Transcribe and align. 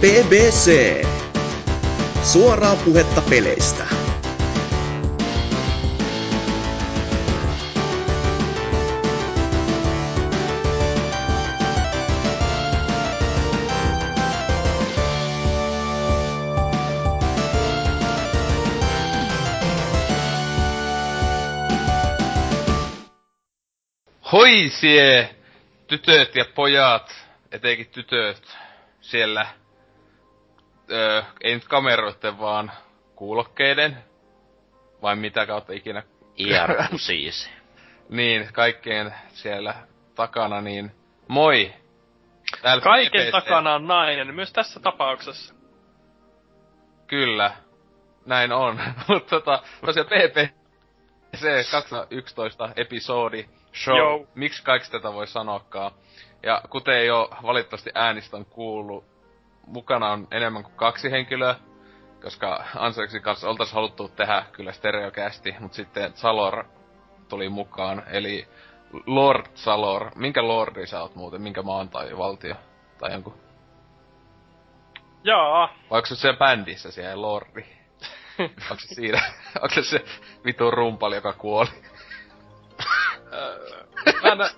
BBC. 0.00 1.02
Suoraa 2.22 2.76
puhetta 2.76 3.22
peleistä. 3.30 3.86
Hoisie, 24.32 25.30
tytöt 25.86 26.34
ja 26.34 26.44
pojat, 26.54 27.14
etenkin 27.52 27.86
tytöt 27.86 28.42
siellä, 29.00 29.46
öö, 30.90 31.22
ei 31.40 31.54
nyt 31.54 31.68
kameroiden 31.68 32.38
vaan 32.38 32.72
kuulokkeiden, 33.16 34.04
vai 35.02 35.16
mitä 35.16 35.46
kautta 35.46 35.72
ikinä. 35.72 36.02
IRQ 36.36 36.98
siis. 37.06 37.50
niin, 38.08 38.48
kaikkeen 38.52 39.14
siellä 39.28 39.74
takana, 40.14 40.60
niin 40.60 40.92
moi! 41.28 41.72
Täällä 42.62 42.82
Kaiken 42.82 43.22
PPC. 43.22 43.30
takana 43.30 43.74
on 43.74 43.86
nainen, 43.86 44.34
myös 44.34 44.52
tässä 44.52 44.80
tapauksessa. 44.80 45.54
Kyllä, 47.06 47.50
näin 48.26 48.52
on. 48.52 48.80
Mutta 49.08 49.30
tota, 49.30 49.62
tosiaan 49.86 50.08
PPC 50.08 50.50
211 51.70 52.68
episodi 52.76 53.48
show. 53.84 53.98
Yo. 53.98 54.26
Miksi 54.34 54.62
kaikki 54.62 54.90
tätä 54.90 55.12
voi 55.12 55.26
sanoakaan? 55.26 55.92
Ja 56.42 56.62
kuten 56.70 57.06
jo 57.06 57.30
valitettavasti 57.42 57.90
äänistä 57.94 58.36
on 58.36 58.44
kuullut, 58.46 59.04
mukana 59.66 60.10
on 60.10 60.28
enemmän 60.30 60.62
kuin 60.62 60.74
kaksi 60.76 61.10
henkilöä, 61.10 61.54
koska 62.22 62.64
Anseleksin 62.74 63.22
kanssa 63.22 63.48
oltais 63.48 63.72
haluttu 63.72 64.08
tehdä 64.08 64.44
kyllä 64.52 64.72
stereokästi, 64.72 65.54
mutta 65.60 65.76
sitten 65.76 66.12
Salor 66.14 66.64
tuli 67.28 67.48
mukaan, 67.48 68.02
eli 68.06 68.48
Lord 69.06 69.46
Salor. 69.54 70.10
Minkä 70.14 70.48
lordi 70.48 70.86
sä 70.86 71.00
oot 71.00 71.14
muuten? 71.14 71.42
Minkä 71.42 71.62
maan 71.62 71.88
tai 71.88 72.18
valtio? 72.18 72.54
Tai 72.98 73.12
jonkun? 73.12 73.40
Jaa. 75.24 75.66
Vai 75.90 75.98
onko 75.98 76.06
se 76.06 76.16
siellä 76.16 76.38
bändissä 76.38 76.90
siellä 76.90 77.22
lordi? 77.22 77.64
onko 78.70 78.78
se 78.78 78.94
siinä? 78.94 79.22
onko 79.62 79.74
se 79.74 79.82
se 79.82 80.04
vitu 80.44 80.70
rumpali, 80.70 81.14
joka 81.14 81.32
kuoli? 81.32 81.68
Mä 84.36 84.50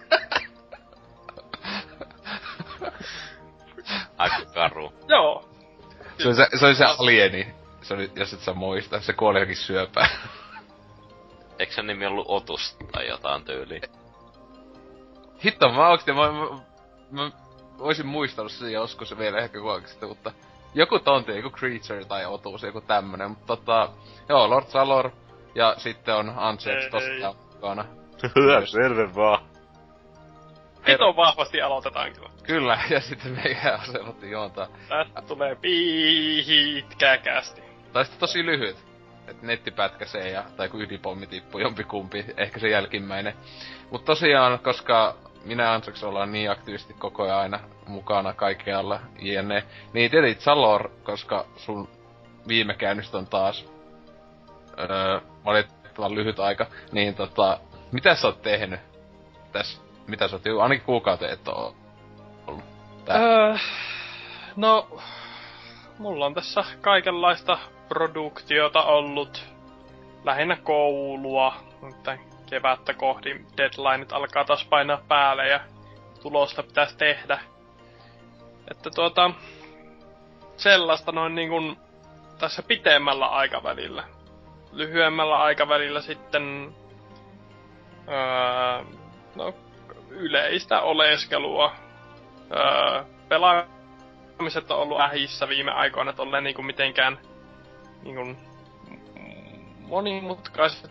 Aika 4.19 4.37
karu. 4.55 4.93
Joo. 5.09 5.49
Se 6.19 6.29
oli 6.29 6.35
se, 6.35 6.47
se, 6.59 6.67
oli 6.67 6.75
se 6.75 6.85
alieni. 6.85 7.55
Se 7.83 7.95
oli, 7.95 8.11
jos 8.15 8.33
et 8.33 8.41
sä 8.41 8.55
muista, 8.55 9.01
se 9.01 9.13
kuoli 9.13 9.39
johonkin 9.39 9.57
syöpään. 9.57 10.11
Eikö 11.59 11.73
se 11.73 11.83
nimi 11.83 12.07
ollut 12.07 12.27
Otus 12.29 12.77
tai 12.93 13.09
jotain 13.09 13.45
tyyliä? 13.45 13.81
Hitto, 15.45 15.73
mä 15.73 15.89
oikeesti, 15.89 16.13
mä, 16.13 16.33
mä, 16.33 16.49
mä, 17.11 17.31
voisin 17.79 18.07
muistanut 18.07 18.53
sen 18.53 18.73
joskus 18.73 19.19
vielä 19.19 19.39
ehkä 19.39 19.59
sitten, 19.87 20.09
mutta 20.09 20.33
joku 20.75 20.99
tonti, 20.99 21.37
joku 21.37 21.51
Creature 21.51 22.05
tai 22.05 22.27
Otus, 22.27 22.63
joku 22.63 22.81
tämmönen, 22.81 23.31
mutta 23.31 23.57
tota, 23.57 23.89
joo, 24.29 24.51
Lord 24.51 24.67
Salor, 24.67 25.11
ja 25.55 25.75
sitten 25.77 26.15
on 26.15 26.33
Ansex 26.37 26.91
tossa 26.91 27.35
mukana. 27.55 27.85
Hyvä, 28.37 28.67
selvä 28.67 29.15
vaan. 29.15 29.48
Hito 30.89 31.17
vahvasti 31.17 31.63
aloitetaan 31.63 32.13
kyllä. 32.13 32.29
Kyllä, 32.43 32.79
ja 32.91 33.01
sitten 33.01 33.33
meikä 33.33 33.79
aselotti 33.83 34.31
juontaa. 34.31 34.69
Tästä 34.89 35.23
tulee 35.23 35.55
pitkä 35.55 37.19
kästi. 37.19 37.63
Tai 37.93 38.05
sitten 38.05 38.21
tosi 38.21 38.47
lyhyt. 38.47 38.77
Että 39.29 39.47
netti 39.47 39.71
pätkäsee 39.71 40.31
ja, 40.31 40.45
tai 40.57 40.69
kun 40.69 40.83
ydinpommi 40.83 41.27
tippuu 41.27 41.61
jompikumpi, 41.61 42.25
ehkä 42.37 42.61
se 42.61 42.69
jälkimmäinen. 42.69 43.35
Mutta 43.91 44.07
tosiaan, 44.07 44.59
koska 44.59 45.17
minä 45.45 45.73
Ansaks 45.73 46.05
ollaan 46.05 46.33
niin 46.33 46.51
aktiivisesti 46.51 46.95
koko 46.95 47.23
ajan 47.23 47.39
aina 47.39 47.61
mukana 47.87 48.33
kaikkialla, 48.33 49.01
jne. 49.19 49.65
Niin 49.93 50.11
tietysti 50.11 50.43
Salor, 50.45 50.91
koska 51.03 51.47
sun 51.57 51.89
viime 52.49 52.75
käynnistä 52.75 53.19
on 53.19 53.27
taas 53.27 53.67
öö, 54.79 55.21
valitettavan 55.45 56.15
lyhyt 56.15 56.41
aika, 56.41 56.67
niin 56.93 57.15
tota, 57.15 57.61
mitä 57.93 58.15
sä 58.15 58.27
oot 58.27 58.43
tehnyt 58.43 58.81
tässä? 59.53 59.88
Mitä 60.09 60.29
sä 60.29 60.37
oot, 60.37 60.63
ainakin 60.63 60.87
kuukauteen 60.87 61.33
et 61.33 61.49
oo 61.49 61.75
ollut 62.47 62.65
öö, 63.11 63.57
No, 64.57 64.89
mulla 65.99 66.27
on 66.27 66.35
tässä 66.35 66.65
kaikenlaista 66.81 67.59
produktiota 67.89 68.83
ollut. 68.83 69.47
Lähinnä 70.25 70.57
koulua, 70.57 71.55
mutta 71.81 72.17
kevättä 72.47 72.95
kohti 72.95 73.47
deadlineit 73.57 74.13
alkaa 74.13 74.45
taas 74.45 74.65
painaa 74.65 75.01
päälle 75.09 75.49
ja 75.49 75.61
tulosta 76.23 76.63
pitäisi 76.63 76.97
tehdä. 76.97 77.39
Että 78.71 78.91
tuota, 78.91 79.31
sellaista 80.57 81.13
noin 81.13 81.35
niin 81.35 81.49
kuin 81.49 81.77
tässä 82.39 82.63
pitemmällä 82.63 83.27
aikavälillä. 83.27 84.05
Lyhyemmällä 84.73 85.37
aikavälillä 85.37 86.01
sitten 86.01 86.75
öö, 88.09 88.85
no, 89.35 89.55
yleistä 90.11 90.81
oleskelua. 90.81 91.73
Öö, 92.57 93.05
pelaamiset 93.29 94.71
on 94.71 94.79
ollut 94.79 95.01
ähissä 95.01 95.49
viime 95.49 95.71
aikoina 95.71 96.13
tolleen 96.13 96.45
niinku 96.45 96.63
mitenkään 96.63 97.19
niinku 98.03 98.37
monimutkaiset, 99.81 100.91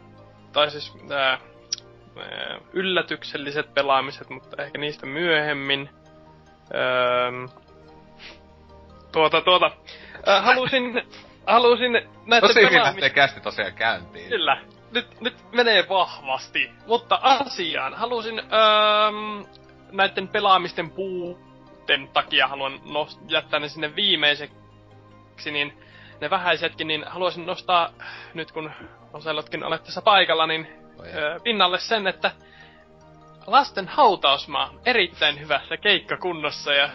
tai 0.54 0.72
siis 0.72 0.94
ää, 1.12 1.40
yllätykselliset 2.74 3.74
pelaamiset, 3.74 4.30
mutta 4.30 4.64
ehkä 4.64 4.78
niistä 4.78 5.06
myöhemmin. 5.06 5.90
Öö, 6.74 7.48
tuota, 9.12 9.42
tuota. 9.42 9.72
Ää, 10.26 10.42
halusin, 10.42 11.08
halusin 11.48 11.92
näitä 12.26 12.48
Tosi 12.48 12.62
hyvin 12.62 12.82
lähtee 12.82 13.10
kästi 13.10 13.42
tosiaan 13.42 13.74
käyntiin. 13.74 14.30
Kyllä 14.30 14.58
nyt, 14.97 15.22
nyt 15.22 15.52
menee 15.52 15.90
vahvasti. 15.90 16.72
Mutta 16.88 17.19
asiaan. 17.22 17.94
Halusin 17.94 18.40
öö, 18.40 19.12
näiden 19.91 20.28
pelaamisten 20.28 20.90
puuten 20.90 22.08
takia 22.13 22.47
haluan 22.47 22.80
nost- 22.84 23.19
jättää 23.28 23.59
ne 23.59 23.69
sinne 23.69 23.96
viimeiseksi, 23.96 25.52
niin 25.52 25.78
ne 26.22 26.30
vähäisetkin, 26.30 26.88
niin 26.88 27.03
haluaisin 27.07 27.46
nostaa, 27.46 27.90
nyt 28.34 28.52
kun 28.52 28.72
Oselotkin 29.13 29.63
olet 29.63 29.84
tässä 29.84 30.02
paikalla, 30.02 30.47
niin 30.47 30.68
öö, 31.13 31.40
pinnalle 31.40 31.80
sen, 31.80 32.07
että 32.07 32.31
lasten 33.47 33.88
hautausmaa 33.88 34.74
erittäin 34.86 35.40
hyvässä 35.40 35.78
keikkakunnossa 35.78 36.74
ja 36.74 36.90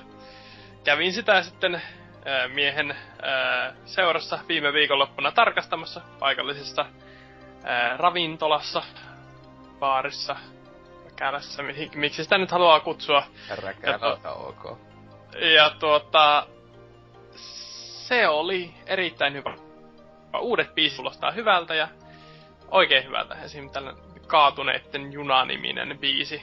kävin 0.84 1.12
sitä 1.12 1.42
sitten 1.42 1.82
öö, 2.26 2.48
miehen 2.48 2.90
öö, 2.90 3.72
seurassa 3.84 4.38
viime 4.48 4.72
viikonloppuna 4.72 5.32
tarkastamassa 5.32 6.00
paikallisessa 6.18 6.86
ää, 7.64 7.96
ravintolassa, 7.96 8.82
baarissa, 9.78 10.36
räkälässä, 11.04 11.62
miksi 11.94 12.24
sitä 12.24 12.38
nyt 12.38 12.50
haluaa 12.50 12.80
kutsua. 12.80 13.22
Räkälä, 13.62 14.16
ok. 14.34 14.78
Ja 15.54 15.70
tuota, 15.70 16.46
se 18.06 18.28
oli 18.28 18.74
erittäin 18.86 19.32
hyvä. 19.32 19.54
Uudet 20.40 20.74
biisit 20.74 20.96
kuulostaa 20.96 21.30
hyvältä 21.30 21.74
ja 21.74 21.88
oikein 22.70 23.04
hyvältä. 23.04 23.34
Esim. 23.34 23.70
tällä 23.70 23.94
kaatuneitten 24.26 25.12
junaniminen 25.12 25.98
biisi 25.98 26.42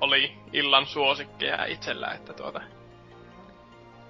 oli 0.00 0.32
illan 0.52 0.86
suosikkeja 0.86 1.64
itsellä, 1.64 2.12
että 2.12 2.32
tuota... 2.32 2.60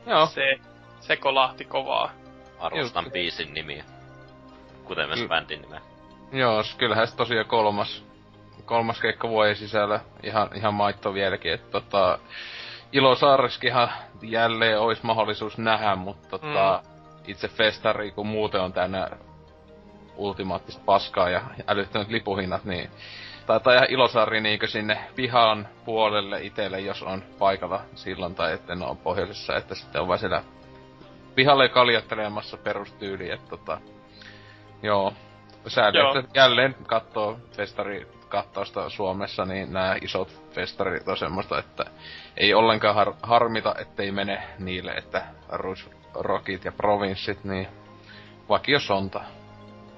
Joo. 0.07 0.27
Se, 0.27 0.59
se 1.01 1.17
kolahti 1.17 1.65
kovaa. 1.65 2.11
Arvostan 2.59 3.05
Just. 3.05 3.13
biisin 3.13 3.55
nimiä. 3.55 3.85
Kuten 4.85 5.09
myös 5.09 5.21
mm. 5.21 5.29
bändin 5.29 5.63
nimeä. 5.63 5.81
Joo, 6.33 6.63
kyllähän 6.79 7.07
se 7.07 7.17
tosiaan 7.17 7.47
kolmas, 7.47 8.05
kolmas 8.65 9.01
keikka 9.01 9.29
vuoden 9.29 9.57
sisällä 9.57 10.01
ihan, 10.23 10.49
ihan 10.55 10.75
maitto 10.75 11.15
vieläkin, 11.15 11.53
että 11.53 11.71
tota, 11.71 12.19
Ilo 12.93 13.15
Saariskihan 13.15 13.89
jälleen 14.23 14.81
olisi 14.81 15.07
mahdollisuus 15.07 15.59
nähdä, 15.59 15.97
mutta 15.97 16.29
tota, 16.39 16.83
mm. 16.85 17.21
itse 17.27 17.49
festari, 17.49 18.11
kun 18.11 18.27
muuten 18.27 18.61
on 18.61 18.73
tänne 18.73 19.09
ultimaattista 20.17 20.83
paskaa 20.85 21.31
ja 21.31 21.43
älyttömät 21.69 22.09
lipuhinnat, 22.09 22.65
niin 22.65 22.91
taitaa 23.47 23.75
ihan 23.75 23.91
Ilosaari 23.91 24.41
niinkö 24.41 24.67
sinne 24.67 24.99
pihan 25.15 25.69
puolelle 25.85 26.43
itelle, 26.43 26.81
jos 26.81 27.03
on 27.03 27.23
paikalla 27.39 27.81
silloin, 27.95 28.35
tai 28.35 28.53
että 28.53 28.75
ne 28.75 28.85
on 28.85 28.97
pohjoisessa, 28.97 29.57
että 29.57 29.75
sitten 29.75 30.01
on 30.01 30.09
vaan 30.09 30.19
siellä 30.19 30.45
pihalle 31.35 31.69
kaljattelemassa 31.69 32.57
perustyyli, 32.57 33.31
että 33.31 33.49
tota, 33.49 33.81
joo, 34.83 35.13
Sääli, 35.67 35.99
että 36.19 36.41
jälleen 36.41 36.77
katsoo 36.87 37.39
festari 37.57 38.07
kattausta 38.29 38.91
Suomessa, 38.91 39.45
niin 39.45 39.73
nämä 39.73 39.97
isot 40.03 40.43
festarit 40.55 41.09
on 41.09 41.17
semmoista, 41.17 41.59
että 41.59 41.85
ei 42.37 42.55
ollenkaan 42.55 42.95
har- 42.95 43.15
harmita, 43.23 43.75
ettei 43.79 44.13
mene 44.13 44.43
niille, 44.59 44.91
että 44.91 45.23
Rouge 45.49 45.81
Rockit 46.15 46.65
ja 46.65 46.73
Provinssit, 46.73 47.45
niin 47.45 47.69
vakio 48.49 48.81
sonta 48.81 49.21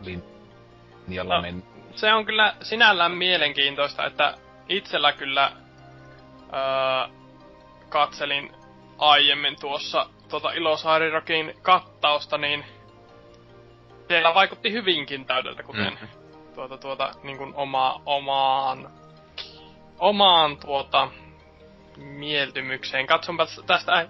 linjalla 0.01 1.37
no, 1.37 1.43
men. 1.43 1.63
Se 1.95 2.13
on 2.13 2.27
kyllä 2.27 2.55
sinällään 2.63 3.13
mielenkiintoista, 3.13 4.07
että 4.07 4.35
itsellä 4.69 5.13
kyllä 5.13 5.53
öö, 6.53 7.15
katselin 7.89 8.53
aiemmin 8.99 9.57
tuossa 9.61 10.07
tuota 10.29 10.53
Ilosaarirokin 10.53 11.55
kattausta, 11.63 12.39
niin 12.39 12.65
siellä 14.09 14.35
vaikutti 14.35 14.73
hyvinkin 14.73 15.25
täydeltä, 15.27 15.63
kuten 15.63 15.93
mm-hmm. 15.93 16.09
tuota, 16.55 16.79
tuota, 16.79 17.13
niin 17.23 17.39
kuin 17.39 17.55
oma, 17.55 18.03
omaan, 18.07 18.91
omaan 19.99 20.57
tuota, 20.57 21.09
mieltymykseen. 21.97 23.07
Katsonpa 23.07 23.47
tästä 23.67 24.09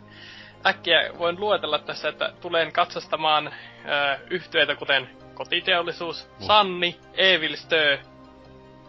äkkiä, 0.67 1.11
voin 1.19 1.41
luetella 1.41 1.79
tässä, 1.79 2.09
että 2.09 2.33
tulen 2.41 2.73
katsastamaan 2.73 3.47
ö, 3.47 4.19
yhtyeitä 4.31 4.77
kuten 4.77 5.11
Kotiteollisuus, 5.35 6.29
mm. 6.41 6.47
Sanni, 6.47 6.99
Evil 7.15 7.57
Stö, 7.57 7.99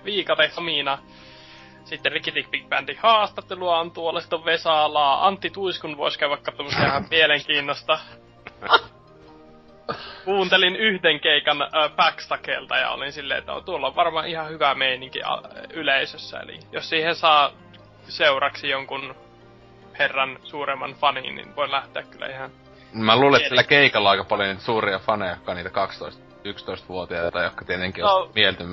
Viikate, 0.05 0.49
Samina, 0.49 0.97
sitten 1.85 2.11
Rikitik 2.11 2.51
Big 2.51 2.69
Bandin 2.69 2.97
haastattelua 2.99 3.79
on 3.79 3.91
tuolla, 3.91 4.19
sitten 4.21 4.39
on 4.39 4.45
Vesalaa, 4.45 5.27
Antti 5.27 5.49
Tuiskun 5.49 5.97
voisi 5.97 6.19
käydä 6.19 6.37
katsomassa 6.37 6.85
ihan 6.85 7.07
mielenkiinnosta. 7.09 7.99
Kuuntelin 10.25 10.75
yhden 10.75 11.19
keikan 11.19 11.61
äh, 11.61 11.91
Backstakelta 11.95 12.77
ja 12.77 12.89
olin 12.89 13.11
silleen, 13.11 13.39
että 13.39 13.51
tuolla 13.65 13.87
on 13.87 13.95
varmaan 13.95 14.27
ihan 14.27 14.49
hyvä 14.49 14.75
meininki 14.75 15.19
yleisössä. 15.73 16.39
Eli 16.39 16.59
jos 16.71 16.89
siihen 16.89 17.15
saa 17.15 17.51
seuraksi 18.07 18.69
jonkun 18.69 19.15
herran 19.99 20.39
suuremman 20.43 20.93
fanin, 20.93 21.35
niin 21.35 21.55
voi 21.55 21.71
lähteä 21.71 22.03
kyllä 22.03 22.27
ihan... 22.27 22.51
Mä 22.93 23.15
luulen, 23.15 23.37
että 23.37 23.49
sillä 23.49 23.63
keikalla 23.63 24.09
aika 24.09 24.23
paljon 24.23 24.49
niitä 24.49 24.63
suuria 24.63 24.99
faneja, 24.99 25.31
jotka 25.31 25.51
on 25.51 25.57
niitä 25.57 25.69
12 25.69 26.25
11-vuotiaita, 26.45 27.43
jotka 27.43 27.65
tietenkin 27.65 28.01
no, 28.01 28.15
on 28.15 28.31
mielty, 28.35 28.63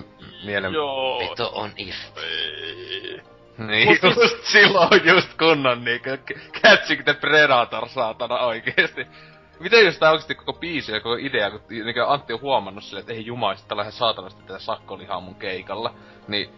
mielen... 0.45 0.73
Joo. 0.73 1.19
Vito 1.19 1.51
on 1.55 1.71
if. 1.77 1.97
Niin, 3.59 3.89
Mut... 3.89 4.17
just 4.17 4.45
silloin 4.45 5.01
just 5.05 5.39
kunnon 5.39 5.85
niinku 5.85 6.11
Catching 6.63 7.05
the 7.05 7.15
Predator, 7.15 7.89
saatana 7.89 8.39
oikeesti. 8.39 9.07
Miten 9.63 9.85
jos 9.85 9.99
tää 9.99 10.11
oikeesti 10.11 10.35
koko 10.35 10.53
biisi 10.53 10.93
ja 10.93 11.01
koko 11.01 11.17
idea, 11.21 11.51
kun 11.51 11.61
niinku 11.69 12.01
Antti 12.07 12.33
on 12.33 12.41
huomannut 12.41 12.85
silleen, 12.85 13.01
että 13.01 13.13
ei 13.13 13.27
jumaista, 13.27 13.69
tällä 13.69 13.83
ihan 13.83 13.93
saatanasti 13.93 14.43
tätä 14.43 14.59
sakkolihaa 14.59 15.21
mun 15.21 15.35
keikalla, 15.35 15.95
niin 16.29 16.51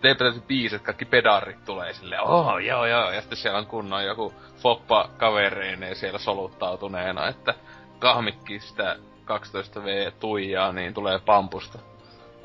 teipä 0.00 0.18
täysin 0.18 0.42
biisit, 0.42 0.82
kaikki 0.82 1.04
pedarit 1.04 1.64
tulee 1.64 1.92
silleen, 1.92 2.22
oh 2.22 2.58
joo 2.58 2.86
joo, 2.86 3.10
ja 3.10 3.20
sitten 3.20 3.38
siellä 3.38 3.58
on 3.58 3.66
kunnon 3.66 4.04
joku 4.04 4.34
foppa 4.56 5.08
kavereineen 5.18 5.96
siellä 5.96 6.18
soluttautuneena, 6.18 7.28
että 7.28 7.54
kahmikki 7.98 8.60
sitä 8.60 8.96
12V 9.24 10.12
tuijaa, 10.20 10.72
niin 10.72 10.94
tulee 10.94 11.18
pampusta. 11.18 11.78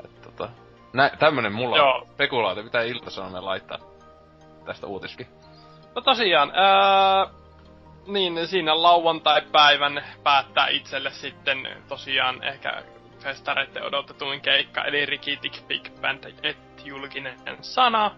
Et, 0.04 0.22
tota, 0.22 0.48
nä, 0.92 1.10
tämmönen 1.18 1.52
mulla 1.52 1.76
Joo. 1.76 1.94
on 1.94 2.06
spekulaatio, 2.06 2.62
mitä 2.62 2.82
ilta 2.82 3.10
laittaa 3.40 3.78
tästä 4.64 4.86
uutiskin. 4.86 5.26
No 5.94 6.02
tosiaan, 6.02 6.52
ää, 6.54 7.26
niin 8.08 8.48
siinä 8.48 8.82
lauantai-päivän 8.82 10.04
päättää 10.22 10.68
itselle 10.68 11.10
sitten 11.10 11.68
tosiaan 11.88 12.44
ehkä 12.44 12.82
festareiden 13.18 13.82
odotetuin 13.82 14.40
keikka, 14.40 14.84
eli 14.84 15.06
Rikitik 15.06 15.62
Big 15.66 15.88
Band 16.00 16.24
et 16.42 16.56
julkinen 16.84 17.38
sana. 17.60 18.10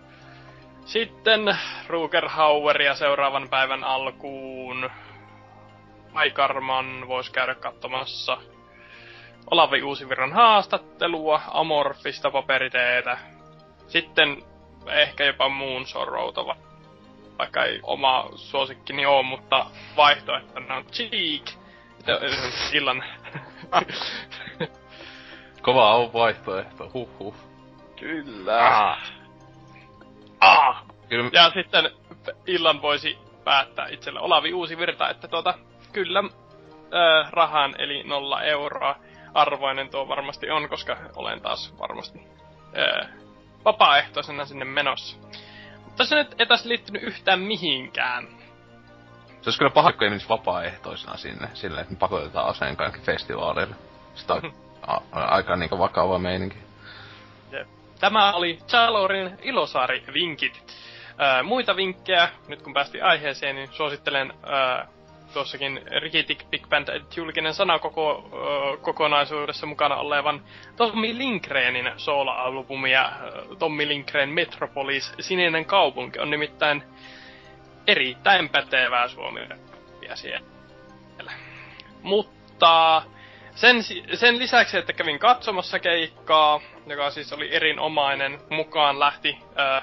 Sitten 0.84 1.56
Rugerhaueria 1.86 2.94
seuraavan 2.94 3.48
päivän 3.48 3.84
alkuun. 3.84 4.90
Aikarman 6.14 7.08
voisi 7.08 7.32
käydä 7.32 7.54
katsomassa. 7.54 8.38
Olavi 9.50 9.82
Uusivirran 9.82 10.32
haastattelua, 10.32 11.42
amorfista 11.48 12.30
paperiteetä. 12.30 13.18
Sitten 13.86 14.42
ehkä 14.86 15.24
jopa 15.24 15.48
muun 15.48 15.86
sorrouta, 15.86 16.46
vaikka 17.40 17.64
ei 17.64 17.80
oma 17.82 18.28
suosikkini 18.34 19.06
ole, 19.06 19.22
mutta 19.22 19.66
vaihtoehtona 19.96 20.76
on 20.76 20.84
Cheek. 20.84 21.50
Illan. 22.72 23.04
Kova 25.62 25.94
on 25.94 26.12
vaihtoehto, 26.12 26.90
huh. 26.94 27.34
Kyllä. 27.96 28.66
Ah. 28.66 29.12
Ah. 30.40 30.84
Kyllä. 31.08 31.30
Ja 31.32 31.50
sitten 31.50 31.90
illan 32.46 32.82
voisi 32.82 33.18
päättää 33.44 33.86
itselle 33.88 34.20
Olavi 34.20 34.52
Uusi 34.52 34.78
Virta, 34.78 35.10
että 35.10 35.28
tuota, 35.28 35.54
kyllä 35.92 36.18
äh, 36.24 37.30
rahan 37.32 37.74
eli 37.78 38.02
nolla 38.02 38.42
euroa 38.42 38.96
arvoinen 39.34 39.90
tuo 39.90 40.08
varmasti 40.08 40.50
on, 40.50 40.68
koska 40.68 40.96
olen 41.16 41.40
taas 41.40 41.74
varmasti 41.78 42.18
ää, 42.74 43.08
vapaaehtoisena 43.64 44.44
sinne 44.44 44.64
menossa. 44.64 45.16
Mutta 46.00 46.08
se 46.08 46.14
nyt 46.16 46.34
ei 46.40 46.46
taas 46.46 46.64
liittynyt 46.64 47.02
yhtään 47.02 47.40
mihinkään. 47.40 48.28
Se 49.26 49.46
olisi 49.46 49.58
kyllä 49.58 49.70
paha, 49.70 49.92
kun 49.92 50.02
ei 50.02 50.08
menisi 50.10 50.28
vapaaehtoisena 50.28 51.16
sinne, 51.16 51.48
silleen, 51.54 51.80
että 51.82 51.94
me 51.94 51.98
pakotetaan 51.98 52.46
aseen 52.46 52.76
kaikki 52.76 53.00
festivaalille. 53.00 53.74
Sitä 54.14 54.34
on 54.34 54.52
a- 54.86 55.00
aika 55.12 55.56
niinku 55.56 55.78
vakava 55.78 56.18
meininki. 56.18 56.56
Tämä 58.00 58.32
oli 58.32 58.58
Chalorin 58.68 59.38
Ilosaari-vinkit. 59.42 60.62
Ää, 61.18 61.42
muita 61.42 61.76
vinkkejä, 61.76 62.28
nyt 62.48 62.62
kun 62.62 62.74
päästiin 62.74 63.04
aiheeseen, 63.04 63.56
niin 63.56 63.68
suosittelen 63.72 64.32
ää, 64.42 64.86
tuossakin 65.32 65.80
Rikitik 66.00 66.44
Big 66.50 66.68
Band 66.68 66.88
julkinen 67.16 67.54
sana 67.54 67.78
koko, 67.78 68.30
ö, 68.32 68.76
kokonaisuudessa 68.76 69.66
mukana 69.66 69.96
olevan 69.96 70.44
Tommi 70.76 71.18
Linkreenin 71.18 71.92
soola-albumi 71.96 72.92
ja 72.92 73.12
Tommi 73.58 73.88
Linkreen 73.88 74.28
Metropolis 74.28 75.14
Sininen 75.20 75.64
kaupunki 75.64 76.18
on 76.18 76.30
nimittäin 76.30 76.82
erittäin 77.86 78.48
pätevää 78.48 79.08
suomea 79.08 79.46
siellä. 80.14 81.32
Mutta 82.02 83.02
sen, 83.54 83.76
sen 84.14 84.38
lisäksi, 84.38 84.78
että 84.78 84.92
kävin 84.92 85.18
katsomassa 85.18 85.78
keikkaa, 85.78 86.60
joka 86.86 87.10
siis 87.10 87.32
oli 87.32 87.54
erinomainen, 87.54 88.38
mukaan 88.50 89.00
lähti 89.00 89.38
ö, 89.58 89.82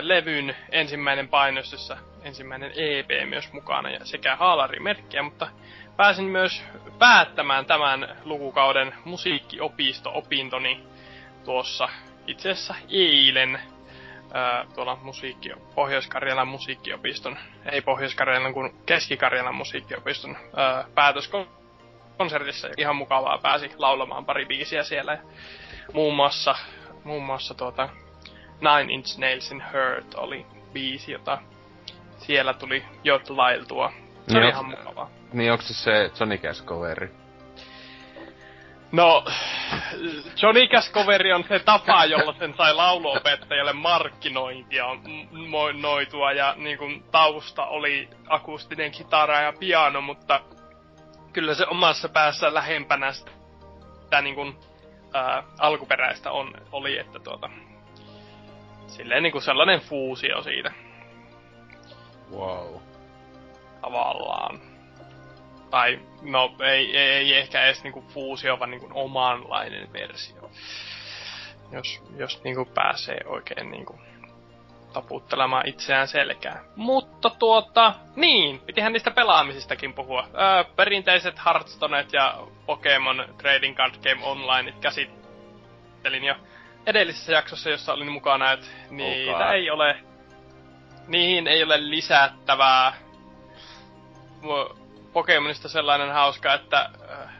levyn 0.00 0.56
ensimmäinen 0.70 1.28
painos, 1.28 1.72
jossa 1.72 1.96
ensimmäinen 2.28 2.72
EP 2.76 3.28
myös 3.28 3.52
mukana 3.52 3.90
ja 3.90 4.04
sekä 4.04 4.36
haalarimerkkiä, 4.36 5.22
mutta 5.22 5.48
pääsin 5.96 6.24
myös 6.24 6.64
päättämään 6.98 7.66
tämän 7.66 8.16
lukukauden 8.24 8.94
musiikkiopisto-opintoni 9.04 10.84
tuossa 11.44 11.88
itse 12.26 12.50
asiassa 12.50 12.74
eilen 12.90 13.60
ää, 14.32 14.66
tuolla 14.74 14.98
musiikki, 15.02 15.52
Pohjois-Karjalan 15.74 16.48
musiikkiopiston, 16.48 17.38
ei 17.72 17.80
Pohjois-Karjalan 17.80 18.54
kuin 18.54 18.74
Keski-Karjalan 18.86 19.54
musiikkiopiston 19.54 20.36
ää, 20.56 20.84
päätöskonsertissa. 20.94 22.68
Ihan 22.76 22.96
mukavaa 22.96 23.38
pääsi 23.38 23.70
laulamaan 23.76 24.24
pari 24.24 24.46
biisiä 24.46 24.82
siellä. 24.82 25.12
Ja 25.12 25.20
muun 25.92 26.14
muassa, 26.14 26.54
muun 27.04 27.22
muassa 27.22 27.54
tuota, 27.54 27.88
Nine 28.60 28.92
Inch 28.94 29.18
Nailsin 29.18 29.62
Hurt 29.72 30.14
oli 30.14 30.46
biisi, 30.72 31.12
jota 31.12 31.38
siellä 32.28 32.54
tuli 32.54 32.84
jotlailtua. 33.04 33.92
Se 34.26 34.34
niin 34.34 34.42
oli 34.42 34.48
ihan 34.48 34.64
mukavaa. 34.64 35.10
Niin 35.32 35.52
onko 35.52 35.64
se 35.64 35.74
se 35.74 36.10
Johnny 36.20 36.38
Cash 36.38 36.64
coveri? 36.64 37.10
No, 38.92 39.24
Johnny 40.42 40.68
Cash 40.68 40.92
coveri 40.92 41.32
on 41.32 41.44
se 41.48 41.58
tapa, 41.58 42.04
jolla 42.04 42.34
sen 42.38 42.54
sai 42.56 42.74
lauluopettajalle 42.74 43.72
markkinointia 43.72 44.84
noitua 45.80 46.32
ja 46.32 46.54
niin 46.56 46.78
kuin, 46.78 47.02
tausta 47.10 47.66
oli 47.66 48.08
akustinen 48.28 48.90
kitara 48.90 49.40
ja 49.40 49.52
piano, 49.52 50.00
mutta 50.00 50.40
kyllä 51.32 51.54
se 51.54 51.66
omassa 51.66 52.08
päässä 52.08 52.54
lähempänä 52.54 53.12
sitä 53.12 54.22
niin 54.22 54.34
kuin, 54.34 54.56
ää, 55.14 55.42
alkuperäistä 55.58 56.30
on, 56.30 56.54
oli, 56.72 56.98
että 56.98 57.18
tuota, 57.18 57.50
silleen 58.86 59.22
niin 59.22 59.32
kuin 59.32 59.42
sellainen 59.42 59.80
fuusio 59.80 60.42
siitä. 60.42 60.87
Wow. 62.30 62.76
Tavallaan. 63.80 64.60
Tai, 65.70 66.00
no, 66.22 66.54
ei, 66.60 66.98
ei, 66.98 67.08
ei 67.08 67.34
ehkä 67.34 67.64
edes 67.64 67.82
niinku 67.82 68.04
fuusio, 68.08 68.58
vaan 68.58 68.70
niinku 68.70 68.90
omanlainen 68.94 69.92
versio. 69.92 70.50
Jos, 71.72 72.02
jos 72.16 72.44
niinku 72.44 72.64
pääsee 72.74 73.20
oikein 73.26 73.70
niinku 73.70 74.00
taputtelemaan 74.92 75.68
itseään 75.68 76.08
selkään. 76.08 76.64
Mutta 76.76 77.30
tuota, 77.30 77.94
niin, 78.16 78.58
pitihän 78.58 78.92
niistä 78.92 79.10
pelaamisistakin 79.10 79.94
puhua. 79.94 80.28
Öö, 80.34 80.64
perinteiset 80.76 81.40
Hearthstonet 81.46 82.12
ja 82.12 82.38
Pokemon 82.66 83.34
Trading 83.38 83.76
Card 83.76 83.94
Game 83.94 84.24
Online 84.24 84.74
käsittelin 84.80 86.24
jo 86.24 86.34
edellisessä 86.86 87.32
jaksossa, 87.32 87.70
jossa 87.70 87.92
olin 87.92 88.12
mukana, 88.12 88.52
että 88.52 88.66
niitä 88.90 89.36
okay. 89.36 89.54
ei 89.54 89.70
ole, 89.70 89.96
niihin 91.08 91.46
ei 91.46 91.62
ole 91.62 91.90
lisättävää. 91.90 92.92
Pokemonista 95.12 95.68
sellainen 95.68 96.12
hauska, 96.12 96.54
että 96.54 96.90
äh, 97.10 97.34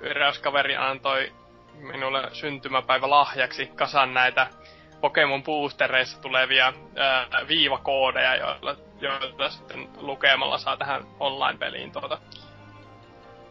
eräs 0.00 0.38
kaveri 0.38 0.76
antoi 0.76 1.32
minulle 1.74 2.28
syntymäpäivä 2.32 3.10
lahjaksi 3.10 3.66
kasan 3.66 4.14
näitä 4.14 4.46
Pokemon 5.00 5.42
boostereissa 5.42 6.20
tulevia 6.20 6.72
ää, 6.96 7.26
viivakoodeja, 7.48 8.36
joilla, 8.36 8.76
joita 9.00 9.50
sitten 9.50 9.88
lukemalla 9.96 10.58
saa 10.58 10.76
tähän 10.76 11.04
online-peliin 11.20 11.92
tuota, 11.92 12.18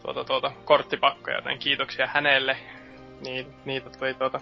tuota, 0.02 0.24
tuota 0.24 0.52
korttipakkoja, 0.64 1.36
joten 1.36 1.58
kiitoksia 1.58 2.06
hänelle. 2.06 2.56
Niin, 3.24 3.54
niitä 3.64 3.90
tuli 3.90 4.14
tuota 4.14 4.40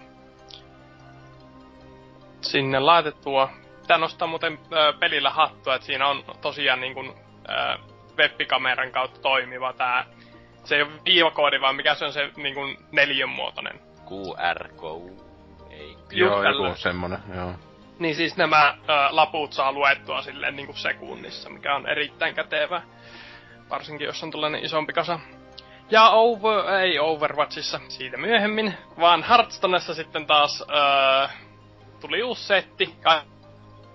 sinne 2.41 2.79
laitettua. 2.79 3.49
Pitää 3.83 3.97
nostaa 3.97 4.27
muuten 4.27 4.59
ää, 4.71 4.93
pelillä 4.93 5.29
hattua, 5.29 5.75
että 5.75 5.85
siinä 5.85 6.07
on 6.07 6.23
tosiaan 6.41 6.81
niin 6.81 6.93
kuin, 6.93 7.13
ää, 7.47 7.77
webbikameran 8.17 8.91
kautta 8.91 9.21
toimiva 9.21 9.73
tää 9.73 10.05
se 10.63 10.75
ei 10.75 10.81
ole 10.81 10.91
viivakoodi, 11.05 11.61
vaan 11.61 11.75
mikä 11.75 11.95
se 11.95 12.05
on 12.05 12.13
se 12.13 12.31
niin 12.37 12.55
kuin 12.55 12.77
muotoinen. 13.29 13.79
QR 14.05 14.69
code. 14.75 15.11
Ei. 15.69 15.97
Joo, 16.11 16.43
joku 16.43 16.75
semmonen, 16.75 17.19
joo. 17.35 17.53
Niin 17.99 18.15
siis 18.15 18.37
nämä 18.37 18.67
ä, 18.67 18.75
laput 19.11 19.53
saa 19.53 19.71
luettua 19.71 20.21
silleen 20.21 20.55
niin 20.55 20.65
kuin 20.65 20.77
sekunnissa, 20.77 21.49
mikä 21.49 21.75
on 21.75 21.89
erittäin 21.89 22.35
kätevä. 22.35 22.81
Varsinkin 23.69 24.05
jos 24.05 24.23
on 24.23 24.31
tällainen 24.31 24.65
isompi 24.65 24.93
kasa. 24.93 25.19
Ja 25.89 26.09
over, 26.09 26.65
ei 26.81 26.99
Overwatchissa 26.99 27.79
siitä 27.87 28.17
myöhemmin, 28.17 28.73
vaan 28.99 29.23
Hearthstonessa 29.23 29.93
sitten 29.93 30.27
taas 30.27 30.61
ä, 30.61 31.29
tuli 32.01 32.23
uusi 32.23 32.43
setti. 32.43 32.95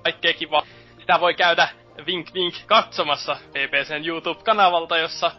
Ka- 0.09 0.13
kaikkea 0.13 0.33
kiva. 0.35 0.63
Sitä 0.99 1.21
voi 1.21 1.35
käydä 1.35 1.69
vink 2.07 2.35
vink 2.35 2.55
katsomassa 2.67 3.37
BBCn 3.51 4.05
YouTube-kanavalta, 4.07 4.99
jossa 4.99 5.33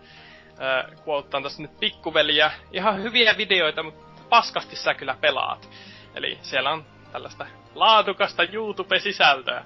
quotean 1.08 1.44
tässä 1.44 1.62
nyt 1.62 1.80
pikkuveliä. 1.80 2.52
Ihan 2.72 3.04
hyviä 3.04 3.38
videoita, 3.38 3.84
mutta 3.84 4.22
paskasti 4.30 4.76
sä 4.76 4.94
kyllä 4.94 5.18
pelaat. 5.22 5.70
Eli 6.16 6.40
siellä 6.42 6.72
on 6.72 6.86
tällaista 7.12 7.48
laadukasta 7.76 8.44
YouTube-sisältöä. 8.44 9.66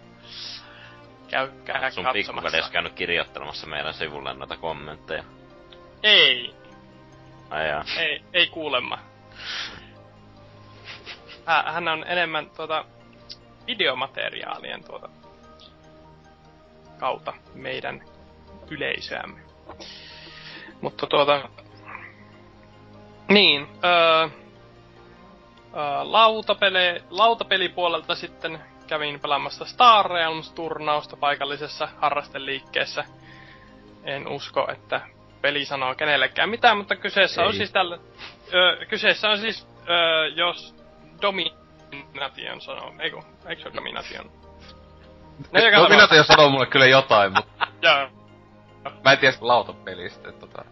Käykää 1.27 1.91
Sun 1.91 2.05
pikkuveli 2.13 2.55
olisi 2.55 2.71
käynyt 2.71 2.93
kirjoittelemassa 2.93 3.67
meidän 3.67 3.93
sivulle 3.93 4.33
noita 4.33 4.57
kommentteja. 4.57 5.23
Ei. 6.03 6.55
Ai 7.49 7.69
jaa. 7.69 7.83
Ei, 7.97 8.23
ei 8.33 8.47
kuulemma. 8.47 8.99
Hän 11.45 11.87
on 11.87 12.05
enemmän 12.07 12.49
tuota 12.49 12.85
videomateriaalien 13.67 14.83
tuota 14.83 15.09
kautta 16.99 17.33
meidän 17.53 18.01
yleisöämme. 18.69 19.39
Mutta 20.81 21.07
tuota... 21.07 21.49
Niin, 23.27 23.67
öö, 23.83 24.23
öö, 24.23 24.29
lautapele, 26.03 27.03
lautapelipuolelta 27.09 28.15
sitten 28.15 28.59
kävin 28.87 29.19
pelaamassa 29.19 29.65
Star 29.65 30.11
Realms-turnausta 30.11 31.17
paikallisessa 31.17 31.87
harrasteliikkeessä. 31.97 33.05
En 34.03 34.27
usko, 34.27 34.67
että 34.71 35.01
peli 35.41 35.65
sanoo 35.65 35.95
kenellekään 35.95 36.49
mitään, 36.49 36.77
mutta 36.77 36.95
kyseessä 36.95 37.41
Ei. 37.41 37.47
on 37.47 37.53
siis 37.53 37.71
tällä... 37.71 37.99
Öö, 38.53 38.85
kyseessä 38.85 39.29
on 39.29 39.37
siis, 39.37 39.67
öö, 39.89 40.27
jos 40.27 40.75
Domination 41.93 42.61
sanoo, 42.61 42.93
eikö, 42.99 43.17
eikö 43.45 43.61
se 43.61 43.67
ole 43.67 43.75
Domination? 43.75 44.31
No, 45.51 45.83
Domination 45.83 46.25
sanoo 46.25 46.49
mulle 46.49 46.65
kyllä 46.65 46.85
jotain, 46.85 47.33
mutta... 47.33 47.67
Joo. 47.81 48.09
Mä 49.03 49.11
en 49.11 49.17
tiedä 49.17 49.37
lautapelistä, 49.41 50.29
että 50.29 50.47
tota... 50.47 50.65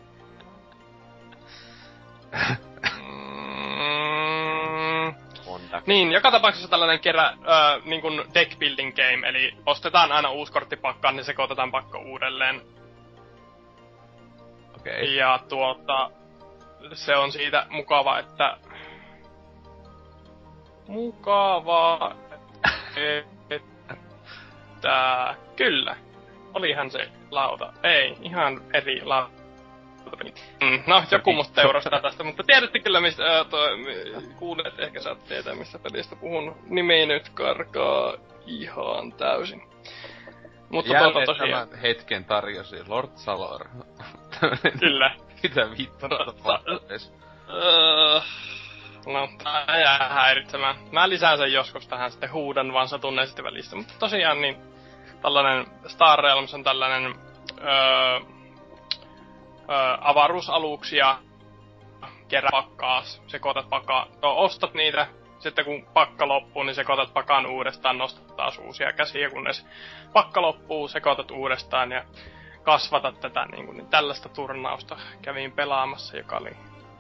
Mm. 2.97 5.15
niin, 5.85 6.11
joka 6.11 6.31
tapauksessa 6.31 6.69
tällainen 6.69 6.99
kerä, 6.99 7.27
äh, 7.27 7.85
niin 7.85 8.01
kuin 8.01 8.21
deck 8.33 8.59
building 8.59 8.95
game, 8.95 9.29
eli 9.29 9.57
ostetaan 9.65 10.11
aina 10.11 10.29
uusi 10.29 10.51
kortti 10.51 10.75
pakkaan, 10.75 11.15
niin 11.15 11.25
sekoitetaan 11.25 11.71
pakko 11.71 11.97
uudelleen. 11.97 12.61
Okei. 14.75 14.93
Okay. 14.93 15.15
Ja 15.15 15.39
tuota, 15.49 16.11
se 16.93 17.15
on 17.15 17.31
siitä 17.31 17.65
mukava, 17.69 18.19
että... 18.19 18.57
Mukavaa, 20.91 22.15
että... 23.49 25.35
Kyllä, 25.55 25.95
olihan 26.53 26.91
se 26.91 27.09
lauta. 27.31 27.73
Ei, 27.83 28.17
ihan 28.21 28.61
eri 28.73 29.05
lauta 29.05 29.41
Mm, 30.61 30.83
no, 30.87 31.03
joku 31.11 31.33
musta 31.33 31.61
teurastaa 31.61 32.01
tästä, 32.01 32.23
mutta 32.23 32.43
tiedätte 32.43 32.79
kyllä, 32.79 33.01
mistä 33.01 33.23
ää, 33.23 33.43
toi, 33.43 33.69
kuulet, 34.35 34.79
ehkä 34.79 35.01
saat 35.01 35.25
tietää, 35.25 35.55
mistä 35.55 35.79
pelistä 35.79 36.15
puhun. 36.15 36.55
Nimi 36.69 37.05
nyt 37.05 37.29
karkaa 37.29 38.13
ihan 38.45 39.13
täysin. 39.13 39.61
Mutta 40.69 40.93
tuota 40.93 41.25
tosiaan... 41.25 41.67
tämän 41.67 41.81
hetken 41.81 42.25
tarjosi 42.25 42.75
Lord 42.87 43.09
Salor. 43.15 43.67
kyllä. 44.79 45.15
Mitä 45.43 45.67
vittua 45.77 46.09
No, 49.05 49.29
tää 49.43 49.79
jää 49.79 50.09
häiritsemään. 50.09 50.75
Mä 50.91 51.09
lisään 51.09 51.37
sen 51.37 51.53
joskus 51.53 51.87
tähän 51.87 52.11
sitten 52.11 52.31
huudan 52.31 52.73
vaan 52.73 52.87
satunneen 52.87 53.27
sitten 53.27 53.45
välistä. 53.45 53.75
Mutta 53.75 53.93
tosiaan 53.99 54.41
niin, 54.41 54.57
tällainen 55.21 55.65
Star 55.87 56.19
Realms 56.19 56.53
on 56.53 56.63
tällainen 56.63 57.15
öö, 57.61 58.19
ö, 59.69 59.97
avaruusaluksia, 60.01 61.17
kerää 62.27 62.51
pakkaa, 62.51 63.03
sekoitat 63.27 63.69
pakkaa, 63.69 64.07
no, 64.21 64.37
ostat 64.37 64.73
niitä, 64.73 65.07
sitten 65.39 65.65
kun 65.65 65.87
pakka 65.93 66.27
loppuu, 66.27 66.63
niin 66.63 66.75
sekoitat 66.75 67.13
pakan 67.13 67.45
uudestaan, 67.45 67.97
nostat 67.97 68.35
taas 68.35 68.57
uusia 68.57 68.93
käsiä, 68.93 69.29
kunnes 69.29 69.65
pakka 70.13 70.41
loppuu, 70.41 70.87
sekoitat 70.87 71.31
uudestaan 71.31 71.91
ja 71.91 72.03
kasvatat 72.63 73.19
tätä 73.19 73.45
niin, 73.45 73.65
kuin, 73.65 73.77
niin 73.77 73.87
tällaista 73.87 74.29
turnausta 74.29 74.97
kävin 75.21 75.51
pelaamassa, 75.51 76.17
joka 76.17 76.37
oli 76.37 76.51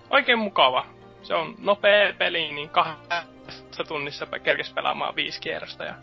oikein 0.09 0.39
mukava. 0.39 0.85
Se 1.23 1.33
on 1.35 1.55
nopea 1.57 2.13
peli, 2.17 2.51
niin 2.51 2.69
kahdessa 2.69 3.83
tunnissa 3.87 4.25
kerkes 4.43 4.73
pelaamaan 4.73 5.15
viisi 5.15 5.41
kierrosta 5.41 5.83
ja 5.83 5.93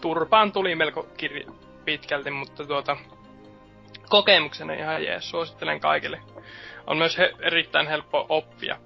turpaan 0.00 0.52
tuli 0.52 0.74
melko 0.74 1.08
kir- 1.22 1.52
pitkälti, 1.84 2.30
mutta 2.30 2.66
tuota, 2.66 2.96
kokemuksena 4.08 4.72
ihan 4.72 5.04
jees, 5.04 5.30
suosittelen 5.30 5.80
kaikille. 5.80 6.20
On 6.86 6.98
myös 6.98 7.18
he, 7.18 7.32
erittäin 7.40 7.88
helppo 7.88 8.26
oppia. 8.28 8.76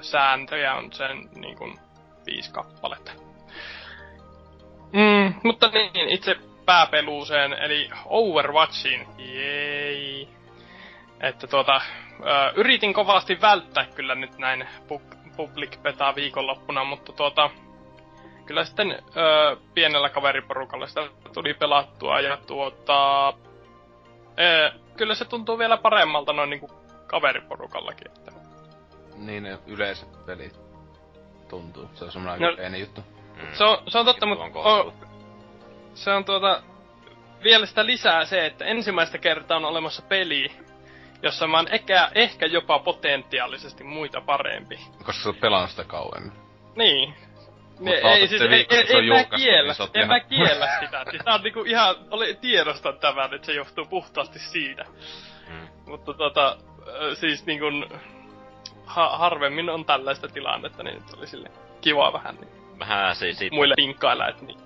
Sääntöjä 0.00 0.74
on 0.74 0.92
sen 0.92 1.28
niin 1.34 1.56
kuin, 1.56 1.78
viisi 2.26 2.52
kappaletta. 2.52 3.12
Mm, 4.92 5.34
mutta 5.44 5.68
niin, 5.68 6.08
itse 6.08 6.36
pääpeluuseen, 6.66 7.52
eli 7.52 7.90
Overwatchiin. 8.06 9.06
Jei. 9.18 10.28
Että 11.22 11.46
tuota, 11.46 11.80
ö, 12.20 12.52
yritin 12.54 12.94
kovasti 12.94 13.40
välttää 13.40 13.86
kyllä 13.94 14.14
nyt 14.14 14.38
näin 14.38 14.68
pu- 14.88 15.16
public 15.36 15.78
beta 15.82 16.14
viikonloppuna, 16.14 16.84
mutta 16.84 17.12
tuota, 17.12 17.50
kyllä 18.46 18.64
sitten 18.64 18.90
ö, 19.16 19.56
pienellä 19.74 20.08
kaveriporukalla 20.08 20.86
sitä 20.86 21.00
tuli 21.34 21.54
pelattua 21.54 22.20
ja 22.20 22.36
tuota, 22.36 23.32
Ee, 24.36 24.72
kyllä 24.96 25.14
se 25.14 25.24
tuntuu 25.24 25.58
vielä 25.58 25.76
paremmalta 25.76 26.32
noin 26.32 26.50
niinku 26.50 26.70
kaveriporukallakin. 27.06 28.06
Että... 28.06 28.32
Niin 29.16 29.42
ne 29.42 29.58
yleiset 29.66 30.26
pelit 30.26 30.60
tuntuu. 31.48 31.90
Se 31.94 32.04
on 32.04 32.12
semmoinen 32.12 32.50
no, 32.50 32.56
pieni 32.56 32.80
juttu. 32.80 33.00
Mm. 33.36 33.48
Se 33.52 33.64
on, 33.64 33.78
se 33.88 33.98
on 33.98 34.04
totta, 34.04 34.26
mutta 34.26 34.44
se 35.94 36.10
on 36.10 36.24
tuota, 36.24 36.62
vielä 37.42 37.66
sitä 37.66 37.86
lisää 37.86 38.24
se, 38.24 38.46
että 38.46 38.64
ensimmäistä 38.64 39.18
kertaa 39.18 39.56
on 39.56 39.64
olemassa 39.64 40.02
peli, 40.02 40.52
jossa 41.22 41.46
mä 41.46 41.56
oon 41.56 41.68
ehkä, 41.72 42.10
ehkä 42.14 42.46
jopa 42.46 42.78
potentiaalisesti 42.78 43.84
muita 43.84 44.20
parempi. 44.20 44.80
Koska 45.04 45.22
sä 45.22 45.28
oot 45.28 45.40
pelannut 45.40 45.70
sitä 45.70 45.84
kauemmin. 45.84 46.32
Niin, 46.76 47.14
ne, 47.80 47.90
ei, 47.90 48.28
siis, 48.28 48.42
ei, 48.42 48.66
ei, 48.70 48.86
ei 48.88 49.08
mä 49.08 49.24
kiellä, 49.24 49.74
niin 49.78 50.02
en 50.02 50.08
mä 50.08 50.20
kiellä 50.20 50.68
sitä. 50.80 51.04
Siis 51.10 51.22
tää 51.24 51.34
on 51.34 51.42
niinku 51.42 51.62
ihan, 51.62 51.96
oli 52.10 52.34
tiedostan 52.34 52.98
tämän, 52.98 53.34
että 53.34 53.46
se 53.46 53.52
johtuu 53.52 53.84
puhtaasti 53.84 54.38
siitä. 54.38 54.84
Hmm. 55.46 55.68
Mutta 55.86 56.14
tota, 56.14 56.56
siis 57.14 57.46
niinku, 57.46 57.66
ha, 58.86 59.18
harvemmin 59.18 59.70
on 59.70 59.84
tällaista 59.84 60.28
tilannetta, 60.28 60.82
niin 60.82 60.94
nyt 60.94 61.18
oli 61.18 61.26
sille 61.26 61.50
kiva 61.80 62.12
vähän 62.12 62.34
niin. 62.34 62.78
Vähän 62.78 63.16
siis 63.16 63.42
it... 63.42 63.52
Muille 63.52 63.74
vinkkailla, 63.76 64.28
että 64.28 64.44
niin. 64.44 64.58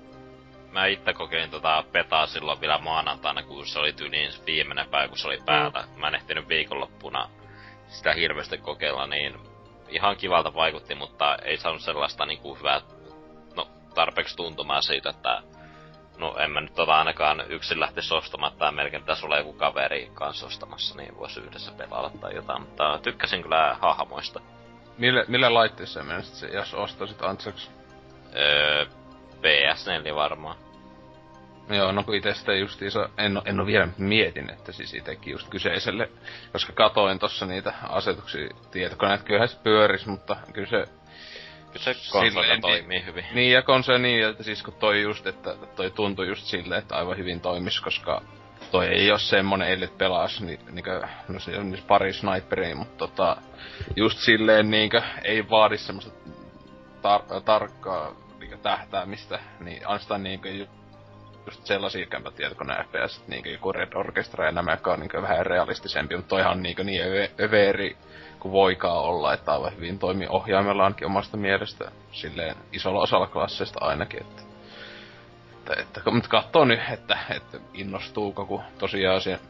Mä 0.73 0.87
itse 0.87 1.13
kokeilin 1.13 1.51
tota 1.51 1.85
petaa 1.93 2.27
silloin 2.27 2.61
vielä 2.61 2.79
maanantaina, 2.79 3.43
kun 3.43 3.67
se 3.67 3.79
oli 3.79 3.93
tyyliin 3.93 4.33
viimeinen 4.47 4.89
päivä, 4.89 5.09
kun 5.09 5.19
se 5.19 5.29
oli 5.29 5.43
päällä. 5.47 5.85
Mm. 5.95 6.01
Mä 6.01 6.09
en 6.09 6.15
ehtinyt 6.15 6.49
viikonloppuna 6.49 7.29
sitä 7.89 8.13
hirveästi 8.13 8.59
kokeilla, 8.59 9.07
niin 9.07 9.39
ihan 9.89 10.17
kivalta 10.17 10.55
vaikutti, 10.55 10.95
mutta 10.95 11.37
ei 11.37 11.57
saanut 11.57 11.83
sellaista 11.83 12.27
niin 12.27 12.39
kuin 12.39 12.59
hyvää 12.59 12.81
tarpeeksi 13.97 14.37
tuntumaan 14.37 14.83
siitä, 14.83 15.11
että 15.11 15.43
no 16.19 16.37
en 16.39 16.51
mä 16.51 16.61
nyt 16.61 16.75
tota 16.75 16.99
ainakaan 16.99 17.45
yksin 17.49 17.81
lähtisi 17.81 18.15
ostamaan, 18.15 18.53
että 18.53 18.73
melkein 18.73 19.03
pitäisi 19.03 19.27
olla 19.27 19.39
joku 19.39 19.53
kaveri 19.53 20.11
kanssa 20.15 20.47
ostamassa, 20.47 20.97
niin 20.97 21.17
voisi 21.17 21.41
yhdessä 21.41 21.73
pelata 21.73 22.19
tai 22.19 22.35
jotain, 22.35 22.63
mutta 22.63 22.99
tykkäsin 23.03 23.43
kyllä 23.43 23.77
hahmoista. 23.81 24.41
Mille, 24.99 25.25
mille 25.29 25.49
laitteessa 25.49 26.03
menisit, 26.03 26.53
jos 26.53 26.75
ostasit 26.75 27.23
Antsaks? 27.23 27.71
Öö, 28.37 28.87
PS4 29.37 30.15
varmaan. 30.15 30.57
Joo, 31.69 31.93
no 31.93 32.03
kun 32.03 32.15
itse 32.15 32.35
sitä 32.35 32.55
justiinsa, 32.55 33.09
en, 33.19 33.43
en 33.45 33.61
ole 33.61 33.67
vielä 33.67 33.89
mietin, 33.99 34.51
että 34.51 34.73
siis 34.73 34.95
itekin 34.95 35.33
just 35.33 35.49
kyseiselle, 35.49 36.09
koska 36.53 36.73
katoin 36.73 37.19
tossa 37.19 37.47
niitä 37.47 37.75
asetuksia 37.89 38.49
tietokoneet, 38.71 39.23
kyllähän 39.23 39.49
se 39.49 39.59
pyöris, 39.63 40.07
mutta 40.07 40.37
kyllä 40.53 40.69
se 40.69 40.87
Kyllä 41.73 41.95
se 41.95 42.11
konsolilla 42.13 42.61
toimii 42.61 43.05
hyvin. 43.05 43.25
Niin, 43.35 43.53
ja 43.53 43.63
konsoli 43.63 43.99
niin, 43.99 44.27
että 44.27 44.43
siis 44.43 44.63
kun 44.63 44.75
toi 44.75 45.03
just, 45.03 45.27
että 45.27 45.57
toi 45.77 45.91
tuntui 45.91 46.29
just 46.29 46.45
silleen, 46.45 46.79
että 46.79 46.97
aivan 46.97 47.17
hyvin 47.17 47.41
toimis, 47.41 47.81
koska 47.81 48.23
toi 48.71 48.87
ei 48.87 49.11
oo 49.11 49.19
semmonen, 49.19 49.69
ellei 49.69 49.89
pelaas 49.89 50.41
ni, 50.41 50.59
niinkö, 50.71 51.09
no 51.29 51.41
se 51.41 51.59
on 51.59 51.79
pari 51.87 52.13
sniperia, 52.13 52.77
mutta 52.77 52.97
tota, 52.97 53.37
just 53.97 54.19
silleen 54.19 54.71
niinkö, 54.71 55.03
ei 55.25 55.51
vaadi 55.51 55.79
semmoista 55.79 56.13
tar- 57.03 57.41
tarkkaa 57.45 58.26
niinkö 58.39 58.57
tähtäämistä, 58.57 59.39
niin 59.61 59.87
ainoastaan 59.87 60.23
niinkö 60.23 60.49
just 61.47 61.67
sellaisia 61.67 62.07
kämpätietokoneen 62.07 62.85
FPS, 62.87 63.29
niinkö 63.29 63.51
joku 63.51 63.73
Red 63.73 63.93
Orchestra 63.95 64.47
ja 64.47 64.53
nämä, 64.53 64.71
jotka 64.71 64.93
on 64.93 65.01
niinkö 65.01 65.23
vähän 65.23 65.47
realistisempi, 65.47 66.17
mutta 66.17 66.29
toihan 66.29 66.53
on 66.53 66.63
niinkö 66.63 66.85
niin 66.85 67.03
överi 67.41 67.97
kuin 68.41 68.53
voikaan 68.53 69.03
olla, 69.03 69.33
että 69.33 69.53
aivan 69.53 69.77
hyvin 69.77 69.99
toimii 69.99 70.27
ohjaimella 70.31 70.85
ainakin 70.85 71.07
omasta 71.07 71.37
mielestä 71.37 71.91
silleen 72.13 72.57
isolla 72.73 73.03
osalla 73.03 73.27
klasseista 73.27 73.85
ainakin, 73.85 74.21
että 74.21 74.43
että, 75.71 76.01
että 76.01 76.11
mutta 76.11 76.29
katsoo 76.29 76.65
nyt, 76.65 76.81
että, 76.93 77.19
että 77.31 77.59
innostuuko, 77.75 78.47
kun 78.47 78.63
tosiaan 78.79 79.21
se 79.21 79.41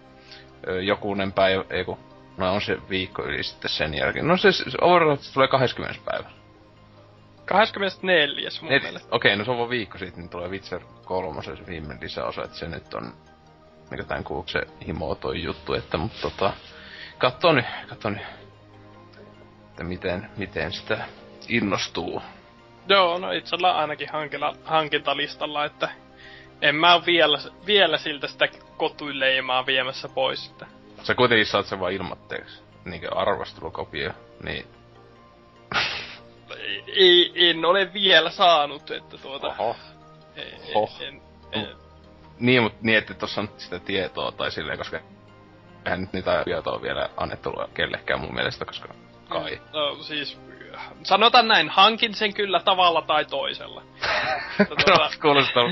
jokunen 0.82 1.32
päivä, 1.32 1.64
ei 1.70 1.84
kun, 1.84 1.98
no 2.36 2.54
on 2.54 2.60
se 2.60 2.78
viikko 2.90 3.24
yli 3.24 3.42
sitten 3.42 3.70
sen 3.70 3.94
jälkeen. 3.94 4.28
No 4.28 4.36
se, 4.36 4.52
se 4.52 4.64
Overwatch 4.80 5.34
tulee 5.34 5.48
20. 5.48 6.00
päivä. 6.04 6.30
24. 7.46 8.50
mun 8.60 8.72
Okei, 8.72 8.92
okay, 9.10 9.36
no 9.36 9.44
se 9.44 9.50
on 9.50 9.58
vaan 9.58 9.70
viikko 9.70 9.98
sitten, 9.98 10.20
niin 10.20 10.30
tulee 10.30 10.48
Witcher 10.48 10.80
3, 11.04 11.42
se 11.42 11.66
viimeinen 11.66 11.98
lisäosa, 12.00 12.44
että 12.44 12.56
se 12.56 12.68
nyt 12.68 12.94
on 12.94 13.12
mikä 13.90 14.04
tämän 14.04 14.24
kuukse 14.24 14.60
himo 14.86 15.14
toi 15.14 15.42
juttu, 15.42 15.74
että 15.74 15.96
mutta 15.98 16.20
tota, 16.22 16.52
katsoo 17.18 17.52
nyt, 17.52 17.66
katsoo 17.88 18.10
nyt 18.10 18.22
että 19.76 19.84
miten, 19.84 20.30
miten 20.36 20.72
sitä 20.72 21.04
innostuu. 21.48 22.22
Joo, 22.88 23.18
no 23.18 23.32
itsellä 23.32 23.76
ainakin 23.76 24.08
hankila, 24.12 24.56
hankintalistalla, 24.64 25.64
että 25.64 25.88
en 26.62 26.74
mä 26.74 26.94
oo 26.94 27.02
vielä, 27.06 27.38
vielä 27.66 27.98
siltä 27.98 28.28
sitä 28.28 28.48
kotuileimaa 28.76 29.66
viemässä 29.66 30.08
pois. 30.08 30.50
Että. 30.50 30.66
Sä 31.02 31.14
kuitenkin 31.14 31.46
saat 31.46 31.66
sen 31.66 31.80
vaan 31.80 31.92
ilmatteeksi, 31.92 32.62
niinkö 32.84 33.14
arvostelukopio, 33.14 34.10
niin... 34.42 34.66
ei, 36.86 37.32
en 37.50 37.64
ole 37.64 37.92
vielä 37.92 38.30
saanut, 38.30 38.90
että 38.90 39.18
tuota... 39.18 39.46
Oho. 39.46 39.76
Oho. 40.74 40.90
En, 41.00 41.22
en, 41.52 41.68
Niin, 42.38 42.62
mutta 42.62 42.78
niin, 42.82 42.98
että 42.98 43.14
tossa 43.14 43.40
on 43.40 43.48
sitä 43.58 43.78
tietoa 43.78 44.32
tai 44.32 44.50
silleen, 44.50 44.78
koska 44.78 45.00
eihän 45.84 46.00
nyt 46.00 46.12
niitä 46.12 46.42
tietoa 46.44 46.82
vielä 46.82 47.10
annettu 47.16 47.52
kellekään 47.74 48.20
mun 48.20 48.34
mielestä, 48.34 48.64
koska 48.64 48.88
kai. 49.28 49.60
No 49.72 49.94
siis, 49.94 50.38
sanotaan 51.02 51.48
näin, 51.48 51.68
hankin 51.68 52.14
sen 52.14 52.34
kyllä 52.34 52.60
tavalla 52.60 53.02
tai 53.02 53.24
toisella. 53.24 53.82
tuota... 54.68 55.10
Kuulostaa 55.22 55.64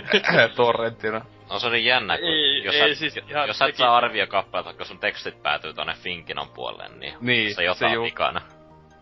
torrenttina. 0.56 1.24
No 1.50 1.58
se 1.58 1.66
oli 1.66 1.84
jännä, 1.84 2.18
kun 2.18 2.28
ei, 2.28 2.64
jos, 2.64 2.74
ei, 2.74 2.94
sä, 2.94 2.98
siis 2.98 3.16
jos 3.46 3.58
sä 3.58 3.66
et 3.66 3.76
saa 3.76 3.96
arviokappaleita, 3.96 4.74
kun 4.74 4.86
sun 4.86 4.98
tekstit 4.98 5.42
päätyy 5.42 5.74
tonne 5.74 5.94
Finkinon 5.94 6.48
puolelle, 6.48 6.88
niin, 6.98 7.14
niin 7.20 7.54
se 7.54 7.64
jotain 7.64 7.90
se 7.90 7.94
ju... 7.94 8.02
vikana. 8.02 8.40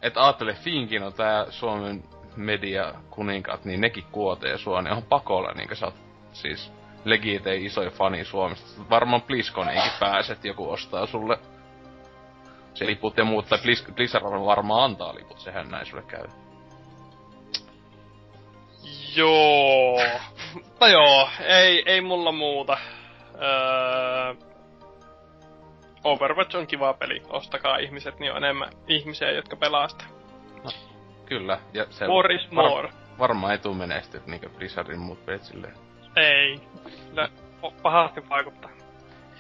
Et 0.02 0.16
aattele, 0.16 0.54
Finkin 0.54 1.02
on 1.02 1.12
tää 1.12 1.50
Suomen 1.50 2.04
media 2.36 2.94
kuninkaat, 3.10 3.64
niin 3.64 3.80
nekin 3.80 4.04
kuotee 4.12 4.58
sua, 4.58 4.82
niin 4.82 4.92
on 4.92 5.02
pakolla, 5.02 5.52
niin 5.52 5.76
sä 5.76 5.86
oot 5.86 5.94
siis 6.32 6.72
legite 7.04 7.56
isoja 7.56 7.90
fani 7.90 8.24
Suomesta. 8.24 8.82
Varmaan 8.90 9.22
BlizzConiinkin 9.22 9.92
pääset, 10.00 10.44
joku 10.44 10.70
ostaa 10.70 11.06
sulle 11.06 11.38
se 12.74 12.86
liput 12.86 13.16
ja 13.16 13.24
muut, 13.24 13.48
tai 13.48 13.58
Blizzard 13.94 14.24
varmaan 14.24 14.84
antaa 14.84 15.14
liput, 15.14 15.40
sehän 15.40 15.68
näin 15.68 15.86
sulle 15.86 16.02
käy. 16.02 16.24
Joo. 19.16 20.00
Mutta 20.54 20.88
joo, 20.88 21.28
ei, 21.40 21.82
ei 21.86 22.00
mulla 22.00 22.32
muuta. 22.32 22.78
Öö, 23.34 24.49
Overwatch 26.04 26.56
on 26.56 26.66
kiva 26.66 26.94
peli, 26.94 27.22
ostakaa 27.28 27.76
ihmiset, 27.76 28.18
niin 28.18 28.32
on 28.32 28.44
enemmän 28.44 28.72
ihmisiä, 28.88 29.30
jotka 29.30 29.56
pelaa 29.56 29.88
sitä. 29.88 30.04
No, 30.64 30.70
kyllä, 31.26 31.58
ja 31.72 31.86
se 31.90 32.06
more 32.06 32.34
is 32.34 32.50
more. 32.50 32.82
Var, 32.82 32.92
varmaan 33.18 33.52
ei 33.52 33.58
tuu 33.58 33.74
menestyä 33.74 34.20
niinkö 34.26 34.48
Blizzardin 34.48 35.00
muut 35.00 35.26
pelit 35.26 35.42
silleen. 35.42 35.74
Ei, 36.16 36.60
kyllä 37.08 37.28
pahasti 37.82 38.28
vaikuttaa. 38.28 38.70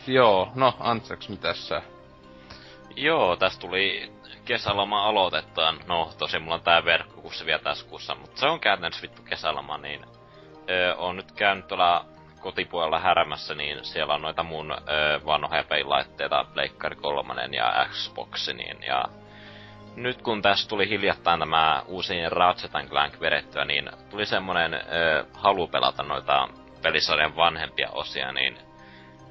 Joo, 0.06 0.52
no 0.54 0.74
Antsaks, 0.80 1.28
mitäs 1.28 1.68
sä 1.68 1.82
Joo, 2.96 3.36
tästä 3.36 3.60
tuli 3.60 4.12
kesäloma 4.44 5.04
aloitettaan. 5.04 5.78
No, 5.86 6.10
tosi 6.18 6.38
mulla 6.38 6.54
on 6.54 6.62
tää 6.62 6.84
verkkokurssi 6.84 7.46
vielä 7.46 7.62
tässä 7.62 7.86
kuussa, 7.86 8.14
mutta 8.14 8.40
se 8.40 8.46
on 8.46 8.60
käytännössä 8.60 9.02
vittu 9.02 9.22
kesäloma, 9.22 9.78
niin 9.78 10.04
öö, 10.70 10.94
on 10.94 11.16
nyt 11.16 11.32
käynyt 11.32 11.66
tuolla 11.66 12.04
kotipuolella 12.40 12.98
härämässä, 12.98 13.54
niin 13.54 13.84
siellä 13.84 14.14
on 14.14 14.22
noita 14.22 14.42
mun 14.42 14.70
öö, 14.70 15.20
vanhoja 15.26 15.64
peilaitteita, 15.64 16.44
Pleikkari 16.54 16.96
3 16.96 17.34
ja 17.50 17.86
Xbox, 17.90 18.48
niin 18.48 18.76
ja 18.86 19.04
nyt 19.96 20.22
kun 20.22 20.42
tässä 20.42 20.68
tuli 20.68 20.88
hiljattain 20.88 21.40
tämä 21.40 21.82
uusi 21.86 22.28
Ratchet 22.28 22.72
Clank 22.88 23.20
vedettyä, 23.20 23.64
niin 23.64 23.90
tuli 24.10 24.26
semmonen 24.26 24.74
öö, 24.74 25.24
halu 25.34 25.66
pelata 25.66 26.02
noita 26.02 26.48
pelisarjan 26.82 27.36
vanhempia 27.36 27.88
osia, 27.92 28.32
niin 28.32 28.58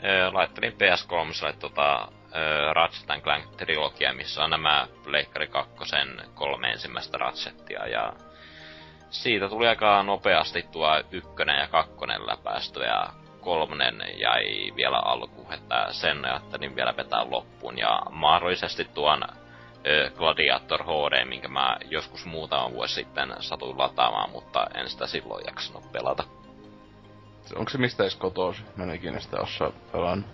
öö, 0.03 0.33
laittelin 0.33 0.73
PS3 0.73 1.55
tota, 1.59 2.07
Ratchet 2.73 3.23
Clank-trilogia, 3.23 4.13
missä 4.13 4.43
on 4.43 4.49
nämä 4.49 4.87
Pleikkari 5.03 5.47
2 5.47 5.71
kolme 6.33 6.71
ensimmäistä 6.71 7.17
Ratchetia, 7.17 7.87
ja 7.87 8.13
siitä 9.09 9.49
tuli 9.49 9.67
aika 9.67 10.03
nopeasti 10.03 10.65
tuo 10.71 10.87
ykkönen 11.11 11.59
ja 11.59 11.67
kakkonen 11.67 12.27
läpäisty, 12.27 12.79
ja 12.79 13.07
kolmonen 13.41 14.03
jäi 14.17 14.71
vielä 14.75 14.97
alku, 14.99 15.47
että 15.51 15.87
sen 15.91 16.25
ajattelin 16.25 16.75
vielä 16.75 16.97
vetää 16.97 17.29
loppuun, 17.29 17.77
ja 17.77 18.01
mahdollisesti 18.09 18.85
tuon 18.85 19.23
ö, 19.87 20.11
Gladiator 20.17 20.83
HD, 20.83 21.25
minkä 21.25 21.47
mä 21.47 21.77
joskus 21.89 22.25
muutama 22.25 22.71
vuosi 22.71 22.93
sitten 22.93 23.35
satuin 23.39 23.77
lataamaan, 23.77 24.29
mutta 24.29 24.67
en 24.75 24.89
sitä 24.89 25.07
silloin 25.07 25.45
jaksanut 25.47 25.91
pelata. 25.91 26.23
Onko 27.55 27.69
se 27.69 27.77
mistä 27.77 28.03
edes 28.03 28.15
kotoisin? 28.15 28.65
Mä 28.75 28.83
en 28.83 28.95
ikinä 28.95 29.19
sitä 29.19 29.37
osaa 29.41 29.71
pelannut. 29.91 30.29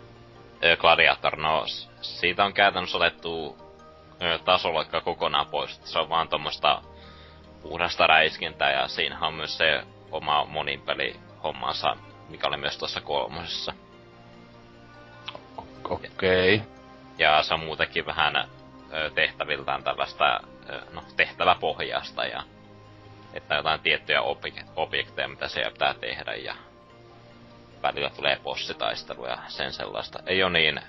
Gladiator, 0.77 1.35
no 1.35 1.63
siitä 2.01 2.45
on 2.45 2.53
käytännössä 2.53 2.97
otettu 2.97 3.57
tasoloikka 4.45 5.01
kokonaan 5.01 5.47
pois. 5.47 5.81
Se 5.83 5.99
on 5.99 6.09
vaan 6.09 6.29
tuommoista 6.29 6.81
puhdasta 7.69 8.07
räiskintää 8.07 8.71
ja 8.71 8.87
siinä 8.87 9.19
on 9.21 9.33
myös 9.33 9.57
se 9.57 9.83
oma 10.11 10.45
moninpeli 10.45 11.19
hommansa, 11.43 11.95
mikä 12.29 12.47
oli 12.47 12.57
myös 12.57 12.77
tuossa 12.77 13.01
kolmosessa. 13.01 13.73
Okei. 15.89 16.55
Okay. 16.55 16.67
Ja 17.17 17.43
se 17.43 17.53
on 17.53 17.59
muutenkin 17.59 18.05
vähän 18.05 18.49
tehtäviltään 19.15 19.83
tällaista, 19.83 20.39
no, 20.93 21.03
tehtäväpohjasta 21.15 22.25
ja 22.25 22.43
että 23.33 23.55
jotain 23.55 23.79
tiettyjä 23.79 24.21
objekteja, 24.75 25.27
mitä 25.27 25.47
se 25.47 25.69
pitää 25.73 25.93
tehdä 25.93 26.33
ja 26.33 26.55
välillä 27.81 28.09
tulee 28.09 28.39
bossitaistelu 28.43 29.25
ja 29.25 29.37
sen 29.47 29.73
sellaista. 29.73 30.19
Ei 30.25 30.43
ole 30.43 30.59
niin 30.59 30.81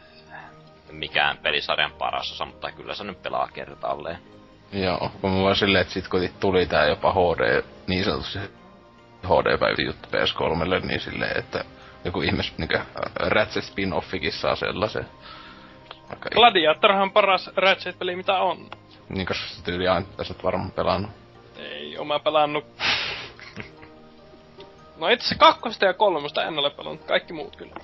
mikään 0.90 1.38
pelisarjan 1.38 1.92
paras 1.92 2.32
osa, 2.32 2.44
mutta 2.44 2.72
kyllä 2.72 2.94
se 2.94 3.04
nyt 3.04 3.22
pelaa 3.22 3.48
kertaalleen. 3.54 4.35
Joo, 4.72 5.10
kun 5.20 5.30
mä 5.30 5.42
vaan 5.42 5.56
silleen, 5.56 5.82
että 5.82 5.94
sit 5.94 6.08
kun 6.08 6.28
tuli 6.40 6.66
tää 6.66 6.86
jopa 6.86 7.12
HD, 7.12 7.62
niin 7.86 8.04
sanotusti 8.04 8.38
HD-päivä 9.24 9.82
juttu 9.82 10.08
PS3, 10.08 10.86
niin 10.86 11.00
silleen, 11.00 11.38
että 11.38 11.64
joku 12.04 12.20
ihmes 12.20 12.58
niinkö 12.58 12.80
Ratchet 13.16 13.64
spin-offikin 13.64 14.32
saa 14.32 14.56
sellaisen. 14.56 15.06
Gladiatorhan 16.30 17.10
paras 17.10 17.50
Ratchet-peli 17.56 18.16
mitä 18.16 18.38
on. 18.38 18.70
Niin 19.08 19.26
koska 19.26 19.46
se 19.48 19.64
tyyli 19.64 19.88
aina 19.88 20.06
tässä 20.16 20.34
varmaan 20.42 20.70
pelannut. 20.70 21.10
Ei, 21.56 21.98
oma 21.98 22.18
pelannut 22.18 22.64
No 24.96 25.08
itse 25.08 25.34
kakkosta 25.34 25.84
ja 25.84 25.94
kolmosta 25.94 26.44
en 26.44 26.58
ole 26.58 26.70
pelannut, 26.70 27.04
kaikki 27.04 27.32
muut 27.32 27.56
kyllä. 27.56 27.74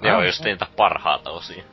Ne 0.00 0.16
on 0.16 0.26
just 0.26 0.44
niitä 0.44 0.66
parhaata 0.76 1.30
osia. 1.30 1.64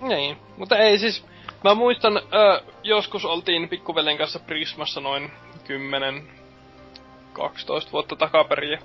Niin, 0.00 0.36
mutta 0.56 0.76
ei 0.76 0.98
siis... 0.98 1.24
Mä 1.64 1.74
muistan, 1.74 2.16
ö, 2.16 2.62
joskus 2.82 3.24
oltiin 3.24 3.68
pikkuveljen 3.68 4.18
kanssa 4.18 4.38
Prismassa 4.38 5.00
noin 5.00 5.32
10 5.64 6.28
12 7.32 7.92
vuotta 7.92 8.16
takaperin. 8.16 8.78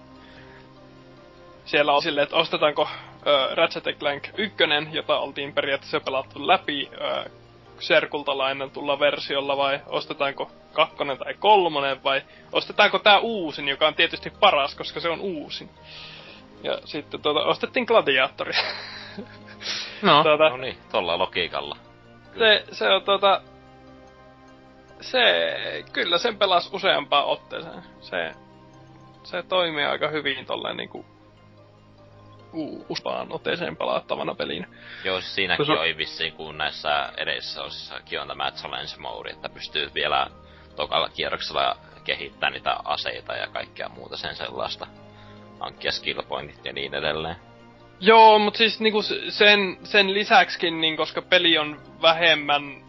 Siellä 1.66 1.94
on 1.94 2.02
silleen, 2.02 2.24
että 2.24 2.36
ostetaanko 2.36 2.88
ö, 3.28 3.56
Ratchet 3.56 4.00
Clank 4.00 4.28
1, 4.38 4.58
jota 4.92 5.20
oltiin 5.20 5.54
periaatteessa 5.54 6.00
pelattu 6.00 6.48
läpi 6.48 6.90
ö, 6.94 7.30
Serkulta 7.80 8.38
lainatulla 8.38 9.00
versiolla, 9.00 9.58
vai 9.58 9.80
ostetaanko 9.88 10.52
kakkonen 10.74 11.18
tai 11.18 11.34
kolmonen, 11.34 12.04
vai 12.04 12.22
ostetaanko 12.52 13.00
tää 13.00 13.20
uusin, 13.20 13.68
joka 13.68 13.88
on 13.88 13.96
tietysti 13.96 14.30
paras, 14.30 14.76
koska 14.76 15.00
se 15.00 15.10
on 15.10 15.20
uusin. 15.20 15.70
Ja 16.64 16.80
sitten 16.86 17.22
tuota, 17.22 17.40
ostettiin 17.40 17.86
Gladiatori. 17.86 18.54
No, 20.02 20.24
tuota, 20.24 20.50
no 20.50 20.58
niin, 20.58 20.78
tolla 20.92 21.18
logiikalla. 21.18 21.78
Se, 22.38 22.66
se 22.72 22.90
on 22.90 23.04
tuota... 23.04 23.42
Se, 25.02 25.20
kyllä 25.94 26.18
sen 26.18 26.38
pelas 26.38 26.70
useampaan 26.74 27.26
otteeseen. 27.26 27.84
Se, 28.02 28.34
se 29.24 29.44
toimii 29.44 29.86
aika 29.86 30.08
hyvin 30.08 30.46
tolleen 30.46 30.78
niinku 30.78 31.06
uusaan 32.90 33.32
otteeseen 33.32 33.78
pelattavana 33.78 34.36
peliin. 34.36 34.68
Joo, 35.04 35.22
siis 35.22 35.36
siinäkin 35.36 35.72
on... 35.72 35.80
oli 35.80 35.98
vissiin, 35.98 36.34
kun 36.34 36.58
näissä 36.58 37.14
edessä 37.18 37.64
osissakin 37.64 38.22
on 38.22 38.28
tämä 38.28 38.52
challenge 38.52 38.98
mode, 38.98 39.30
että 39.30 39.50
pystyy 39.50 39.92
vielä 39.94 40.28
tokalla 40.76 41.10
kierroksella 41.10 41.78
kehittämään 42.04 42.54
niitä 42.54 42.78
aseita 42.86 43.34
ja 43.34 43.48
kaikkea 43.48 43.90
muuta 43.90 44.18
sen 44.18 44.36
sellaista. 44.36 44.88
Hankkia 45.60 45.92
skill 45.92 46.22
pointit 46.22 46.66
ja 46.66 46.74
niin 46.74 46.94
edelleen. 46.94 47.36
Joo, 48.00 48.40
mutta 48.40 48.58
siis 48.58 48.80
niinku 48.80 49.02
sen, 49.30 49.78
sen 49.84 50.14
lisäksikin, 50.14 50.82
niin 50.82 50.98
koska 50.98 51.22
peli 51.22 51.58
on 51.58 51.82
vähemmän, 52.02 52.84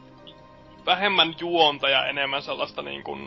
vähemmän 0.87 1.35
juonta 1.41 1.89
ja 1.89 2.07
enemmän 2.07 2.43
sellaista 2.43 2.83
niinku, 2.83 3.19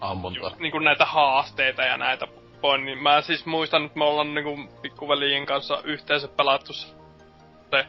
Ammunta. 0.00 0.52
niinku 0.58 0.78
näitä 0.78 1.04
haasteita 1.04 1.82
ja 1.82 1.96
näitä 1.96 2.26
poin, 2.60 2.84
niin 2.84 3.02
mä 3.02 3.20
siis 3.20 3.46
muistan, 3.46 3.84
että 3.84 3.98
me 3.98 4.04
ollaan 4.04 4.34
niinku 4.34 4.58
pikkuveljen 4.82 5.46
kanssa 5.46 5.80
yhteensä 5.84 6.28
pelattu 6.28 6.72
se 6.72 7.86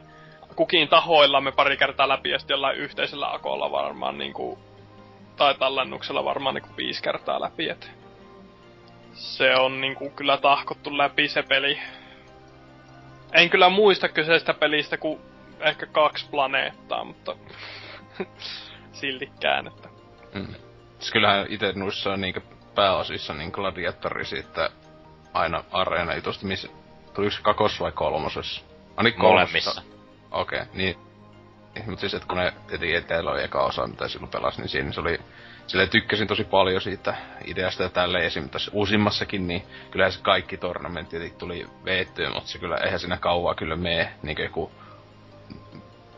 kukin 0.56 0.88
tahoillamme 0.88 1.52
pari 1.52 1.78
kertaa 1.78 2.10
läpi 2.10 2.30
ja 2.30 2.40
sitten 2.40 2.56
jollain 2.56 2.78
yhteisellä 2.78 3.32
akolla 3.32 3.72
varmaan 3.72 4.18
niinku, 4.18 4.60
tai 5.36 5.56
tallennuksella 5.56 6.26
varmaan 6.26 6.56
niinku 6.56 6.70
viisi 6.78 7.04
kertaa 7.04 7.42
läpi, 7.42 7.70
et 7.70 7.92
se 9.14 9.56
on 9.56 9.82
niinku 9.82 10.10
kyllä 10.10 10.38
tahkottu 10.38 10.98
läpi 10.98 11.28
se 11.28 11.44
peli. 11.44 11.80
En 13.34 13.50
kyllä 13.50 13.70
muista 13.70 14.10
kyseistä 14.10 14.54
pelistä 14.54 14.98
kuin 14.98 15.22
ehkä 15.60 15.86
kaksi 15.86 16.28
planeettaa, 16.32 17.04
mutta 17.04 17.36
siltikään, 18.92 19.68
että... 19.68 19.90
Mm. 20.34 20.56
Siis 21.00 21.12
kyllähän 21.12 21.46
itse 21.50 21.74
noissa 21.76 22.18
niinkö 22.18 22.42
pääosissa 22.76 23.34
niin 23.34 23.52
gladiatori 23.54 24.26
siitä 24.26 24.70
aina 25.34 25.64
areena 25.72 26.16
jutusta, 26.16 26.46
missä 26.46 26.68
tuliko 27.14 27.32
se 27.32 27.42
kakos 27.42 27.80
vai 27.80 27.92
kolmosessa? 27.92 28.62
Ainakin 28.98 29.20
kolmosessa. 29.20 29.82
Okei, 30.32 30.62
okay, 30.62 30.74
niin. 30.74 30.96
Mutta 31.86 32.00
siis, 32.00 32.14
että 32.14 32.28
kun 32.28 32.38
ne 32.38 32.54
tietenkin 32.68 32.98
eteellä 32.98 33.32
oli 33.32 33.44
eka 33.44 33.64
osa, 33.64 33.88
mitä 33.88 34.08
silloin 34.08 34.32
pelasi, 34.32 34.62
niin 34.62 34.70
siinä 34.70 34.92
se 34.92 35.02
oli... 35.02 35.20
Sille 35.68 35.88
tykkäsin 35.88 36.28
tosi 36.28 36.44
paljon 36.44 36.82
siitä 36.82 37.16
ideasta 37.46 37.84
ja 37.84 37.90
tälleen 37.90 38.26
esim. 38.26 38.50
tässä 38.50 38.72
uusimmassakin, 38.74 39.48
niin 39.48 39.64
kyllähän 39.92 40.12
se 40.12 40.20
kaikki 40.22 40.58
tornamentit 40.58 41.38
tuli 41.38 41.68
veettyä, 41.86 42.30
mutta 42.30 42.50
se 42.50 42.58
kyllä, 42.58 42.78
eihän 42.78 43.00
siinä 43.00 43.18
kauaa 43.18 43.56
kyllä 43.56 43.76
mene, 43.76 44.14
niin 44.24 44.36
kuin 44.36 44.44
joku 44.44 44.72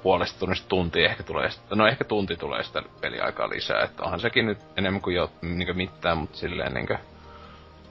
puolesta 0.03 0.39
tunnista 0.39 0.67
tunti 0.67 1.05
ehkä 1.05 1.23
tulee 1.23 1.49
sitä, 1.49 1.75
no 1.75 1.87
ehkä 1.87 2.03
tunti 2.03 2.37
tulee 2.37 2.63
sitä 2.63 2.83
peliaikaa 3.01 3.49
lisää, 3.49 3.83
että 3.83 4.03
onhan 4.03 4.19
sekin 4.19 4.45
nyt 4.45 4.57
enemmän 4.77 5.01
kuin 5.01 5.15
jo 5.15 5.31
niin 5.41 5.77
mitään, 5.77 6.17
mutta 6.17 6.37
silleen 6.37 6.73
niin 6.73 6.87
kuin, 6.87 6.99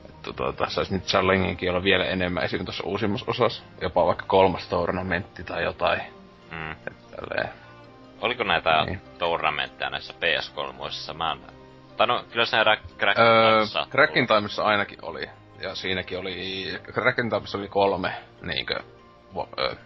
että 0.08 0.32
tuota, 0.32 0.70
saisi 0.70 0.94
nyt 0.94 1.04
challenginkin 1.04 1.70
olla 1.70 1.82
vielä 1.82 2.04
enemmän 2.04 2.44
esim. 2.44 2.64
tuossa 2.64 2.84
uusimmassa 2.86 3.26
osassa, 3.28 3.62
jopa 3.80 4.06
vaikka 4.06 4.24
kolmas 4.26 4.68
tournamentti 4.68 5.44
tai 5.44 5.64
jotain. 5.64 6.00
Mm. 6.50 6.72
Että 6.72 7.16
tälleen. 7.16 7.63
Oliko 8.24 8.44
näitä 8.44 8.84
niin. 8.84 9.00
tournamentteja 9.18 9.90
näissä 9.90 10.14
PS3? 10.14 11.14
Mä 11.14 11.32
en... 11.32 11.40
Tai 11.96 12.06
no, 12.06 12.24
kyllä 12.32 12.44
se 12.44 12.56
Crack 12.98 13.18
öö, 13.18 13.64
Crackin 13.90 14.26
ainakin 14.64 14.98
oli. 15.02 15.30
Ja 15.60 15.74
siinäkin 15.74 16.18
oli, 16.18 16.66
Crackin 16.92 17.30
Timeissa 17.30 17.58
oli 17.58 17.68
kolme 17.68 18.14
niinkö 18.42 18.80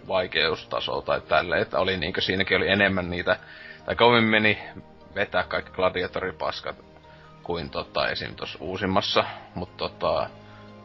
vaikeustasoa 0.08 1.02
tai 1.02 1.20
tälle, 1.20 1.60
että 1.60 1.78
oli 1.78 1.96
niinkö 1.96 2.20
siinäkin 2.20 2.56
oli 2.56 2.68
enemmän 2.68 3.10
niitä, 3.10 3.36
tai 3.86 3.94
kovin 3.94 4.24
meni 4.24 4.58
vetää 5.14 5.42
kaikki 5.42 5.72
gladiatoripaskat 5.72 6.76
kuin 7.42 7.70
tota 7.70 8.08
esim. 8.08 8.34
tuossa 8.34 8.58
uusimmassa, 8.60 9.24
mutta 9.54 9.76
tota, 9.76 10.30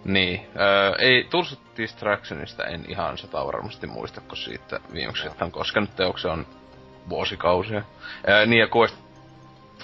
niin, 0.06 0.48
öö, 0.60 0.96
ei 1.00 1.28
Tools 1.30 1.62
Distractionista 1.78 2.66
en 2.66 2.86
ihan 2.88 3.18
sata 3.18 3.46
varmasti 3.46 3.88
muista, 3.88 4.22
kun 4.22 4.38
siitä 4.38 4.80
viimeksi 4.94 5.28
on 5.42 5.52
koskenut 5.52 5.96
teoksen 5.96 6.32
on 6.32 6.46
vuosikausia. 7.10 7.84
Öö, 8.30 8.46
niin 8.46 8.60
ja 8.60 8.68
Quest 8.76 9.04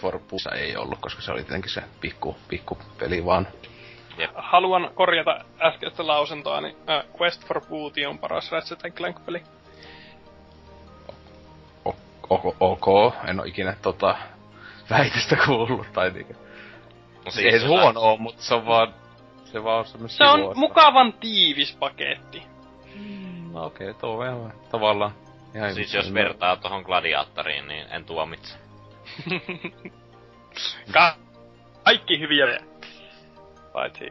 for 0.02 0.20
Pusa 0.28 0.50
ei 0.50 0.78
ollut, 0.78 1.00
koska 1.00 1.22
se 1.22 1.32
oli 1.32 1.44
tietenkin 1.44 1.72
se 1.72 1.84
pikku, 2.02 2.36
pikku 2.48 2.78
peli 3.00 3.26
vaan. 3.26 3.48
Jep. 4.18 4.32
Haluan 4.36 4.92
korjata 4.96 5.46
äskeistä 5.62 6.08
lausuntoa, 6.08 6.62
niin 6.62 6.76
uh, 6.76 7.22
Quest 7.22 7.46
for 7.46 7.62
Booty 7.70 8.06
on 8.06 8.20
paras 8.20 8.52
Ratchet 8.52 8.80
Clank-peli. 8.96 9.44
Ok, 12.30 12.56
ok, 12.60 13.14
en 13.28 13.40
oo 13.40 13.46
ikinä 13.46 13.76
tota 13.82 14.16
väitöstä 14.90 15.38
kuullut, 15.46 15.94
tai 15.94 16.12
niinkö. 16.12 16.34
No 17.26 17.32
siis 17.32 17.54
ei 17.54 17.60
se 17.60 17.68
huono 17.68 18.00
oo, 18.02 18.18
mutta 18.18 18.44
se 18.44 18.54
on 18.54 18.66
vaan, 18.66 18.94
se 19.46 19.64
vaan 19.64 19.86
on 20.02 20.10
Se 20.10 20.24
on 20.24 20.58
mukavan 20.58 21.14
tiivis 21.14 21.76
paketti. 21.80 22.44
Mm, 22.96 23.54
no 23.54 23.66
okei, 23.66 23.90
okay, 23.90 24.02
tuo 24.02 24.18
on 24.18 24.54
tavallaan. 24.72 25.12
Ihan 25.56 25.74
siis 25.74 25.94
jos 25.94 26.14
vertaa 26.14 26.58
tohon 26.58 26.82
gladiaattoriin, 26.82 27.68
niin 27.68 27.88
en 27.92 28.06
tuomitse. 28.06 28.58
Ka- 30.94 31.16
kaikki 31.84 32.20
hyviä 32.20 32.46
Paitsi... 33.74 34.10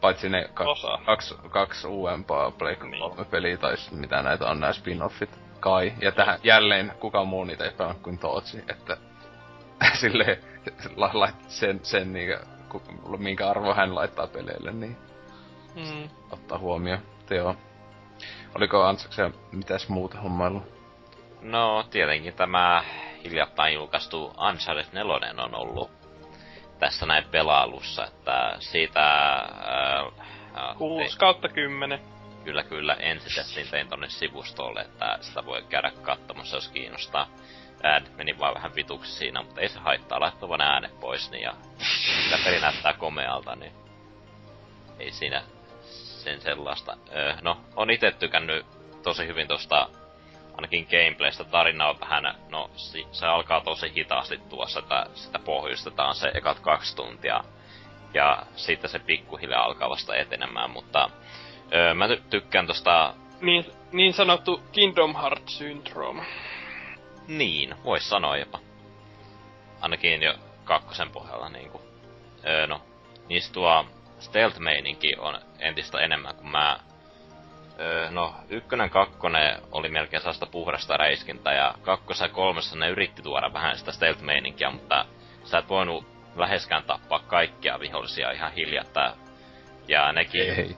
Paitsi 0.00 0.28
ne 0.28 0.48
kaksi, 0.54 0.86
kaksi, 1.06 1.34
kaksi 1.50 1.86
uudempaa 1.86 2.50
Blake 2.50 2.84
niin. 2.84 3.00
3 3.00 3.24
peliä, 3.24 3.56
tai 3.56 3.74
mitä 3.90 4.22
näitä 4.22 4.46
on 4.46 4.60
nää 4.60 4.72
spin-offit, 4.72 5.38
kai. 5.60 5.92
Ja 6.00 6.12
tähän 6.12 6.38
jälleen 6.42 6.92
kuka 7.00 7.24
muu 7.24 7.44
niitä 7.44 7.64
ei 7.64 7.70
pelannut 7.70 8.02
kuin 8.02 8.18
Tootsi, 8.18 8.64
että 8.68 8.96
silleen 10.00 10.36
la, 10.96 11.10
la, 11.12 11.28
sen, 11.48 11.80
sen 11.82 12.12
niinkö, 12.12 12.40
ku, 12.68 12.82
minkä 13.18 13.50
arvo 13.50 13.74
hän 13.74 13.94
laittaa 13.94 14.26
peleille, 14.26 14.72
niin 14.72 14.96
mm. 15.74 16.08
ottaa 16.30 16.58
huomioon. 16.58 17.02
Teo. 17.26 17.56
Oliko 18.54 18.82
Antsaksen 18.82 19.34
mitäs 19.52 19.88
muuta 19.88 20.20
hommailu? 20.20 20.62
No, 21.42 21.82
tietenkin 21.90 22.34
tämä 22.34 22.84
hiljattain 23.24 23.74
julkaistu 23.74 24.34
Uncharted 24.48 24.86
4 24.92 25.44
on 25.44 25.54
ollut 25.54 25.90
tässä 26.78 27.06
näin 27.06 27.24
pelailussa, 27.30 28.06
että 28.06 28.56
siitä... 28.58 29.34
Äh, 29.36 30.76
6 30.78 31.18
kautta 31.18 31.48
10. 31.48 32.00
Kyllä, 32.44 32.62
kyllä. 32.62 32.94
Ensitestin 32.94 33.68
tein 33.70 33.88
tonne 33.88 34.08
sivustolle, 34.08 34.80
että 34.80 35.18
sitä 35.20 35.46
voi 35.46 35.62
käydä 35.68 35.92
katsomassa, 36.02 36.56
jos 36.56 36.68
kiinnostaa. 36.68 37.28
Äänet 37.82 38.16
meni 38.16 38.38
vaan 38.38 38.54
vähän 38.54 38.74
vituksi 38.74 39.12
siinä, 39.12 39.42
mutta 39.42 39.60
ei 39.60 39.68
se 39.68 39.78
haittaa, 39.78 40.20
laittaa 40.20 40.48
vaan 40.48 40.60
äänet 40.60 41.00
pois, 41.00 41.30
niin 41.30 41.42
ja 41.42 41.54
sitä 42.24 42.38
peli 42.44 42.60
näyttää 42.60 42.92
komealta, 42.92 43.56
niin 43.56 43.72
ei 44.98 45.12
siinä 45.12 45.42
sen 46.18 46.40
sellaista. 46.40 46.96
Öö, 47.14 47.34
no, 47.42 47.56
on 47.76 47.90
itse 47.90 48.10
tykännyt 48.10 48.66
tosi 49.02 49.26
hyvin 49.26 49.48
tosta 49.48 49.88
ainakin 50.58 50.86
gameplaystä 50.90 51.44
tarina 51.44 51.88
on 51.88 52.00
vähän, 52.00 52.34
no 52.48 52.70
se 53.12 53.26
alkaa 53.26 53.60
tosi 53.60 53.92
hitaasti 53.96 54.40
tuossa, 54.48 54.78
että 54.78 55.06
sitä 55.14 55.38
pohjustetaan 55.38 56.14
se 56.14 56.30
ekat 56.34 56.60
kaksi 56.60 56.96
tuntia. 56.96 57.44
Ja 58.14 58.42
sitten 58.56 58.90
se 58.90 58.98
pikkuhiljaa 58.98 59.64
alkaa 59.64 59.90
vasta 59.90 60.16
etenemään, 60.16 60.70
mutta 60.70 61.10
öö, 61.72 61.94
mä 61.94 62.06
ty- 62.06 62.22
tykkään 62.30 62.66
tosta... 62.66 63.14
Niin, 63.40 63.66
niin 63.92 64.12
sanottu 64.12 64.62
Kingdom 64.72 65.14
Heart 65.16 65.48
Syndrome. 65.48 66.24
Niin, 67.28 67.74
vois 67.84 68.08
sanoa 68.08 68.36
jopa. 68.36 68.58
Ainakin 69.80 70.22
jo 70.22 70.34
kakkosen 70.64 71.10
pohjalla 71.10 71.48
niinku. 71.48 71.80
Öö, 72.46 72.66
no, 72.66 72.80
niistä 73.28 73.52
tuo 73.52 73.84
stealth-meininki 74.18 75.16
on 75.18 75.40
entistä 75.58 76.00
enemmän, 76.00 76.34
kun 76.34 76.50
mä 76.50 76.78
Öö, 77.80 78.10
no, 78.10 78.34
ykkönen, 78.48 78.90
kakkonen 78.90 79.62
oli 79.72 79.88
melkein 79.88 80.20
sellaista 80.20 80.46
puhdasta 80.46 80.96
räiskintä, 80.96 81.52
ja 81.52 81.74
kakkossa 81.82 82.24
ja 82.24 82.28
kolmessa 82.28 82.76
ne 82.76 82.88
yritti 82.88 83.22
tuoda 83.22 83.52
vähän 83.52 83.78
sitä 83.78 83.92
stealth-meininkiä, 83.92 84.70
mutta 84.70 85.04
sä 85.44 85.58
et 85.58 85.68
voinut 85.68 86.06
läheskään 86.36 86.82
tappaa 86.82 87.18
kaikkia 87.18 87.80
vihollisia 87.80 88.30
ihan 88.30 88.52
hiljattain. 88.52 89.12
Ja 89.88 90.12
nekin... 90.12 90.40
Ei. 90.40 90.76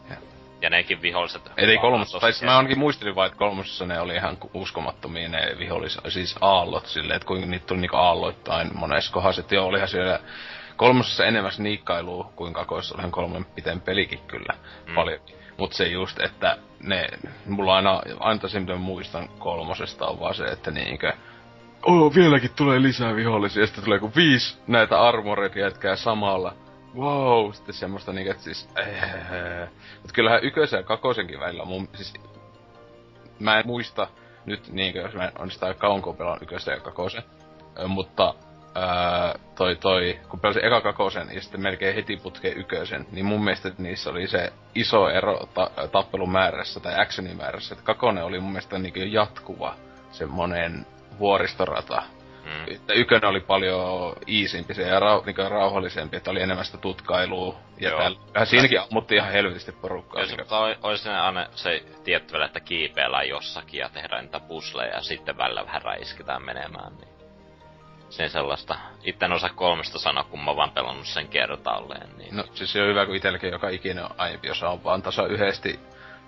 Ja 0.62 0.70
nekin 0.70 1.02
viholliset... 1.02 1.42
Eli 1.56 1.78
kolmosessa, 1.78 2.20
tai 2.20 2.32
mä 2.44 2.56
ainakin 2.56 2.78
muistelin 2.78 3.14
vaan, 3.14 3.26
että 3.26 3.38
kolmosessa 3.38 3.86
ne 3.86 4.00
oli 4.00 4.14
ihan 4.14 4.38
uskomattomia 4.54 5.28
ne 5.28 5.58
viholliset, 5.58 6.00
siis 6.08 6.36
aallot 6.40 6.86
silleen, 6.86 7.16
että 7.16 7.26
kuinka 7.26 7.46
niitä 7.46 7.66
tuli 7.66 7.80
niinku 7.80 7.96
aalloittain 7.96 8.70
monessa 8.74 9.12
kohdassa, 9.12 9.40
että 9.40 9.54
joo, 9.54 9.66
olihan 9.66 9.88
siellä 9.88 10.20
kolmosessa 10.80 11.24
enemmän 11.24 11.52
sniikkailua 11.52 12.32
kuin 12.36 12.52
kakoissa 12.52 12.94
olen 12.98 13.10
kolmen 13.10 13.44
piteen 13.44 13.80
pelikin 13.80 14.20
kyllä 14.26 14.54
mm. 14.86 14.94
paljon. 14.94 15.20
Mut 15.58 15.72
se 15.72 15.86
just, 15.86 16.20
että 16.20 16.58
ne, 16.82 17.08
mulla 17.46 17.76
aina, 17.76 18.02
aina 18.20 18.40
tosi 18.40 18.60
mitä 18.60 18.76
muistan 18.76 19.28
kolmosesta 19.38 20.06
on 20.06 20.20
vaan 20.20 20.34
se, 20.34 20.44
että 20.44 20.70
niinkö, 20.70 21.12
oh, 21.82 22.14
vieläkin 22.14 22.50
tulee 22.56 22.82
lisää 22.82 23.16
vihollisia, 23.16 23.62
ja 23.62 23.66
sitten 23.66 23.84
tulee 23.84 23.98
kuin 23.98 24.12
viisi 24.16 24.58
näitä 24.66 25.00
armoreita 25.00 25.58
jätkää 25.58 25.96
samalla. 25.96 26.54
Wow, 26.96 27.52
sitten 27.52 27.74
semmoista 27.74 28.12
niinkö, 28.12 28.30
että 28.30 28.44
siis, 28.44 28.68
äh, 28.78 29.68
Mut 30.02 30.12
kyllähän 30.12 30.44
ykösen 30.44 30.78
ja 30.78 30.82
kakosenkin 30.82 31.40
välillä 31.40 31.64
mun, 31.64 31.88
siis, 31.94 32.14
mä 33.38 33.58
en 33.58 33.66
muista 33.66 34.08
nyt 34.46 34.68
niinkö, 34.72 35.00
jos 35.00 35.14
mä 35.14 35.24
en 35.24 35.40
onnistaa 35.40 35.74
kauan 35.74 36.02
kun 36.02 36.16
pelaan 36.16 36.42
ykösen 36.42 36.74
ja 36.74 36.80
kakosen, 36.80 37.22
mutta 37.88 38.34
ää, 38.74 39.34
toi 39.54 39.76
toi, 39.76 40.20
kun 40.28 40.40
pelasin 40.40 40.64
eka 40.64 40.80
kakosen 40.80 41.28
ja 41.32 41.40
sitten 41.40 41.60
melkein 41.60 41.94
heti 41.94 42.16
putkeen 42.16 42.58
ykösen, 42.58 43.06
niin 43.12 43.26
mun 43.26 43.44
mielestä 43.44 43.72
niissä 43.78 44.10
oli 44.10 44.28
se 44.28 44.52
iso 44.74 45.08
ero 45.08 45.48
ta- 45.54 45.70
tappelun 45.92 46.32
määrässä 46.32 46.80
tai 46.80 47.00
actionin 47.00 47.36
määrässä, 47.36 47.74
että 47.74 47.84
kakonen 47.84 48.24
oli 48.24 48.40
mun 48.40 48.52
mielestä 48.52 48.78
niin 48.78 49.12
jatkuva 49.12 49.74
semmonen 50.10 50.86
vuoristorata. 51.18 52.02
Mm. 52.44 52.74
Että 52.74 52.94
ykönen 52.94 53.30
oli 53.30 53.40
paljon 53.40 54.16
iisimpi 54.28 54.74
se 54.74 54.82
ja 54.82 55.00
rau, 55.00 55.22
niin 55.24 55.36
rauhallisempi, 55.50 56.16
että 56.16 56.30
oli 56.30 56.42
enemmän 56.42 56.64
sitä 56.64 56.78
tutkailua. 56.78 57.56
Ja 57.80 57.90
täällä, 57.90 58.44
siinäkin 58.44 58.80
ammuttiin 58.80 59.18
ihan 59.18 59.32
helvetisti 59.32 59.72
porukkaa. 59.72 60.22
Jos 60.22 60.36
mutta 60.36 60.58
olisi 60.82 61.08
aina 61.08 61.46
se 61.54 61.82
tietty 62.04 62.42
että 62.42 62.60
kiipeillään 62.60 63.28
jossakin 63.28 63.78
ja 63.78 63.88
tehdään 63.88 64.24
niitä 64.24 64.40
pusleja 64.40 64.94
ja 64.94 65.00
sitten 65.00 65.38
välillä 65.38 65.66
vähän 65.66 65.82
räiskitään 65.82 66.44
menemään. 66.44 66.92
Niin 66.96 67.09
sen 68.10 68.30
sellaista. 68.30 68.76
Itse 69.02 69.24
en 69.24 69.32
osaa 69.32 69.50
kolmesta 69.54 69.98
sanoa, 69.98 70.24
kun 70.24 70.44
mä 70.44 70.56
vaan 70.56 70.70
pelannut 70.70 71.06
sen 71.06 71.28
kertaalleen. 71.28 72.16
Niin... 72.18 72.36
No 72.36 72.44
siis 72.54 72.72
se 72.72 72.82
on 72.82 72.88
hyvä, 72.88 73.06
kun 73.06 73.16
itselläkin 73.16 73.50
joka 73.50 73.68
ikinen 73.68 74.04
aiempi 74.16 74.50
osa 74.50 74.68
on 74.68 74.84
vaan 74.84 75.02
tasa 75.02 75.26
yhdesti. 75.26 75.80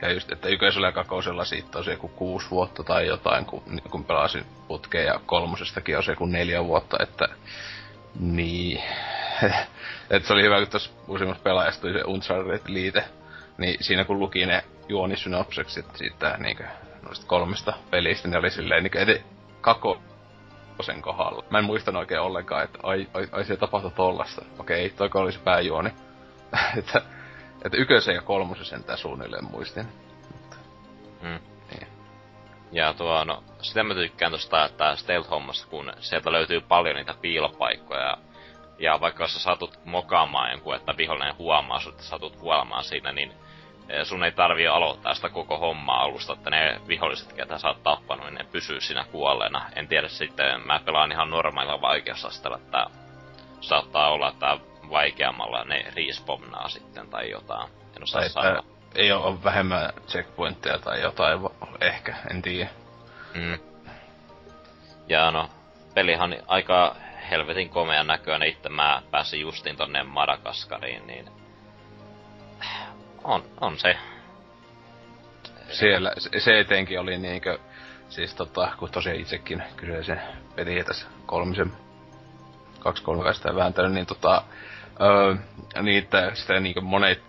Ja 0.03 0.13
just, 0.13 0.33
että 0.33 0.49
ykkösellä 0.49 0.89
ja 0.89 0.93
kakosella 0.93 1.45
siitä 1.45 1.79
on 1.79 1.85
se 1.85 1.91
joku 1.91 2.09
kuusi 2.09 2.51
vuotta 2.51 2.85
tai 2.85 3.07
jotain, 3.07 3.47
kun, 3.47 3.63
niin 3.67 3.91
kun 3.91 4.05
pelasin 4.05 4.45
putkeen 4.69 5.07
ja 5.07 5.21
kolmosestakin 5.27 5.97
on 5.97 6.03
se 6.03 6.13
joku 6.13 6.27
neljä 6.27 6.65
vuotta, 6.65 6.97
että 7.01 7.29
niin. 8.21 8.83
että 10.11 10.27
se 10.27 10.33
oli 10.33 10.43
hyvä, 10.43 10.59
kun 10.59 10.69
tuossa 10.69 10.91
uusimmassa 11.09 11.43
pelaajassa 11.43 11.81
tuli 11.81 11.93
se 11.93 12.03
Uncharted-liite. 12.07 13.05
Niin 13.59 13.85
siinä 13.85 14.05
kun 14.05 14.19
luki 14.19 14.47
ne 14.47 14.65
juonisynopseksit 14.89 15.87
siitä 15.95 16.37
niinkö, 16.39 16.65
noista 17.03 17.27
kolmesta 17.27 17.73
pelistä, 17.91 18.29
niin 18.29 18.39
oli 18.39 18.51
silleen 18.51 18.83
niinkö, 18.83 19.01
että 19.01 19.25
kako, 19.61 20.03
sen 20.81 21.03
kohdalla. 21.03 21.45
Mä 21.51 21.59
en 21.59 21.65
muistanut 21.65 22.01
oikein 22.01 22.21
ollenkaan, 22.21 22.65
että 22.65 22.79
ai, 22.83 23.09
ai, 23.15 23.29
ai 23.33 23.45
se 23.45 23.57
tapahtui 23.57 23.91
tollasta. 23.91 24.45
Okei, 24.59 24.91
toiko 24.91 25.21
oli 25.21 25.33
se 25.33 25.39
pääjuoni. 25.39 25.91
että, 26.79 27.03
että 27.65 27.79
ykösen 27.79 28.15
ja 28.15 28.23
kolmosen 28.23 28.65
sentään 28.65 28.99
suunnilleen 28.99 29.51
muistin. 29.51 29.87
Mm. 31.23 31.39
Niin. 31.71 31.87
Ja 32.73 32.95
tuo, 32.95 33.25
no, 33.25 33.45
sitä 33.63 33.83
mä 33.83 33.95
tykkään 33.95 34.33
tosta, 34.33 34.65
että 34.65 34.97
stealth-hommassa, 34.97 35.69
kun 35.71 35.93
sieltä 36.01 36.33
löytyy 36.33 36.61
paljon 36.61 36.97
niitä 36.97 37.15
piilopaikkoja. 37.21 38.17
Ja 38.79 39.01
vaikka 39.01 39.29
sä 39.29 39.39
satut 39.39 39.79
mokaamaan 39.85 40.51
jonkun, 40.51 40.75
että 40.75 40.97
vihollinen 40.97 41.39
huomaa 41.39 41.81
sut, 41.81 41.93
että 41.93 42.05
satut 42.05 42.41
huomaan 42.41 42.85
siinä, 42.85 43.13
niin 43.13 43.33
sun 44.05 44.25
ei 44.25 44.33
tarvii 44.33 44.67
aloittaa 44.67 45.15
sitä 45.15 45.29
koko 45.29 45.59
hommaa 45.59 46.03
alusta, 46.03 46.33
että 46.33 46.51
ne 46.51 46.81
viholliset, 46.89 47.33
ketä 47.33 47.59
sä 47.59 47.69
oot 47.69 47.83
tappanut, 47.83 48.27
niin 48.27 48.35
ne 48.35 48.45
pysyy 48.53 48.81
siinä 48.81 49.05
kuolleena. 49.05 49.71
En 49.77 49.89
tiedä 49.89 50.09
sitten, 50.09 50.67
mä 50.67 50.81
pelaan 50.85 51.13
ihan 51.13 51.31
normaalilla 51.31 51.81
vaikeusastella, 51.81 52.57
että 52.57 52.87
saattaa 53.61 54.11
olla, 54.11 54.29
että 54.29 54.59
vaikeammalla 54.91 55.65
ne 55.65 55.85
respawnaa 55.97 56.69
sitten 56.69 57.09
tai 57.09 57.31
jotain. 57.31 57.71
En 57.97 58.03
osaa 58.03 58.23
tai 58.35 58.63
ei 58.95 59.13
ole 59.13 59.45
vähemmän 59.45 59.93
checkpointteja 60.07 60.79
tai 60.79 61.01
jotain, 61.01 61.41
ehkä, 61.81 62.15
en 62.31 62.43
tiedä. 62.43 62.71
Mm. 63.35 63.59
Ja 65.09 65.31
no, 65.31 65.49
pelihan 65.95 66.37
aika 66.47 66.97
helvetin 67.31 67.69
komean 67.69 68.07
näköinen. 68.07 68.49
Itse 68.49 68.69
mä 68.69 69.03
pääsin 69.11 69.41
justiin 69.41 69.77
tonne 69.77 70.03
Madagaskariin, 70.03 71.07
niin 71.07 71.42
on, 73.25 73.45
on 73.61 73.79
se. 73.79 73.97
Siellä, 75.69 76.13
se 76.39 76.61
etenkin 76.61 77.01
oli 77.01 77.19
niinkö, 77.19 77.59
siis 78.09 78.35
tota, 78.35 78.73
kun 78.79 78.91
tosiaan 78.91 79.21
itsekin 79.21 79.63
kyseisen 79.77 80.23
peli 80.57 80.85
tässä 80.85 81.07
kolmisen, 81.27 81.73
kaksi 82.79 83.03
kolmikaista 83.03 83.55
vääntänyt, 83.55 83.93
niin 83.93 84.07
tota, 84.07 84.43
öö, 85.01 85.37
niitä, 85.83 86.31
sitä 86.35 86.61
niinkö 86.61 86.81
monet 86.81 87.23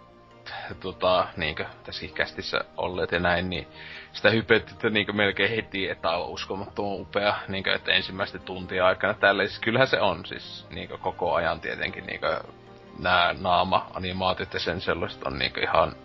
tota, 0.79 1.27
niinkö, 1.37 1.65
tässä 1.83 2.05
kästissä 2.13 2.61
olleet 2.77 3.11
ja 3.11 3.19
näin, 3.19 3.49
niin 3.49 3.67
sitä 4.13 4.29
hypettiin 4.29 4.93
niinkö 4.93 5.13
melkein 5.13 5.49
heti, 5.49 5.89
että 5.89 6.09
on 6.09 6.29
uskomattoman 6.29 7.01
upea, 7.01 7.35
niinkö, 7.47 7.75
että 7.75 7.91
ensimmäisten 7.91 8.41
tuntia 8.41 8.85
aikana 8.85 9.13
tälle, 9.13 9.47
siis 9.47 9.59
kyllähän 9.59 9.87
se 9.87 10.01
on 10.01 10.25
siis 10.25 10.65
niinkö 10.69 10.97
koko 10.97 11.33
ajan 11.33 11.59
tietenkin 11.59 12.05
niinkö 12.05 12.41
nämä 12.99 13.35
naama-animaatiot 13.39 14.53
ja 14.53 14.59
sen 14.59 14.81
sellaiset 14.81 15.23
on 15.23 15.39
niinku 15.39 15.59
ihan 15.59 15.95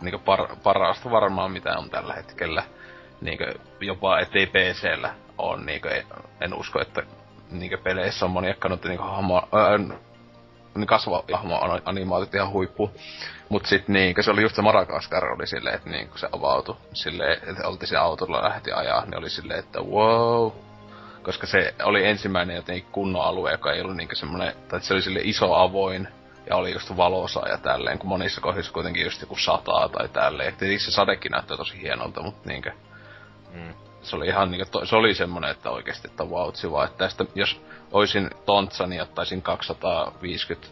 niinku 0.00 0.18
par, 0.18 0.56
parasta 0.62 1.10
varmaan 1.10 1.52
mitä 1.52 1.78
on 1.78 1.90
tällä 1.90 2.14
hetkellä. 2.14 2.62
Niinku 3.20 3.44
jopa 3.80 4.20
ettei 4.20 4.46
PCllä 4.46 5.14
on 5.38 5.66
niinku, 5.66 5.88
en 6.40 6.54
usko, 6.54 6.80
että 6.80 7.02
niinku 7.50 7.76
peleissä 7.82 8.24
on 8.24 8.30
moniakkanut 8.30 8.84
niinku 8.84 9.04
hahmo, 9.04 9.36
äh, 9.36 9.98
niin 10.74 10.86
kasva 10.86 11.24
hahmo 11.32 11.60
animaatit 11.84 12.34
ihan 12.34 12.52
huippu. 12.52 12.90
Mut 13.48 13.66
sit 13.66 13.88
niinku 13.88 14.22
se 14.22 14.30
oli 14.30 14.42
just 14.42 14.56
se 14.56 14.62
Madagaskar 14.62 15.24
oli 15.24 15.46
silleen, 15.46 15.74
että 15.74 15.90
niinku 15.90 16.18
se 16.18 16.28
avautui 16.32 16.76
silleen, 16.92 17.32
että 17.32 17.68
oltiin 17.68 17.88
se 17.88 17.96
autolla 17.96 18.44
lähti 18.44 18.72
ajaa, 18.72 19.04
niin 19.04 19.18
oli 19.18 19.30
silleen, 19.30 19.58
että 19.58 19.80
wow, 19.80 20.50
koska 21.22 21.46
se 21.46 21.74
oli 21.82 22.06
ensimmäinen 22.06 22.56
jotenkin 22.56 22.92
kunnon 22.92 23.22
alue, 23.22 23.52
joka 23.52 23.72
ei 23.72 23.80
ollut 23.80 23.96
niinku 23.96 24.14
semmonen, 24.14 24.54
tai 24.68 24.80
se 24.80 24.94
oli 24.94 25.02
sille 25.02 25.20
iso 25.22 25.54
avoin, 25.54 26.08
ja 26.50 26.56
oli 26.56 26.72
just 26.72 26.96
valosa 26.96 27.48
ja 27.48 27.58
tälleen, 27.58 27.98
kun 27.98 28.08
monissa 28.08 28.40
kohdissa 28.40 28.72
kuitenkin 28.72 29.04
just 29.04 29.20
joku 29.20 29.36
sataa 29.36 29.88
tai 29.88 30.08
tälleen. 30.08 30.54
Tietysti 30.56 30.90
se 30.90 30.94
sadekin 30.94 31.32
näyttää 31.32 31.56
tosi 31.56 31.82
hienolta, 31.82 32.22
mutta 32.22 32.48
niinkö... 32.48 32.72
Mm. 33.52 33.74
Se 34.02 34.16
oli 34.16 34.26
ihan 34.26 34.50
niinkö, 34.50 34.66
se 34.84 34.96
oli 34.96 35.14
semmonen, 35.14 35.50
että 35.50 35.70
oikeesti, 35.70 36.08
että 36.08 36.30
vautsi 36.30 36.70
vaan, 36.70 36.86
että 36.86 36.98
tästä, 36.98 37.24
jos 37.34 37.60
oisin 37.92 38.30
tontsa, 38.46 38.86
niin 38.86 39.02
ottaisin 39.02 39.42
250 39.42 40.68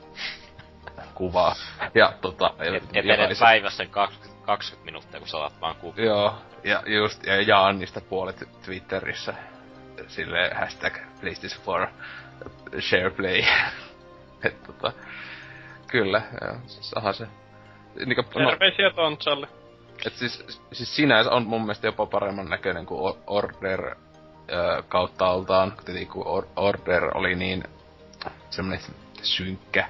kuvaa. 1.15 1.55
Ja 1.95 2.13
tota... 2.21 2.55
Et, 2.59 2.85
et 2.93 3.05
edes 3.05 3.39
päivässä 3.39 3.87
20, 3.87 4.47
20 4.47 4.85
minuuttia, 4.85 5.21
kun 5.21 5.29
saat 5.29 5.61
vaan 5.61 5.77
kuvia. 5.77 6.05
Joo, 6.05 6.35
ja 6.65 6.83
just, 6.87 7.27
ja 7.27 7.43
jaan 7.43 7.79
niistä 7.79 8.01
puolet 8.01 8.49
Twitterissä. 8.65 9.35
Sille 10.09 10.51
hashtag 10.55 10.95
PlayStation 11.21 11.81
4 11.81 12.81
SharePlay. 12.81 13.43
et 14.45 14.63
tota, 14.63 14.93
Kyllä, 15.91 16.23
joo. 16.41 16.57
Siis 16.67 16.93
aha 16.97 17.13
se. 17.13 17.27
Niinku, 18.07 18.23
Terveisiä 18.23 18.89
no, 18.89 18.95
Tontsalle. 18.95 19.49
Et 20.07 20.13
siis, 20.13 20.45
siis 20.73 20.97
sinänsä 20.97 21.31
on 21.31 21.47
mun 21.47 21.61
mielestä 21.61 21.87
jopa 21.87 22.07
paremman 22.07 22.49
näköinen 22.49 22.87
kuin 22.87 23.15
Order 23.27 23.87
ö, 23.87 24.83
kautta 24.89 25.27
altaan. 25.27 25.73
Kun 26.13 26.27
or, 26.27 26.47
Order 26.57 27.19
oli 27.19 27.35
niin 27.35 27.65
semmonen 28.51 28.81
synkkä, 29.23 29.89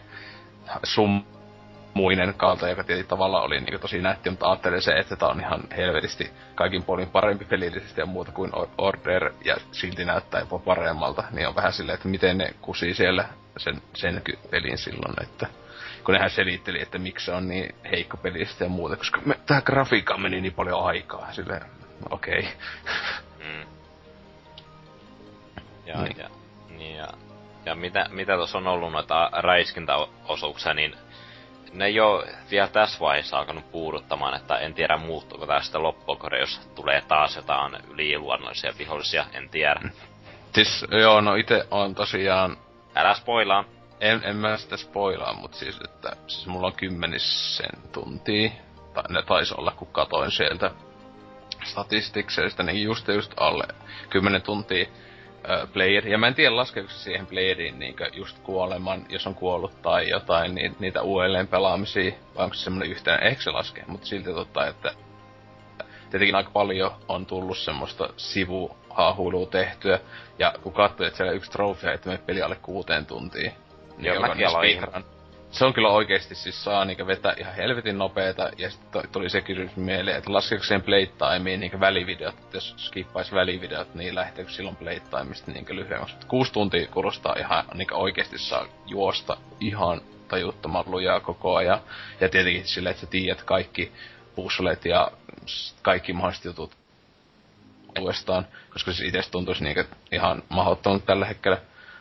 summuinen 0.82 2.34
kautta, 2.34 2.68
joka 2.68 2.84
tietysti 2.84 3.08
tavalla 3.08 3.42
oli 3.42 3.60
niin 3.60 3.80
tosi 3.80 4.00
nätti, 4.00 4.30
mutta 4.30 4.50
ajattelin 4.50 4.82
se, 4.82 4.92
että 4.92 5.16
tää 5.16 5.28
on 5.28 5.40
ihan 5.40 5.60
helvetisti 5.76 6.30
kaikin 6.54 6.82
puolin 6.82 7.10
parempi 7.10 7.44
pelillisesti 7.44 8.00
ja 8.00 8.06
muuta 8.06 8.32
kuin 8.32 8.50
Order, 8.78 9.32
ja 9.44 9.56
silti 9.72 10.04
näyttää 10.04 10.40
jopa 10.40 10.58
paremmalta, 10.58 11.24
niin 11.30 11.48
on 11.48 11.54
vähän 11.54 11.72
silleen, 11.72 11.94
että 11.94 12.08
miten 12.08 12.38
ne 12.38 12.54
kusi 12.60 12.94
siellä 12.94 13.24
sen, 13.56 13.82
sen 13.94 14.22
pelin 14.50 14.78
silloin, 14.78 15.14
että 15.22 15.46
kun 16.04 16.14
nehän 16.14 16.30
selitteli, 16.30 16.82
että 16.82 16.98
miksi 16.98 17.26
se 17.26 17.32
on 17.32 17.48
niin 17.48 17.74
heikko 17.90 18.16
pelistä 18.16 18.64
ja 18.64 18.70
muuta, 18.70 18.96
koska 18.96 19.20
me, 19.24 19.34
tähän 19.46 19.62
grafiikkaan 19.66 20.20
meni 20.20 20.40
niin 20.40 20.54
paljon 20.54 20.84
aikaa, 20.84 21.32
silleen, 21.32 21.62
okei. 22.10 22.38
Okay. 22.38 22.50
Mm. 23.38 23.66
Ja, 25.86 26.02
niin. 26.02 26.18
ja, 26.18 26.28
niin 26.68 26.96
ja, 26.96 27.08
ja 27.64 27.74
mitä, 27.74 28.06
mitä 28.10 28.36
tuossa 28.36 28.58
on 28.58 28.66
ollut 28.66 28.92
noita 28.92 29.30
räiskintäosuuksia, 29.32 30.74
niin 30.74 30.96
ne 31.72 31.86
ei 31.86 32.00
ole 32.00 32.26
vielä 32.50 32.68
tässä 32.68 33.00
vaiheessa 33.00 33.38
alkanut 33.38 33.72
puuduttamaan, 33.72 34.36
että 34.36 34.58
en 34.58 34.74
tiedä 34.74 34.96
muuttuuko 34.96 35.46
tästä 35.46 35.82
loppuun, 35.82 36.18
jos 36.40 36.70
tulee 36.74 37.00
taas 37.00 37.36
jotain 37.36 37.76
yliluonnollisia 37.90 38.72
vihollisia, 38.78 39.26
en 39.32 39.48
tiedä. 39.48 39.80
Siis 40.54 40.86
joo, 41.00 41.20
no 41.20 41.34
itse 41.34 41.66
on 41.70 41.94
tosiaan... 41.94 42.56
Älä 42.94 43.14
spoilaa 43.14 43.64
en, 44.00 44.20
en 44.24 44.36
mä 44.36 44.56
sitä 44.56 44.76
spoilaa, 44.76 45.32
mutta 45.32 45.58
siis, 45.58 45.80
että 45.84 46.16
siis 46.26 46.46
mulla 46.46 46.66
on 46.66 46.76
kymmenisen 46.76 47.92
tuntia, 47.92 48.50
tai 48.94 49.04
ne 49.08 49.22
taisi 49.22 49.54
olla, 49.58 49.70
kun 49.70 49.88
katoin 49.92 50.30
sieltä 50.30 50.70
statistikseista, 51.64 52.62
niin 52.62 52.82
just 52.82 53.08
just 53.08 53.32
alle 53.36 53.64
10 54.10 54.42
tuntia. 54.42 54.86
ö, 55.50 55.66
player. 55.72 56.08
Ja 56.08 56.18
mä 56.18 56.26
en 56.26 56.34
tiedä 56.34 56.56
laskeeko 56.56 56.90
siihen 56.90 57.26
playeriin 57.26 57.78
niinkö 57.78 58.10
just 58.12 58.38
kuoleman, 58.38 59.06
jos 59.08 59.26
on 59.26 59.34
kuollut 59.34 59.82
tai 59.82 60.08
jotain, 60.08 60.54
niin 60.54 60.76
niitä 60.78 61.02
uudelleen 61.02 61.48
pelaamisia, 61.48 62.12
vai 62.36 62.44
onko 62.44 62.54
se 62.54 62.64
semmonen 62.64 62.90
yhteen, 62.90 63.22
ehkä 63.22 63.42
se 63.42 63.50
laskee, 63.50 63.84
mutta 63.86 64.06
silti 64.06 64.34
totta, 64.34 64.66
että 64.66 64.94
tietenkin 66.10 66.34
aika 66.34 66.50
paljon 66.50 66.92
on 67.08 67.26
tullut 67.26 67.58
semmoista 67.58 68.08
sivuhaahuilua 68.16 69.46
tehtyä, 69.46 70.00
ja 70.38 70.54
kun 70.62 70.72
katsoo, 70.72 71.06
että 71.06 71.16
siellä 71.16 71.32
yksi 71.32 71.50
trofea, 71.50 71.92
että 71.92 72.08
me 72.08 72.18
peli 72.18 72.42
alle 72.42 72.56
kuuteen 72.56 73.06
tuntiin, 73.06 73.52
niin 74.02 74.14
Joo, 74.14 74.20
mäkin 74.20 74.48
aloin 74.48 74.70
ihan 74.70 75.04
se 75.50 75.64
on 75.64 75.72
kyllä 75.72 75.88
oikeesti 75.88 76.34
siis 76.34 76.64
saa 76.64 76.84
niinku 76.84 77.06
vetää 77.06 77.34
ihan 77.38 77.54
helvetin 77.54 77.98
nopeeta, 77.98 78.50
ja 78.58 78.70
sitten 78.70 79.02
tuli 79.12 79.30
se 79.30 79.40
kysymys 79.40 79.76
mieleen, 79.76 80.16
että 80.16 80.32
laskeeko 80.32 80.64
sen 80.64 80.82
playtimeen 80.82 81.60
niinku 81.60 81.80
välivideot, 81.80 82.34
että 82.38 82.56
jos 82.56 82.74
skippais 82.76 83.32
välivideot, 83.32 83.94
niin 83.94 84.14
lähteekö 84.14 84.50
silloin 84.50 84.76
playtimeista 84.76 85.50
niinku 85.50 85.74
lyhyemmäksi. 85.74 86.16
Kuusi 86.28 86.52
tuntia 86.52 86.86
kuulostaa 86.86 87.34
ihan 87.38 87.64
niinku 87.74 87.94
oikeesti 87.94 88.38
saa 88.38 88.66
juosta 88.86 89.36
ihan 89.60 90.00
tajuttoman 90.28 90.84
lujaa 90.86 91.20
koko 91.20 91.56
ajan. 91.56 91.80
Ja 92.20 92.28
tietenkin 92.28 92.66
silleen, 92.66 92.90
että 92.90 93.00
sä 93.00 93.06
tiedät 93.06 93.42
kaikki 93.42 93.92
puzzlet 94.34 94.84
ja 94.84 95.10
kaikki 95.82 96.12
mahdolliset 96.12 96.44
jutut 96.44 96.76
uudestaan, 98.00 98.46
koska 98.72 98.92
se 98.92 99.06
itse 99.06 99.30
tuntuisi 99.30 99.64
niinku 99.64 99.82
ihan 100.12 100.42
mahdottomalta 100.48 101.06
tällä 101.06 101.26
hetkellä. 101.26 101.58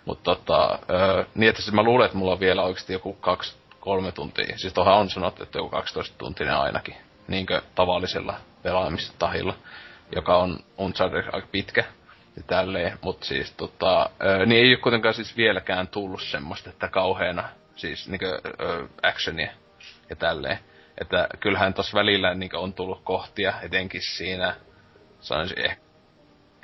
Mutta 0.10 0.36
tota, 0.36 0.80
öö, 0.90 1.26
niin 1.36 1.50
että 1.50 1.62
siis 1.62 1.74
mä 1.74 1.84
luulen, 1.84 2.06
että 2.06 2.18
mulla 2.18 2.32
on 2.32 2.40
vielä 2.40 2.64
oikeasti 2.64 2.94
joku 2.94 3.14
kaksi, 3.14 3.58
kolme 3.80 4.12
tuntia. 4.12 4.58
Siis 4.58 4.74
tuohan 4.74 4.98
on 4.98 5.10
sanottu, 5.10 5.44
että 5.44 5.58
joku 5.58 5.70
12 5.70 6.18
tuntinen 6.18 6.56
ainakin. 6.56 6.96
Niinkö 7.28 7.62
tavallisella 7.76 8.36
pelaamistahilla, 8.64 9.56
joka 10.16 10.38
on 10.38 10.60
Uncharted 10.78 11.30
aika 11.32 11.48
pitkä 11.52 11.84
ja 12.36 12.44
tälleen. 12.48 13.00
Mutta 13.02 13.26
siis 13.26 13.52
tota, 13.52 14.10
öö, 14.24 14.46
niin 14.46 14.66
ei 14.66 14.72
ole 14.72 14.78
kuitenkaan 14.78 15.14
siis 15.14 15.38
vieläkään 15.38 15.88
tullut 15.88 16.22
semmoista, 16.22 16.70
että 16.70 16.88
kauheena 16.88 17.50
siis 17.76 18.10
niinkö 18.10 18.42
öö, 18.62 18.88
actionia 19.04 19.52
ja 20.10 20.16
tälleen. 20.16 20.60
Että 21.02 21.28
kyllähän 21.40 21.74
tossa 21.74 22.00
välillä 22.00 22.34
niinkö 22.34 22.60
on 22.60 22.74
tullut 22.74 23.02
kohtia, 23.04 23.54
etenkin 23.62 24.02
siinä 24.02 24.56
sanoisin 25.20 25.66
ehkä 25.66 25.89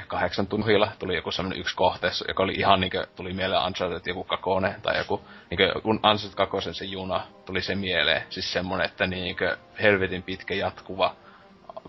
kahdeksan 0.08 0.48
tunnilla 0.48 0.92
tuli 1.00 1.16
joku 1.16 1.32
semmonen 1.32 1.60
yksi 1.60 1.76
kohteessa, 1.76 2.26
joka 2.28 2.44
oli 2.44 2.54
ihan 2.54 2.80
niinkö, 2.82 3.08
tuli 3.16 3.34
mieleen 3.34 3.64
Uncharted 3.64 4.02
joku 4.06 4.24
kakone, 4.24 4.76
tai 4.82 4.98
joku, 4.98 5.22
niinkö, 5.50 5.82
kun 5.82 5.96
Uncharted 5.96 6.36
kakosen 6.36 6.74
se 6.74 6.86
juna, 6.86 7.22
tuli 7.46 7.62
se 7.62 7.76
mieleen. 7.76 8.24
Siis 8.30 8.54
semmonen, 8.54 8.86
että 8.86 9.08
niinkö, 9.08 9.58
helvetin 9.82 10.24
pitkä 10.24 10.54
jatkuva, 10.54 11.16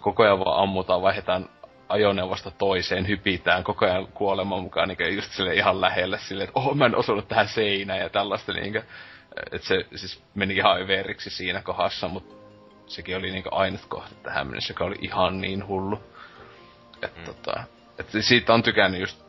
koko 0.01 0.23
ajan 0.23 0.39
vaan 0.39 0.63
ammutaan, 0.63 1.03
vaihdetaan 1.03 1.49
ajoneuvosta 1.89 2.51
toiseen, 2.51 3.09
hypitään 3.09 3.65
koko 3.65 3.87
ajan 3.87 4.07
kuoleman 4.07 4.63
mukaan 4.63 4.89
niinkö, 4.89 5.09
just 5.09 5.33
sille 5.33 5.55
ihan 5.55 5.81
lähelle 5.81 6.19
silleen, 6.19 6.49
että 6.49 6.61
oh, 6.61 6.75
mä 6.75 6.87
en 6.87 6.97
osunut 6.97 7.29
tähän 7.29 7.49
seinään 7.49 8.01
ja 8.01 8.09
tällaista 8.09 8.53
niinkö, 8.53 8.83
että 9.53 9.69
se 9.69 9.87
siis 9.95 10.23
meni 10.35 10.57
ihan 10.57 10.83
överiksi 10.83 11.31
siinä 11.31 11.63
kohdassa, 11.63 12.09
mutta 12.09 12.35
sekin 12.87 13.17
oli 13.17 13.31
niinkö 13.31 13.49
ainut 13.53 13.87
kohta 13.89 14.15
tähän 14.23 14.47
mennessä, 14.47 14.71
joka 14.71 14.85
oli 14.85 14.97
ihan 15.01 15.41
niin 15.41 15.67
hullu. 15.67 16.01
Että 17.03 17.21
mm. 17.21 17.25
tota, 17.25 17.65
et 17.99 18.07
siitä 18.21 18.55
on 18.55 18.63
tykännyt 18.63 19.01
just, 19.01 19.27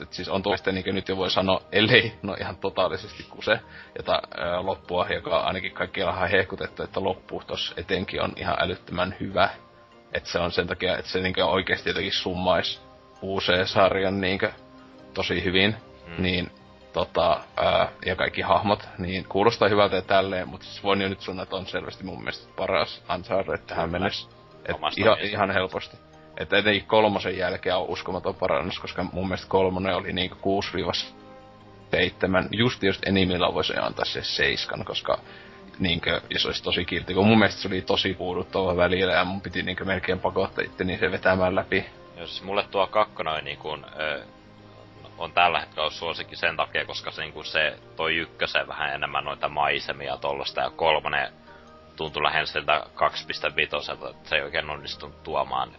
että 0.00 0.16
siis 0.16 0.28
on 0.28 0.42
tuosta 0.42 0.72
niin 0.72 0.94
nyt 0.94 1.08
jo 1.08 1.16
voi 1.16 1.30
sanoa, 1.30 1.60
ellei 1.72 2.12
no 2.22 2.36
ihan 2.40 2.56
totaalisesti 2.56 3.22
kuse, 3.22 3.60
jota 3.96 4.22
ää, 4.36 4.66
loppua, 4.66 5.06
joka 5.08 5.38
ainakin 5.38 5.72
kaikki 5.72 6.02
on 6.02 6.28
hehkutettu, 6.28 6.82
että 6.82 7.04
loppu 7.04 7.42
tossa 7.46 7.74
etenkin 7.76 8.22
on 8.22 8.32
ihan 8.36 8.56
älyttömän 8.58 9.16
hyvä. 9.20 9.48
Että 10.12 10.30
se 10.30 10.38
on 10.38 10.52
sen 10.52 10.66
takia, 10.66 10.98
että 10.98 11.10
se 11.10 11.20
niin 11.20 11.42
oikeasti 11.42 11.90
jotenkin 11.90 12.12
summais 12.12 12.82
uuseen 13.22 13.66
sarjan 13.66 14.20
niin 14.20 14.40
tosi 15.14 15.44
hyvin. 15.44 15.76
Mm. 16.06 16.22
Niin 16.22 16.50
tota, 16.92 17.40
ää, 17.56 17.88
ja 18.06 18.16
kaikki 18.16 18.42
hahmot, 18.42 18.88
niin 18.98 19.24
kuulostaa 19.28 19.68
hyvältä 19.68 19.96
ja 19.96 20.02
tälleen, 20.02 20.48
mutta 20.48 20.66
siis 20.66 20.82
voin 20.82 21.00
jo 21.00 21.08
nyt 21.08 21.20
sanoa, 21.20 21.42
että 21.42 21.56
on 21.56 21.66
selvästi 21.66 22.04
mun 22.04 22.18
mielestä 22.18 22.52
paras 22.56 23.02
Uncharted 23.14 23.58
tähän 23.66 23.90
mennessä. 23.90 24.28
Et 24.64 24.76
ihan, 24.96 25.18
ihan 25.20 25.50
helposti. 25.50 25.96
Että 26.36 26.58
etenkin 26.58 26.86
kolmosen 26.86 27.38
jälkeen 27.38 27.76
on 27.76 27.88
uskomaton 27.88 28.34
parannus, 28.34 28.80
koska 28.80 29.04
mun 29.12 29.28
mielestä 29.28 29.48
kolmonen 29.48 29.96
oli 29.96 30.12
niinku 30.12 30.62
6-7. 31.92 32.48
Just 32.50 32.82
just 32.82 33.06
enimmillä 33.06 33.54
voisi 33.54 33.76
antaa 33.76 34.04
se 34.04 34.22
seiskan, 34.22 34.84
koska 34.84 35.18
niinkö, 35.78 36.20
jos 36.30 36.46
olisi 36.46 36.62
tosi 36.62 36.84
kiltti, 36.84 37.14
kun 37.14 37.26
mun 37.26 37.38
mielestä 37.38 37.62
se 37.62 37.68
oli 37.68 37.82
tosi 37.82 38.14
puuduttava 38.14 38.76
välillä 38.76 39.12
ja 39.12 39.24
mun 39.24 39.40
piti 39.40 39.62
niinkö 39.62 39.84
melkein 39.84 40.20
pakottaa 40.20 40.64
niin 40.84 40.98
se 40.98 41.10
vetämään 41.10 41.54
läpi. 41.54 41.86
Jos 42.16 42.42
mulle 42.42 42.64
tuo 42.70 42.86
kakkonen 42.86 43.44
niin 43.44 43.58
kun, 43.58 43.86
ö, 44.00 44.24
on 45.18 45.32
tällä 45.32 45.60
hetkellä 45.60 45.90
suosikin 45.90 46.38
sen 46.38 46.56
takia, 46.56 46.84
koska 46.84 47.10
se, 47.10 47.22
niin 47.22 47.44
se 47.44 47.78
toi 47.96 48.16
ykkösen 48.16 48.68
vähän 48.68 48.94
enemmän 48.94 49.24
noita 49.24 49.48
maisemia 49.48 50.16
tollasta 50.16 50.60
ja 50.60 50.70
kolmonen 50.70 51.32
tuntui 51.96 52.22
lähes 52.22 52.52
siltä 52.52 52.84
2.5, 52.94 54.10
että 54.10 54.28
se 54.28 54.36
ei 54.36 54.42
oikein 54.42 54.70
onnistunut 54.70 55.22
tuomaan 55.22 55.70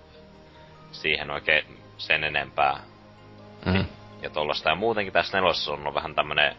siihen 1.01 1.31
oikein 1.31 1.79
sen 1.97 2.23
enempää. 2.23 2.79
Mm. 3.65 3.85
Ja 4.21 4.29
tollasta. 4.29 4.69
Ja 4.69 4.75
muutenkin 4.75 5.13
tässä 5.13 5.37
nelosessa 5.37 5.73
on 5.73 5.93
vähän 5.93 6.15
tämmönen 6.15 6.55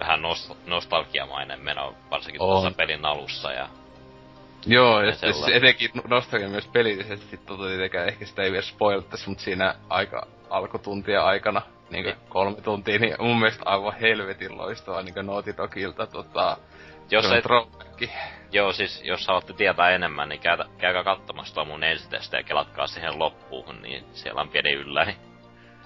vähän 0.00 0.20
nost- 0.20 0.56
nostalgiamainen 0.66 1.60
meno, 1.60 1.94
varsinkin 2.10 2.42
on. 2.42 2.48
tuossa 2.48 2.76
pelin 2.76 3.04
alussa. 3.04 3.52
Ja 3.52 3.68
Joo, 4.66 5.02
ja 5.02 5.12
siis 5.14 5.48
etenkin 5.52 5.90
nostalgia 6.08 6.48
myös 6.48 6.66
pelillisesti, 6.66 7.36
tota 7.36 7.62
tietenkään 7.66 8.08
ehkä 8.08 8.26
sitä 8.26 8.42
ei 8.42 8.52
vielä 8.52 8.62
spoilattaisi, 8.62 9.28
mutta 9.28 9.44
siinä 9.44 9.74
aika 9.88 10.26
alkutuntia 10.50 11.24
aikana, 11.24 11.62
niin 11.90 12.14
kolme 12.28 12.60
tuntia, 12.60 12.98
niin 12.98 13.14
mun 13.18 13.38
mielestä 13.38 13.62
aivan 13.66 13.94
helvetin 14.00 14.56
loistavaa 14.58 15.02
niin 15.02 15.26
Naughty 15.26 15.56
Dogilta 15.56 16.06
tota, 16.06 16.56
jos 17.12 17.32
et, 17.32 17.44
Joo, 18.52 18.72
siis 18.72 19.04
jos 19.04 19.26
haluatte 19.26 19.52
tietää 19.52 19.90
enemmän, 19.90 20.28
niin 20.28 20.40
käy, 20.40 20.58
käykää 20.78 21.04
katsomassa 21.04 21.54
tuo 21.54 21.64
mun 21.64 21.84
ensiteste 21.84 22.36
ja 22.36 22.42
kelatkaa 22.42 22.86
siihen 22.86 23.18
loppuun, 23.18 23.82
niin 23.82 24.04
siellä 24.12 24.40
on 24.40 24.48
pieni 24.48 24.72
ylläri. 24.72 25.16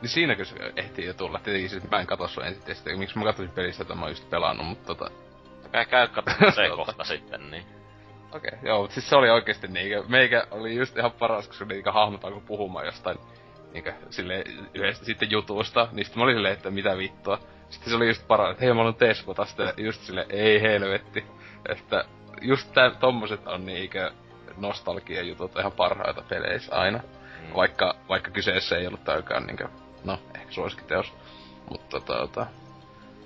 Niin 0.01 0.09
siinäkö 0.11 0.45
se 0.45 0.55
ehtii 0.77 1.07
jo 1.07 1.15
tulla? 1.15 1.39
Tietenkin 1.39 1.71
siis 1.71 1.91
mä 1.91 2.01
en 2.01 2.07
katso 2.07 2.29
sun 2.29 2.47
ensiteste. 2.47 2.97
Miksi 2.97 3.19
mä 3.19 3.25
katsoin 3.25 3.51
pelistä, 3.51 3.83
että 3.83 3.95
mä 3.95 4.01
oon 4.01 4.11
just 4.11 4.31
pelannut, 4.31 4.67
mutta 4.67 4.87
tota... 4.87 5.11
Käy, 5.73 5.85
käy 5.85 6.09
katsomaan 6.09 6.53
se 6.53 6.69
kohta 6.77 7.05
sitten, 7.05 7.51
niin. 7.51 7.67
Okei, 8.33 8.49
okay, 8.49 8.69
joo, 8.69 8.81
mutta 8.81 8.95
siis 8.95 9.09
se 9.09 9.17
oli 9.17 9.31
oikeesti 9.31 9.69
niinkö, 9.69 10.05
meikä 10.09 10.47
oli 10.51 10.77
just 10.77 10.97
ihan 10.97 11.13
paras, 11.13 11.49
koska 11.49 11.65
niinkö 11.65 11.93
hahmot 11.93 12.25
alkoi 12.25 12.43
puhumaan 12.47 12.87
jostain 12.87 13.19
niinkö 13.73 13.93
sille 14.11 14.45
yhdestä 14.75 15.05
sitten 15.05 15.31
jutusta, 15.31 15.89
niin 15.93 16.05
sitten 16.05 16.21
mä 16.21 16.25
olin 16.25 16.37
silleen, 16.37 16.55
että 16.55 16.71
mitä 16.71 16.97
vittua. 16.99 17.39
Sitten 17.71 17.91
se 17.91 17.97
oli 17.97 18.09
just 18.09 18.27
paras, 18.29 18.51
että 18.51 18.65
hei 18.65 18.75
mä 18.75 18.81
olen 18.81 18.95
Tespota, 18.95 19.45
sitten 19.45 19.73
just 19.77 20.03
sille 20.03 20.27
ei 20.29 20.63
helvetti. 20.63 21.25
Että 21.69 22.05
just 22.41 22.73
tää, 22.73 22.91
tommoset 22.91 23.47
on 23.47 23.67
niinkö 23.67 24.11
nostalgia 24.57 25.23
jutut 25.23 25.59
ihan 25.59 25.73
parhaita 25.73 26.23
peleissä 26.29 26.77
aina. 26.77 26.99
Mm. 26.99 27.55
Vaikka, 27.55 27.95
vaikka 28.09 28.31
kyseessä 28.31 28.77
ei 28.77 28.87
ollut 28.87 29.05
täykään 29.05 29.47
niinkö, 29.47 29.69
no, 30.05 30.19
ehkä 30.35 30.53
suosikkiteos. 30.53 31.13
Mutta 31.71 32.01
tota, 32.01 32.47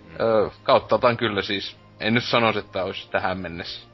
mm. 0.05 0.15
ö, 0.21 0.51
kautta 0.63 0.95
otan 0.95 1.17
kyllä 1.17 1.43
siis, 1.43 1.77
en 2.01 2.15
nyt 2.15 2.25
sanoisi, 2.25 2.59
että 2.59 2.85
olisi 2.85 3.11
tähän 3.11 3.39
mennessä 3.39 3.89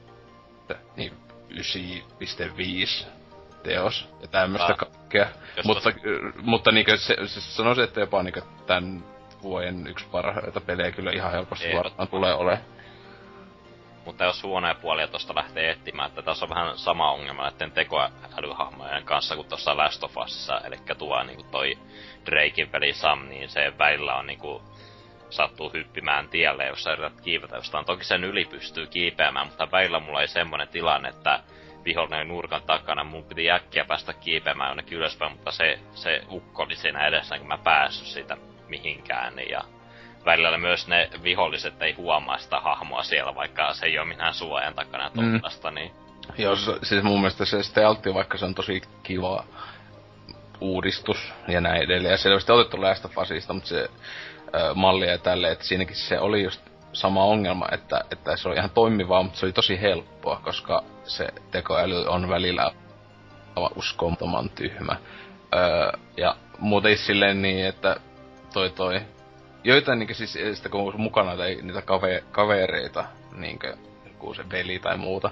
niin 0.97 1.13
9,5 1.51 3.07
teos 3.67 4.09
ja 4.21 4.29
tämmöstä 4.29 4.67
ah. 4.67 4.77
kaikkea. 4.77 5.27
Mutta, 5.65 5.93
tos... 5.93 6.03
mutta 6.43 6.73
niinkö 6.73 6.97
se, 6.97 7.17
se 7.27 7.41
sanoisin, 7.41 7.85
että 7.85 8.01
jopa 8.01 8.23
niinkö 8.23 8.43
tän 8.67 9.05
vuoden 9.43 9.87
yksi 9.87 10.07
parhaita 10.13 10.61
pelejä 10.61 10.91
kyllä 10.91 11.11
ihan 11.13 11.33
helposti 11.33 11.77
varmaan 11.77 12.09
tulee 12.09 12.35
olemaan. 12.35 12.77
Mutta 14.05 14.25
jos 14.25 14.43
huonoja 14.43 14.75
puolia 14.75 15.09
tosta 15.09 15.35
lähtee 15.35 15.71
etsimään, 15.71 16.09
että 16.09 16.23
tässä 16.23 16.45
on 16.45 16.51
vähän 16.51 16.79
sama 16.79 17.11
ongelma 17.11 17.43
näiden 17.43 17.73
tekoälyhahmojen 17.73 19.05
kanssa 19.05 19.37
kuin 19.37 19.49
tuossa 19.49 19.77
Last 19.77 20.05
of 20.05 20.17
Usissa, 20.17 20.61
eli 20.65 20.77
tuo 20.99 21.23
niinku 21.23 21.43
toi 21.43 21.79
Drakein 22.27 22.71
peli 22.71 22.93
Sam, 22.93 23.29
niin 23.29 23.49
se 23.49 23.73
välillä 23.79 24.15
on 24.15 24.27
niinku 24.27 24.63
sattuu 25.31 25.73
hyppimään 25.73 26.29
tielle, 26.29 26.67
jos 26.67 26.83
sä 26.83 26.93
yrität 26.93 27.21
kiivetä 27.21 27.57
jostain. 27.57 27.85
Toki 27.85 28.05
sen 28.05 28.25
yli 28.25 28.45
pystyy 28.45 28.87
kiipeämään, 28.87 29.47
mutta 29.47 29.71
välillä 29.73 30.01
mulla 30.01 30.21
ei 30.21 30.29
semmonen 30.29 30.69
tilanne, 30.69 31.09
että 31.09 31.41
vihollinen 31.87 32.29
nurkan 32.29 32.63
takana, 32.63 33.05
mun 33.05 33.25
piti 33.25 33.51
äkkiä 33.51 33.85
päästä 33.85 34.13
kiipeämään 34.13 34.71
jonnekin 34.71 34.99
ylöspäin, 34.99 35.33
mutta 35.33 35.51
se, 35.51 35.79
se 35.95 36.23
ukko 36.31 36.63
oli 36.63 36.77
siinä 36.77 37.07
edessä, 37.07 37.39
kun 37.39 37.49
mä 37.49 37.59
päässyt 37.59 38.07
siitä 38.07 38.37
mihinkään. 38.69 39.35
Ja 39.49 39.61
välillä 40.25 40.59
myös 40.59 40.89
ne 40.89 41.11
viholliset 41.23 41.83
ei 41.83 41.93
huomaa 41.93 42.39
sitä 42.39 42.61
hahmoa 42.61 43.03
siellä, 43.03 43.35
vaikka 43.35 43.75
se 43.75 43.87
ei 43.87 43.99
ole 43.99 44.09
minään 44.09 44.35
suojan 44.35 44.75
takana 44.75 45.11
tunnasta, 45.11 45.71
mm. 45.71 45.75
niin... 45.75 45.91
Joo, 46.39 46.57
siis 46.57 47.03
mun 47.03 47.21
mielestä 47.21 47.45
se 47.45 47.63
stealthi, 47.63 48.15
vaikka 48.15 48.39
se 48.39 48.45
on 48.45 48.55
tosi 48.55 48.83
kiva 49.03 49.45
uudistus 50.61 51.33
ja 51.49 51.61
näin 51.61 51.83
edelleen. 51.83 52.13
Ja 52.13 52.19
selvästi 52.19 52.53
otettu 52.53 52.83
Last 52.83 53.05
of 53.05 53.19
Usista, 53.19 53.53
mutta 53.53 53.69
se 53.69 53.89
ö, 54.55 54.75
malli 54.75 55.07
ja 55.07 55.19
tälleen, 55.19 55.53
että 55.53 55.65
siinäkin 55.65 55.97
se 55.97 56.19
oli 56.21 56.43
just 56.43 56.61
sama 56.97 57.25
ongelma, 57.25 57.67
että, 57.73 58.05
että 58.11 58.37
se 58.37 58.49
oli 58.49 58.57
ihan 58.57 58.71
toimivaa, 58.71 59.23
mutta 59.23 59.39
se 59.39 59.47
oli 59.47 59.53
tosi 59.53 59.81
helppoa, 59.81 60.41
koska 60.45 60.83
se 61.05 61.29
tekoäly 61.51 62.07
on 62.07 62.29
välillä 62.29 62.73
uskomattoman 63.77 64.51
tyhmä. 64.51 64.97
Öö, 65.55 65.93
ja 66.17 66.37
muuten 66.59 66.99
silleen 66.99 67.43
niin, 67.43 67.67
että 67.67 67.97
toi 68.53 68.71
toi, 68.71 69.01
joitain 69.65 69.99
niinku 69.99 70.15
siis 70.15 70.39
sitä 70.55 70.69
kun 70.69 70.81
on 70.81 71.01
mukana 71.01 71.37
tai 71.37 71.59
niitä 71.63 71.83
kave, 71.83 72.25
kavereita, 72.33 73.05
niinkö 73.33 73.77
joku 74.07 74.35
se 74.35 74.51
veli 74.51 74.79
tai 74.79 74.97
muuta, 74.97 75.31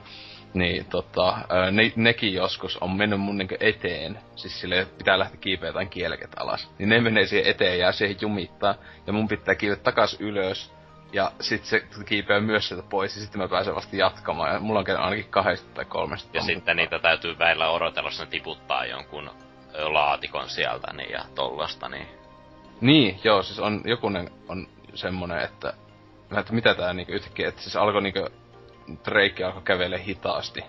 niin 0.54 0.84
tota, 0.84 1.38
ne, 1.70 1.92
nekin 1.96 2.34
joskus 2.34 2.76
on 2.76 2.96
mennyt 2.96 3.20
mun 3.20 3.38
niinku 3.38 3.56
eteen, 3.60 4.18
siis 4.36 4.60
sille 4.60 4.86
pitää 4.98 5.18
lähteä 5.18 5.40
kiipeä 5.40 5.68
jotain 5.68 5.88
kieleket 5.88 6.30
alas. 6.36 6.70
Niin 6.78 6.88
ne 6.88 7.00
menee 7.00 7.26
siihen 7.26 7.50
eteen 7.50 7.78
ja 7.78 7.92
siihen 7.92 8.16
jumittaa, 8.20 8.74
ja 9.06 9.12
mun 9.12 9.28
pitää 9.28 9.54
kiiveä 9.54 9.76
takas 9.76 10.16
ylös, 10.20 10.73
ja 11.14 11.32
sit 11.40 11.64
se 11.64 11.86
kiipeää 12.06 12.40
myös 12.40 12.68
sieltä 12.68 12.86
pois, 12.90 13.16
ja 13.16 13.22
sitten 13.22 13.40
mä 13.40 13.48
pääsen 13.48 13.74
vasta 13.74 13.96
jatkamaan, 13.96 14.54
ja 14.54 14.60
mulla 14.60 14.80
on 14.80 14.96
ainakin 14.96 15.30
kahdesta 15.30 15.74
tai 15.74 15.84
kolmesta. 15.84 16.30
Ja 16.32 16.42
sitten 16.42 16.76
niitä 16.76 16.98
täytyy 16.98 17.38
väillä 17.38 17.70
odotella, 17.70 18.08
jos 18.08 18.20
ne 18.20 18.26
tiputtaa 18.26 18.86
jonkun 18.86 19.30
laatikon 19.82 20.48
sieltä, 20.48 20.92
niin 20.92 21.10
ja 21.10 21.24
tollasta, 21.34 21.88
niin... 21.88 22.06
Niin, 22.80 23.20
joo, 23.24 23.42
siis 23.42 23.58
on, 23.58 23.82
jokunen 23.84 24.30
on 24.48 24.66
semmonen, 24.94 25.38
että, 25.38 25.72
että 26.38 26.52
mitä 26.52 26.74
tää 26.74 26.92
niinku 26.92 27.12
yhtäkkiä, 27.12 27.48
että 27.48 27.62
siis 27.62 27.76
alkoi 27.76 28.02
niinku 28.02 28.28
Drake 29.04 29.44
alkoi 29.44 29.62
kävele 29.62 30.04
hitaasti 30.04 30.64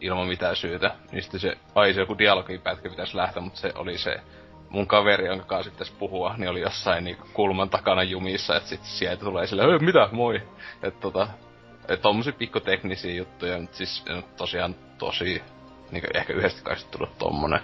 ilman 0.00 0.28
mitään 0.28 0.56
syytä. 0.56 0.94
Niin 1.12 1.22
sitten 1.22 1.40
se, 1.40 1.56
ai 1.74 1.94
se 1.94 2.00
joku 2.00 2.18
dialogipätkä 2.18 2.90
pitäisi 2.90 3.16
lähteä, 3.16 3.42
mutta 3.42 3.60
se 3.60 3.72
oli 3.74 3.98
se 3.98 4.20
mun 4.74 4.86
kaveri, 4.86 5.26
jonka 5.26 5.44
kanssa 5.44 5.70
sitten 5.70 5.98
puhua, 5.98 6.34
niin 6.36 6.48
oli 6.48 6.60
jossain 6.60 7.04
niin 7.04 7.16
kulman 7.32 7.70
takana 7.70 8.02
jumissa, 8.02 8.56
että 8.56 8.68
sitten 8.68 8.90
sieltä 8.90 9.24
tulee 9.24 9.46
sille, 9.46 9.78
mitä, 9.78 10.08
moi. 10.12 10.42
Että 10.82 11.00
tota, 11.00 11.28
et 11.88 12.02
tommosia 12.02 12.32
pikkuteknisiä 12.32 13.14
juttuja, 13.14 13.58
mutta 13.58 13.76
siis 13.76 14.04
tosiaan 14.36 14.74
tosi, 14.98 15.42
niin 15.90 16.04
ehkä 16.14 16.32
yhdestä 16.32 16.62
kai 16.62 16.76
tullut 16.90 17.18
tommonen. 17.18 17.60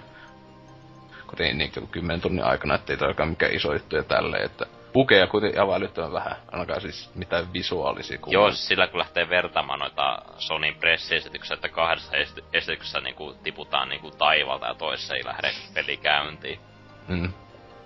Kun 1.27 1.35
niin, 1.39 1.57
niin 1.57 1.71
kymmenen 1.91 2.21
tunnin 2.21 2.45
aikana, 2.45 2.75
ettei 2.75 2.97
todellakaan 2.97 3.29
mikään 3.29 3.53
iso 3.53 3.73
juttu 3.73 3.95
ja 3.95 4.03
tälleen, 4.03 4.45
että 4.45 4.65
pukeja 4.93 5.27
kuitenkin 5.27 5.61
aivan 5.61 5.75
älyttömän 5.75 6.13
vähän, 6.13 6.35
ainakaan 6.51 6.81
siis 6.81 7.09
mitään 7.15 7.53
visuaalisia 7.53 8.17
kuvia. 8.17 8.33
Joo, 8.33 8.51
siis 8.51 8.67
sillä 8.67 8.87
kun 8.87 8.99
lähtee 8.99 9.29
vertaamaan 9.29 9.79
noita 9.79 10.21
Sonin 10.37 10.75
pressiesityksiä, 10.75 11.53
että 11.55 11.69
kahdessa 11.69 12.11
esityksessä 12.53 13.01
niinku 13.01 13.35
tiputaan 13.43 13.89
niinku 13.89 14.11
taivalta 14.11 14.67
ja 14.67 14.75
toisessa 14.75 15.15
ei 15.15 15.25
lähde 15.25 15.51
peli 15.73 15.97
käyntiin. 15.97 16.59
Mm. 17.07 17.33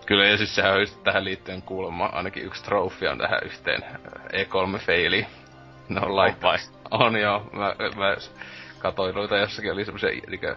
Kyllä, 0.05 0.25
ja 0.25 0.37
siis 0.37 0.55
sehän 0.55 0.73
on 0.73 0.79
just 0.79 1.03
tähän 1.03 1.25
liittyen 1.25 1.61
kuulemma 1.61 2.05
ainakin 2.05 2.45
yksi 2.45 2.63
trofia 2.63 3.11
on 3.11 3.17
tähän 3.17 3.43
yhteen 3.43 3.83
E3-feiliin. 4.33 5.25
No 5.89 6.15
laittaa. 6.15 6.55
On 6.91 7.15
joo, 7.15 7.49
mä, 7.53 7.75
mä 7.95 8.15
katoin 8.79 9.15
noita 9.15 9.37
jossakin 9.37 9.73
oli 9.73 9.85
semmosia 9.85 10.09
ikä, 10.31 10.55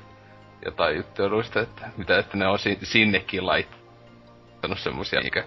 jotain 0.64 0.96
juttuja 0.96 1.28
noista, 1.28 1.60
että 1.60 1.88
mitä, 1.96 2.18
että 2.18 2.36
ne 2.36 2.46
on 2.46 2.58
sinnekin 2.82 3.46
laittanut 3.46 4.78
semmosia 4.78 5.20
niinkö 5.20 5.44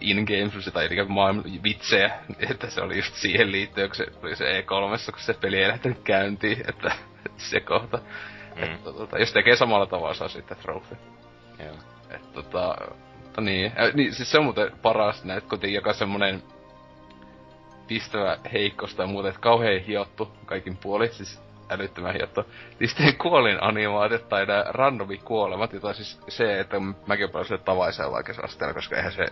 in-game 0.00 0.50
tai 0.72 0.86
eli 0.86 1.04
maailman 1.08 1.44
vitsejä, 1.62 2.18
että 2.50 2.70
se 2.70 2.80
oli 2.80 2.96
just 2.96 3.14
siihen 3.14 3.52
liittyen, 3.52 3.88
kun 3.88 3.96
se 3.96 4.06
oli 4.22 4.36
se 4.36 4.60
E3, 4.60 5.10
kun 5.12 5.20
se 5.20 5.34
peli 5.34 5.62
ei 5.62 5.68
lähtenyt 5.68 5.98
käyntiin, 6.04 6.64
että 6.68 6.92
se 7.36 7.60
kohta. 7.60 7.98
Mm. 8.56 8.62
Että, 8.62 8.92
tota, 8.92 9.18
jos 9.18 9.32
tekee 9.32 9.56
samalla 9.56 9.86
tavalla, 9.86 10.14
saa 10.14 10.28
sitten 10.28 10.56
trophy. 10.56 10.96
Joo. 11.64 11.95
Että 12.10 12.28
tota, 12.32 12.76
mutta 13.22 13.40
niin, 13.40 13.72
äh, 13.78 13.94
niin, 13.94 14.14
siis 14.14 14.30
se 14.30 14.38
on 14.38 14.44
muuten 14.44 14.72
paras 14.82 15.22
kun 15.48 15.72
joka 15.72 15.92
semmonen 15.92 16.42
pistävä 17.86 18.38
heikkosta 18.52 19.02
ja 19.02 19.06
muuta, 19.06 19.28
että 19.28 19.40
kauhean 19.40 19.80
hiottu 19.80 20.32
kaikin 20.46 20.76
puolin, 20.76 21.12
siis 21.12 21.42
älyttömän 21.70 22.14
hiottu. 22.14 22.44
Sitten 22.84 23.16
kuolin 23.16 23.62
animaatiot 23.62 24.28
tai 24.28 24.46
nää 24.46 24.64
randomi 24.68 25.18
kuolemat, 25.18 25.72
jota 25.72 25.92
siis 25.92 26.20
se, 26.28 26.60
että 26.60 26.80
mäkin 26.80 27.24
olen 27.24 27.32
paljon 27.32 27.60
tavaisella 27.64 28.12
vaikeusasteella, 28.12 28.74
koska 28.74 28.96
eihän 28.96 29.12
se 29.12 29.26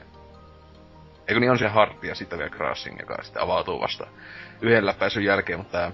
Eikö 1.29 1.41
niin 1.41 1.51
on 1.51 1.59
se 1.59 1.69
Hard 1.69 1.93
ja 2.03 2.15
sitten 2.15 2.39
vielä 2.39 2.51
Crossing, 2.51 3.01
joka 3.01 3.23
sitten 3.23 3.43
avautuu 3.43 3.81
vasta 3.81 4.07
yhden 4.61 4.87
läpäisyn 4.87 5.25
jälkeen, 5.25 5.59
mutta 5.59 5.93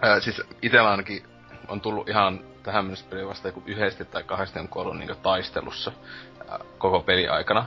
ää, 0.00 0.20
siis 0.20 0.42
itellä 0.62 0.90
ainakin 0.90 1.22
on 1.68 1.80
tullut 1.80 2.08
ihan 2.08 2.40
tähän 2.62 2.84
mennessä 2.84 3.06
peli 3.10 3.28
vasta 3.28 3.48
joku 3.48 3.62
yhdesti 3.66 4.04
tai 4.04 4.22
kahdesti 4.22 4.58
on 4.58 4.68
kuollut 4.68 4.98
niin 4.98 5.16
taistelussa 5.22 5.92
ää, 6.48 6.58
koko 6.78 7.00
peli 7.00 7.28
aikana. 7.28 7.66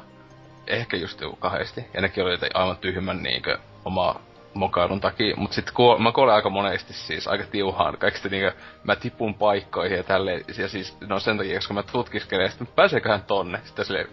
Ehkä 0.67 0.97
just 0.97 1.21
joku 1.21 1.35
kahdesti. 1.35 1.85
Ja 1.93 2.01
nekin 2.01 2.23
oli 2.23 2.37
aivan 2.53 2.77
tyhmän 2.77 3.23
niin 3.23 3.43
oma 3.85 4.21
mokailun 4.53 5.01
takia. 5.01 5.35
Mut 5.35 5.53
sit 5.53 5.71
kuol, 5.71 5.97
mä 5.97 6.11
kuolen 6.11 6.35
aika 6.35 6.49
monesti 6.49 6.93
siis, 6.93 7.27
aika 7.27 7.43
tiuhaan. 7.51 7.97
Kaikista 7.97 8.29
niinku, 8.29 8.59
mä 8.83 8.95
tipun 8.95 9.33
paikkoihin 9.33 9.97
ja 9.97 10.03
tälleen. 10.03 10.43
Ja 10.57 10.67
siis, 10.67 10.97
no 10.99 11.19
sen 11.19 11.37
takia, 11.37 11.57
koska 11.57 11.73
mä 11.73 11.83
tutkiskelen, 11.83 12.49
sitten 12.49 12.67
pääseeköhän 12.75 13.23
tonne. 13.23 13.59
Sitten 13.63 13.85
silleen, 13.85 14.07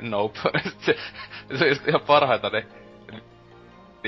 nope. 0.00 0.38
se, 0.86 0.96
se 1.58 1.64
on 1.64 1.68
just 1.68 1.88
ihan 1.88 2.00
parhaita 2.00 2.50
ne 2.50 2.66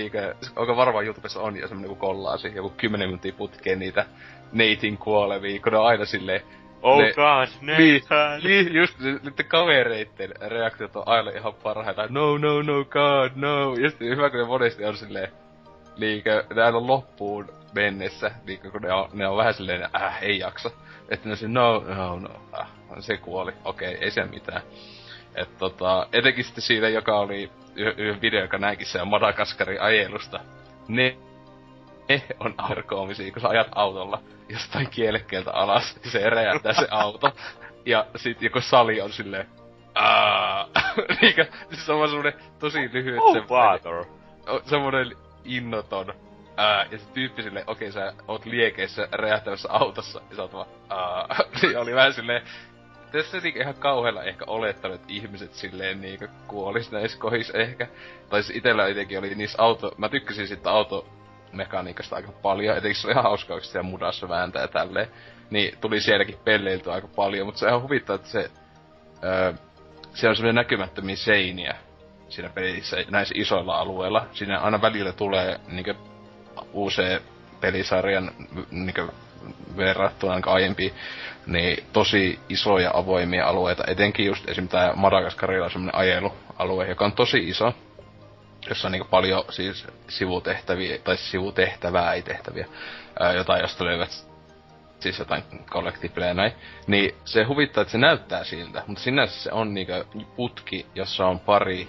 niinkö, 0.01 0.35
onko 0.57 0.77
varmaan 0.77 1.05
YouTubessa 1.05 1.41
on 1.41 1.57
jo 1.57 1.69
semmonen 1.69 1.91
joku 1.91 2.01
kollaasi, 2.01 2.53
joku 2.55 2.71
10 2.77 3.09
minuuttia 3.09 3.33
putkeen 3.33 3.79
niitä 3.79 4.07
neitin 4.53 4.99
kuolevia, 4.99 5.61
kun 5.61 5.73
ne 5.73 5.79
on 5.79 5.87
aina 5.87 6.05
silleen, 6.05 6.43
Oh 6.83 6.99
ne, 6.99 7.13
god, 7.13 7.49
Nathan! 7.61 8.41
Niin, 8.43 8.65
niin 8.65 8.75
just 8.75 8.99
niiden 8.99 9.47
kavereitten 9.49 10.31
reaktiot 10.41 10.97
on 10.97 11.03
aina 11.07 11.31
ihan 11.31 11.55
parhaita. 11.55 12.07
No, 12.09 12.39
no, 12.39 12.63
no, 12.63 12.85
god, 12.85 13.33
no. 13.35 13.75
Ja 13.75 13.91
sitten 13.91 14.09
hyvä, 14.09 14.31
kun 14.31 14.39
ne 14.39 14.47
monesti 14.47 14.85
on 14.85 14.97
silleen, 14.97 15.29
niinkö, 15.99 16.45
ne 16.55 16.63
aina 16.63 16.87
loppuun 16.87 17.49
mennessä, 17.75 18.31
niinkö, 18.47 18.71
kun 18.71 18.83
ne 18.83 18.93
on, 18.93 19.09
ne 19.13 19.29
on 19.29 19.37
vähän 19.37 19.55
silleen, 19.55 19.89
äh, 19.97 20.23
ei 20.23 20.39
jaksa. 20.39 20.71
Että 21.09 21.29
ne 21.29 21.37
on 21.45 21.55
no, 21.55 21.85
no, 21.95 22.19
no, 22.19 22.31
äh, 22.61 22.69
se 22.99 23.17
kuoli, 23.17 23.53
okei, 23.65 23.95
okay, 23.95 24.05
ei 24.05 24.11
se 24.11 24.25
mitään. 24.25 24.63
Et 25.35 25.59
tota, 25.59 26.07
etenkin 26.13 26.45
sitten 26.45 26.63
siitä, 26.63 26.89
joka 26.89 27.19
oli 27.19 27.51
yhden 27.81 28.21
video, 28.21 28.41
joka 28.41 28.59
näinkin 28.59 28.87
se 28.87 29.05
Madagaskarin 29.05 29.81
ajelusta. 29.81 30.41
Ne, 30.89 31.17
ne 32.09 32.23
on 32.41 32.55
arkoomisia, 32.59 33.33
kun 33.33 33.43
sä 33.43 33.49
ajat 33.49 33.69
autolla 33.75 34.23
jostain 34.49 34.91
kielekkeeltä 34.91 35.53
alas, 35.53 36.01
ja 36.05 36.11
se 36.11 36.31
räjähtää 36.31 36.73
se 36.73 36.89
auto. 36.91 37.33
Ja 37.87 38.07
sit 38.17 38.43
joku 38.43 38.61
sali 38.61 39.01
on 39.01 39.13
silleen, 39.13 39.47
Niinkö, 41.21 41.47
siis 41.69 41.91
on 41.91 42.09
semmonen 42.09 42.33
tosi 42.59 42.91
lyhyt 42.93 43.19
oh, 43.19 43.33
semmonen, 43.33 44.07
semmonen 44.65 45.17
innoton. 45.45 46.15
Ää, 46.57 46.87
ja 46.91 46.99
se 46.99 47.05
tyyppi 47.15 47.43
silleen, 47.43 47.65
okei 47.67 47.89
okay, 47.89 48.03
sä 48.03 48.13
oot 48.29 48.45
liekeissä 48.47 49.09
räjähtävässä 49.13 49.69
autossa, 49.73 50.21
ja 50.31 50.37
sä 50.37 50.43
oot 50.43 50.53
vaan, 50.53 50.67
aa, 50.89 51.29
niin 51.63 51.79
oli 51.79 51.95
vähän 51.95 52.13
silleen, 52.13 52.43
tässä 53.13 53.37
jotenkin 53.37 53.63
ihan 53.63 53.75
kauhealla 53.75 54.23
ehkä 54.23 54.45
olettanut, 54.49 55.01
että 55.01 55.13
ihmiset 55.13 55.55
silleen 55.55 56.01
niinku 56.01 56.27
kuolis 56.47 56.93
näissä 56.93 57.19
kohis 57.19 57.51
ehkä. 57.51 57.87
Tai 58.31 58.43
siis 58.43 58.57
itellä 58.59 58.89
jotenkin 58.89 59.19
oli 59.19 59.35
niissä 59.35 59.63
auto... 59.63 59.95
Mä 59.99 60.09
tykkäsin 60.09 60.49
sitten 60.49 60.73
automekaniikasta 60.73 62.17
aika 62.17 62.33
paljon, 62.33 62.77
etenkin 62.77 63.01
se 63.01 63.07
oli 63.07 63.13
ihan 63.13 63.25
hauskaa, 63.25 63.57
kun 63.57 63.65
siellä 63.65 63.89
mudassa 63.91 64.29
vääntää 64.29 64.69
tälleen. 64.69 65.09
Niin 65.51 65.79
tuli 65.81 66.01
sielläkin 66.01 66.39
pelleiltyä 66.45 66.93
aika 66.93 67.09
paljon, 67.17 67.47
mutta 67.47 67.59
se 67.59 67.67
on 67.67 67.71
ihan 67.71 67.83
huvittaa, 67.83 68.17
että 68.17 68.29
se... 68.29 68.51
Öö, 69.25 69.53
siellä 70.15 70.31
on 70.31 70.37
semmoinen 70.37 70.55
näkymättömiä 70.55 71.17
seiniä 71.17 71.75
siinä 72.29 72.49
pelissä 72.49 72.97
näissä 73.11 73.35
isoilla 73.39 73.79
alueilla. 73.79 74.27
Siinä 74.33 74.61
aina 74.61 74.83
välillä 74.83 75.13
tulee 75.13 75.61
niinku 75.69 75.95
uuseen 76.73 77.21
pelisarjan 77.61 78.31
niinku 78.71 79.03
verrattuna 79.77 80.33
ainakaan 80.33 80.55
aiempiin, 80.55 80.95
niin 81.47 81.85
tosi 81.93 82.39
isoja 82.49 82.91
avoimia 82.95 83.47
alueita, 83.47 83.85
etenkin 83.87 84.27
just 84.27 84.49
esim. 84.49 84.69
tää 84.69 84.93
Madagaskarilla 84.97 85.65
on 85.65 85.71
semmonen 85.71 85.95
ajelualue, 85.95 86.89
joka 86.89 87.05
on 87.05 87.13
tosi 87.13 87.49
iso, 87.49 87.75
jossa 88.69 88.89
on 88.89 88.93
niinku 88.93 89.09
paljon 89.11 89.45
siis 89.51 89.87
sivutehtäviä, 90.09 90.99
tai 90.99 91.17
sivutehtävää, 91.17 92.13
ei 92.13 92.23
tehtäviä, 92.23 92.67
jotain 93.35 93.61
josta 93.61 93.85
löydät 93.85 94.31
siis 95.01 95.19
jotain 95.19 95.43
collectibleja 95.71 96.35
näin, 96.35 96.53
niin 96.87 97.15
se 97.25 97.45
huvittaa, 97.45 97.83
että 97.83 97.93
se 97.93 97.99
näyttää 97.99 98.45
siltä, 98.45 98.83
mutta 98.87 99.03
sinänsä 99.03 99.43
se 99.43 99.53
on 99.53 99.75
niinku 99.75 99.93
putki, 100.37 100.87
jossa 100.95 101.27
on 101.27 101.41
pari 101.41 101.89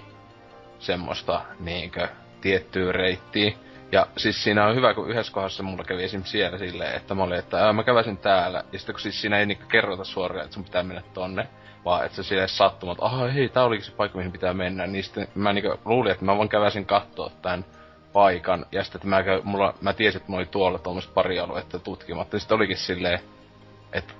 semmoista 0.79 1.41
niinkö 1.59 2.07
tiettyä 2.41 2.91
reittiä, 2.91 3.51
ja 3.91 4.07
siis 4.17 4.43
siinä 4.43 4.65
on 4.65 4.75
hyvä, 4.75 4.93
kun 4.93 5.09
yhdessä 5.09 5.33
kohdassa 5.33 5.63
mulla 5.63 5.83
kävi 5.83 6.03
esim. 6.03 6.23
siellä 6.23 6.57
silleen, 6.57 6.95
että 6.95 7.15
mä 7.15 7.23
olin, 7.23 7.39
että 7.39 7.65
ää, 7.65 7.73
mä 7.73 7.83
käväsin 7.83 8.17
täällä. 8.17 8.63
Ja 8.71 8.79
sitten 8.79 8.95
kun 8.95 8.99
siis 9.01 9.21
siinä 9.21 9.39
ei 9.39 9.45
niinku 9.45 9.65
kerrota 9.67 10.03
suoraan, 10.03 10.43
että 10.43 10.53
sun 10.53 10.63
pitää 10.63 10.83
mennä 10.83 11.01
tonne, 11.13 11.47
vaan 11.85 12.05
että 12.05 12.15
se 12.15 12.23
silleen 12.23 12.49
sattumat, 12.49 12.97
että 12.97 13.05
aha 13.05 13.27
hei, 13.27 13.49
tää 13.49 13.63
olikin 13.63 13.85
se 13.85 13.91
paikka, 13.91 14.17
mihin 14.17 14.31
pitää 14.31 14.53
mennä. 14.53 14.87
Niin 14.87 15.03
sitten 15.03 15.27
mä 15.35 15.53
niinku 15.53 15.79
luulin, 15.85 16.11
että 16.11 16.25
mä 16.25 16.37
vaan 16.37 16.49
käväsin 16.49 16.85
kattoo 16.85 17.31
tän 17.41 17.65
paikan. 18.13 18.65
Ja 18.71 18.83
sitten 18.83 18.99
että 18.99 19.07
mä, 19.07 19.23
käy, 19.23 19.41
mulla, 19.43 19.73
mä 19.81 19.93
tiesin, 19.93 20.17
että 20.17 20.31
mulla 20.31 20.41
oli 20.41 20.49
tuolla 20.51 20.79
tuommoista 20.79 21.13
pari 21.13 21.39
aluetta 21.39 21.79
tutkimatta. 21.79 22.35
Ja 22.35 22.39
sitten 22.39 22.55
olikin 22.55 22.77
silleen, 22.77 23.19
että 23.93 24.13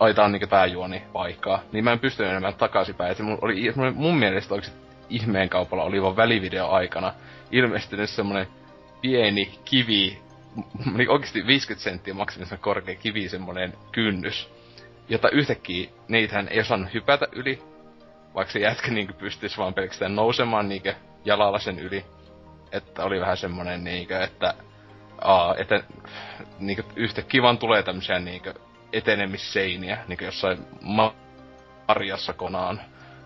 ai 0.00 0.14
tää 0.14 0.24
on 0.24 0.32
niinku 0.32 0.46
pääjuoni 0.46 1.02
paikkaa. 1.12 1.62
Niin 1.72 1.84
mä 1.84 1.92
en 1.92 1.98
pystynyt 1.98 2.30
enemmän 2.30 2.54
takaisinpäin. 2.54 3.10
Että 3.10 3.22
mun, 3.22 3.38
oli, 3.42 3.72
mun 3.94 4.18
mielestä 4.18 4.54
oikeesti 4.54 4.78
ihmeen 5.10 5.48
kaupalla 5.48 5.84
oli 5.84 6.02
vaan 6.02 6.16
välivideo 6.16 6.68
aikana 6.68 7.12
ilmestynyt 7.50 8.10
semmonen 8.10 8.46
pieni 9.04 9.58
kivi, 9.64 10.18
niin 10.96 11.10
oikeasti 11.10 11.46
50 11.46 11.84
senttiä 11.84 12.14
maksimissaan 12.14 12.60
korkea 12.60 12.94
kivi 12.94 13.28
semmonen 13.28 13.72
kynnys, 13.92 14.48
jota 15.08 15.28
yhtäkkiä 15.28 15.90
niitähän 16.08 16.48
ei 16.48 16.60
osannut 16.60 16.94
hypätä 16.94 17.26
yli. 17.32 17.62
vaikka 18.34 18.52
se 18.52 18.58
jätkä 18.58 18.90
niinku 18.90 19.12
pystyisi 19.12 19.58
vaan 19.58 19.74
pelkästään 19.74 20.16
nousemaan 20.16 20.68
niinku 20.68 20.88
jalalla 21.24 21.58
sen 21.58 21.78
yli. 21.78 22.04
Että 22.72 23.04
oli 23.04 23.20
vähän 23.20 23.36
semmonen 23.36 23.84
niinku, 23.84 24.14
että 24.14 24.54
aa, 25.20 25.54
että 25.58 25.82
niinku 26.58 26.82
yhtäkkiä 26.96 27.42
vaan 27.42 27.58
tulee 27.58 27.82
tämmösiä 27.82 28.18
niinku 28.18 28.50
etenemisseiniä, 28.92 29.98
niinku 30.08 30.24
jossain 30.24 30.58
Marjassa 31.88 32.32
konaan. 32.32 32.80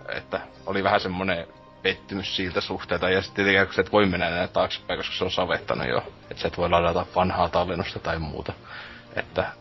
Että 0.09 0.41
oli 0.66 0.85
vähän 0.85 1.01
semmonen 1.01 1.47
pettymys 1.83 2.37
siltä 2.37 2.61
suhteelta, 2.61 3.11
ja 3.11 3.22
sitten 3.22 3.45
tietenkin 3.45 3.66
kun 3.66 3.74
sä 3.74 3.81
et 3.81 3.93
voi 3.93 4.07
mennä 4.07 4.29
enää 4.29 4.49
taaksepäin, 4.49 4.99
koska 4.99 5.14
se 5.14 5.24
on 5.24 5.31
savettanut 5.31 5.89
jo. 5.89 5.99
Että 6.31 6.43
sä 6.43 6.49
et 6.49 6.59
voi 6.59 6.70
ladata 6.70 7.07
vanhaa 7.16 7.49
tallennusta 7.49 7.99
tai 7.99 8.18
muuta. 8.18 8.53
Että 9.16 9.53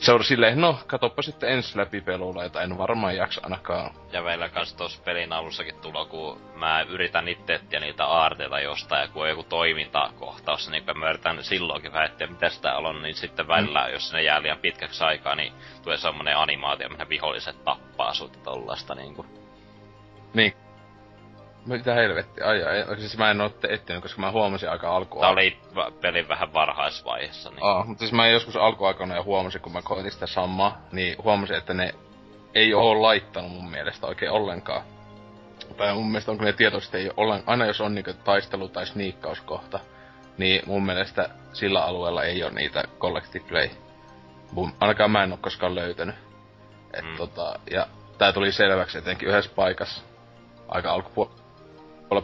se 0.00 0.12
on 0.12 0.24
silleen, 0.24 0.60
no, 0.60 0.78
katoppa 0.86 1.22
sitten 1.22 1.50
ensi 1.50 1.78
läpi 1.78 2.00
pelulla, 2.00 2.42
jota 2.42 2.62
en 2.62 2.78
varmaan 2.78 3.16
jaksa 3.16 3.40
ainakaan. 3.44 3.90
Ja 4.12 4.22
meillä 4.22 4.48
kans 4.48 4.74
tossa 4.74 5.02
pelin 5.04 5.32
alussakin 5.32 5.74
tulo, 5.82 6.06
kun 6.06 6.40
mä 6.54 6.82
yritän 6.82 7.28
itse 7.28 7.54
etsiä 7.54 7.80
niitä 7.80 8.04
aarteita 8.04 8.60
jostain, 8.60 9.02
ja 9.02 9.08
kun 9.08 9.22
on 9.22 9.28
joku 9.28 9.42
toimintakohtaus, 9.42 10.70
niin 10.70 10.84
mä 10.94 11.10
yritän 11.10 11.44
silloinkin 11.44 11.92
vähän 11.92 12.06
etsiä, 12.06 12.26
mitä 12.26 12.48
sitä 12.48 12.76
on, 12.76 13.02
niin 13.02 13.14
sitten 13.14 13.48
välillä, 13.48 13.86
mm. 13.86 13.92
jos 13.92 14.12
ne 14.12 14.22
jää 14.22 14.42
liian 14.42 14.58
pitkäksi 14.58 15.04
aikaa, 15.04 15.34
niin 15.34 15.52
tulee 15.82 15.98
semmonen 15.98 16.36
animaatio, 16.36 16.88
missä 16.88 17.08
viholliset 17.08 17.64
tappaa 17.64 18.14
sut 18.14 18.42
tollasta 18.42 18.94
niinku. 18.94 19.26
Niin, 20.34 20.54
mitä 21.66 21.94
helvetti, 21.94 22.42
ai 22.42 22.62
ai, 22.64 23.00
siis 23.00 23.18
mä 23.18 23.30
en 23.30 23.40
oo 23.40 23.50
etsinyt, 23.68 24.02
koska 24.02 24.20
mä 24.20 24.30
huomasin 24.30 24.70
aika 24.70 24.96
alkua. 24.96 25.20
Tää 25.20 25.30
oli 25.30 25.58
pelin 26.00 26.28
vähän 26.28 26.52
varhaisvaiheessa. 26.52 27.50
Niin. 27.50 27.64
Aa, 27.64 27.84
mutta 27.84 27.98
siis 27.98 28.12
mä 28.12 28.28
joskus 28.28 28.56
alkuaikana 28.56 29.14
ja 29.14 29.22
huomasin, 29.22 29.60
kun 29.60 29.72
mä 29.72 29.82
koitin 29.82 30.12
sitä 30.12 30.26
samaa, 30.26 30.78
niin 30.92 31.16
huomasin, 31.24 31.56
että 31.56 31.74
ne 31.74 31.94
ei 32.54 32.74
oo 32.74 33.02
laittanut 33.02 33.52
mun 33.52 33.70
mielestä 33.70 34.06
oikein 34.06 34.32
ollenkaan. 34.32 34.82
Tai 35.76 35.94
mun 35.94 36.10
mielestä 36.10 36.30
on 36.30 36.38
kyllä 36.38 36.50
ne 36.50 36.56
tietoisesti 36.56 36.96
ei 36.96 37.10
ollen, 37.16 37.42
aina 37.46 37.66
jos 37.66 37.80
on 37.80 37.94
niinku 37.94 38.12
taistelu 38.24 38.68
tai 38.68 38.86
sniikkauskohta, 38.86 39.80
niin 40.38 40.62
mun 40.66 40.86
mielestä 40.86 41.28
sillä 41.52 41.84
alueella 41.84 42.24
ei 42.24 42.42
ole 42.44 42.52
niitä 42.52 42.84
collective 42.98 43.44
play. 43.48 43.68
Mun, 44.52 44.72
ainakaan 44.80 45.10
mä 45.10 45.22
en 45.22 45.32
oo 45.32 45.38
koskaan 45.40 45.74
löytänyt. 45.74 46.14
Et 46.94 47.04
mm. 47.04 47.16
tota, 47.16 47.58
ja 47.70 47.86
tää 48.18 48.32
tuli 48.32 48.52
selväksi 48.52 48.98
etenkin 48.98 49.28
yhdessä 49.28 49.50
paikassa 49.54 50.02
aika 50.68 50.92
alkupuolella 50.92 51.34
puolella 51.34 51.39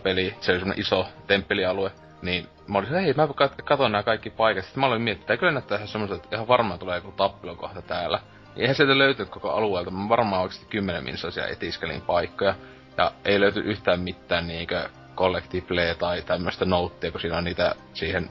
peliä, 0.02 0.34
se 0.40 0.52
oli 0.52 0.58
semmonen 0.58 0.80
iso 0.80 1.06
temppelialue, 1.26 1.92
niin 2.22 2.48
mä 2.68 2.78
olin 2.78 2.90
hei, 2.90 3.12
mä 3.12 3.26
kat- 3.26 3.62
katon 3.64 3.92
nämä 3.92 4.02
kaikki 4.02 4.30
paikat. 4.30 4.64
Sitten 4.64 4.80
mä 4.80 4.86
olin 4.86 5.02
miettinyt, 5.02 5.30
että 5.30 5.36
kyllä 5.36 5.52
näyttää 5.52 5.76
ihan 5.76 5.88
semmoiselta, 5.88 6.24
että 6.24 6.36
ihan 6.36 6.48
varmaan 6.48 6.78
tulee 6.78 6.96
joku 6.96 7.12
tappelukohta 7.12 7.82
täällä. 7.82 8.20
Ja 8.56 8.62
eihän 8.62 8.76
sieltä 8.76 8.98
löytynyt 8.98 9.30
koko 9.30 9.50
alueelta, 9.50 9.90
mä 9.90 10.08
varmaan 10.08 10.42
oikeesti 10.42 10.66
kymmenen 10.70 11.04
minsaisia 11.04 11.46
etiskelin 11.46 12.00
paikkoja. 12.00 12.54
Ja 12.96 13.12
ei 13.24 13.40
löyty 13.40 13.60
yhtään 13.60 14.00
mitään 14.00 14.48
niinkö 14.48 14.88
collectible 15.16 15.94
tai 15.94 16.22
tämmöistä 16.22 16.64
nouttia, 16.64 17.10
kun 17.10 17.20
siinä 17.20 17.36
on 17.36 17.44
niitä 17.44 17.74
siihen 17.94 18.30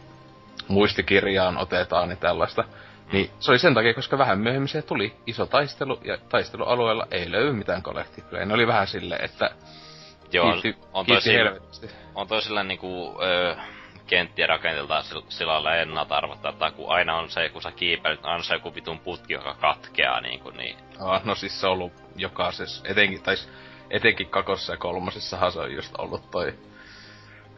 muistikirjaan 0.68 1.58
otetaan 1.58 2.10
niin 2.10 2.18
tällaista. 2.18 2.64
Niin 3.12 3.30
se 3.40 3.52
oli 3.52 3.60
sen 3.60 3.74
takia, 3.74 3.94
koska 3.94 4.18
vähän 4.18 4.40
myöhemmin 4.40 4.68
se 4.68 4.82
tuli 4.82 5.16
iso 5.28 5.46
taistelu, 5.46 6.00
ja 6.04 6.18
taistelualueella 6.30 7.08
ei 7.12 7.32
löydy 7.32 7.54
mitään 7.54 7.84
collectible. 7.84 8.46
Ne 8.46 8.54
oli 8.54 8.68
vähän 8.68 8.88
silleen, 8.88 9.26
että 9.26 9.50
Joo, 10.32 10.62
kiitti, 10.62 10.88
on, 10.94 11.06
toi 11.06 11.22
sillä, 11.22 11.52
on 12.16 12.28
toi 12.28 12.42
sillä 12.42 12.64
niinku, 12.64 13.22
öö, 13.22 13.56
kenttiä 14.08 14.48
rakenteltaan 14.48 15.04
sillä 15.30 15.54
lailla 15.54 15.76
ennalta 15.76 16.18
arvottaa, 16.18 16.52
että 16.52 16.72
kun 16.72 16.92
aina 16.92 17.18
on 17.18 17.30
se, 17.30 17.50
kun 17.50 17.62
sä 17.62 17.72
kiipeilet, 17.72 18.26
aina 18.26 18.44
se 18.44 18.54
joku 18.54 18.76
vitun 18.76 19.00
putki, 19.00 19.34
joka 19.34 19.56
katkeaa 19.62 20.22
niinku 20.22 20.50
niin. 20.50 20.78
Ah, 21.00 21.24
no 21.24 21.36
siis 21.36 21.62
se 21.62 21.68
on 21.68 21.74
ollut 21.74 21.94
jokaisessa, 22.16 22.88
etenkin, 22.88 23.24
tai 23.24 23.36
etenkin 23.90 24.30
kakossa 24.30 24.74
ja 24.74 24.78
kolmosessahan 24.78 25.52
se 25.52 25.60
on 25.60 25.74
just 25.74 25.96
ollut 25.98 26.32
toi 26.32 26.54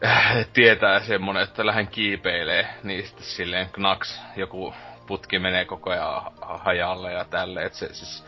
äh, 0.04 0.46
tietää 0.52 1.00
semmonen, 1.00 1.42
että 1.42 1.66
lähden 1.66 1.88
kiipeilee, 1.88 2.68
niin 2.82 3.06
sitten 3.06 3.24
silleen 3.24 3.68
knaks, 3.72 4.20
joku 4.36 4.74
putki 5.06 5.38
menee 5.38 5.64
koko 5.64 5.90
ajan 5.90 6.32
hajalle 6.40 7.12
ja 7.12 7.24
tälleen, 7.24 7.66
et 7.66 7.74
se 7.74 7.94
siis... 7.94 8.24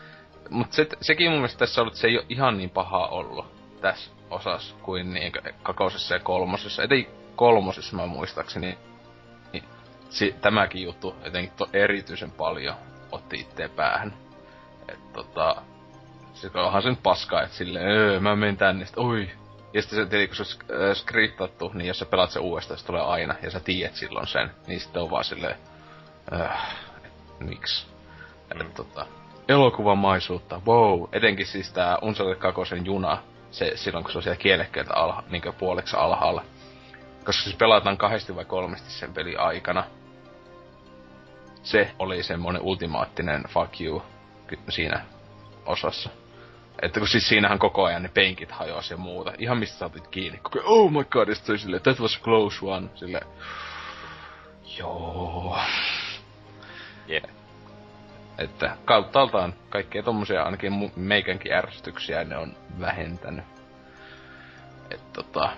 Mut 0.49 0.71
se, 0.71 0.87
sekin 1.01 1.29
mun 1.29 1.39
mielestä 1.39 1.59
tässä 1.59 1.81
on 1.81 1.83
ollut, 1.83 1.93
että 1.93 2.01
se 2.01 2.07
ei 2.07 2.17
ole 2.17 2.25
ihan 2.29 2.57
niin 2.57 2.69
paha 2.69 3.07
ollut 3.07 3.60
tässä 3.81 4.11
osas 4.29 4.75
kuin 4.81 5.13
niin 5.13 5.31
kakosessa 5.63 6.13
ja 6.13 6.19
kolmosessa. 6.19 6.83
Etei 6.83 7.09
kolmosessa 7.35 7.95
mä 7.95 8.05
muistaakseni, 8.05 8.77
niin 9.53 9.63
si, 10.09 10.35
tämäkin 10.41 10.83
juttu 10.83 11.15
jotenkin 11.25 11.53
to, 11.57 11.69
erityisen 11.73 12.31
paljon 12.31 12.75
otti 13.11 13.39
itteen 13.39 13.69
päähän. 13.69 14.13
Et 14.87 15.13
tota, 15.13 15.55
se 16.33 16.51
onhan 16.53 16.83
sen 16.83 16.97
paskaa, 16.97 17.41
että 17.41 17.55
silleen, 17.55 17.87
öö, 17.87 18.19
mä 18.19 18.35
menen 18.35 18.57
tänne, 18.57 18.85
sit, 18.85 18.97
oi. 18.97 19.29
Ja 19.73 19.81
sitten 19.81 19.99
se, 19.99 20.09
tietenkin, 20.09 20.37
kun 20.37 20.45
se 20.45 20.57
on 20.73 20.89
äh, 20.89 20.95
skriptattu, 20.95 21.71
niin 21.73 21.87
jos 21.87 21.99
sä 21.99 22.05
pelaat 22.05 22.31
se 22.31 22.39
uudestaan, 22.39 22.79
se 22.79 22.85
tulee 22.85 23.01
aina, 23.01 23.35
ja 23.43 23.51
sä 23.51 23.59
tiedät 23.59 23.95
silloin 23.95 24.27
sen, 24.27 24.51
niin 24.67 24.79
sitten 24.79 25.01
on 25.01 25.11
vaan 25.11 25.23
silleen, 25.23 25.55
äh, 26.33 26.75
miksi? 27.39 27.85
Mm. 28.53 28.61
Et, 28.61 28.73
tota, 28.73 29.05
elokuvamaisuutta, 29.47 30.61
wow. 30.67 31.03
Etenkin 31.11 31.45
siis 31.45 31.73
tää 31.73 31.97
Uncharted 32.01 32.35
2 32.35 32.61
juna, 32.83 33.17
se, 33.51 33.71
silloin 33.75 34.03
kun 34.03 34.11
se 34.11 34.17
on 34.17 34.23
siellä 34.23 34.37
kielekkeeltä 34.37 34.93
alha, 34.93 35.23
niin 35.29 35.41
puoleksi 35.59 35.97
alhaalla. 35.97 36.45
Koska 37.25 37.49
se 37.49 37.57
pelataan 37.57 37.97
kahdesti 37.97 38.35
vai 38.35 38.45
kolmesti 38.45 38.91
sen 38.91 39.13
peli 39.13 39.35
aikana. 39.35 39.83
Se 41.63 41.91
oli 41.99 42.23
semmonen 42.23 42.61
ultimaattinen 42.61 43.43
fuck 43.49 43.81
you 43.81 44.03
siinä 44.69 45.05
osassa. 45.65 46.09
Että 46.81 46.99
kun 46.99 47.07
siis 47.07 47.27
siinähän 47.27 47.59
koko 47.59 47.83
ajan 47.83 48.03
ne 48.03 48.09
penkit 48.09 48.51
hajosi 48.51 48.93
ja 48.93 48.97
muuta. 48.97 49.33
Ihan 49.37 49.57
mistä 49.57 49.77
sä 49.77 49.85
otit 49.85 50.07
kiinni. 50.07 50.39
Koko 50.39 50.59
oh 50.63 50.91
my 50.91 51.03
god, 51.03 51.35
sitten 51.35 51.59
silleen, 51.59 51.83
that 51.83 51.99
was 51.99 52.21
close 52.21 52.65
one. 52.65 52.89
Sille, 52.95 53.21
joo. 54.77 55.57
Yeah. 57.09 57.40
Että 58.37 58.77
kauttaaltaan 58.85 59.53
kaikkea 59.69 60.03
tommosia 60.03 60.43
ainakin 60.43 60.91
meikänkin 60.95 61.53
ärsytyksiä 61.53 62.23
ne 62.23 62.37
on 62.37 62.55
vähentänyt. 62.79 63.45
Et 64.91 65.13
tota, 65.13 65.49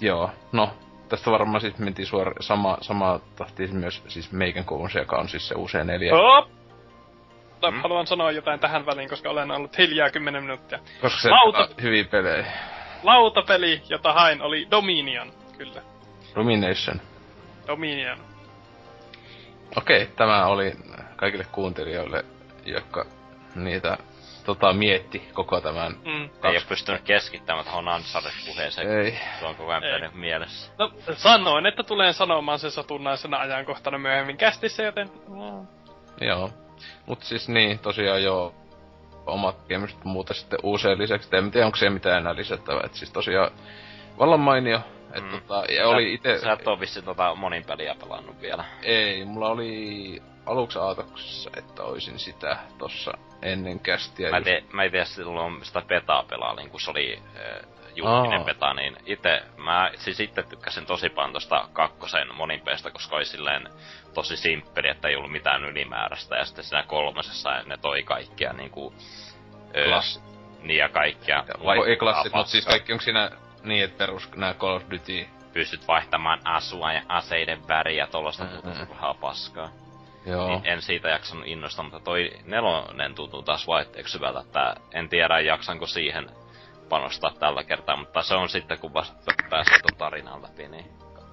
joo, 0.00 0.30
no, 0.52 0.70
tästä 1.08 1.30
varmaan 1.30 1.60
siis 1.60 1.78
mentiin 1.78 2.06
suora, 2.06 2.32
sama, 2.40 2.78
sama 2.80 3.20
tahti 3.36 3.66
myös 3.66 4.02
siis 4.08 4.32
meikän 4.32 4.64
koulussa, 4.64 4.98
joka 4.98 5.16
on 5.16 5.28
siis 5.28 5.48
se 5.48 5.54
uusi 5.54 5.84
neljä. 5.84 6.14
Oh! 6.14 6.48
Mm. 7.70 7.82
Haluan 7.82 8.06
sanoa 8.06 8.30
jotain 8.30 8.60
tähän 8.60 8.86
väliin, 8.86 9.08
koska 9.08 9.30
olen 9.30 9.50
ollut 9.50 9.78
hiljaa 9.78 10.10
10 10.10 10.42
minuuttia. 10.42 10.78
Koska 11.00 11.20
se 11.20 11.30
Lauta... 11.30 11.68
hyviä 11.82 12.04
pelejä. 12.04 12.46
Lautapeli, 13.02 13.82
jota 13.88 14.12
hain, 14.12 14.42
oli 14.42 14.66
Dominion, 14.70 15.32
kyllä. 15.58 15.82
Domination. 16.34 17.00
Dominion. 17.66 18.31
Okei, 19.76 20.02
okay, 20.02 20.14
tämä 20.16 20.46
oli 20.46 20.72
kaikille 21.16 21.46
kuuntelijoille, 21.52 22.24
jotka 22.64 23.06
niitä 23.54 23.98
tota, 24.44 24.72
mietti 24.72 25.28
koko 25.32 25.60
tämän... 25.60 25.92
Mm. 25.92 26.22
Ei 26.22 26.56
oo 26.56 26.62
pystynyt 26.68 27.02
keskittämään 27.02 27.64
tuohon 27.64 27.88
Ansaret-puheeseen, 27.88 28.90
Ei. 28.90 29.18
se 29.38 29.46
on 29.46 29.54
koko 29.54 29.72
ajan 29.72 30.16
mielessä. 30.16 30.72
No, 30.78 30.92
sanoin, 31.16 31.66
että 31.66 31.82
tulen 31.82 32.14
sanomaan 32.14 32.58
sen 32.58 32.70
satunnaisena 32.70 33.38
ajankohtana 33.38 33.98
myöhemmin 33.98 34.36
kästissä, 34.36 34.82
joten... 34.82 35.10
No. 35.28 35.64
Joo. 36.20 36.50
Mut 37.06 37.22
siis 37.22 37.48
niin, 37.48 37.78
tosiaan 37.78 38.22
joo, 38.22 38.54
omat 39.26 39.56
kokemukset 39.56 40.04
muuta 40.04 40.34
sitten 40.34 40.58
uuseen 40.62 40.98
lisäksi. 40.98 41.36
En 41.36 41.50
tiedä, 41.50 41.66
onko 41.66 41.76
se 41.76 41.90
mitään 41.90 42.18
enää 42.18 42.36
lisättävää. 42.36 42.82
Et 42.84 42.94
siis 42.94 43.10
tosiaan 43.12 43.50
vallan 44.18 44.40
mainio. 44.40 44.80
Et 45.12 45.24
mm. 45.24 45.30
tota, 45.30 45.64
ja 45.72 45.88
oli 45.88 46.14
ite... 46.14 46.38
Sä 46.38 46.52
et 46.52 46.68
oo 46.68 46.80
vissi 46.80 47.02
tota 47.02 47.34
monin 47.34 47.64
peliä 47.64 47.94
pelannut 48.00 48.40
vielä. 48.40 48.64
Ei, 48.82 49.24
mulla 49.24 49.48
oli 49.48 50.22
aluksi 50.46 50.78
aatoksessa, 50.78 51.50
että 51.56 51.82
oisin 51.82 52.18
sitä 52.18 52.56
tossa 52.78 53.12
ennen 53.42 53.80
kästiä. 53.80 54.30
Mä, 54.30 54.40
te, 54.40 54.64
mä 54.72 54.84
en 54.84 54.90
tiedä 54.90 55.04
silloin 55.04 55.64
sitä 55.64 55.82
petaa 55.88 56.22
pelailin, 56.22 56.70
kun 56.70 56.80
se 56.80 56.90
oli 56.90 57.22
äh, 57.36 57.68
julkinen 57.96 58.38
Aa. 58.38 58.44
beta, 58.44 58.74
niin 58.74 58.96
itse, 59.06 59.42
mä 59.56 59.90
siis 59.94 60.20
itse 60.20 60.42
tykkäsin 60.42 60.86
tosi 60.86 61.08
paljon 61.08 61.32
tosta 61.32 61.68
kakkosen 61.72 62.34
moninpeesta, 62.34 62.90
koska 62.90 63.16
oli 63.16 63.24
silleen 63.24 63.68
tosi 64.14 64.36
simppeli, 64.36 64.88
että 64.88 65.08
ei 65.08 65.16
ollut 65.16 65.32
mitään 65.32 65.64
ylimääräistä, 65.64 66.36
ja 66.36 66.44
sitten 66.44 66.64
siinä 66.64 66.82
kolmosessa 66.82 67.62
ne 67.62 67.76
toi 67.76 68.02
kaikkia 68.02 68.52
niinku... 68.52 68.94
Klassit. 69.88 70.22
Niin 70.62 70.78
ja 70.78 70.88
kaikkia. 70.88 71.44
Vai 71.64 71.88
ei 71.88 71.96
klassit, 71.96 72.32
mutta 72.32 72.50
siis 72.50 72.66
kaikki 72.66 72.92
onko 72.92 73.02
siinä 73.02 73.30
niin, 73.64 73.84
että 73.84 73.98
perus 73.98 74.36
nää 74.36 74.54
Call 74.54 74.76
of 74.76 74.82
Duty 74.90 75.26
pystyt 75.52 75.88
vaihtamaan 75.88 76.40
asua 76.44 76.92
ja 76.92 77.02
aseiden 77.08 77.68
väriä, 77.68 78.06
tollaista 78.06 78.44
mm-hmm. 78.44 78.86
muuta 78.86 79.14
paskaa. 79.20 79.68
Joo. 80.26 80.48
Niin 80.48 80.60
en 80.64 80.82
siitä 80.82 81.08
jaksanut 81.08 81.46
innostaa, 81.46 81.84
mutta 81.84 82.00
toi 82.00 82.30
nelonen 82.44 83.14
tuntuu 83.14 83.42
taas 83.42 83.66
vaihteeksi 83.66 84.18
hyvältä, 84.18 84.40
että 84.40 84.74
en 84.94 85.08
tiedä 85.08 85.40
jaksanko 85.40 85.86
siihen 85.86 86.30
panostaa 86.88 87.34
tällä 87.38 87.64
kertaa, 87.64 87.96
mutta 87.96 88.22
se 88.22 88.34
on 88.34 88.48
sitten 88.48 88.78
kun 88.78 88.94
vasta 88.94 89.32
pääsee 89.50 89.78
ton 89.78 89.98
tarinan 89.98 90.42
läpi, 90.42 90.68
niin 90.68 90.86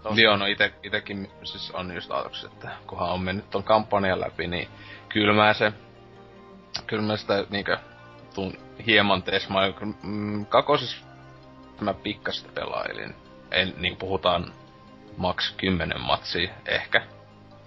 Tosi. 0.04 0.22
Joo, 0.22 0.38
no 0.38 0.46
ite, 0.46 0.74
itekin 0.84 1.32
siis 1.44 1.72
on 1.72 1.96
just 1.96 2.12
ajatuksessa, 2.12 2.48
että 2.48 2.70
kunhan 2.88 3.10
on 3.10 3.22
mennyt 3.22 3.50
ton 3.50 3.64
kampanjan 3.64 4.20
läpi, 4.20 4.48
niin 4.48 4.68
kylmää 5.10 5.54
se, 5.54 5.74
kylmää 6.88 7.18
sitä 7.18 7.46
niinkö 7.50 7.78
tun, 8.36 8.54
hieman 8.86 9.24
tesmaa. 9.24 9.74
Mm, 10.04 10.46
kakosessa 10.46 11.06
mä 11.82 11.94
pikkasta 11.94 12.50
pelailin. 12.56 13.16
En, 13.52 13.74
niin 13.78 13.98
puhutaan 13.98 14.54
maks 15.18 15.54
10 15.58 16.02
matsia 16.02 16.50
ehkä. 16.66 17.00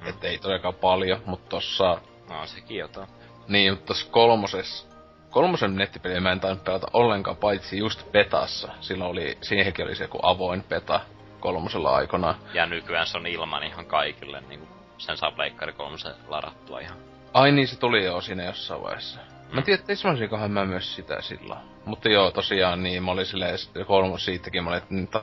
Mm. 0.00 0.08
Et 0.08 0.24
ei 0.24 0.38
todellakaan 0.38 0.74
paljon, 0.74 1.20
mutta 1.26 1.48
tossa... 1.48 2.00
No 2.30 2.46
sekin 2.46 2.78
jotain. 2.78 3.08
Niin, 3.48 3.72
mutta 3.72 3.86
tossa 3.86 4.10
kolmosessa 4.10 4.92
kolmosen 5.32 5.76
nettipeliä 5.76 6.20
mä 6.20 6.32
en 6.32 6.40
tainnut 6.40 6.64
pelata 6.64 6.86
ollenkaan, 6.92 7.36
paitsi 7.36 7.78
just 7.78 8.12
petassa. 8.12 8.68
Silloin 8.80 9.10
oli, 9.10 9.38
siihenkin 9.40 9.84
oli 9.84 9.94
se 9.94 10.04
joku 10.04 10.18
avoin 10.22 10.62
peta 10.62 11.00
kolmosella 11.40 11.96
aikana. 11.96 12.34
Ja 12.54 12.66
nykyään 12.66 13.06
se 13.06 13.18
on 13.18 13.26
ilman 13.26 13.62
ihan 13.62 13.86
kaikille, 13.86 14.40
niin 14.48 14.68
sen 14.98 15.16
saa 15.16 15.30
Pleikkari 15.30 15.72
kolmosen 15.72 16.14
ladattua 16.28 16.80
ihan. 16.80 16.98
Ai 17.34 17.52
niin, 17.52 17.68
se 17.68 17.78
tuli 17.78 18.04
jo 18.04 18.20
siinä 18.20 18.44
jossain 18.44 18.82
vaiheessa. 18.82 19.20
Mä 19.52 19.62
tiedän, 19.62 19.80
että 19.80 19.94
semmoisinkohan 19.94 20.50
mä 20.50 20.64
myös 20.64 20.94
sitä 20.94 21.20
silloin. 21.20 21.60
Mutta 21.84 22.08
joo, 22.08 22.30
tosiaan 22.30 22.82
niin, 22.82 23.02
mä 23.02 23.10
olin 23.10 23.26
silleen 23.26 23.58
kolmos 23.86 24.24
siitäkin, 24.24 24.64
mä 24.64 24.70
olin, 24.70 24.82
että 25.02 25.20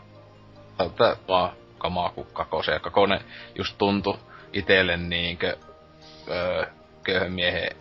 tää 0.97 1.15
vaan 1.27 1.51
kamaa 1.77 2.09
kuin 2.09 2.27
kakose. 2.33 2.71
Ja 2.71 2.79
kakone 2.79 3.21
just 3.55 3.77
tuntui 3.77 4.17
itelle 4.53 4.97
niinkö 4.97 5.57
öö, 6.27 6.65
köyhän 7.03 7.31
miehen 7.31 7.75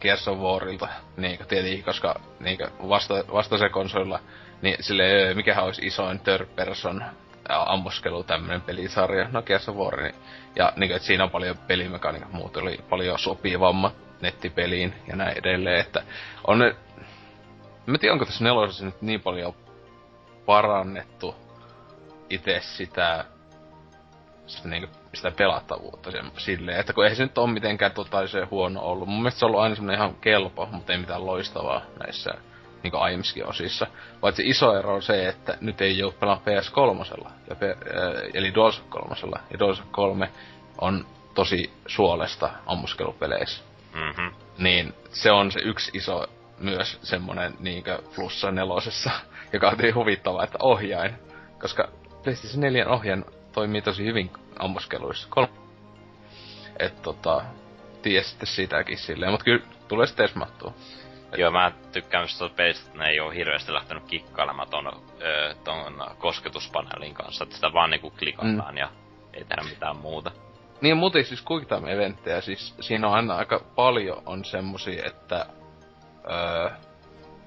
Gears 0.00 0.28
of 0.28 0.38
Warilta, 0.38 0.88
niinkö 1.16 1.44
tietenkin, 1.44 1.84
koska 1.84 2.20
niinkö 2.40 2.70
vasta, 2.88 3.14
vasta 3.32 3.58
se 3.58 3.68
konsolilla, 3.68 4.20
niin 4.62 4.76
sille 4.80 5.34
mikähän 5.34 5.64
olisi 5.64 5.86
isoin 5.86 6.20
third 6.20 6.46
person 6.46 7.04
ammuskelu 7.48 8.24
tämmönen 8.24 8.60
pelisarja, 8.60 9.28
no 9.32 9.42
Gears 9.42 9.68
of 9.68 9.76
War, 9.76 10.02
niin, 10.02 10.14
ja 10.56 10.72
niinkö, 10.76 10.96
että 10.96 11.06
siinä 11.06 11.24
on 11.24 11.30
paljon 11.30 11.58
pelimekaniikat, 11.58 12.32
muut 12.32 12.56
oli 12.56 12.78
paljon 12.90 13.18
sopivammat 13.18 13.94
nettipeliin 14.24 14.94
ja 15.08 15.16
näin 15.16 15.38
edelleen, 15.38 15.80
että 15.80 16.02
on 16.46 16.58
ne, 16.58 16.76
mä 17.86 17.98
tiedän, 17.98 18.12
onko 18.12 18.24
tässä 18.24 18.44
nelosessa 18.44 18.84
nyt 18.84 19.02
niin 19.02 19.20
paljon 19.20 19.54
parannettu 20.46 21.34
itse 22.30 22.60
sitä, 22.60 23.24
sitä, 24.46 24.68
niinku, 24.68 24.88
sitä 25.14 25.30
pelattavuutta 25.30 26.10
sen, 26.10 26.30
silleen, 26.36 26.80
että 26.80 26.92
kun 26.92 27.06
ei 27.06 27.14
se 27.14 27.22
nyt 27.22 27.38
ole 27.38 27.52
mitenkään 27.52 27.92
totaalisen 27.92 28.50
huono 28.50 28.80
ollut. 28.80 29.08
Mun 29.08 29.18
mielestä 29.18 29.38
se 29.38 29.44
on 29.44 29.48
ollut 29.48 29.62
aina 29.62 29.74
semmonen 29.74 29.98
ihan 29.98 30.14
kelpo, 30.14 30.68
mutta 30.72 30.92
ei 30.92 30.98
mitään 30.98 31.26
loistavaa 31.26 31.82
näissä 32.00 32.30
niinku 32.82 32.98
aiemmiskin 32.98 33.46
osissa. 33.46 33.86
Paitsi 34.20 34.42
iso 34.48 34.78
ero 34.78 34.94
on 34.94 35.02
se, 35.02 35.28
että 35.28 35.58
nyt 35.60 35.80
ei 35.80 36.02
ole 36.02 36.12
pelaa 36.12 36.42
PS3, 36.44 37.28
ja 37.48 37.56
äh, 37.68 37.76
eli 38.34 38.54
DualShock 38.54 38.90
3, 38.90 39.14
ja 39.50 39.58
DualShock 39.58 39.92
3 39.92 40.30
on 40.80 41.06
tosi 41.34 41.72
suolesta 41.86 42.50
ammuskelupeleissä. 42.66 43.64
Mm-hmm. 43.94 44.32
Niin 44.58 44.94
se 45.10 45.32
on 45.32 45.52
se 45.52 45.60
yksi 45.60 45.90
iso 45.94 46.26
myös 46.58 46.98
semmonen 47.02 47.54
niinkö 47.58 48.02
plussa 48.14 48.50
nelosessa, 48.50 49.10
joka 49.52 49.68
on 49.68 49.78
niin 49.78 49.94
huvittavaa, 49.94 50.44
että 50.44 50.58
ohjain. 50.62 51.14
Koska 51.60 51.88
PlayStation 52.22 52.60
4 52.60 52.88
ohjain 52.88 53.24
toimii 53.52 53.82
tosi 53.82 54.04
hyvin 54.04 54.30
ammuskeluissa. 54.58 55.28
Kol- 55.30 55.46
Et 56.78 57.02
tota, 57.02 57.44
ties 58.02 58.30
sitten 58.30 58.46
sitäkin 58.46 58.98
silleen, 58.98 59.32
mut 59.32 59.42
kyllä 59.42 59.64
tulee 59.88 60.06
sitten 60.06 60.24
esmattua. 60.24 60.72
Et... 61.32 61.38
Joo, 61.38 61.50
mä 61.50 61.72
tykkään 61.92 62.22
myös 62.22 62.38
tuota 62.38 62.54
pelistä, 62.54 62.86
että 62.86 62.98
ne 62.98 63.08
ei 63.08 63.20
oo 63.20 63.30
hirveästi 63.30 63.72
lähtenyt 63.72 64.04
kikkailemaan 64.04 64.68
ton, 64.68 65.02
öö, 65.22 65.54
ton 65.54 66.06
kosketuspaneelin 66.18 67.14
kanssa, 67.14 67.44
että 67.44 67.56
sitä 67.56 67.72
vaan 67.72 67.90
niinku 67.90 68.10
klikataan 68.10 68.74
mm. 68.74 68.78
ja 68.78 68.88
ei 69.32 69.44
tehdä 69.44 69.62
mitään 69.62 69.96
muuta. 69.96 70.32
Niin 70.84 70.96
muuten 70.96 71.24
siis 71.24 71.44
Quick 71.50 71.72
eventtejä, 71.88 72.40
siis 72.40 72.74
siinä 72.80 73.08
on 73.08 73.14
aina 73.14 73.36
aika 73.36 73.60
paljon 73.74 74.22
on 74.26 74.44
semmosia, 74.44 75.04
että 75.06 75.46
öö, 76.30 76.70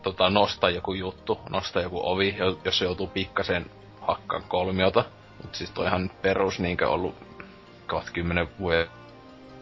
tota, 0.04 0.30
nosta 0.30 0.70
joku 0.70 0.94
juttu, 0.94 1.40
nosta 1.50 1.82
joku 1.82 2.00
ovi, 2.04 2.36
jos 2.66 2.82
joutuu 2.82 3.08
pikkasen 3.08 3.66
hakkaan 4.02 4.44
kolmiota. 4.48 5.06
Mut 5.44 5.56
siis 5.56 5.72
toi 5.72 5.86
ihan 5.86 6.12
perus 6.22 6.60
niinkö 6.60 6.90
ollut 6.90 7.16
kohta 7.88 8.12
kymmenen 8.12 8.50
vuoden 8.60 8.88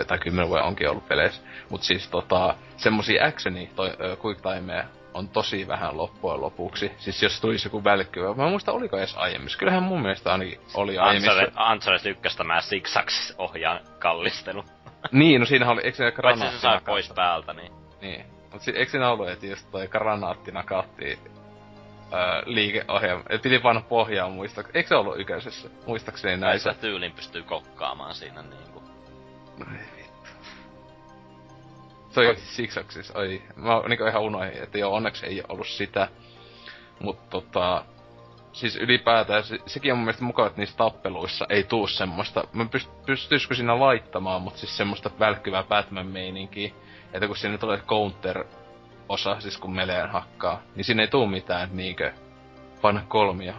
tai 0.07 0.19
kymmenen 0.19 0.49
vuoden 0.49 0.65
onkin 0.65 0.89
ollut 0.89 1.07
peleissä. 1.07 1.41
Mut 1.69 1.83
siis 1.83 2.07
tota, 2.09 2.55
semmosia 2.77 3.25
actioni 3.25 3.69
toi 3.75 3.89
ö, 3.99 4.17
quick 4.25 4.41
on 5.15 5.29
tosi 5.29 5.67
vähän 5.67 5.97
loppujen 5.97 6.41
lopuksi. 6.41 6.91
Siis 6.97 7.23
jos 7.23 7.41
tulisi 7.41 7.67
joku 7.67 7.83
välkkyvä. 7.83 8.33
Mä 8.33 8.49
muista 8.49 8.71
oliko 8.71 8.97
edes 8.97 9.15
aiemmissa. 9.17 9.59
Kyllähän 9.59 9.83
mun 9.83 10.01
mielestä 10.01 10.31
ainakin 10.31 10.59
oli 10.73 10.97
aiemmissa. 10.97 11.51
Ansares 11.55 12.05
ykköstä 12.05 12.43
mä 12.43 12.61
siksaks 12.61 13.35
ohjaan 13.37 13.79
kallistelu. 13.99 14.63
niin, 15.11 15.39
no 15.39 15.45
siinä 15.45 15.69
oli, 15.69 15.81
eikö 15.81 15.97
se 15.97 16.11
granaatti 16.11 16.41
Paitsi 16.41 16.57
se 16.57 16.61
sai 16.61 16.79
pois 16.85 17.11
päältä, 17.15 17.53
niin. 17.53 17.71
Niin. 18.01 18.25
Mut 18.53 18.61
si- 18.61 18.71
eikö 18.71 18.91
siinä 18.91 19.09
ollut, 19.09 19.29
että 19.29 19.45
just 19.45 19.71
toi 19.71 19.87
granaatti 19.87 20.51
nakatti 20.51 21.19
öö, 22.13 22.41
liikeohjelma. 22.45 23.23
Et 23.29 23.41
piti 23.41 23.59
panna 23.59 23.81
pohjaa 23.81 24.29
muista. 24.29 24.63
Eikö 24.73 24.87
se 24.87 24.95
ollut 24.95 25.19
yköisessä? 25.19 25.69
Muistaakseni 25.87 26.37
näissä. 26.37 26.69
Näissä 26.69 26.81
tyylin 26.81 27.11
pystyy 27.11 27.43
kokkaamaan 27.43 28.15
siinä 28.15 28.41
niinku. 28.41 28.83
No 29.59 29.65
oli 32.19 32.35
siksaksis, 32.35 33.11
oi. 33.11 33.41
Mä 33.55 33.81
niinku 33.87 34.05
ihan 34.05 34.21
unohdin, 34.21 34.63
että 34.63 34.77
joo, 34.77 34.93
onneksi 34.93 35.25
ei 35.25 35.43
ollut 35.49 35.67
sitä. 35.67 36.07
Mut 36.99 37.29
tota, 37.29 37.85
siis 38.53 38.75
ylipäätään 38.75 39.43
se, 39.43 39.59
sekin 39.65 39.91
on 39.91 39.97
mun 39.97 40.05
mielestä 40.05 40.23
mukava, 40.23 40.47
että 40.47 40.61
niissä 40.61 40.77
tappeluissa 40.77 41.45
ei 41.49 41.63
tuu 41.63 41.87
semmoista, 41.87 42.47
mä 42.53 42.65
pyst, 42.65 42.89
pystyisikö 43.05 43.55
siinä 43.55 43.79
laittamaan, 43.79 44.41
mutta 44.41 44.59
siis 44.59 44.77
semmoista 44.77 45.11
välkkyvää 45.19 45.63
Batman-meininkiä, 45.63 46.71
että 47.13 47.27
kun 47.27 47.37
sinne 47.37 47.57
tulee 47.57 47.77
counter 47.77 48.45
osa, 49.09 49.39
siis 49.39 49.57
kun 49.57 49.75
meleen 49.75 50.09
hakkaa, 50.09 50.61
niin 50.75 50.85
siinä 50.85 51.03
ei 51.03 51.07
tuu 51.07 51.27
mitään 51.27 51.69
niinkö 51.73 52.13
panna 52.81 53.03
kolmia. 53.07 53.53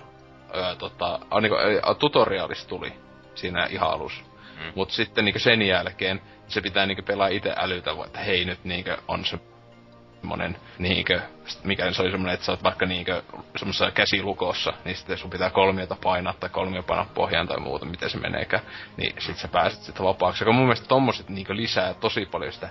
Öö, 0.54 0.74
tota, 0.74 1.20
a, 1.30 1.40
niinku, 1.40 1.56
a, 1.82 1.94
tutorialista 1.94 2.68
tuli 2.68 2.92
siinä 3.34 3.66
ihan 3.66 3.90
alus. 3.90 4.24
Mm. 4.56 4.72
Mut 4.74 4.90
sitten 4.90 5.24
niinkö 5.24 5.38
sen 5.38 5.62
jälkeen 5.62 6.20
se 6.48 6.60
pitää 6.60 6.86
niinkö 6.86 7.02
pelaa 7.02 7.28
itse 7.28 7.52
älytä, 7.56 7.90
että 8.06 8.20
hei 8.20 8.44
nyt 8.44 8.64
niinkö 8.64 8.96
on 9.08 9.24
se 9.24 9.38
semmonen 10.20 10.56
niinkö, 10.78 11.20
mikä 11.64 11.92
se 11.92 12.02
oli 12.02 12.10
semmonen, 12.10 12.34
että 12.34 12.46
sä 12.46 12.52
oot 12.52 12.62
vaikka 12.62 12.86
niinkö 12.86 13.22
semmoisessa 13.56 13.90
käsilukossa, 13.90 14.72
niin 14.84 14.96
sitten 14.96 15.18
sun 15.18 15.30
pitää 15.30 15.50
kolmiota 15.50 15.96
painaa 16.02 16.34
tai 16.40 16.50
kolmio 16.50 16.82
panna 16.82 17.06
pohjaan 17.14 17.48
tai 17.48 17.60
muuta, 17.60 17.86
miten 17.86 18.10
se 18.10 18.18
meneekään, 18.18 18.62
niin 18.96 19.14
sit 19.18 19.36
sä 19.36 19.48
pääset 19.48 19.82
sitten 19.82 20.06
vapaaksi. 20.06 20.44
Ja 20.44 20.52
mun 20.52 20.62
mielestä 20.62 20.88
tommoset 20.88 21.28
niinkö 21.28 21.56
lisää 21.56 21.94
tosi 21.94 22.26
paljon 22.26 22.52
sitä 22.52 22.68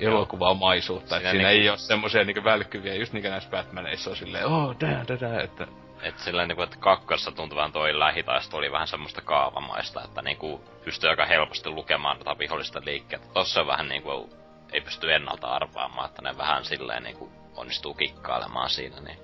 elokuvamaisuutta. 0.00 1.16
Että 1.16 1.30
siinä 1.30 1.48
niinku... 1.48 1.62
ei 1.62 1.68
ole 1.68 1.78
semmoisia 1.78 2.24
niinku 2.24 2.44
välkkyviä, 2.44 2.94
just 2.94 3.12
niinkö 3.12 3.30
näissä 3.30 3.50
Batmaneissa 3.50 4.10
on 4.10 4.16
silleen, 4.16 4.46
oh, 4.46 4.76
da, 4.80 4.86
da, 5.08 5.20
da, 5.20 5.42
että... 5.42 5.66
Et 6.02 6.18
sillä 6.18 6.46
niinku, 6.46 6.62
että 6.62 6.76
kakkossa 6.76 7.32
tuntui 7.32 7.56
vähän 7.56 7.72
toi 7.72 7.98
lähitaisto 7.98 8.56
oli 8.56 8.72
vähän 8.72 8.88
semmoista 8.88 9.20
kaavamaista, 9.20 10.04
että 10.04 10.22
niinku 10.22 10.64
pystyy 10.84 11.10
aika 11.10 11.26
helposti 11.26 11.70
lukemaan 11.70 12.18
tota 12.18 12.38
vihollista 12.38 12.80
liikkeitä. 12.84 13.26
Tossa 13.34 13.60
on 13.60 13.66
vähän 13.66 13.88
niinku, 13.88 14.30
ei 14.72 14.80
pysty 14.80 15.14
ennalta 15.14 15.46
arvaamaan, 15.46 16.08
että 16.08 16.22
ne 16.22 16.36
vähän 16.36 16.64
silleen 16.64 17.02
niinku 17.02 17.32
onnistuu 17.56 17.94
kikkailemaan 17.94 18.70
siinä, 18.70 19.00
niin... 19.00 19.18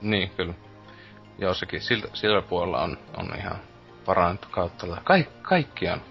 Niin, 0.00 0.30
kyllä. 0.30 0.54
Joo, 1.38 1.54
sekin 1.54 1.80
sillä, 1.80 2.06
sillä 2.14 2.42
puolella 2.42 2.82
on, 2.82 2.98
on 3.16 3.38
ihan 3.38 3.58
parannettu 4.04 4.48
kautta. 4.50 4.86
Kaik, 5.04 5.42
kaikkiaan. 5.42 6.02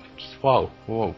Wow, 0.43 0.67
wow. 0.89 1.11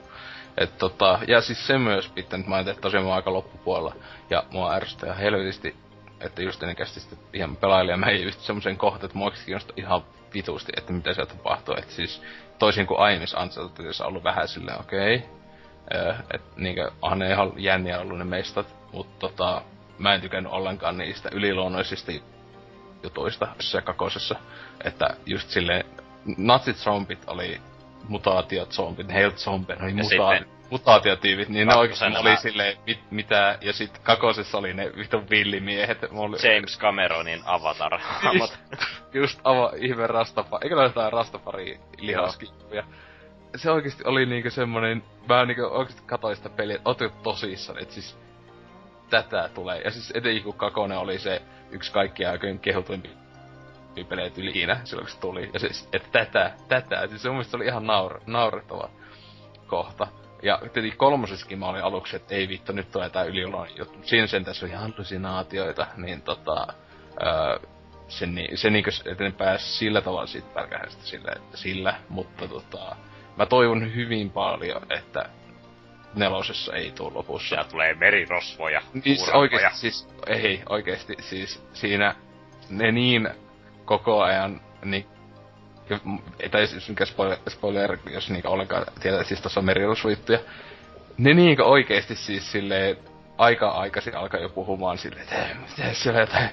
Et 0.58 0.78
tota, 0.78 1.20
ja 1.28 1.42
siis 1.42 1.68
se 1.68 1.78
myös 1.78 2.10
pitää 2.10 2.38
nyt 2.38 2.48
mainita, 2.48 2.72
että 2.72 2.82
tosiaan 2.82 3.06
mä 3.06 3.14
aika 3.14 3.34
loppupuolella. 3.34 3.96
Ja 4.30 4.44
mua 4.52 4.74
ärsyttää 4.74 5.14
helvetisti, 5.14 5.76
että 6.26 6.42
just 6.42 6.64
ennen 6.64 6.88
sitten 6.88 7.20
ihan 7.34 7.56
pelailija 7.56 7.98
mä 7.98 8.06
ei 8.06 8.24
just 8.24 8.40
semmoisen 8.40 8.78
kohtaan, 8.78 9.06
että 9.06 9.18
mua 9.18 9.32
kiinnostaa 9.32 9.74
ihan 9.78 10.04
vitusti, 10.34 10.72
että 10.78 10.94
mitä 10.94 11.14
siellä 11.14 11.34
tapahtuu. 11.36 11.76
Että 11.78 11.94
siis 11.94 12.22
toisin 12.60 12.88
kuin 12.88 13.00
aiemmissa 13.00 13.42
Unchartedissa 13.42 14.04
on 14.04 14.08
ollut 14.10 14.24
vähän 14.24 14.48
silleen, 14.48 14.80
okei. 14.80 15.16
Okay, 15.16 15.30
että 16.34 16.52
niinkö, 16.56 16.92
onhan 17.02 17.20
ne 17.20 17.32
ihan 17.32 17.52
jänniä 17.58 18.00
ollut 18.00 18.18
ne 18.18 18.24
meistat, 18.24 18.68
mutta 18.92 19.20
tota, 19.20 19.62
mä 19.98 20.14
en 20.14 20.22
tykännyt 20.22 20.52
ollenkaan 20.52 20.98
niistä 20.98 21.30
yliluonnoisista 21.32 22.12
jutuista 23.04 23.48
se 23.60 23.82
kakosessa. 23.82 24.36
Että 24.84 25.08
just 25.26 25.50
silleen, 25.50 25.86
natsit 26.38 26.78
zombit 26.78 27.20
oli 27.28 27.62
mutaatiot 28.08 28.72
zombit, 28.72 29.14
health 29.14 29.38
zombit, 29.38 29.82
oli 29.82 29.94
muta- 29.94 30.46
sitten... 30.64 30.80
mutaatiotyypit, 30.80 31.50
niin 31.50 31.68
ne 31.68 31.76
oikeesti 31.76 32.06
oli 32.06 32.38
silleen, 32.38 32.78
mit, 32.88 33.00
mitä, 33.12 33.58
ja 33.62 33.74
sit 33.74 33.98
kakosessa 33.98 34.58
oli 34.58 34.74
ne 34.74 34.92
vitun 34.98 35.30
villimiehet. 35.30 35.98
Oli... 36.12 36.38
James 36.54 36.80
Cameronin 36.80 37.42
avatar. 37.46 38.00
just, 38.40 38.58
just 39.14 39.40
ava, 39.44 39.72
ihme 39.78 40.08
Rastafari, 40.08 40.66
eikö 40.66 40.76
ole 40.76 40.84
jotain 40.84 41.14
Rastafari 41.14 41.80
lihaskippuja. 41.98 42.84
Se 43.56 43.72
oikeesti 43.72 44.04
oli 44.06 44.26
niinku 44.26 44.50
semmonen, 44.50 45.04
mä 45.30 45.46
niinku 45.46 45.64
oikeesti 45.72 46.04
katsoin 46.06 46.36
sitä 46.36 46.50
peliä, 46.50 46.76
että 46.76 47.10
tosissaan, 47.24 47.82
että 47.82 47.94
siis 47.94 48.18
tätä 49.10 49.50
tulee. 49.54 49.82
Ja 49.82 49.92
siis 49.92 50.12
etenkin 50.16 50.44
kun 50.44 50.54
Kakone 50.54 50.98
oli 50.98 51.20
se 51.20 51.42
yksi 51.72 51.92
kaikkia 51.92 52.32
aikojen 52.32 52.60
kehutuimpi 52.60 53.10
pelejä 54.10 54.32
ikinä 54.38 54.82
silloin 54.84 55.06
kun 55.06 55.14
se 55.14 55.20
tuli. 55.20 55.50
Ja 55.54 55.60
siis, 55.60 55.90
että 55.94 56.10
tätä, 56.12 56.52
tätä, 56.68 57.08
siis 57.08 57.22
se 57.22 57.30
mun 57.30 57.36
mielestä 57.36 57.58
oli 57.58 57.66
ihan 57.66 57.88
naur, 57.88 58.22
naurettava 58.26 58.90
kohta. 59.68 60.08
Ja 60.44 60.58
tietenkin 60.58 60.98
kolmosessakin 60.98 61.60
mä 61.60 61.68
olin 61.68 61.84
aluksi, 61.84 62.16
että 62.16 62.36
ei 62.36 62.48
vittu, 62.48 62.72
nyt 62.72 62.92
tulee 62.92 63.10
tää 63.10 63.24
yliolon 63.24 63.68
juttu. 63.78 64.00
Siinä 64.02 64.28
sen 64.28 64.46
tässä 64.46 64.66
oli 64.66 64.74
hallusinaatioita, 64.74 65.88
niin 65.98 66.22
tota... 66.22 66.68
Öö, 67.24 67.60
se, 68.08 68.26
niin, 68.26 68.58
se 68.58 68.70
niinkö, 68.70 68.92
että 69.06 69.24
ne 69.24 69.32
pääs 69.32 69.80
sillä 69.80 70.02
tavalla 70.02 70.28
siitä 70.28 70.48
pärkähästä 70.54 71.04
sillä, 71.04 71.36
sillä, 71.54 71.96
mutta 72.10 72.48
tota... 72.48 72.96
Mä 73.38 73.46
toivon 73.46 73.96
hyvin 73.96 74.30
paljon, 74.30 74.82
että 74.90 75.30
nelosessa 76.16 76.74
ei 76.74 76.92
tuu 76.92 77.12
lopussa. 77.14 77.48
Siellä 77.48 77.64
tulee 77.64 77.94
merirosvoja, 77.94 78.82
niin, 78.94 79.18
oikeesti, 79.34 79.80
siis, 79.80 80.08
ei, 80.28 80.64
oikeesti, 80.70 81.16
siis 81.20 81.64
siinä 81.74 82.16
ne 82.70 82.92
niin 82.92 83.30
koko 83.86 84.22
ajan, 84.22 84.62
niin 84.86 85.06
tai 86.52 86.68
siis 86.68 86.90
mikä 86.90 87.06
spoiler, 87.50 87.98
jos 88.14 88.30
niinkö 88.30 88.50
ollenkaan 88.50 88.86
tiedät, 89.00 89.28
siis 89.28 89.42
tossa 89.42 89.60
on 89.60 89.66
merirosvoittuja. 89.66 90.40
Ne 91.18 91.34
niinkö 91.34 91.66
oikeesti 91.66 92.16
siis 92.16 92.52
silleen 92.52 92.98
aika 93.38 93.70
aikaisin 93.70 94.16
alkaa 94.16 94.40
jo 94.40 94.50
puhumaan 94.50 94.98
silleen, 94.98 95.24
että 95.24 95.56
mitä 95.70 95.94
siellä 95.94 96.20
jotain 96.20 96.50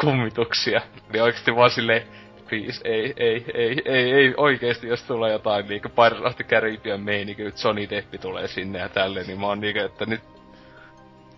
kummituksia. 0.00 0.80
Niin 1.12 1.22
oikeesti 1.22 1.56
vaan 1.56 1.70
silleen, 1.70 2.02
please, 2.48 2.80
ei, 2.84 3.14
ei, 3.16 3.44
ei, 3.54 3.82
ei, 3.84 4.12
ei, 4.12 4.34
oikeesti, 4.36 4.86
jos 4.86 5.02
tulee 5.02 5.32
jotain 5.32 5.68
niinku 5.68 5.88
Pirates 5.88 6.24
of 6.24 6.36
the 6.36 6.44
Caribbean 6.44 7.00
meininki, 7.00 7.44
nyt 7.44 7.64
Johnny 7.64 7.90
Deppi 7.90 8.18
tulee 8.18 8.48
sinne 8.48 8.78
ja 8.78 8.88
tälleen, 8.88 9.26
niin 9.26 9.40
mä 9.40 9.46
oon 9.46 9.60
niinku, 9.60 9.80
että 9.80 10.06
nyt 10.06 10.22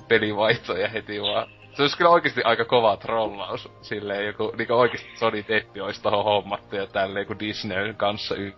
pelivaihtoja 0.08 0.88
heti 0.88 1.22
vaan. 1.22 1.55
Se 1.76 1.82
olisi 1.82 1.96
kyllä 1.96 2.10
oikeesti 2.10 2.42
aika 2.42 2.64
kova 2.64 2.96
trollaus, 2.96 3.68
silleen 3.82 4.26
joku, 4.26 4.52
niinku 4.58 4.74
oikeesti 4.74 5.08
Johnny 5.20 5.44
Deppi 5.48 5.80
olisi 5.80 6.02
tohon 6.02 6.24
hommattu 6.24 6.76
ja 6.76 6.86
tälleen, 6.86 7.26
kun 7.26 7.38
Disneyn 7.38 7.96
kanssa 7.96 8.34
y- 8.34 8.52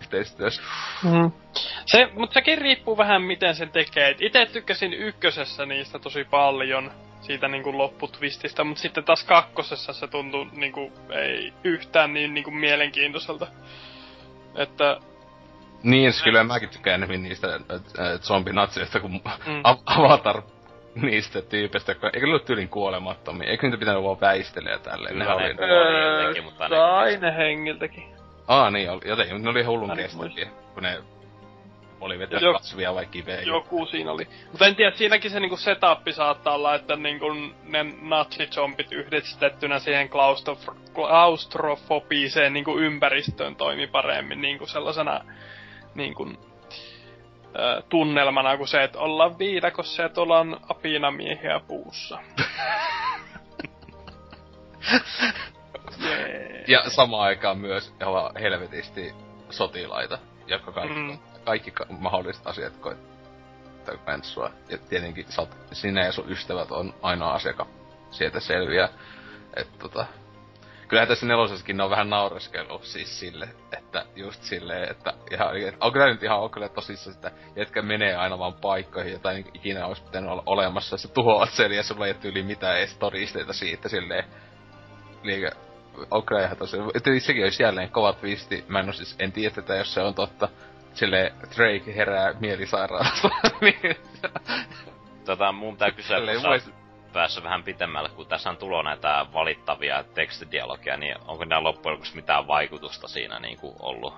yhteistyössä. 0.00 0.62
Mm. 1.02 1.32
Se, 1.86 2.08
mutta 2.14 2.34
sekin 2.34 2.58
riippuu 2.58 2.98
vähän 2.98 3.22
miten 3.22 3.54
sen 3.54 3.70
tekee. 3.70 4.16
Itse 4.20 4.46
tykkäsin 4.46 4.94
ykkösessä 4.94 5.66
niistä 5.66 5.98
tosi 5.98 6.24
paljon 6.24 6.90
siitä 7.20 7.48
niinku 7.48 7.78
lopputvististä, 7.78 8.64
mutta 8.64 8.82
sitten 8.82 9.04
taas 9.04 9.24
kakkosessa 9.24 9.92
se 9.92 10.08
tuntuu 10.08 10.46
niinku 10.52 10.92
ei 11.10 11.52
yhtään 11.64 12.14
niin 12.14 12.34
niinku 12.34 12.50
mielenkiintoiselta. 12.50 13.46
Että... 14.56 15.00
Niin, 15.82 16.12
siis 16.12 16.24
kyllä 16.24 16.44
mäkin 16.44 16.68
tykkään 16.68 16.94
enemmän 17.02 17.22
niistä 17.22 17.54
äh, 17.54 18.20
zombinatsioista 18.20 19.00
kuin 19.00 19.12
mm. 19.12 19.62
Avatar 19.86 20.42
niistä 21.02 21.42
tyypeistä, 21.42 21.92
jotka 21.92 22.10
eikö 22.14 22.26
ne 22.26 22.32
ole 22.32 22.40
tyylin 22.40 22.68
kuolemattomia? 22.68 23.50
Eikö 23.50 23.66
niitä 23.66 23.78
pitänyt 23.78 24.02
vaan 24.02 24.20
väistellä 24.20 24.70
ja 24.70 24.78
tälleen? 24.78 25.18
Ne, 25.18 25.28
oli... 25.28 25.54
Öö, 25.60 26.42
mutta 26.42 26.68
tai 26.68 27.16
ne 27.16 27.36
hengiltäkin. 27.36 28.04
Aa 28.48 28.70
niin, 28.70 28.90
oli, 28.90 29.00
joten 29.04 29.42
ne 29.42 29.50
oli 29.50 29.62
hullun 29.62 29.96
kestäviä, 29.96 30.48
kun 30.74 30.82
ne 30.82 31.02
oli 32.00 32.18
vetää 32.18 32.40
jo, 32.40 32.52
kasvia 32.52 32.94
vai 32.94 33.06
kiveä. 33.06 33.40
Joku 33.40 33.86
siinä 33.86 34.12
oli. 34.12 34.28
Mutta 34.50 34.66
en 34.66 34.76
tiedä, 34.76 34.96
siinäkin 34.96 35.30
se 35.30 35.40
niinku 35.40 35.56
setappi 35.56 36.12
saattaa 36.12 36.54
olla, 36.54 36.74
että 36.74 36.96
niinku 36.96 37.26
ne 37.64 37.86
natsizombit 38.00 38.92
yhdistettynä 38.92 39.78
siihen 39.78 40.08
klaustrof- 40.08 40.92
klaustrofobiiseen 40.92 42.52
niinku 42.52 42.78
ympäristöön 42.78 43.56
toimi 43.56 43.86
paremmin 43.86 44.40
niinku 44.40 44.66
sellaisena 44.66 45.20
niinku, 45.94 46.32
tunnelmana 47.88 48.56
kuin 48.56 48.68
se, 48.68 48.84
että 48.84 48.98
ollaan 48.98 49.38
viidakossa 49.38 50.02
ja 50.02 50.08
tuolla 50.08 50.38
on 50.38 50.60
apinamiehiä 50.68 51.60
puussa. 51.68 52.18
yeah. 56.04 56.68
Ja 56.68 56.90
samaan 56.90 57.22
aikaan 57.22 57.58
myös 57.58 57.94
helvetisti 58.40 59.14
sotilaita, 59.50 60.18
jotka 60.46 60.72
kaikki 60.72 60.98
mm 60.98 61.18
kaikki 61.44 61.72
mahdolliset 61.88 62.46
asiat 62.46 62.76
koittaa 62.76 63.96
penssua. 64.04 64.50
Ja 64.68 64.78
tietenkin 64.78 65.26
sä 65.28 65.42
oot, 65.42 65.56
sinä 65.72 66.04
ja 66.04 66.12
sun 66.12 66.30
ystävät 66.30 66.70
on 66.70 66.94
ainoa 67.02 67.34
asiaka 67.34 67.66
sieltä 68.10 68.40
selviää. 68.40 68.88
Et 69.56 69.78
tota, 69.78 70.06
kyllähän 70.88 71.08
tässä 71.08 71.26
nelosessakin 71.26 71.80
on 71.80 71.90
vähän 71.90 72.10
naureskelu 72.10 72.80
siis 72.82 73.20
sille, 73.20 73.48
että 73.72 74.06
just 74.16 74.42
silleen, 74.42 74.90
että 74.90 75.12
ihan, 75.30 75.48
on 75.80 75.92
kyllä 75.92 76.06
nyt 76.06 76.22
ihan 76.22 76.40
on 76.40 76.50
kyllä 76.50 76.68
tosissaan 76.68 77.14
sitä, 77.14 77.30
jätkä 77.56 77.82
menee 77.82 78.16
aina 78.16 78.38
vaan 78.38 78.54
paikkoihin, 78.54 79.12
jota 79.12 79.32
ei 79.32 79.44
ikinä 79.54 79.86
olisi 79.86 80.02
pitänyt 80.02 80.30
olla 80.30 80.42
olemassa, 80.46 80.96
se 80.96 81.08
tuhoat 81.08 81.50
sen 81.50 81.72
ja 81.72 81.82
sulla 81.82 82.06
ei 82.06 82.14
yli 82.24 82.42
mitään 82.42 82.78
edes 82.78 82.96
todisteita 82.96 83.52
siitä 83.52 83.88
silleen, 83.88 84.24
liikä, 85.22 85.50
on 86.10 86.22
kyllä 86.22 86.44
ihan 86.44 86.56
tosi, 86.56 86.76
että 86.94 87.10
sekin 87.18 87.44
olisi 87.44 87.62
jälleen 87.62 87.90
kova 87.90 88.12
twisti, 88.12 88.64
mä 88.68 88.80
en, 88.80 88.94
siis, 88.94 89.16
en 89.18 89.32
tiedä 89.32 89.54
tätä, 89.54 89.74
jos 89.74 89.94
se 89.94 90.00
on 90.00 90.14
totta, 90.14 90.48
sille 90.94 91.32
Drake 91.56 91.94
herää 91.96 92.34
mielisairaalasta. 92.40 93.30
Niin. 93.60 93.96
tota, 95.26 95.52
mun 95.52 95.74
pitää 95.74 95.90
kysyä, 95.90 96.20
kun 96.20 96.60
sä. 96.60 96.83
Päässyt 97.14 97.44
vähän 97.44 97.62
pitemmälle, 97.62 98.08
kun 98.08 98.26
tässä 98.26 98.50
on 98.50 98.56
tulo 98.56 98.82
näitä 98.82 99.26
valittavia 99.32 100.02
tekstidialogia, 100.02 100.96
niin 100.96 101.16
onko 101.26 101.44
nämä 101.44 101.62
loppujen 101.62 101.92
lopuksi 101.92 102.16
mitään 102.16 102.46
vaikutusta 102.46 103.08
siinä 103.08 103.40
niin 103.40 103.58
kuin 103.58 103.76
ollut 103.80 104.14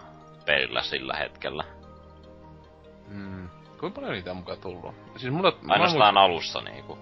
perillä 0.46 0.82
sillä 0.82 1.16
hetkellä? 1.16 1.64
Hmm. 3.08 3.48
Kuinka 3.80 4.00
paljon 4.00 4.12
niitä 4.12 4.30
on 4.30 4.36
mukaan 4.36 4.58
tullut? 4.58 4.94
Siis 5.16 5.32
mulla, 5.32 5.52
Ainoastaan 5.68 6.14
mä 6.14 6.20
alussa 6.20 6.60
niinku. 6.60 6.98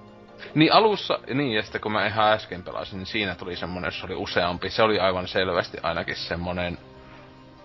Niin 0.55 0.73
alussa, 0.73 1.19
niin 1.35 1.53
ja 1.53 1.63
sitten 1.63 1.81
kun 1.81 1.93
mä 1.93 2.07
ihan 2.07 2.33
äsken 2.33 2.63
pelasin, 2.63 2.99
niin 2.99 3.07
siinä 3.07 3.35
tuli 3.35 3.57
semmonen, 3.57 3.89
jos 3.89 4.05
oli 4.05 4.15
useampi. 4.15 4.71
Se 4.71 4.83
oli 4.83 5.01
aivan 5.01 5.29
selvästi 5.29 5.79
ainakin 5.83 6.17
semmonen 6.17 6.79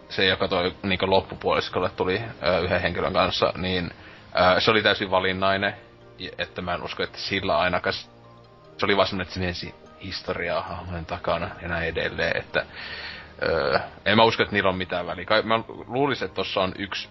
se, 0.09 0.25
joka 0.25 0.47
toi 0.47 0.75
niin 0.83 0.99
loppupuoliskolle 1.01 1.89
tuli 1.89 2.21
ö, 2.43 2.59
yhden 2.59 2.81
henkilön 2.81 3.13
kanssa, 3.13 3.53
niin 3.57 3.91
ö, 4.55 4.61
se 4.61 4.71
oli 4.71 4.83
täysin 4.83 5.11
valinnainen, 5.11 5.75
että 6.37 6.61
mä 6.61 6.73
en 6.73 6.83
usko, 6.83 7.03
että 7.03 7.17
sillä 7.17 7.57
ainakaan 7.57 7.93
se 8.79 8.85
oli 8.85 8.97
vaan 8.97 9.07
semmoinen, 9.07 9.27
että 9.27 9.59
se 9.59 9.73
historiaa 10.03 10.61
hahmojen 10.61 11.05
takana 11.05 11.49
ja 11.61 11.67
näin 11.67 11.87
edelleen, 11.87 12.37
että 12.37 12.65
ö, 13.43 13.79
en 14.05 14.17
mä 14.17 14.23
usko, 14.23 14.43
että 14.43 14.55
niillä 14.55 14.69
on 14.69 14.77
mitään 14.77 15.07
väliä. 15.07 15.25
Mä 15.43 15.59
luulisin, 15.87 16.25
että 16.25 16.35
tossa 16.35 16.61
on 16.61 16.73
yksi 16.77 17.09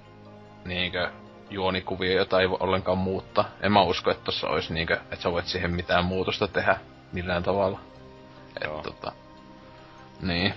niinkö 0.65 1.11
juonikuvio, 1.51 2.17
jota 2.17 2.41
ei 2.41 2.51
voi 2.51 2.57
ollenkaan 2.61 2.99
muuttaa. 2.99 3.49
En 3.61 3.73
mä 3.73 3.83
usko, 3.83 4.11
että 4.11 4.25
tossa 4.25 4.49
olisi 4.49 4.75
niinkö, 4.75 4.95
että 4.95 5.23
sä 5.23 5.33
voit 5.33 5.47
siihen 5.47 5.71
mitään 5.71 6.05
muutosta 6.05 6.49
tehdä 6.49 6.77
millään 7.13 7.43
tavalla. 7.43 7.81
Joo. 8.65 8.77
Et, 8.77 8.83
tota, 8.83 9.13
niin. 10.23 10.55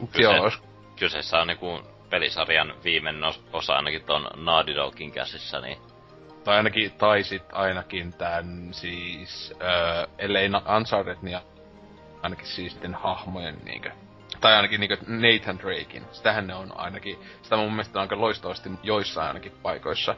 Mut 0.00 0.18
joo, 0.18 0.50
se, 0.50 0.58
kyseessä 0.98 1.38
on 1.38 1.46
niinku 1.46 1.80
pelisarjan 2.10 2.74
viimeinen 2.84 3.32
osa 3.52 3.72
ainakin 3.76 4.04
ton 4.04 4.30
Naughty 4.36 4.74
Dogin 4.74 5.12
käsissä, 5.12 5.60
niin... 5.60 5.89
Tai 6.44 6.56
ainakin, 6.56 6.92
tai 6.92 7.22
sit 7.22 7.42
ainakin 7.52 8.12
tän 8.12 8.68
siis, 8.70 9.54
öö, 9.60 10.06
ellei 10.18 10.50
Uncharted, 10.76 11.16
niin 11.22 11.38
ainakin 12.22 12.46
siis 12.46 12.72
sitten 12.72 12.94
hahmojen 12.94 13.58
niinkö 13.64 13.90
tai 14.40 14.56
ainakin 14.56 14.80
niinku 14.80 14.96
Nathan 15.06 15.58
Drakein. 15.58 16.04
Sitähän 16.12 16.46
ne 16.46 16.54
on 16.54 16.78
ainakin, 16.78 17.18
sitä 17.42 17.56
mun 17.56 17.72
mielestä 17.72 17.98
on 17.98 18.00
aika 18.00 18.20
loistavasti 18.20 18.70
joissain 18.82 19.28
ainakin 19.28 19.52
paikoissa, 19.62 20.14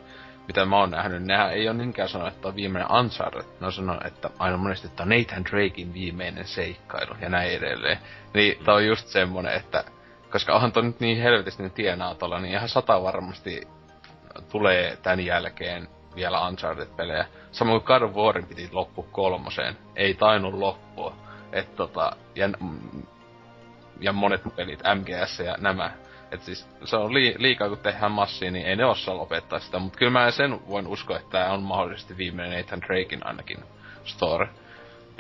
mitä 0.47 0.65
mä 0.65 0.79
oon 0.79 0.91
nähnyt. 0.91 1.23
Nehän 1.23 1.53
ei 1.53 1.69
ole 1.69 1.77
niinkään 1.77 2.09
sanonut, 2.09 2.35
että 2.35 2.49
on 2.49 2.57
viimeinen 2.57 2.93
Uncharted. 2.93 3.45
Ne 3.61 3.67
on 3.67 3.73
sanonut, 3.73 4.07
että 4.07 4.31
aina 4.39 4.57
monesti, 4.57 4.87
että 4.87 5.03
on 5.03 5.09
Nathan 5.09 5.45
Drakein 5.45 5.95
viimeinen 5.95 6.45
seikkailu 6.45 7.17
ja 7.21 7.29
näin 7.29 7.53
edelleen. 7.53 7.99
Niin 8.35 8.65
tää 8.65 8.75
on 8.75 8.87
just 8.87 9.09
semmonen, 9.09 9.53
että 9.53 9.85
koska 10.31 10.55
onhan 10.55 10.73
toi 10.73 10.83
nyt 10.83 11.01
niin 11.01 11.23
helvetisti 11.23 11.63
ne 11.63 11.71
tienaa 11.71 12.15
tolla, 12.15 12.41
niin 12.41 12.55
ihan 12.55 12.69
sata 12.69 13.03
varmasti 13.03 13.69
tulee 14.53 14.99
tän 15.03 15.21
jälkeen 15.21 15.89
vielä 16.15 16.49
Uncharted-pelejä. 16.49 17.27
Samoin 17.53 17.81
kuin 17.81 17.87
God 17.87 18.03
of 18.03 18.17
Warin 18.17 18.47
piti 18.47 18.69
loppu 18.73 19.03
kolmoseen. 19.03 19.77
Ei 19.97 20.15
tainnut 20.15 20.55
loppua. 20.55 21.15
Et 21.53 21.77
tota, 21.77 22.17
ja, 22.35 22.49
ja 24.01 24.13
monet 24.13 24.41
pelit, 24.57 24.81
MGS 24.95 25.39
ja 25.39 25.57
nämä. 25.61 25.91
Et 26.31 26.43
siis 26.43 26.69
se 26.85 26.97
on 26.97 27.15
lii, 27.15 27.35
liikaa 27.39 27.69
kun 27.69 27.79
tehdään 27.79 28.13
massiin, 28.13 28.53
niin 28.53 28.67
ei 28.67 28.77
ne 28.77 28.85
osaa 28.85 29.17
lopettaa 29.17 29.59
sitä. 29.59 29.79
Mutta 29.79 29.99
kyllä 29.99 30.13
mä 30.13 30.31
sen 30.31 30.69
voin 30.69 30.87
uskoa, 30.87 31.17
että 31.17 31.31
tämä 31.31 31.53
on 31.53 31.63
mahdollisesti 31.63 32.17
viimeinen 32.17 32.59
Nathan 32.59 32.81
Drakein 32.81 33.27
ainakin 33.27 33.65
story. 34.05 34.47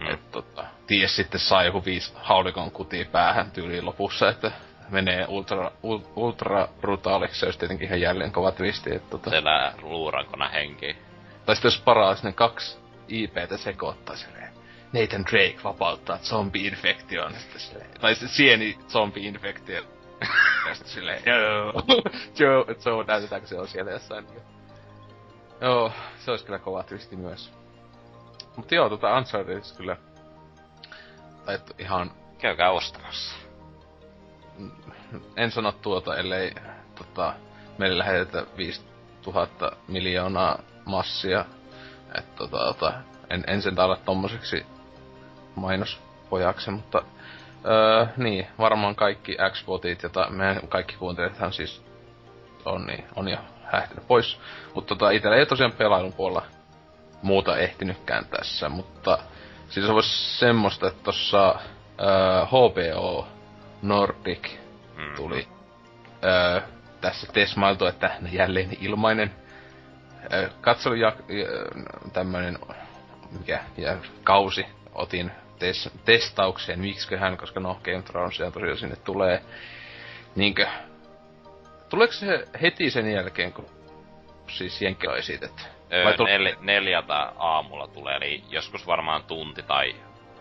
Mm. 0.00 0.10
Et 0.10 0.30
tota, 0.30 0.64
ties 0.86 1.16
sitten 1.16 1.40
saa 1.40 1.64
joku 1.64 1.84
viisi 1.84 2.12
haulikon 2.16 2.70
kutia 2.70 3.04
päähän 3.04 3.50
tyyliin 3.50 3.86
lopussa, 3.86 4.28
että 4.28 4.52
menee 4.92 5.26
ultra, 5.28 5.70
ultra 6.16 6.68
brutaaliksi, 6.80 7.40
se 7.40 7.46
olisi 7.46 7.58
tietenkin 7.58 7.86
ihan 7.86 8.00
jälleen 8.00 8.32
kova 8.32 8.52
twisti. 8.52 8.94
Että 8.94 9.10
tota... 9.10 9.30
Siellä 9.30 9.72
luurankona 9.82 10.48
henki. 10.48 10.96
Tai 11.46 11.56
sitten 11.56 11.68
jos 11.68 11.80
paras 11.80 12.22
ne 12.22 12.32
kaksi 12.32 12.78
IPtä 13.08 13.56
sekoittaa 13.56 14.16
silleen. 14.16 14.52
Nathan 14.92 15.24
Drake 15.24 15.56
vapauttaa 15.64 16.18
zombi-infektion. 16.18 17.32
Tai 18.00 18.14
se 18.14 18.28
sieni 18.28 18.78
zombi-infektio. 18.88 19.82
ja 20.68 20.74
sitten 20.74 20.92
silleen, 20.92 21.22
joo, 21.26 21.38
joo, 21.38 21.72
Joe, 22.38 23.04
näytetäänkö 23.08 23.48
se 23.48 23.58
on 23.58 23.68
siellä 23.68 23.90
jossain. 23.90 24.26
Joo, 25.60 25.92
se 26.18 26.30
olisi 26.30 26.44
kyllä 26.44 26.58
kova 26.58 26.82
twisti 26.82 27.16
myös. 27.16 27.52
Mutta 28.56 28.74
joo, 28.74 28.88
tota 28.88 29.16
Uncharted 29.16 29.62
kyllä... 29.76 29.96
Tai 31.46 31.58
ihan... 31.78 32.10
Käykää 32.38 32.70
ostamassa 32.70 33.41
en 35.36 35.50
sano 35.50 35.72
tuota, 35.72 36.16
ellei 36.16 36.54
tota, 36.94 37.34
meille 37.78 37.98
lähetetä 37.98 38.46
viisi 38.56 38.80
tuhatta 39.22 39.72
miljoonaa 39.88 40.58
massia. 40.84 41.44
Että 42.18 42.36
tota, 42.36 42.58
tota, 42.58 42.92
en, 43.30 43.44
en 43.46 43.62
sen 43.62 43.74
taida 43.74 43.96
tommoseksi 43.96 44.66
mainospojaksi, 45.54 46.70
mutta 46.70 47.02
öö, 47.64 48.06
niin, 48.16 48.46
varmaan 48.58 48.94
kaikki 48.94 49.36
Xbotit, 49.52 50.02
jota 50.02 50.30
meidän 50.30 50.68
kaikki 50.68 50.96
kuuntelijathan 50.96 51.52
siis 51.52 51.82
on, 52.64 52.86
niin 52.86 53.04
on 53.16 53.28
jo 53.28 53.38
hähtynyt 53.64 54.06
pois. 54.06 54.40
Mutta 54.74 54.94
tota, 54.94 55.10
itellä 55.10 55.36
ei 55.36 55.46
tosiaan 55.46 55.72
pelailun 55.72 56.12
puolella 56.12 56.42
muuta 57.22 57.56
ehtinytkään 57.56 58.24
tässä, 58.24 58.68
mutta 58.68 59.18
siis 59.68 59.86
se 59.86 59.92
olisi 59.92 60.38
semmoista, 60.38 60.88
että 60.88 61.02
tossa 61.02 61.54
öö, 62.00 62.44
HBO 62.46 63.26
Nordic 63.82 64.50
mm. 64.96 65.14
tuli 65.16 65.48
öö, 66.24 66.60
tässä 67.00 67.32
tesmailtu, 67.32 67.86
että 67.86 68.10
jälleen 68.32 68.76
ilmainen 68.80 69.30
öö, 70.32 70.50
katselu 70.60 70.94
ja 70.94 71.12
tämmönen 72.12 72.58
mikä, 73.38 73.60
ja 73.76 73.96
kausi 74.24 74.66
otin 74.94 75.30
tes, 75.58 75.90
testaukseen, 76.04 76.80
miksiköhän, 76.80 77.36
koska 77.36 77.60
no 77.60 77.80
Game 77.84 78.02
Thronesia 78.02 78.50
tosiaan 78.50 78.78
sinne 78.78 78.96
tulee. 78.96 79.42
Niinkö, 80.36 80.66
tuleeko 81.88 82.12
se 82.12 82.48
heti 82.62 82.90
sen 82.90 83.12
jälkeen, 83.12 83.52
kun 83.52 83.66
siis 84.50 84.82
Jenkki 84.82 85.06
on 85.06 85.18
esitetty? 85.18 85.62
Öö, 85.92 86.04
nel, 86.04 86.54
neljältä 86.60 87.32
aamulla 87.38 87.88
tulee, 87.88 88.16
eli 88.16 88.44
joskus 88.48 88.86
varmaan 88.86 89.24
tunti 89.24 89.62
tai... 89.62 89.94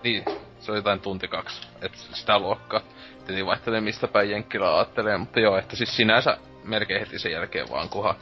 Niin, 0.04 0.26
se 0.60 0.72
on 0.72 0.78
jotain 0.78 1.00
tunti 1.00 1.28
kaksi, 1.28 1.68
että 1.82 1.98
sitä 1.98 2.40
luokkaa. 2.40 2.82
Tietenkin 3.18 3.46
vaihtelee 3.46 3.82
mistä 3.82 4.08
päin 4.08 4.30
Jenkkilä 4.30 4.78
ajattelee, 4.78 5.18
mutta 5.18 5.40
joo, 5.40 5.58
että 5.58 5.76
siis 5.76 5.96
sinänsä 5.96 6.38
melkein 6.64 7.00
heti 7.00 7.20
sen 7.20 7.32
jälkeen 7.32 7.70
vaan, 7.70 7.90
kuhan, 7.90 8.16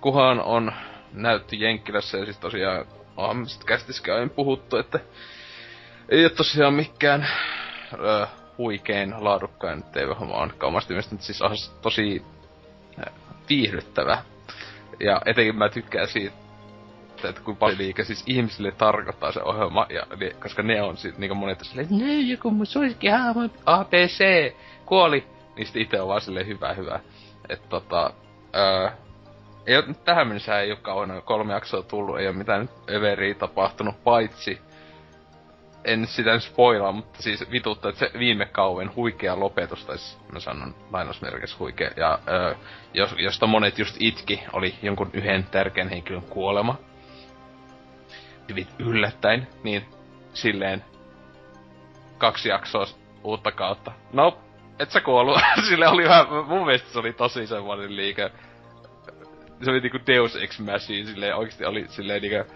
kuhan 0.00 0.40
on 0.40 0.72
näytti 1.12 1.60
Jenkkilässä 1.60 2.18
ja 2.18 2.24
siis 2.24 2.38
tosiaan 2.38 2.86
onhan 3.16 3.46
kästiskään 3.66 4.30
puhuttu, 4.30 4.76
että 4.76 5.00
ei 6.08 6.24
ole 6.24 6.30
tosiaan 6.30 6.74
mikään 6.74 7.28
ö, 7.92 8.26
huikein 8.58 9.14
laadukkain 9.18 9.82
TV-homma 9.82 10.36
on 10.36 10.52
omasta 10.62 10.92
mielestä, 10.92 11.16
siis 11.18 11.42
on 11.42 11.56
tosi 11.82 12.22
viihdyttävä. 13.48 14.22
Ja 15.00 15.20
etenkin 15.26 15.56
mä 15.56 15.68
tykkään 15.68 16.08
siitä, 16.08 16.36
että 17.28 17.40
kun 17.40 17.56
paljon 17.56 17.78
liikaa 17.78 18.04
siis 18.04 18.24
ihmisille 18.26 18.72
tarkoittaa 18.72 19.32
se 19.32 19.42
ohjelma, 19.42 19.86
ja, 19.88 20.06
niin, 20.20 20.36
koska 20.42 20.62
ne 20.62 20.82
on 20.82 20.96
sit 20.96 21.18
niinku 21.18 21.34
monet 21.34 21.60
silleen, 21.60 21.84
että 21.84 22.04
ne 22.04 22.20
joku 22.20 22.50
mun 22.50 22.66
suosikin 22.66 23.12
hahmo 23.12 23.48
ABC 23.66 24.24
kuoli, 24.86 25.26
niin 25.56 25.66
sit 25.66 25.76
ite 25.76 26.00
on 26.00 26.08
vaan 26.08 26.20
silleen 26.20 26.46
hyvä 26.46 26.74
hyvä. 26.74 27.00
Että 27.48 27.68
tota, 27.68 28.12
öö, 28.54 28.90
ei 29.66 29.76
ole, 29.76 29.84
tähän 30.04 30.26
mennessä 30.26 30.60
ei 30.60 30.70
ole 30.70 30.78
kauan 30.82 31.22
kolme 31.24 31.52
jaksoa 31.52 31.82
tullut, 31.82 32.18
ei 32.18 32.28
ole 32.28 32.36
mitään 32.36 32.68
överiä 32.90 33.34
tapahtunut, 33.34 34.04
paitsi 34.04 34.60
en 35.84 36.06
sitä 36.06 36.32
nyt 36.32 36.42
spoilaa, 36.42 36.92
mutta 36.92 37.22
siis 37.22 37.50
vitutta, 37.50 37.88
että 37.88 37.98
se 37.98 38.18
viime 38.18 38.46
kauven 38.46 38.94
huikea 38.96 39.40
lopetus, 39.40 39.84
tai 39.84 39.98
siis 39.98 40.18
mä 40.32 40.40
sanon 40.40 40.74
lainausmerkissä 40.92 41.56
huikea, 41.58 41.90
ja 41.96 42.18
ö, 42.28 42.54
jos, 42.94 43.14
josta 43.18 43.46
monet 43.46 43.78
just 43.78 43.96
itki, 43.98 44.42
oli 44.52 44.74
jonkun 44.82 45.10
yhden 45.12 45.44
tärkeän 45.50 45.88
henkilön 45.88 46.22
kuolema. 46.22 46.78
Yllättäen, 48.78 49.48
niin 49.62 49.84
silleen 50.34 50.84
kaksi 52.18 52.48
jaksoa 52.48 52.86
uutta 53.24 53.52
kautta. 53.52 53.92
No, 54.12 54.38
et 54.78 54.90
sä 54.90 55.00
kuollut. 55.00 55.40
Sille 55.68 55.88
oli 55.88 56.04
vähän, 56.04 56.26
mun 56.46 56.64
mielestä 56.64 56.92
se 56.92 56.98
oli 56.98 57.12
tosi 57.12 57.46
semmoinen 57.46 57.96
liike. 57.96 58.30
Se 59.62 59.70
oli 59.70 59.80
niinku 59.80 59.98
Deus 60.06 60.36
Ex 60.36 60.58
Machine, 60.58 61.06
silleen 61.06 61.36
oikeesti 61.36 61.64
oli 61.64 61.86
silleen 61.88 62.22
niinku... 62.22 62.52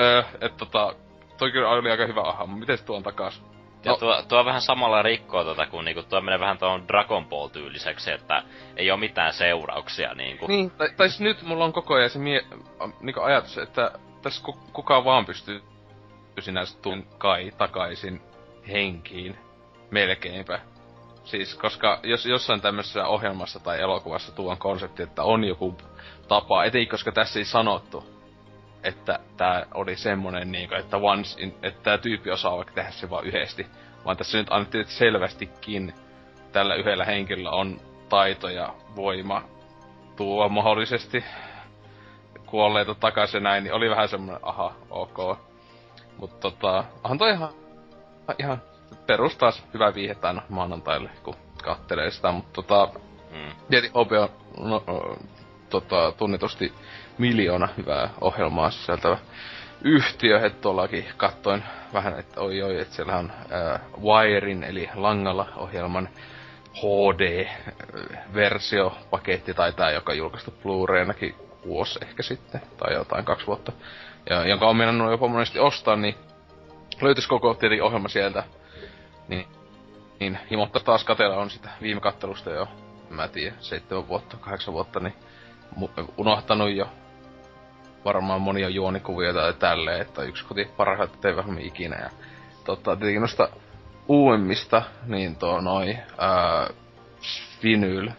Öö, 0.00 0.22
et 0.40 0.56
tota, 0.56 0.94
toi 1.38 1.52
kyllä 1.52 1.68
oli 1.68 1.90
aika 1.90 2.06
hyvä 2.06 2.20
aha, 2.20 2.46
mutta 2.46 2.60
miten 2.60 2.86
tuon 2.86 3.02
takas? 3.02 3.42
Ja 3.84 3.92
no. 3.92 3.98
tuo, 3.98 4.22
tuo 4.28 4.44
vähän 4.44 4.60
samalla 4.60 5.02
rikkoo 5.02 5.44
tota, 5.44 5.66
kun 5.66 5.84
niinku, 5.84 6.02
tuo 6.02 6.20
menee 6.20 6.40
vähän 6.40 6.58
tuon 6.58 6.88
Dragon 6.88 7.24
Ball 7.26 7.48
tyyliseksi, 7.48 8.10
että 8.10 8.42
ei 8.76 8.90
ole 8.90 9.00
mitään 9.00 9.32
seurauksia 9.32 10.14
niinku. 10.14 10.46
Niin, 10.46 10.70
tai, 10.70 10.88
tai 10.96 11.08
siis 11.08 11.20
nyt 11.20 11.42
mulla 11.42 11.64
on 11.64 11.72
koko 11.72 11.94
ajan 11.94 12.10
se 12.10 12.18
mie, 12.18 12.40
niinku 13.00 13.20
ajatus, 13.20 13.58
että 13.58 13.90
tässä 14.22 14.44
ku, 14.44 14.58
kukaan 14.72 15.04
vaan 15.04 15.26
pystyy 15.26 15.62
sinänsä 16.40 16.78
tuun 16.82 17.06
kai 17.18 17.52
takaisin 17.58 18.20
henkiin. 18.68 19.38
Melkeinpä. 19.90 20.60
Siis, 21.24 21.54
koska 21.54 22.00
jos 22.02 22.26
jossain 22.26 22.60
tämmöisessä 22.60 23.06
ohjelmassa 23.06 23.60
tai 23.60 23.80
elokuvassa 23.80 24.32
tuon 24.32 24.58
konsepti, 24.58 25.02
että 25.02 25.22
on 25.22 25.44
joku 25.44 25.76
tapa, 26.28 26.64
etei 26.64 26.86
koska 26.86 27.12
tässä 27.12 27.38
ei 27.38 27.44
sanottu, 27.44 28.04
että 28.82 29.18
tää 29.36 29.66
oli 29.74 29.96
semmonen 29.96 30.52
niinku, 30.52 30.74
että 30.74 30.96
once 30.96 31.42
in, 31.42 31.54
että 31.62 31.82
tää 31.82 31.98
tyyppi 31.98 32.30
osaa 32.30 32.56
vaikka 32.56 32.74
tehdä 32.74 32.90
se 32.90 33.10
vaan 33.10 33.24
yhdesti. 33.24 33.66
Vaan 34.04 34.16
tässä 34.16 34.38
nyt 34.38 34.46
annettiin, 34.50 34.82
että 34.82 34.92
selvästikin 34.92 35.94
tällä 36.52 36.74
yhdellä 36.74 37.04
henkilöllä 37.04 37.50
on 37.50 37.80
taito 38.08 38.48
ja 38.48 38.74
voima 38.96 39.42
tuo 40.16 40.48
mahdollisesti 40.48 41.24
kuolleita 42.50 42.94
takaisin 42.94 43.42
näin, 43.42 43.64
niin 43.64 43.74
oli 43.74 43.90
vähän 43.90 44.08
semmonen, 44.08 44.40
aha, 44.42 44.72
ok. 44.90 45.38
Mut 46.18 46.40
tota, 46.40 46.84
onhan 47.04 47.18
toi 47.18 47.30
ihan, 47.30 47.48
ihan 48.38 48.62
perustaas 49.06 49.64
hyvä 49.74 49.94
viihettä 49.94 50.28
aina 50.28 50.42
maanantaille, 50.48 51.10
kun 51.22 51.34
kattelee 51.64 52.10
sitä, 52.10 52.32
mutta 52.32 52.62
tota, 52.62 52.88
mm. 53.30 53.52
tietenkin 53.70 54.00
on 54.00 54.06
no, 54.60 54.84
tota, 55.70 56.12
tunnetusti 56.12 56.72
miljoona 57.18 57.68
hyvää 57.76 58.10
ohjelmaa 58.20 58.70
sisältävä 58.70 59.18
yhtiö, 59.82 60.46
että 60.46 60.60
tuollakin 60.60 61.04
kattoin 61.16 61.64
vähän, 61.92 62.18
että 62.18 62.40
oi 62.40 62.62
oi, 62.62 62.80
että 62.80 62.94
siellä 62.94 63.16
on 63.16 63.32
äh, 63.32 63.80
Wirein, 64.02 64.64
eli 64.64 64.88
langalla 64.94 65.46
ohjelman 65.56 66.08
HD-versiopaketti 66.74 69.54
tai 69.54 69.72
tää, 69.72 69.90
joka 69.90 70.14
julkaistu 70.14 70.54
Blu-raynakin 70.62 71.47
vuosi 71.68 71.98
ehkä 72.02 72.22
sitten, 72.22 72.60
tai 72.76 72.94
jotain 72.94 73.24
kaksi 73.24 73.46
vuotta, 73.46 73.72
ja, 74.30 74.48
jonka 74.48 74.68
on 74.68 74.76
mennnyt 74.76 75.10
jopa 75.10 75.28
monesti 75.28 75.58
ostaa, 75.58 75.96
niin 75.96 76.14
löytyisi 77.00 77.28
koko 77.28 77.54
tietenkin 77.54 77.84
ohjelma 77.84 78.08
sieltä, 78.08 78.44
niin, 79.28 79.46
niin 80.20 80.38
himotta 80.50 80.80
taas 80.80 81.04
katella 81.04 81.36
on 81.36 81.50
sitä 81.50 81.68
viime 81.82 82.00
kattelusta 82.00 82.50
jo, 82.50 82.68
mä 83.10 83.28
tiedän, 83.28 83.58
seitsemän 83.60 84.08
vuotta, 84.08 84.36
kahdeksan 84.36 84.74
vuotta, 84.74 85.00
niin 85.00 85.14
unohtanut 86.16 86.70
jo 86.70 86.88
varmaan 88.04 88.40
monia 88.40 88.68
juonikuvia 88.68 89.32
tai 89.32 89.52
tälleen, 89.52 90.00
että 90.00 90.22
yksi 90.22 90.44
koti 90.44 90.64
parhaita 90.76 91.16
tv 91.20 91.38
ikinä. 91.58 91.96
Ja 91.96 92.10
tota, 92.64 92.96
tietenkin 92.96 93.20
noista 93.20 93.48
uudemmista, 94.08 94.82
niin 95.06 95.36
tuo 95.36 95.60
noi, 95.60 95.98
ää, 96.18 96.70
Vinyl, 97.62 98.10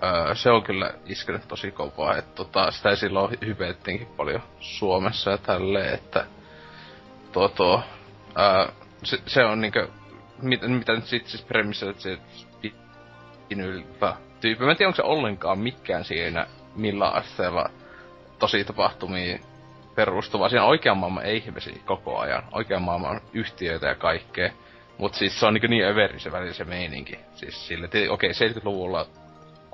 ää, 0.00 0.34
se 0.34 0.50
on 0.50 0.62
kyllä 0.62 0.94
iskenyt 1.06 1.48
tosi 1.48 1.70
kovaa, 1.70 2.16
että 2.16 2.34
tota, 2.34 2.70
sitä 2.70 2.96
silloin 2.96 3.38
hypeettiinkin 3.46 4.08
paljon 4.16 4.42
Suomessa 4.60 5.30
ja 5.30 5.38
tälleen, 5.38 5.94
että 5.94 6.26
tuo, 7.32 7.82
ää, 8.34 8.72
se, 9.02 9.18
se, 9.26 9.44
on 9.44 9.60
niinkö, 9.60 9.88
mit, 10.42 10.60
mitä 10.68 10.92
nyt 10.92 11.04
sit 11.04 11.26
siis 11.26 11.42
premissä, 11.42 11.90
että 11.90 12.02
se 12.02 12.18
Vinyl 13.50 13.82
tyyppi, 14.40 14.64
mä 14.64 14.70
en 14.70 14.76
tiedä 14.76 14.88
onko 14.88 14.96
se 14.96 15.02
ollenkaan 15.02 15.58
mikään 15.58 16.04
siinä 16.04 16.46
millä 16.76 17.08
asteella 17.08 17.70
tosi 18.38 18.64
tapahtumia 18.64 19.38
perustuva. 19.94 20.48
Siinä 20.48 20.64
oikean 20.64 20.96
maailman 20.96 21.26
ihmisiä 21.26 21.76
koko 21.84 22.18
ajan. 22.18 22.42
Oikean 22.52 22.82
maailman 22.82 23.20
yhtiöitä 23.32 23.86
ja 23.86 23.94
kaikkea. 23.94 24.50
Mut 24.98 25.14
siis 25.14 25.40
se 25.40 25.46
on 25.46 25.54
niin, 25.54 25.70
niin 25.70 25.84
överi 25.84 26.20
se 26.20 26.32
välillä 26.32 26.52
se 26.52 26.64
meininki. 26.64 27.18
Siis 27.34 27.68
sille, 27.68 27.86
okei, 27.86 28.08
okay, 28.08 28.30
70-luvulla, 28.30 29.06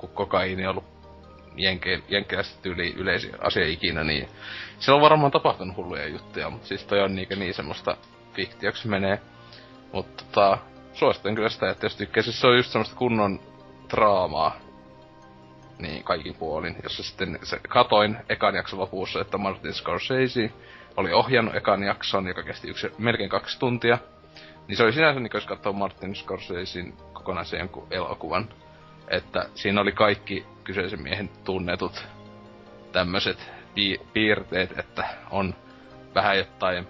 kun 0.03 0.11
kokaiini 0.15 0.67
on 0.67 0.71
ollut 0.71 0.85
jenkkiläistä 2.09 2.63
tyyli 2.63 2.95
yleisin 2.97 3.35
asia 3.41 3.67
ikinä, 3.67 4.05
niin 4.05 4.29
se 4.79 4.93
on 4.93 5.01
varmaan 5.01 5.33
tapahtunut 5.33 5.77
hulluja 5.77 6.07
juttuja, 6.07 6.51
mutta 6.51 6.69
siis 6.69 6.85
toi 6.85 7.01
on 7.03 7.15
niin, 7.15 7.29
niin 7.37 7.55
semmoista 7.55 7.97
fiktioksi 8.35 8.89
menee. 8.89 9.21
Mutta 9.93 10.25
tota, 10.25 10.59
suosittelen 10.93 11.35
kyllä 11.35 11.49
sitä, 11.49 11.71
että 11.71 11.87
jos 11.87 11.97
tykkää, 11.97 12.23
siis 12.23 12.41
se 12.41 12.47
on 12.47 12.57
just 12.57 12.71
semmoista 12.71 12.97
kunnon 12.97 13.41
draamaa, 13.91 14.57
niin 15.79 16.05
kaikin 16.05 16.35
puolin. 16.35 16.77
Jossa 16.83 17.03
sitten 17.03 17.39
se 17.43 17.61
katoin 17.69 18.17
ekan 18.29 18.55
jakson 18.55 18.79
lopussa, 18.79 19.21
että 19.21 19.39
Martin 19.39 19.75
Scorsese 19.75 20.53
oli 20.97 21.13
ohjannut 21.13 21.55
ekan 21.55 21.83
jakson, 21.83 22.27
joka 22.27 22.43
kesti 22.43 22.69
yksi, 22.69 22.91
melkein 22.99 23.31
kaksi 23.31 23.59
tuntia. 23.59 23.99
Niin 24.69 24.77
se 24.77 24.83
oli 24.83 24.93
sinänsä 24.93 25.21
niin, 25.21 25.31
jos 25.35 25.47
katsoo 25.47 25.73
Martin 25.73 26.17
Scorsesein 26.17 26.95
kokonaisen 27.13 27.59
jonkun 27.59 27.87
elokuvan. 27.91 28.49
Että 29.13 29.49
siinä 29.55 29.81
oli 29.81 29.93
kaikki 29.93 30.47
kyseisen 30.65 31.03
miehen 31.03 31.31
tunnetut 31.45 32.05
tämmöiset 32.93 33.51
pi- 33.75 34.01
piirteet, 34.13 34.79
että 34.79 35.05
on 35.31 35.55
vähän 36.15 36.39
jotain... 36.39 36.87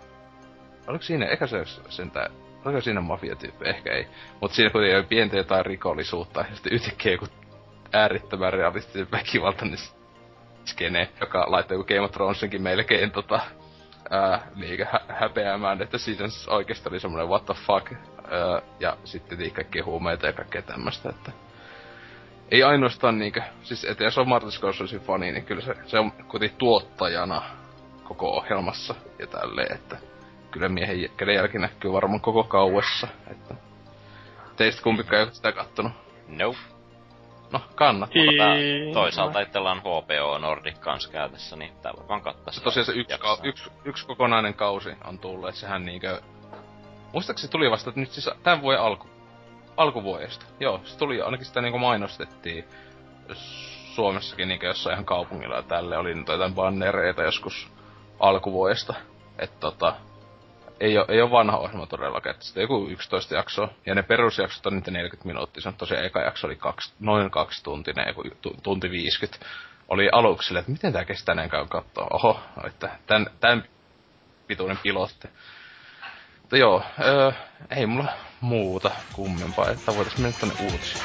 Oliko 0.87 1.03
siinä, 1.05 1.27
eikä 1.27 1.47
se 1.47 1.65
sentään 1.89 2.31
Oliko 2.65 2.81
siinä 2.81 3.01
mafiatyyppi? 3.01 3.69
Ehkä 3.69 3.93
ei. 3.93 4.07
Mutta 4.41 4.55
siinä 4.55 4.71
kuitenkin 4.71 4.97
oli 4.97 5.07
pientä 5.07 5.37
jotain 5.37 5.67
rikollisuutta 5.67 6.41
ja 6.41 6.55
sitten 6.55 6.73
yhtäkkiä 6.73 7.13
joku 7.13 7.27
äärittömän 7.93 8.53
realistinen 8.53 9.11
väkivalta, 9.13 9.65
niin 9.65 9.79
skene, 10.65 11.09
joka 11.21 11.45
laittoi 11.49 11.75
joku 11.75 11.87
Game 11.87 12.01
of 12.01 12.11
Thronesinkin 12.11 12.63
melkein 12.63 13.11
tota, 13.11 13.41
ää, 14.11 14.47
niinkö 14.57 14.85
hä- 14.85 15.01
häpeämään, 15.09 15.83
että 15.83 15.99
siinä 15.99 16.25
oikeesti 16.49 16.89
oli 16.89 17.01
semmoinen 17.01 17.29
what 17.29 17.47
the 17.47 17.55
fuck, 17.55 17.93
ää, 17.93 18.63
ja 18.81 18.97
sitten 19.05 19.51
kaikkia 19.53 19.85
huumeita 19.85 20.27
ja 20.27 20.33
kaikkea 20.33 20.63
tämmöstä, 20.63 21.09
että 21.11 21.33
ei 22.53 22.63
ainoastaan 22.63 23.19
niinkö, 23.19 23.43
siis 23.63 23.85
että 23.85 24.05
jos 24.05 24.19
on 24.19 24.29
Martin 24.29 24.53
Scorsesein 24.53 25.03
fani, 25.03 25.33
niin 25.33 25.45
kyllä 25.45 25.63
se, 25.63 25.75
se 25.87 25.99
on 25.99 26.13
kuitenkin 26.13 26.59
tuottajana 26.59 27.43
koko 28.05 28.31
ohjelmassa 28.37 28.95
ja 29.19 29.27
tälleen, 29.27 29.75
että 29.75 29.97
kyllä 30.51 30.69
miehen 30.69 31.11
kädenjälki 31.17 31.59
näkyy 31.59 31.93
varmaan 31.93 32.21
koko 32.21 32.45
kauessa, 32.45 33.09
että 33.31 33.55
teistä 34.57 34.83
kumpikaan 34.83 35.17
ei 35.17 35.25
ole 35.25 35.33
sitä 35.33 35.53
kattonut. 35.53 35.93
Nope. 36.29 36.59
No, 37.53 37.61
kannattaa. 37.75 38.23
Mutta 38.25 38.93
toisaalta 38.93 39.41
itsellä 39.41 39.71
on 39.71 39.81
HBO 39.81 40.39
Nordic 40.39 40.79
kanssa 40.81 41.11
käytössä, 41.11 41.57
niin 41.57 41.73
tää 41.83 41.93
varmaan 41.97 42.21
kattaa 42.21 42.53
se 42.53 42.63
Tosiaan 42.63 42.87
se 42.87 42.93
yksi, 42.93 43.19
ka- 43.19 43.39
yksi, 43.43 43.71
yksi, 43.85 44.07
kokonainen 44.07 44.55
kausi 44.55 44.91
on 45.05 45.19
tullut, 45.19 45.49
että 45.49 45.61
sehän 45.61 45.85
niinkö... 45.85 46.21
Muistaakseni 47.13 47.51
tuli 47.51 47.71
vasta 47.71 47.91
että 47.91 48.01
nyt 48.01 48.11
siis 48.11 48.31
tämän 48.43 48.63
vuoden 48.63 48.81
alku, 48.81 49.09
alkuvuodesta. 49.77 50.47
Joo, 50.61 50.81
se 50.85 50.99
tuli, 50.99 51.23
ainakin 51.23 51.47
sitä 51.47 51.61
niinku 51.61 51.79
mainostettiin 51.79 52.65
Suomessakin 53.95 54.49
niinkö 54.49 54.67
jossain 54.67 54.95
ihan 54.95 55.05
kaupungilla 55.05 55.63
tälle 55.63 55.99
oli 55.99 56.15
nyt 56.15 56.29
jotain 56.29 56.55
bannereita 56.55 57.23
joskus 57.23 57.73
alkuvuodesta. 58.21 58.95
Että 59.39 59.61
tota, 59.61 59.95
ei 60.81 60.99
ole, 60.99 61.07
ei 61.09 61.23
ole 61.23 61.31
vanha 61.31 61.57
ohjelma 61.57 61.87
todellakaan, 61.87 62.35
että 62.35 62.45
sitten 62.45 62.61
joku 62.61 62.87
11 62.89 63.35
jaksoa. 63.35 63.69
Ja 63.87 63.95
ne 63.95 64.03
perusjaksot 64.03 64.67
on 64.67 64.75
niitä 64.75 64.91
40 64.91 65.27
minuuttia. 65.27 65.63
Se 65.63 65.69
on 65.69 65.75
tosiaan 65.75 66.05
eka 66.05 66.21
jakso 66.21 66.47
oli 66.47 66.57
kaksi, 66.57 66.95
noin 67.01 67.31
kaksi 67.31 67.65
tuntinen, 67.65 68.09
joku 68.09 68.23
tunti 68.63 68.91
50. 68.91 69.47
Oli 69.89 70.09
aluksi 70.13 70.59
että 70.59 70.73
miten 70.73 70.93
tää 70.93 71.05
kestää 71.05 71.35
näin 71.35 71.51
kauan 71.51 71.69
katsoa. 71.69 72.07
Oho, 72.11 72.41
että 72.67 72.91
tän, 73.07 73.27
tän 73.41 73.65
pituinen 74.47 74.79
pilotti. 74.83 75.29
Mutta 76.53 76.61
joo, 76.61 76.83
öö, 77.01 77.33
ei 77.71 77.87
mulla 77.87 78.13
muuta 78.41 78.91
kummempaa, 79.13 79.71
että 79.71 79.95
voitais 79.95 80.19
mennä 80.19 80.39
tonne 80.39 80.55
uutisiin. 80.59 81.05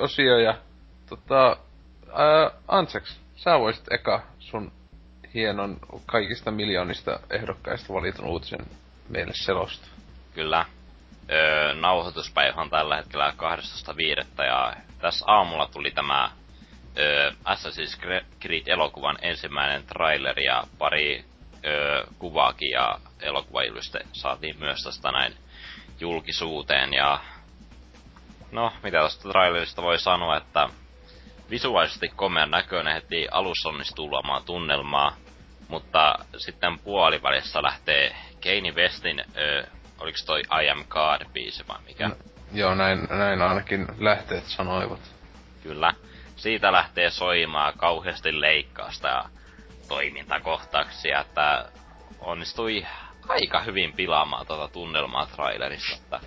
Uutisosio 0.00 0.38
ja 0.38 0.54
tota, 1.08 1.56
ää, 2.12 2.50
Anseks, 2.68 3.20
sä 3.36 3.58
voisit 3.58 3.92
eka 3.92 4.22
sun 4.38 4.72
hienon 5.34 5.76
kaikista 6.06 6.50
miljoonista 6.50 7.20
ehdokkaista 7.30 7.94
valitun 7.94 8.24
uutisen 8.26 8.66
meille 9.08 9.32
selosta. 9.34 9.86
Kyllä. 10.34 10.64
Öö, 11.32 11.74
nauhoituspäivä 11.74 12.60
on 12.60 12.70
tällä 12.70 12.96
hetkellä 12.96 13.34
12.5. 14.38 14.44
ja 14.44 14.72
tässä 15.00 15.24
aamulla 15.28 15.66
tuli 15.66 15.90
tämä 15.90 16.30
öö, 16.98 17.30
Assassin's 17.30 18.00
Creed-elokuvan 18.40 19.18
ensimmäinen 19.22 19.86
trailer 19.86 20.40
ja 20.40 20.64
pari 20.78 21.24
öö, 21.64 22.04
kuvaakin 22.18 22.70
ja 22.70 22.98
elokuvailmiste 23.20 24.00
saatiin 24.12 24.56
myös 24.58 24.82
tästä 24.84 25.12
näin 25.12 25.34
julkisuuteen 26.00 26.94
ja 26.94 27.20
No, 28.52 28.72
mitä 28.82 28.98
tästä 29.02 29.28
trailerista 29.28 29.82
voi 29.82 29.98
sanoa, 29.98 30.36
että 30.36 30.68
visuaalisesti 31.50 32.08
komean 32.08 32.50
näköinen 32.50 32.94
heti 32.94 33.28
alussa 33.30 33.68
onnistuu 33.68 34.10
luomaan 34.10 34.44
tunnelmaa, 34.44 35.16
mutta 35.68 36.14
sitten 36.36 36.78
puolivälissä 36.78 37.62
lähtee 37.62 38.16
Kanye 38.42 38.72
Westin, 38.72 39.24
ö, 39.36 39.66
oliks 39.98 40.24
toi 40.24 40.40
I 40.40 40.70
Am 40.70 40.84
God-biisi 40.88 41.68
vai 41.68 41.78
mikä? 41.86 42.08
No, 42.08 42.14
joo, 42.52 42.74
näin, 42.74 43.08
näin 43.10 43.42
ainakin 43.42 43.86
lähteet 43.98 44.44
sanoivat. 44.44 45.00
Kyllä. 45.62 45.94
Siitä 46.36 46.72
lähtee 46.72 47.10
soimaan 47.10 47.72
kauheasti 47.76 48.40
leikkaasta 48.40 49.08
ja 49.08 49.24
toimintakohtauksia, 49.88 51.20
että 51.20 51.70
onnistui 52.20 52.86
aika 53.28 53.60
hyvin 53.60 53.92
pilaamaan 53.92 54.46
tuota 54.46 54.72
tunnelmaa 54.72 55.26
trailerissa, 55.26 55.96
että 55.96 56.20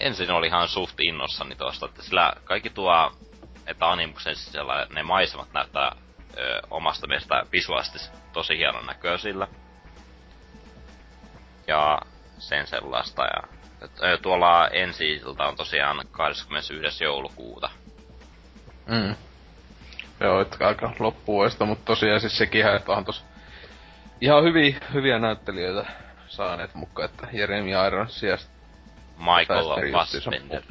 ensin 0.00 0.30
oli 0.30 0.46
ihan 0.46 0.68
suht 0.68 1.00
innossani 1.00 1.54
tosta, 1.54 1.86
että 1.86 2.02
sillä 2.02 2.32
kaikki 2.44 2.70
tuo, 2.70 3.12
että 3.66 3.90
animuksen 3.90 4.36
sisällä 4.36 4.86
ne 4.94 5.02
maisemat 5.02 5.52
näyttää 5.52 5.92
ö, 6.38 6.60
omasta 6.70 7.06
mielestä 7.06 7.42
visuaalisesti 7.52 8.18
tosi 8.32 8.58
hienon 8.58 8.86
näköisillä. 8.86 9.48
Ja 11.66 11.98
sen 12.38 12.66
sellaista. 12.66 13.22
Ja, 13.22 13.42
ö, 14.02 14.18
tuolla 14.18 14.68
ensi 14.68 15.22
on 15.38 15.56
tosiaan 15.56 16.06
21. 16.10 17.04
joulukuuta. 17.04 17.70
Mm. 18.86 19.14
Joo, 20.20 20.40
että 20.40 20.68
aika 20.68 20.92
loppuvuodesta, 20.98 21.64
mutta 21.64 21.84
tosiaan 21.84 22.20
siis 22.20 22.38
sekin, 22.38 22.66
että 22.66 22.92
on 22.92 23.04
tos 23.04 23.24
ihan 24.20 24.44
hyviä, 24.44 24.80
hyviä 24.92 25.18
näyttelijöitä 25.18 25.86
saaneet 26.28 26.74
mukaan, 26.74 27.10
että 27.10 27.28
Jeremy 27.32 27.70
Irons 27.86 28.20
sijasta 28.20 28.53
Michael 29.18 29.92
Fassbender. 29.92 30.62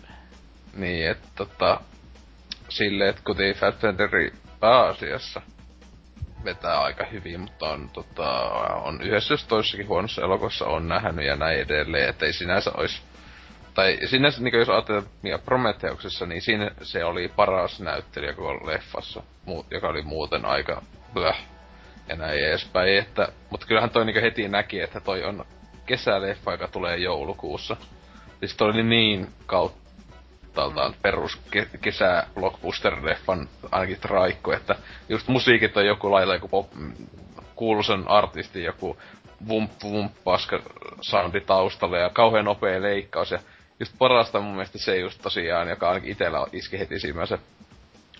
Niin, 0.73 1.11
että 1.11 1.27
tota, 1.35 1.81
silleen, 2.69 3.09
että 3.09 3.21
kuten 3.25 3.55
Fassbenderi 3.55 4.33
pääasiassa 4.59 5.41
vetää 6.43 6.81
aika 6.81 7.05
hyvin, 7.05 7.39
mutta 7.39 7.69
on, 7.69 7.89
tota, 7.89 8.29
on 8.75 9.01
yhdessä 9.01 9.33
jos 9.33 9.43
toisessakin 9.43 9.87
huonossa 9.87 10.21
elokuvassa 10.21 10.65
on 10.65 10.87
nähnyt 10.87 11.25
ja 11.25 11.35
näin 11.35 11.59
edelleen, 11.59 12.09
että 12.09 12.25
ei 12.25 12.33
sinänsä 12.33 12.71
olisi 12.77 13.01
tai 13.73 13.99
sinänsä, 14.05 14.41
niin 14.41 14.59
jos 14.59 14.69
ajatellaan 14.69 15.41
Prometheuksessa, 15.45 16.25
niin 16.25 16.41
siinä 16.41 16.71
se 16.81 17.05
oli 17.05 17.31
paras 17.35 17.79
näyttelijä 17.79 18.33
koko 18.33 18.67
leffassa, 18.67 19.23
joka 19.71 19.87
oli 19.87 20.01
muuten 20.01 20.45
aika 20.45 20.81
blöh 21.13 21.37
ja 22.07 22.15
näin 22.15 22.39
edespäin. 22.39 22.97
Että, 22.97 23.27
mutta 23.49 23.67
kyllähän 23.67 23.89
toi 23.89 24.05
niin 24.05 24.21
heti 24.21 24.47
näki, 24.47 24.81
että 24.81 24.99
toi 24.99 25.23
on 25.23 25.45
kesäleffa, 25.85 26.51
joka 26.51 26.67
tulee 26.67 26.97
joulukuussa. 26.97 27.77
Siis 28.43 28.55
toi 28.55 28.69
oli 28.69 28.83
niin 28.83 29.27
kautta 29.45 29.83
puhtaalta 30.53 30.89
mm. 30.89 30.95
perus 31.01 31.39
ke- 31.55 31.77
kesä 31.81 32.27
blockbuster-leffan 32.35 33.47
ainakin 33.71 33.99
traikku, 33.99 34.51
että 34.51 34.75
just 35.09 35.27
musiikit 35.27 35.77
on 35.77 35.85
joku 35.85 36.11
lailla 36.11 36.33
joku 36.33 36.47
pop, 36.47 36.67
kuuluisen 37.55 38.07
artisti 38.07 38.63
joku 38.63 38.97
vump 39.47 39.71
vump 39.83 40.13
paska 40.23 40.59
soundi 41.01 41.41
taustalle 41.41 41.99
ja 41.99 42.09
kauhean 42.09 42.45
nopea 42.45 42.81
leikkaus 42.81 43.31
ja 43.31 43.39
just 43.79 43.93
parasta 43.97 44.39
mun 44.39 44.51
mielestä 44.51 44.77
se 44.77 44.97
just 44.97 45.21
tosiaan, 45.21 45.69
joka 45.69 45.89
ainakin 45.89 46.11
itellä 46.11 46.47
iski 46.51 46.79
heti 46.79 46.99
se 46.99 47.07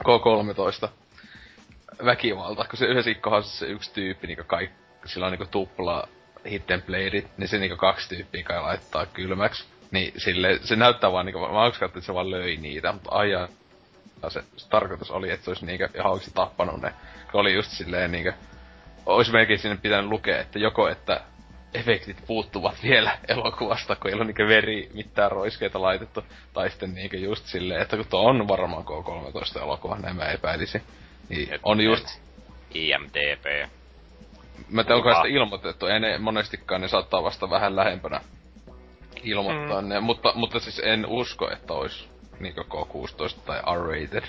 K13 0.03 0.89
väkivalta, 2.05 2.65
kun 2.65 2.78
se 2.80 2.86
yhdessä 2.86 3.13
kohdassa 3.13 3.59
se 3.59 3.65
yksi 3.65 3.93
tyyppi, 3.93 4.28
niin 4.28 4.45
kaikki, 4.47 4.76
sillä 5.05 5.26
on 5.26 5.32
niin 5.32 5.49
tupla 5.49 6.07
hitten 6.49 6.82
playedit, 6.82 7.28
niin 7.38 7.47
se 7.47 7.57
niin 7.57 7.78
kaksi 7.78 8.09
tyyppiä 8.09 8.43
kai 8.43 8.61
laittaa 8.61 9.05
kylmäksi. 9.05 9.65
Niin 9.94 10.14
sille, 10.18 10.60
se 10.62 10.76
näyttää 10.76 11.12
vaan 11.12 11.26
niinku, 11.26 11.39
mä 11.39 11.68
uskon, 11.68 11.86
että 11.88 12.02
se 12.02 12.14
vaan 12.14 12.32
löi 12.32 12.58
niitä, 12.58 12.91
mutta 12.91 13.10
ajan 13.12 13.50
se, 14.30 14.44
se 14.58 14.70
tarkoitus 14.70 15.12
oli, 15.12 15.32
että 15.32 15.46
se 15.46 15.50
olisi 15.50 15.66
niinkö 15.66 15.89
ihan 15.96 16.12
oikeesti 16.12 16.36
tappanut 16.36 16.82
ne. 16.82 16.94
Se 17.32 17.38
oli 17.38 17.54
just 17.54 17.72
silleen 17.72 18.12
niinkö, 18.12 18.34
olisi 19.06 19.32
melkein 19.32 19.60
sinne 19.60 19.78
pitänyt 19.78 20.10
lukea, 20.10 20.41
että 20.41 20.60
joko 20.60 20.88
että 20.88 21.22
efektit 21.74 22.18
puuttuvat 22.28 22.76
vielä 22.84 23.18
elokuvasta, 23.28 23.96
kun 23.96 24.12
ei 24.12 24.16
ole 24.16 24.24
niinkö 24.24 24.48
veri 24.48 24.89
mitään 24.94 25.32
roiskeita 25.32 25.82
laitettu, 25.82 26.24
tai 26.54 26.70
sitten 26.70 26.94
niinkö 26.94 27.18
just 27.18 27.46
silleen, 27.46 27.82
että 27.82 27.98
kun 27.98 28.06
tuo 28.10 28.30
on 28.30 28.48
varmaan 28.48 28.84
K13 28.84 29.62
elokuva, 29.62 29.98
näin 29.98 30.16
mä 30.16 30.26
epäilisin. 30.26 30.82
Niin 31.30 31.60
on 31.64 31.82
just... 31.82 32.08
IMDB. 32.74 33.70
Mä 34.70 34.84
tein 34.84 35.04
sitä 35.04 35.28
ilmoitettu, 35.28 35.86
ei 35.86 36.00
ne 36.00 36.18
monestikaan, 36.18 36.82
ne 36.82 36.88
saattaa 36.88 37.24
vasta 37.24 37.50
vähän 37.50 37.76
lähempänä 37.76 38.22
ilmoittaa 39.24 39.82
mm. 39.82 39.89
ne, 39.89 39.99
mutta, 39.99 40.32
mutta 40.36 40.59
siis 40.59 40.82
en 40.84 41.05
usko, 41.05 41.51
että 41.51 41.74
olisi 41.74 42.07
niinku 42.39 42.61
K16 42.61 43.39
tai 43.45 43.59
R-rated. 43.59 44.24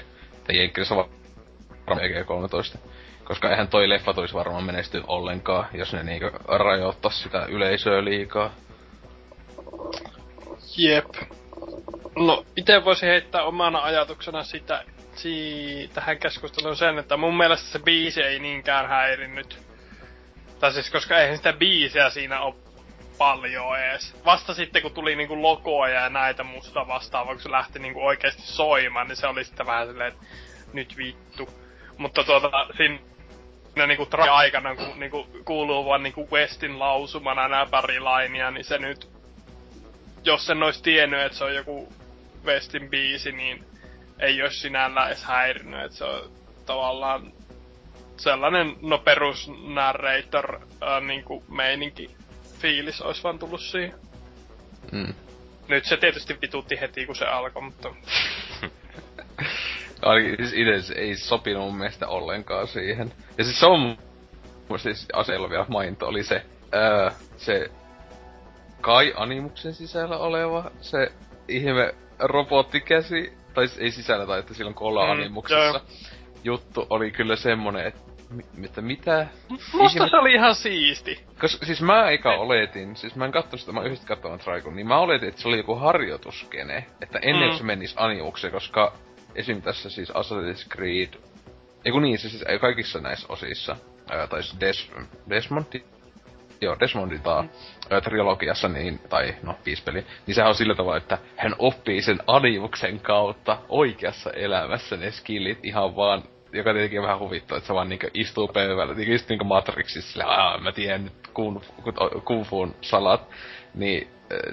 Tai 0.46 0.56
Jenkkilässä 0.56 0.96
varmaan 0.96 2.10
G13. 2.10 2.78
Koska 3.24 3.50
eihän 3.50 3.68
toi 3.68 3.88
leffa 3.88 4.14
tulisi 4.14 4.34
varmaan 4.34 4.64
menesty 4.64 5.02
ollenkaan, 5.06 5.66
jos 5.72 5.92
ne 5.92 6.02
niinku 6.02 6.38
rajoittaisi 6.48 7.22
sitä 7.22 7.46
yleisöä 7.48 8.04
liikaa. 8.04 8.54
Jep. 10.76 11.14
No, 12.16 12.44
itse 12.56 12.84
voisin 12.84 13.08
heittää 13.08 13.42
omana 13.42 13.82
ajatuksena 13.82 14.42
sitä, 14.42 14.84
si- 15.14 15.90
tähän 15.94 16.18
keskusteluun 16.18 16.76
sen, 16.76 16.98
että 16.98 17.16
mun 17.16 17.36
mielestä 17.36 17.68
se 17.68 17.78
biisi 17.78 18.22
ei 18.22 18.38
niinkään 18.38 18.88
häirinnyt. 18.88 19.58
Tai 20.60 20.72
siis, 20.72 20.90
koska 20.90 21.18
eihän 21.18 21.36
sitä 21.36 21.52
biisiä 21.52 22.10
siinä 22.10 22.40
ole 22.40 22.54
paljon 23.18 23.78
ees. 23.78 24.16
Vasta 24.24 24.54
sitten 24.54 24.82
kun 24.82 24.92
tuli 24.92 25.16
niinku 25.16 25.42
logoa 25.42 25.88
ja 25.88 26.08
näitä 26.08 26.44
musta 26.44 26.88
vastaavaa, 26.88 27.34
kun 27.34 27.42
se 27.42 27.50
lähti 27.50 27.78
niinku 27.78 28.06
oikeesti 28.06 28.42
soimaan, 28.42 29.08
niin 29.08 29.16
se 29.16 29.26
oli 29.26 29.44
sitten 29.44 29.66
vähän 29.66 29.86
silleen, 29.86 30.12
että 30.12 30.26
nyt 30.72 30.96
vittu. 30.96 31.48
Mutta 31.98 32.24
tuota, 32.24 32.50
siinä 32.76 32.98
niinku 33.86 34.04
tra- 34.04 34.30
aikana, 34.30 34.76
kun 34.76 35.00
niinku 35.00 35.26
kuuluu 35.44 35.84
vaan 35.84 36.02
niinku 36.02 36.28
Westin 36.32 36.78
lausumana 36.78 37.48
nämä 37.48 37.66
pari 37.66 38.00
lainia, 38.00 38.50
niin 38.50 38.64
se 38.64 38.78
nyt, 38.78 39.08
jos 40.24 40.46
sen 40.46 40.62
olisi 40.62 40.82
tiennyt, 40.82 41.20
että 41.20 41.38
se 41.38 41.44
on 41.44 41.54
joku 41.54 41.92
Westin 42.44 42.90
biisi, 42.90 43.32
niin 43.32 43.64
ei 44.18 44.42
olisi 44.42 44.60
sinällään 44.60 45.06
edes 45.06 45.24
häirinyt, 45.24 45.84
että 45.84 45.98
se 45.98 46.04
on 46.04 46.30
tavallaan 46.66 47.32
sellainen, 48.16 48.76
no 48.82 48.98
perus 48.98 49.50
narrator 49.64 50.54
äh, 50.54 51.02
niinku 51.02 51.44
meininki 51.48 52.16
fiilis 52.64 53.00
olisi 53.00 53.22
vaan 53.22 53.38
tullut 53.38 53.60
siihen. 53.60 53.94
Mm. 54.92 55.14
Nyt 55.68 55.84
se 55.84 55.96
tietysti 55.96 56.38
vitutti 56.42 56.80
heti, 56.80 57.06
kun 57.06 57.16
se 57.16 57.24
alkoi, 57.24 57.62
mutta... 57.62 57.94
Siis 60.36 60.52
itse 60.52 60.94
ei 60.94 61.16
sopinut 61.16 61.62
mun 61.62 61.76
mielestä 61.76 62.08
ollenkaan 62.08 62.66
siihen. 62.66 63.12
Ja 63.38 63.44
siis 63.44 63.60
se 63.60 63.66
on 63.66 63.98
siis 64.76 65.06
aseella 65.12 65.50
vielä 65.50 65.66
maininta 65.68 66.06
oli 66.06 66.22
se, 66.22 66.42
ää, 66.72 67.12
se 67.36 67.70
kai 68.80 69.14
animuksen 69.16 69.74
sisällä 69.74 70.18
oleva, 70.18 70.70
se 70.80 71.12
ihme 71.48 71.94
robottikäsi, 72.18 73.32
tai 73.54 73.66
ei 73.78 73.90
sisällä 73.90 74.26
tai 74.26 74.38
että 74.38 74.54
silloin 74.54 74.74
kolla 74.74 75.10
animuksessa 75.10 75.78
mm, 75.78 75.84
juttu 76.44 76.86
oli 76.90 77.10
kyllä 77.10 77.36
semmonen, 77.36 77.86
että 77.86 78.00
mitä, 78.56 78.80
mitä? 78.80 79.26
Musta 79.48 79.98
Ihme... 79.98 80.10
se 80.10 80.16
oli 80.16 80.34
ihan 80.34 80.54
siisti. 80.54 81.24
Koska 81.40 81.66
siis 81.66 81.82
mä 81.82 82.08
eikä 82.08 82.30
oletin, 82.30 82.96
siis 82.96 83.16
mä 83.16 83.24
en 83.24 83.32
kattonut 83.32 83.60
sitä, 83.60 83.72
mä 83.72 83.82
yhdessä 83.82 84.06
katsoin 84.06 84.40
Traikun, 84.40 84.76
niin 84.76 84.86
mä 84.86 84.98
oletin, 84.98 85.28
että 85.28 85.40
se 85.40 85.48
oli 85.48 85.56
joku 85.56 85.74
harjoituskene, 85.74 86.86
että 87.02 87.18
ennen 87.22 87.50
mm. 87.50 87.56
se 87.56 87.64
menisi 87.64 87.94
animukseen, 87.98 88.52
koska 88.52 88.92
esim. 89.34 89.62
tässä 89.62 89.90
siis 89.90 90.10
Assassin's 90.10 90.68
Creed, 90.68 91.14
eiku 91.84 91.98
niin, 91.98 92.18
se 92.18 92.28
siis 92.28 92.44
kaikissa 92.60 93.00
näissä 93.00 93.26
osissa, 93.28 93.76
ää, 94.10 94.26
tai 94.26 94.42
siis 94.42 94.60
Des, 94.60 94.90
Desmond, 95.30 95.66
joo, 96.60 96.76
Desmondin 96.80 97.20
mm. 97.42 97.48
trilogiassa, 98.04 98.68
niin, 98.68 98.98
tai 98.98 99.34
no, 99.42 99.58
peli, 99.84 100.06
niin 100.26 100.34
sehän 100.34 100.48
on 100.48 100.54
sillä 100.54 100.74
tavalla, 100.74 100.96
että 100.96 101.18
hän 101.36 101.54
oppii 101.58 102.02
sen 102.02 102.18
animuksen 102.26 103.00
kautta 103.00 103.58
oikeassa 103.68 104.30
elämässä 104.30 104.96
ne 104.96 105.10
skillit 105.10 105.58
ihan 105.62 105.96
vaan 105.96 106.22
joka 106.54 106.72
tietenkin 106.72 107.02
vähän 107.02 107.18
huvittaa, 107.18 107.58
että 107.58 107.66
se 107.66 107.74
vaan 107.74 107.88
niinku 107.88 108.06
istuu 108.14 108.48
pöydällä, 108.48 108.94
niinku 108.94 109.12
just 109.12 109.28
niinku 109.28 109.44
Matrixissa, 109.44 110.12
sille, 110.12 110.24
aah, 110.24 110.60
mä 110.60 110.72
tiedän 110.72 111.04
nyt 111.04 111.28
kung, 112.24 112.44
fuun 112.44 112.74
salat. 112.80 113.28
Niin 113.74 114.08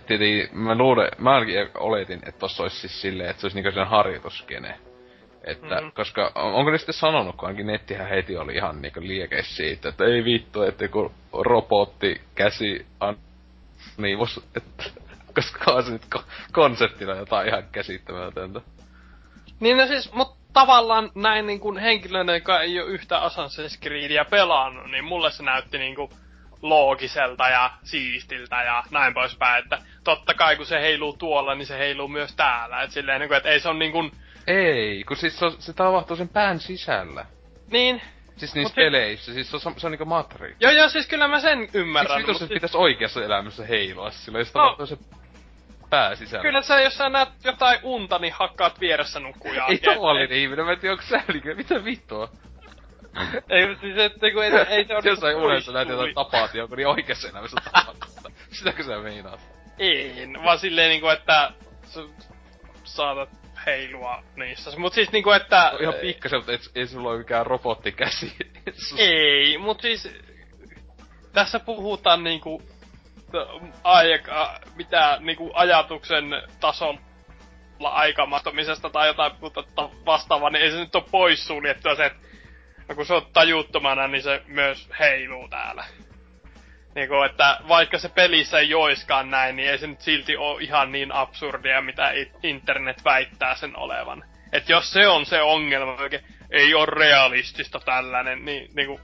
tietenkin 0.08 0.49
mä 0.52 0.78
luulen, 0.78 1.12
mä 1.18 1.34
ainakin 1.34 1.70
oletin, 1.78 2.20
että 2.26 2.39
tossa 2.39 2.64
olisi 2.64 2.80
siis 2.80 3.02
silleen, 3.02 3.30
että 3.30 3.41
se 3.41 3.45
olisi 3.45 3.58
niinku 3.58 3.72
sen 3.72 3.88
harjoituskene. 3.88 4.80
Että, 5.43 5.76
mm-hmm. 5.76 5.91
koska 5.91 6.32
onko 6.36 6.72
ne 6.72 6.78
sitten 6.78 6.93
sanonut, 6.93 7.36
kun 7.36 7.47
ainakin 7.47 7.68
nettihän 7.68 8.10
heti 8.10 8.38
oli 8.38 8.56
ihan 8.56 8.82
niinku 8.82 8.99
liekeissä 9.02 9.56
siitä, 9.56 9.89
että 9.89 10.06
ei 10.06 10.24
vittu, 10.24 10.62
että 10.62 10.88
kun 10.88 11.12
robotti 11.34 12.22
käsi 12.36 12.86
on 12.99 13.18
niin 13.97 14.18
että 14.56 14.84
koska 15.36 15.72
on 15.72 15.84
se 15.84 15.91
nyt 15.91 16.06
konseptina 16.52 17.16
jotain 17.16 17.47
ihan 17.47 17.64
käsittämätöntä. 17.72 18.62
Niin 19.60 19.78
no 19.78 19.88
siis, 19.88 20.14
mut 20.14 20.40
tavallaan 20.54 21.12
näin 21.16 21.45
niin 21.45 21.60
kuin 21.60 21.78
henkilönä, 21.78 22.36
joka 22.36 22.62
ei 22.62 22.80
ole 22.80 22.89
yhtä 22.89 23.20
Assassin's 23.20 23.82
Creedia 23.82 24.26
pelannut, 24.26 24.91
niin 24.91 25.04
mulle 25.04 25.32
se 25.32 25.43
näytti 25.43 25.78
niin 25.78 25.95
kuin 25.95 26.12
loogiselta 26.62 27.49
ja 27.49 27.72
siistiltä 27.84 28.64
ja 28.64 28.84
näin 28.91 29.14
poispäin, 29.14 29.64
että 29.64 29.80
totta 30.04 30.34
kai 30.34 30.56
kun 30.56 30.66
se 30.66 30.82
heiluu 30.82 31.14
tuolla, 31.14 31.56
niin 31.56 31.66
se 31.66 31.78
heiluu 31.78 32.08
myös 32.08 32.36
täällä, 32.36 32.82
että 32.82 32.93
silleen 32.93 33.20
niin 33.20 33.28
kuin, 33.28 33.38
että 33.38 33.49
ei 33.49 33.60
se 33.60 33.70
on 33.70 33.80
niin 33.80 33.91
kuin... 33.91 34.12
Ei, 34.47 35.04
kun 35.04 35.18
siis 35.18 35.39
se, 35.39 35.45
se 35.60 35.74
tapahtuu 35.74 36.16
sen 36.16 36.30
pään 36.30 36.60
sisällä. 36.60 37.26
Niin, 37.72 38.02
Siis 38.41 38.56
niissä 38.56 38.70
Mut 38.70 38.76
peleissä, 38.76 39.34
siis 39.34 39.52
se 39.52 39.56
on, 39.56 39.74
se 39.78 39.88
on 39.88 39.91
niinku 39.91 40.06
Matrix. 40.06 40.56
Joo 40.60 40.72
joo, 40.72 40.89
siis 40.89 41.08
kyllä 41.08 41.28
mä 41.28 41.39
sen 41.39 41.70
ymmärrän. 41.74 42.18
Miksi 42.18 42.34
se 42.34 42.38
siis... 42.38 42.49
pitäisi 42.49 42.78
oikeassa 42.78 43.24
elämässä 43.24 43.66
heilua 43.66 44.12
sillä, 44.12 44.39
jos 44.39 44.54
no, 44.54 44.86
se 44.86 44.97
pää 45.91 46.15
sisällä. 46.15 46.41
Kyllä 46.41 46.61
sä, 46.61 46.81
jos 46.81 46.97
sä 46.97 47.09
näet 47.09 47.29
jotain 47.43 47.79
unta, 47.83 48.19
niin 48.19 48.33
hakkaat 48.33 48.79
vieressä 48.79 49.19
nukkujaa. 49.19 49.67
ei 49.67 49.77
tavallinen 49.77 50.37
ihminen, 50.37 50.65
mä 50.65 50.72
en 50.72 50.80
tiedä, 50.80 50.93
onko 50.93 51.05
sählikö, 51.09 51.55
mitä 51.55 51.84
vittua? 51.84 52.30
ei, 53.49 53.76
siis 53.81 53.97
et, 53.97 54.13
kun 54.34 54.43
ei, 54.43 54.51
ei 54.68 54.85
se 54.85 54.95
ole... 54.95 55.01
Jossain 55.05 55.35
unessa 55.35 55.72
näet 55.72 55.89
jotain 55.89 56.15
tapaat 56.15 56.53
jonkun, 56.53 56.77
niin 56.77 56.88
oikeassa 56.88 57.30
elämässä 57.30 57.57
tapaat. 57.63 57.97
Sitäkö 58.57 58.84
sä 58.84 58.97
meinaat? 58.97 59.39
Ei, 59.80 60.27
vaan 60.43 60.59
silleen 60.59 60.89
niinku, 60.89 61.07
että 61.07 61.51
sä 61.84 62.01
saatat 62.84 63.30
heilua 63.65 64.23
niissä. 64.35 64.72
Mut 64.77 64.93
siis 64.93 65.11
niinku, 65.11 65.31
että... 65.31 65.69
No, 65.73 65.80
ihan 65.80 65.93
pikkasen, 65.93 66.39
mutta 66.39 66.51
ei, 66.51 66.59
ei 66.76 66.88
sulla 66.88 67.09
ole 67.09 67.18
mikään 67.18 67.45
robottikäsi. 67.45 68.35
ei, 68.97 69.57
mut 69.57 69.81
siis... 69.81 70.09
Tässä 71.34 71.59
puhutaan 71.59 72.23
niinku 72.23 72.61
aika, 73.84 74.60
mitä 74.76 75.18
niinku 75.20 75.52
ajatuksen 75.53 76.26
tasolla 76.60 76.99
aikamattomisesta 77.82 78.90
tai 78.90 79.08
jotain 79.08 79.32
mutta 79.41 79.64
vastaavaa, 80.06 80.49
niin 80.49 80.64
ei 80.64 80.72
se 80.72 80.78
nyt 80.78 80.95
ole 80.95 81.03
poissuljettua 81.12 81.95
se, 81.95 82.06
että 82.06 82.20
no 82.90 82.95
kun 82.95 83.06
se 83.06 83.14
on 83.14 83.26
tajuttomana, 83.34 84.08
niin 84.08 84.24
se 84.24 84.44
myös 84.48 84.90
heiluu 84.99 85.48
täällä. 85.48 85.86
Niinku, 86.95 87.24
että 87.24 87.58
vaikka 87.68 87.99
se 87.99 88.10
pelissä 88.10 88.60
ei 88.60 88.70
joiskaan 88.70 89.32
näin, 89.32 89.56
niin 89.56 89.70
ei 89.70 89.78
se 89.78 89.88
nyt 89.88 90.02
silti 90.02 90.38
ole 90.38 90.64
ihan 90.64 90.91
niin 90.91 91.12
absurdia, 91.12 91.82
mitä 91.82 92.12
internet 92.44 93.06
väittää 93.06 93.56
sen 93.56 93.78
olevan. 93.78 94.24
Et 94.52 94.70
jos 94.70 94.94
se 94.94 95.08
on 95.08 95.26
se 95.26 95.41
ongelma, 95.41 95.95
oikein 96.02 96.26
ei 96.49 96.74
ole 96.74 96.86
realistista 96.86 97.80
tällainen, 97.80 98.45
niin 98.45 98.70
niinku, 98.76 98.99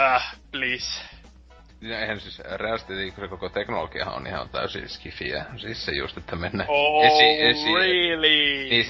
äh, 0.00 0.36
please 0.52 1.13
eihän 1.90 2.20
siis 2.20 2.38
realistisesti 2.38 3.20
se 3.20 3.28
koko 3.28 3.48
teknologiahan 3.48 4.14
on 4.14 4.26
ihan 4.26 4.48
täysin 4.48 4.88
skifiä. 4.88 5.44
Siis 5.56 5.84
se 5.84 5.92
just, 5.92 6.16
että 6.16 6.36
mennä 6.36 6.64
oh, 6.68 7.04
esi, 7.04 7.42
esi, 7.42 7.74
really? 7.74 8.68
Niin, 8.70 8.86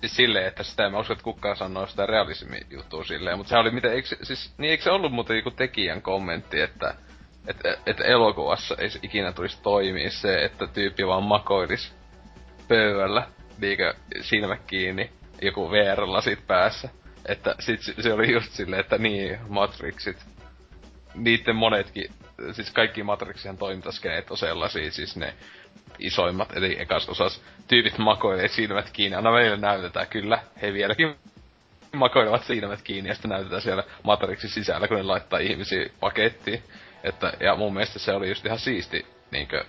siis 0.00 0.16
silleen, 0.16 0.46
että 0.46 0.62
sitä 0.62 0.86
en 0.86 0.92
mä 0.92 0.98
usko, 0.98 1.12
että 1.12 1.24
kukaan 1.24 1.56
sanoo 1.56 1.86
sitä 1.86 2.06
realismi-juttua 2.06 3.04
silleen, 3.04 3.36
mutta 3.38 3.50
se 3.50 3.56
oli 3.56 3.70
mitä, 3.70 3.92
eikö, 3.92 4.08
siis, 4.22 4.54
niin 4.58 4.70
eikö 4.70 4.84
se 4.84 4.90
ollut 4.90 5.12
muuten 5.12 5.36
joku 5.36 5.50
tekijän 5.50 6.02
kommentti, 6.02 6.60
että 6.60 6.94
että, 7.46 7.76
että 7.86 8.04
elokuvassa 8.04 8.76
ei 8.78 8.88
ikinä 9.02 9.32
tulisi 9.32 9.62
toimia 9.62 10.10
se, 10.10 10.44
että 10.44 10.66
tyyppi 10.66 11.06
vaan 11.06 11.22
makoilisi 11.22 11.92
pöydällä 12.68 13.26
niinkö 13.58 13.94
silmät 14.20 14.60
kiinni, 14.66 15.10
joku 15.42 15.70
VR-lasit 15.70 16.46
päässä. 16.46 16.88
Että 17.26 17.54
sit 17.60 17.80
se 18.00 18.12
oli 18.12 18.32
just 18.32 18.52
silleen, 18.52 18.80
että 18.80 18.98
niin, 18.98 19.38
Matrixit, 19.48 20.16
niitten 21.14 21.56
monetkin, 21.56 22.10
siis 22.52 22.70
kaikki 22.70 23.02
Matrixien 23.02 23.58
toimintaskeneet 23.58 24.30
on 24.30 24.36
sellaisia, 24.36 24.90
siis 24.90 25.16
ne 25.16 25.34
isoimmat, 25.98 26.56
eli 26.56 26.76
ekas 26.80 27.08
osas 27.08 27.42
tyypit 27.68 27.98
makoilee 27.98 28.48
silmät 28.48 28.90
kiinni. 28.92 29.16
Aina 29.16 29.32
meille 29.32 29.56
näytetään 29.56 30.06
kyllä, 30.06 30.38
he 30.62 30.72
vieläkin 30.72 31.16
makoilevat 31.92 32.44
silmät 32.44 32.82
kiinni 32.82 33.10
ja 33.10 33.14
sitten 33.14 33.30
näytetään 33.30 33.62
siellä 33.62 33.84
Matrixin 34.02 34.50
sisällä, 34.50 34.88
kun 34.88 34.96
ne 34.96 35.02
laittaa 35.02 35.38
ihmisiä 35.38 35.90
pakettiin. 36.00 36.62
Että, 37.04 37.32
ja 37.40 37.56
mun 37.56 37.72
mielestä 37.72 37.98
se 37.98 38.12
oli 38.12 38.28
just 38.28 38.46
ihan 38.46 38.58
siisti, 38.58 39.06
niinkö, 39.30 39.64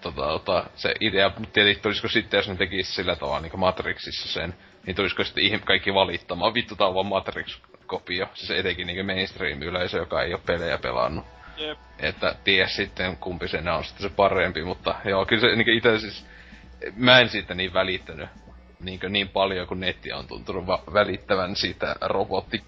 tota, 0.00 0.22
tota, 0.22 0.64
se 0.74 0.94
idea, 1.00 1.32
mutta 1.38 1.52
tietenkin 1.52 1.82
tulisiko 1.82 2.08
sitten, 2.08 2.38
jos 2.38 2.48
ne 2.48 2.56
tekisi 2.56 2.92
sillä 2.92 3.16
tavalla 3.16 3.40
niin 3.40 3.60
Matrixissa 3.60 4.28
sen, 4.28 4.54
niin 4.86 4.96
tulisiko 4.96 5.24
sitten 5.24 5.60
kaikki 5.60 5.94
valittamaan, 5.94 6.54
vittu 6.54 6.76
tää 6.76 6.86
on 6.86 6.94
vaan 6.94 7.06
Matrix-kopio, 7.84 8.26
siis 8.34 8.50
etenkin 8.50 8.86
niin 8.86 9.06
mainstream-yleisö, 9.06 9.98
joka 9.98 10.22
ei 10.22 10.34
ole 10.34 10.40
pelejä 10.46 10.78
pelannut. 10.78 11.24
Jep. 11.56 11.78
Että 11.98 12.34
ties 12.44 12.76
sitten 12.76 13.16
kumpi 13.16 13.48
sen 13.48 13.68
on 13.68 13.84
sitten 13.84 14.10
se 14.10 14.16
parempi, 14.16 14.62
mutta 14.62 14.94
joo, 15.04 15.26
kyllä 15.26 15.40
se 15.40 15.56
niin 15.56 15.68
itse 15.68 15.98
siis, 15.98 16.26
mä 16.96 17.20
en 17.20 17.28
siitä 17.28 17.54
niin 17.54 17.74
välittänyt 17.74 18.28
niin, 18.80 19.00
niin 19.08 19.28
paljon 19.28 19.66
kuin 19.66 19.80
netti 19.80 20.12
on 20.12 20.26
tuntunut 20.26 20.66
va- 20.66 20.82
välittävän 20.92 21.56
siitä 21.56 21.96
robotti 22.00 22.62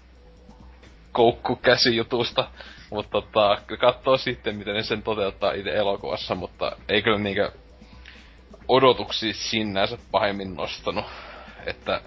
koukkukäsijutusta. 1.11 2.47
Mutta 2.89 3.09
tota, 3.11 3.61
katsoo 3.79 4.17
sitten, 4.17 4.55
miten 4.55 4.75
ne 4.75 4.83
sen 4.83 5.03
toteuttaa 5.03 5.51
itse 5.51 5.75
elokuvassa, 5.75 6.35
mutta 6.35 6.77
ei 6.89 7.01
kyllä 7.01 7.17
niinkö 7.17 7.51
odotuksia 8.67 9.33
sinänsä 9.33 9.97
pahemmin 10.11 10.55
nostanut. 10.55 11.05
Että 11.65 12.01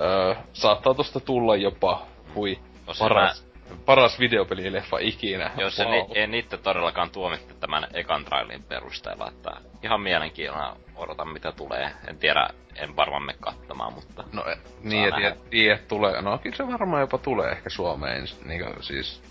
öö, 0.00 0.34
saattaa 0.52 0.94
tosta 0.94 1.20
tulla 1.20 1.56
jopa 1.56 2.06
hui 2.34 2.58
no 2.86 2.92
paras, 2.98 3.46
mä... 3.70 3.76
paras 3.84 4.20
videopelileffa 4.20 4.98
ikinä. 4.98 5.50
Jos 5.58 5.78
wow. 5.78 5.90
ni, 5.90 6.06
en 6.14 6.34
itse 6.34 6.56
todellakaan 6.56 7.10
tuomittu 7.10 7.54
tämän 7.54 7.86
ekan 7.92 8.24
trailin 8.24 8.62
perusteella, 8.62 9.28
että 9.28 9.50
ihan 9.82 10.00
mielenkiinnolla 10.00 10.76
odotan 10.96 11.28
mitä 11.28 11.52
tulee. 11.52 11.90
En 12.08 12.18
tiedä, 12.18 12.48
en 12.76 12.96
varmaan 12.96 13.26
me 13.26 13.34
katsomaan, 13.40 13.92
mutta... 13.92 14.24
No 14.32 14.44
niin, 14.82 15.04
että 15.04 15.16
tiedät, 15.16 15.50
tiedät, 15.50 15.88
tulee. 15.88 16.22
No 16.22 16.38
kyllä 16.38 16.56
se 16.56 16.66
varmaan 16.66 17.00
jopa 17.00 17.18
tulee 17.18 17.50
ehkä 17.50 17.70
Suomeen, 17.70 18.24
niin 18.44 18.64
siis 18.80 19.22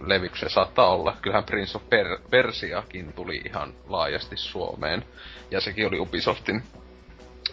levykseen 0.00 0.50
saattaa 0.50 0.88
olla. 0.88 1.16
Kyllähän 1.22 1.44
Prince 1.44 1.76
of 1.76 1.88
per- 1.88 2.18
Persiakin 2.30 3.12
tuli 3.12 3.42
ihan 3.44 3.74
laajasti 3.88 4.36
Suomeen. 4.36 5.04
Ja 5.50 5.60
sekin 5.60 5.86
oli 5.86 5.98
Ubisoftin 5.98 6.62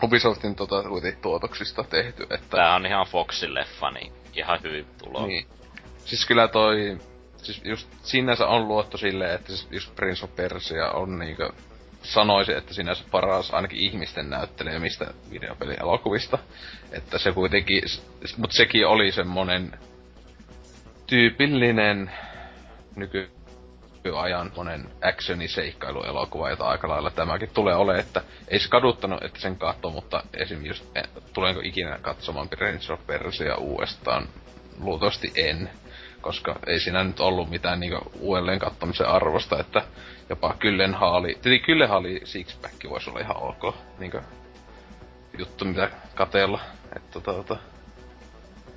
Ubisoftin 0.04 0.56
tota, 0.56 0.84
tuotoksista 1.22 1.84
tehty, 1.84 2.24
että... 2.24 2.48
Tää 2.50 2.76
on 2.76 2.86
ihan 2.86 3.06
Foxin 3.06 3.54
leffa, 3.54 3.92
niin 3.92 4.14
ihan 4.36 4.60
hyvin 4.64 4.86
tulo. 5.04 5.28
Niin. 5.28 5.48
Siis 6.06 6.26
kyllä 6.26 6.48
toi... 6.48 6.98
Siis 7.38 7.62
just 7.64 7.88
sinänsä 8.04 8.48
on 8.48 8.68
luotto 8.68 8.98
silleen, 8.98 9.36
että 9.36 9.48
siis 9.48 9.68
just 9.72 9.96
Prince 9.96 10.26
of 10.26 10.36
Persia 10.36 10.92
on 10.92 11.20
niinkö... 11.20 11.50
Sanoisin, 12.04 12.58
että 12.58 12.74
sinänsä 12.74 13.04
paras 13.12 13.52
ainakin 13.52 13.80
ihmisten 13.80 14.30
näyttelemistä 14.30 15.14
videopelielokuvista. 15.32 16.38
Että 16.92 17.18
se 17.18 17.32
kuitenkin... 17.32 17.84
Mut 18.38 18.52
sekin 18.52 18.88
oli 18.88 19.12
semmonen 19.12 19.72
tyypillinen 21.08 22.12
nyky 22.96 23.32
nykyajan 24.04 24.52
monen 24.56 24.90
actioni 25.02 25.48
seikkailuelokuva, 25.48 26.50
jota 26.50 26.66
aika 26.66 26.90
lailla 26.90 27.12
tämäkin 27.12 27.50
tulee 27.54 27.76
ole, 27.76 28.00
että 28.00 28.22
ei 28.48 28.60
se 28.60 28.70
kaduttanut, 28.70 29.24
että 29.24 29.40
sen 29.40 29.56
katso, 29.56 29.90
mutta 29.90 30.24
esim. 30.34 30.66
just, 30.66 30.86
eh, 30.96 31.04
tulenko 31.34 31.62
ikinä 31.64 32.00
katsomaan 32.02 32.50
Prince 32.50 32.94
of 32.94 33.08
Persia 33.08 33.56
uudestaan? 33.56 34.28
Luultavasti 34.80 35.32
en, 35.36 35.70
koska 36.22 36.60
ei 36.68 36.80
siinä 36.80 37.04
nyt 37.04 37.20
ollut 37.20 37.50
mitään 37.50 37.80
niinku 37.80 38.12
uudelleen 38.20 38.60
kattomisen 38.60 39.08
arvosta, 39.08 39.60
että 39.60 39.82
jopa 40.30 40.56
Kyllenhaali, 40.60 41.28
tietenkin 41.28 41.66
Kyllenhaali 41.66 42.22
Sixpack 42.24 42.90
voisi 42.90 43.10
olla 43.10 43.20
ihan 43.20 43.38
ok, 43.38 43.76
niinku 44.00 44.20
juttu 45.38 45.66
mitä 45.66 45.90
katella, 46.16 46.60
että 46.96 47.12
tota, 47.12 47.34
tota, 47.34 47.58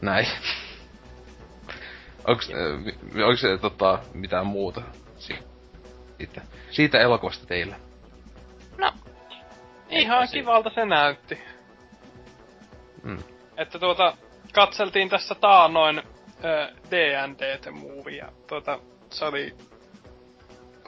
näin. 0.00 0.26
Onks, 2.28 2.50
äh, 2.50 3.26
onks 3.26 3.40
se 3.40 3.58
tota, 3.58 3.98
mitään 4.14 4.46
muuta 4.46 4.82
siitä, 6.18 6.40
siitä 6.70 7.00
elokuvasta 7.00 7.46
teillä? 7.46 7.76
No, 8.78 8.92
ihan 9.90 10.28
kivalta 10.32 10.70
se 10.74 10.84
näytti. 10.84 11.38
Hmm. 13.02 13.18
Että 13.56 13.78
tuota, 13.78 14.16
katseltiin 14.52 15.08
tässä 15.08 15.34
taanoin 15.34 16.02
D&D 16.90 17.70
movie 17.70 18.16
ja 18.16 18.32
tuota, 18.48 18.78
se 19.10 19.24
oli 19.24 19.54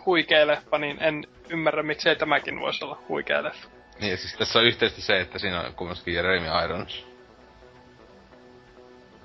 huikea 0.07 0.47
leffa, 0.47 0.79
niin 0.79 1.03
en 1.03 1.27
ymmärrä 1.49 1.83
miksei 1.83 2.17
tämäkin 2.17 2.61
voisi 2.61 2.85
olla 2.85 3.03
huikea 3.09 3.43
leffa. 3.43 3.69
Niin, 4.01 4.19
siis 4.19 4.35
tässä 4.35 4.59
on 4.59 4.65
yhteisesti 4.65 5.03
se, 5.03 5.21
että 5.21 5.39
siinä 5.39 5.61
on 5.61 5.75
kumminkin 5.75 6.15
Jeremy 6.15 6.47
Irons. 6.65 7.07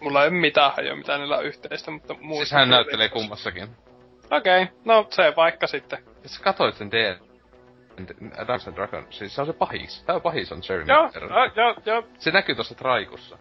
Mulla 0.02 0.24
ei 0.24 0.30
ole 0.30 0.38
mitään 0.38 0.72
hajoa, 0.76 0.96
mitä 0.96 1.18
niillä 1.18 1.38
on 1.38 1.46
yhteistä, 1.46 1.92
mutta 1.92 2.14
muuta. 2.22 2.46
Siis 2.46 2.52
hän 2.52 2.70
näyttelee 2.70 3.10
kummassakin. 3.10 3.70
Okei, 4.38 4.64
okay, 4.64 4.76
no 4.86 5.08
se 5.10 5.34
vaikka 5.36 5.68
sitten. 5.68 6.00
Jos 6.24 6.36
sä 6.36 6.44
katsoit 6.44 6.76
sen 6.76 6.92
D... 6.92 7.18
Dungeons 8.38 8.68
and 8.68 8.76
Dragon, 8.76 9.08
siis 9.10 9.36
se 9.36 9.42
on 9.42 9.48
se 9.48 9.54
pahis. 9.54 10.04
Tää 10.06 10.16
on 10.16 10.22
pahis 10.22 10.52
on 10.52 10.62
Jeremy 10.70 10.94
Joo, 10.94 11.12
joo, 11.56 11.76
joo. 11.86 12.04
Se 12.20 12.32
näkyy 12.32 12.56
tossa 12.56 12.76
traikussa. 12.76 13.38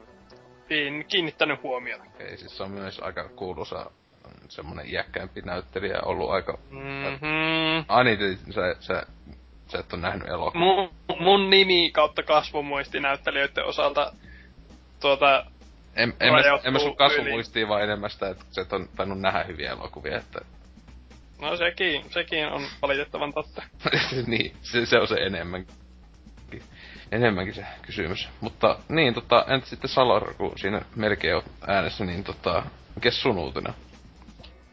En 0.70 1.04
kiinnittänyt 1.08 1.62
huomiota. 1.62 2.02
Okei, 2.02 2.26
okay, 2.26 2.36
siis 2.36 2.56
se 2.56 2.62
on 2.62 2.70
myös 2.70 3.00
aika 3.00 3.28
kuuluisa 3.28 3.90
semmonen 4.48 4.86
iäkkäämpi 4.90 5.40
näyttelijä 5.40 6.00
ollut 6.04 6.30
aika... 6.30 6.58
Mm-hmm. 6.70 7.84
Ai 7.88 8.04
niin, 8.04 8.38
sä, 8.50 8.76
sä, 8.80 9.06
sä 9.66 9.78
et 9.78 9.92
oo 9.92 9.98
nähnyt 9.98 10.28
elokuvaa. 10.28 10.66
Mun, 10.66 10.90
mun 11.20 11.50
nimi 11.50 11.90
kautta 11.90 12.22
kasvomuisti 12.22 13.00
näyttelijöiden 13.00 13.64
osalta 13.64 14.12
tuota 15.00 15.46
en, 15.96 16.14
en, 16.20 16.32
mä, 16.32 16.40
en 16.64 16.72
mä 16.72 16.78
sun 16.78 16.96
kasvomuistiin 16.96 17.68
vaan 17.68 17.82
enemmän 17.82 18.10
sitä, 18.10 18.28
että 18.28 18.44
sä 18.50 18.62
et 18.62 18.72
on 18.72 18.88
tainnut 18.96 19.20
nähdä 19.20 19.44
hyviä 19.44 19.70
elokuvia, 19.70 20.16
että 20.16 20.40
No 21.42 21.56
sekin, 21.56 22.04
sekin 22.10 22.46
on 22.46 22.62
valitettavan 22.82 23.32
totta. 23.32 23.62
niin, 24.26 24.56
se, 24.62 24.86
se 24.86 24.98
on 24.98 25.08
se 25.08 25.14
enemmänkin. 25.14 25.74
Enemmänkin 27.12 27.54
se 27.54 27.64
kysymys. 27.82 28.28
Mutta 28.40 28.78
niin, 28.88 29.14
tota, 29.14 29.44
entä 29.48 29.66
sitten 29.66 29.90
Salor, 29.90 30.34
kun 30.34 30.58
siinä 30.58 30.82
melkein 30.96 31.36
on 31.36 31.42
äänessä, 31.66 32.04
niin 32.04 32.24
tota, 32.24 32.62
mikä 32.94 33.10
sun 33.10 33.38
uutena? 33.38 33.74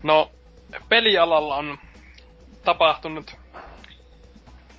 No, 0.03 0.31
pelialalla 0.89 1.55
on 1.55 1.77
tapahtunut 2.63 3.35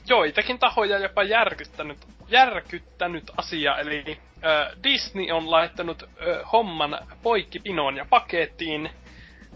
joitakin 0.09 0.59
tahoja 0.59 0.99
jopa 0.99 1.23
järkyttänyt, 1.23 1.99
järkyttänyt 2.29 3.31
asia, 3.37 3.79
eli 3.79 4.05
äh, 4.45 4.83
Disney 4.83 5.31
on 5.31 5.51
laittanut 5.51 6.03
äh, 6.03 6.53
homman 6.53 6.99
poikkipinoon 7.23 7.97
ja 7.97 8.07
pakettiin. 8.11 8.91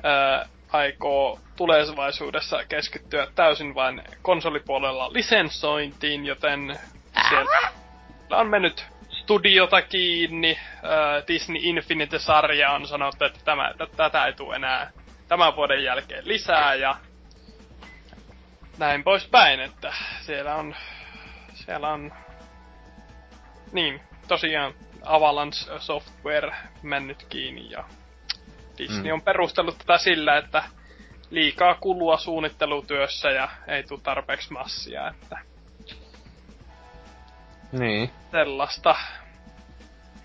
Äh, 0.05 0.49
aikoo 0.73 1.39
tulevaisuudessa 1.57 2.65
keskittyä 2.65 3.27
täysin 3.35 3.75
vain 3.75 4.03
konsolipuolella 4.23 5.13
lisensointiin, 5.13 6.27
joten 6.27 6.79
siellä 7.29 7.73
on 8.31 8.47
mennyt 8.47 8.87
studiota 9.11 9.83
kiinni. 9.83 10.59
Disney 11.29 11.59
Infinite-sarja 11.63 12.71
on 12.71 12.89
sanottu, 12.89 13.25
että 13.25 13.41
tämä, 13.45 13.75
t- 13.75 13.97
tätä 13.97 14.27
ei 14.27 14.33
tule 14.33 14.57
enää 14.57 14.91
tämän 15.29 15.57
vuoden 15.57 15.85
jälkeen 15.85 16.29
lisää 16.29 16.75
ja 16.75 16.97
näin 18.79 19.05
poispäin, 19.05 19.61
että 19.61 19.95
siellä 20.21 20.55
on, 20.55 20.77
siellä 21.55 21.89
on, 21.89 22.13
niin, 23.73 24.01
tosiaan 24.29 24.75
Avalanche 25.05 25.79
Software 25.79 26.57
mennyt 26.83 27.27
kiinni 27.29 27.71
ja 27.71 27.85
Disney 28.79 29.13
mm. 29.13 29.13
on 29.13 29.23
perustellut 29.23 29.79
tätä 29.79 29.99
sillä, 29.99 30.37
että 30.37 30.63
liikaa 31.35 31.75
kulua 31.75 32.17
suunnittelutyössä 32.17 33.31
ja 33.31 33.49
ei 33.67 33.83
tule 33.83 34.01
tarpeeksi 34.03 34.53
massia, 34.53 35.09
että... 35.09 35.39
Niin. 37.73 38.11
Sellaista. 38.31 38.97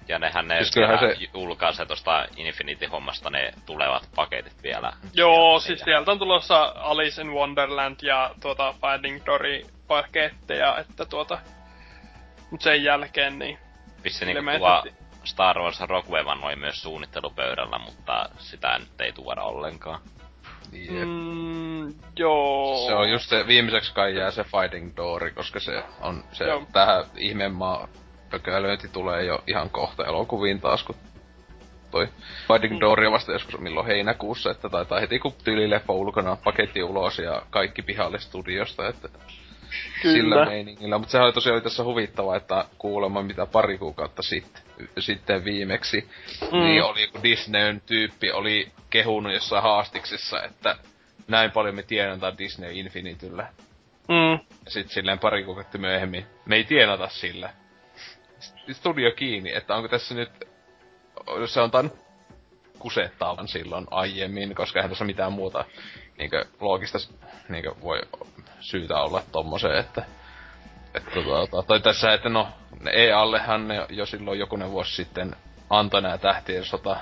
Ja 0.08 0.20
nehän 0.20 0.48
ne 0.48 0.64
siis 0.64 0.74
se... 0.74 1.28
julkaisee 1.34 1.86
tosta 1.86 2.26
Infinity-hommasta 2.38 3.30
ne 3.30 3.54
tulevat 3.66 4.10
paketit 4.16 4.64
vielä. 4.64 4.94
Joo, 5.14 5.60
siis 5.60 5.80
sieltä 5.80 6.12
on 6.12 6.20
tulossa 6.20 6.74
Alice 6.76 7.22
in 7.22 7.34
Wonderland 7.34 7.96
ja 8.02 8.32
tuota 8.42 8.74
Finding 8.74 9.26
Dory 9.26 9.62
paketteja, 9.88 10.78
että 10.78 11.06
tuota... 11.06 11.40
Mut 12.52 12.62
sen 12.62 12.84
jälkeen 12.84 13.40
niin... 13.40 13.60
Vissi 14.04 14.26
niinku 14.26 14.42
tuo 14.58 14.84
Star 15.24 15.60
Wars 15.60 15.80
Rogue 15.80 16.22
One 16.22 16.46
oli 16.46 16.56
myös 16.56 16.82
suunnittelupöydällä, 16.82 17.80
mutta 17.80 18.30
sitä 18.38 18.78
nyt 18.78 19.02
ei 19.02 19.12
tuoda 19.12 19.42
ollenkaan. 19.42 20.02
Mm, 20.72 21.94
joo. 22.16 22.88
Se 22.88 22.94
on 22.96 23.12
just 23.12 23.30
se, 23.30 23.48
viimeiseksi 23.48 23.94
kai 23.94 24.16
jää 24.16 24.32
se 24.32 24.44
Fighting 24.44 24.92
Doori, 24.98 25.32
koska 25.32 25.60
se 25.60 25.84
on 26.02 26.24
se 26.32 26.44
joo. 26.44 26.64
tähän 26.74 27.04
ihmemaa 27.18 27.88
pökälöinti 28.32 28.88
tulee 28.88 29.24
jo 29.24 29.44
ihan 29.48 29.70
kohta 29.70 30.06
elokuviin 30.06 30.62
taas, 30.62 30.84
kun 30.84 30.96
toi 31.92 32.08
Finding 32.48 32.74
mm. 32.74 32.80
Doria 32.80 33.12
vasta 33.12 33.32
joskus 33.32 33.60
milloin 33.60 33.88
heinäkuussa, 33.88 34.52
että 34.52 34.70
taitaa 34.70 35.00
heti 35.00 35.20
kun 35.20 35.34
tyylileffa 35.44 35.94
ulkona 35.94 36.38
paketti 36.44 36.84
ulos 36.84 37.20
ja 37.20 37.42
kaikki 37.50 37.82
pihalle 37.82 38.20
studiosta, 38.20 38.88
että 38.88 39.10
Kyllä. 40.02 40.16
sillä 40.16 40.46
meiningillä. 40.46 40.98
Mutta 40.98 41.12
sehän 41.12 41.26
oli 41.26 41.34
tosiaan 41.34 41.62
tässä 41.62 41.84
huvittavaa, 41.84 42.36
että 42.36 42.66
kuulemma 42.78 43.22
mitä 43.22 43.46
pari 43.46 43.78
kuukautta 43.78 44.22
sitten, 44.24 44.62
sitten 45.00 45.46
viimeksi, 45.46 46.10
mm. 46.52 46.58
niin 46.58 46.84
oli 46.84 47.08
kun 47.08 47.24
Disneyn 47.24 47.82
tyyppi 47.82 48.32
oli 48.32 48.72
kehunut 48.90 49.34
jossain 49.34 49.64
haastiksessa, 49.64 50.44
että 50.44 50.76
näin 51.28 51.52
paljon 51.52 51.76
me 51.76 51.84
tienataan 51.84 52.38
Disney 52.38 52.72
Infinityllä. 52.74 53.48
Mm. 54.08 54.32
Ja 54.66 54.72
sit 54.72 54.90
silleen 54.90 55.20
pari 55.20 55.44
kuukautta 55.44 55.78
myöhemmin, 55.78 56.26
me 56.46 56.56
ei 56.56 56.64
tienata 56.64 57.10
sillä. 57.10 57.54
Studio 58.72 59.12
kiinni, 59.12 59.54
että 59.56 59.76
onko 59.76 59.88
tässä 59.88 60.16
nyt, 60.16 60.30
se 61.46 61.62
on 61.62 61.72
tainnut 61.72 62.10
kusettaavan 62.80 63.48
silloin 63.48 63.88
aiemmin, 63.92 64.56
koska 64.56 64.80
eihän 64.80 64.90
tässä 64.90 65.06
mitään 65.06 65.34
muuta 65.34 65.66
niinkö 66.20 66.46
loogista 66.60 66.98
niinkö 67.50 67.76
voi 67.82 68.02
syytä 68.60 69.02
olla 69.02 69.24
tommoseen, 69.32 69.80
että 69.80 70.04
että 70.96 71.12
tuota, 71.12 71.64
tai 71.68 71.80
tässä, 71.80 72.14
että 72.14 72.30
no, 72.30 72.48
EAllehan 72.94 73.68
ne 73.68 73.86
jo 73.90 74.06
silloin 74.06 74.40
jokunen 74.40 74.72
vuosi 74.72 74.96
sitten 74.96 75.36
antoi 75.70 76.02
nää 76.02 76.18
tähtien 76.18 76.66
sota 76.66 76.98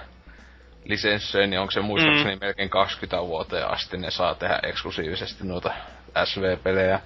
lisenssejä, 0.84 1.48
niin 1.48 1.60
onko 1.60 1.72
se 1.72 1.82
muistaakseni 1.82 2.36
mm. 2.36 2.40
melkein 2.42 2.70
20 2.70 3.28
vuoteen 3.28 3.68
asti 3.68 3.98
ne 3.98 4.12
saa 4.12 4.36
tehdä 4.36 4.60
eksklusiivisesti 4.64 5.48
noita 5.48 5.74
SV-pelejä. 6.26 7.00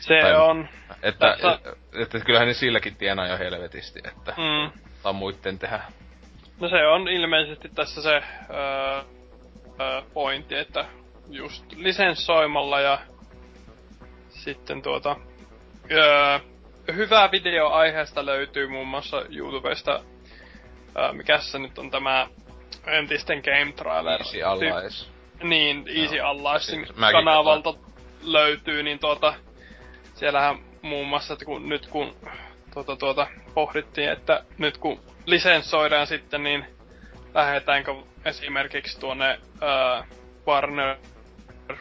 Se 0.00 0.20
tai, 0.22 0.36
on. 0.36 0.68
Että, 1.02 1.26
Tässä... 1.30 1.52
että, 1.52 1.76
että, 2.02 2.20
kyllähän 2.20 2.48
ne 2.48 2.54
silläkin 2.54 2.96
tienaa 2.96 3.26
jo 3.26 3.38
helvetisti, 3.38 4.00
että 4.04 4.34
mm. 4.36 4.80
tai 5.02 5.12
muitten 5.12 5.58
tehdä. 5.58 5.80
No 6.60 6.68
se 6.68 6.86
on 6.86 7.08
ilmeisesti 7.08 7.68
tässä 7.74 8.02
se 8.02 8.14
öö, 8.14 8.22
öö, 9.80 10.02
pointti, 10.14 10.54
että 10.54 10.84
just 11.30 11.72
lisenssoimalla 11.76 12.80
ja 12.80 12.98
sitten 14.28 14.82
tuota... 14.82 15.16
Öö, 15.90 16.38
hyvää 16.94 17.30
video 17.30 17.68
aiheesta 17.68 18.26
löytyy 18.26 18.68
muun 18.68 18.88
muassa 18.88 19.22
YouTubesta. 19.36 20.00
Öö, 20.96 21.12
mikäs 21.12 21.52
se 21.52 21.58
nyt 21.58 21.78
on 21.78 21.90
tämä 21.90 22.26
entisten 22.86 23.42
Game 23.44 23.72
Trailer. 23.72 24.20
Easy 24.20 24.42
Allies. 24.42 25.10
Niin, 25.42 25.84
Easy 25.88 26.18
no. 26.18 26.28
Alliesin 26.28 26.86
siis 26.86 26.98
kanavalta 27.12 27.74
löytyy, 28.22 28.82
niin 28.82 28.98
tuota... 28.98 29.34
Siellähän 30.14 30.58
muun 30.82 31.08
muassa, 31.08 31.32
että 31.32 31.44
kun, 31.44 31.68
nyt 31.68 31.86
kun 31.86 32.16
tuota, 32.74 32.96
tuota, 32.96 33.26
pohdittiin, 33.54 34.10
että 34.10 34.44
nyt 34.58 34.78
kun 34.78 35.00
lisenssoidaan 35.26 36.06
sitten, 36.06 36.42
niin 36.42 36.64
lähdetäänkö 37.34 37.94
esimerkiksi 38.24 39.00
tuonne 39.00 39.38
uh, 39.54 40.06
Warner 40.46 40.96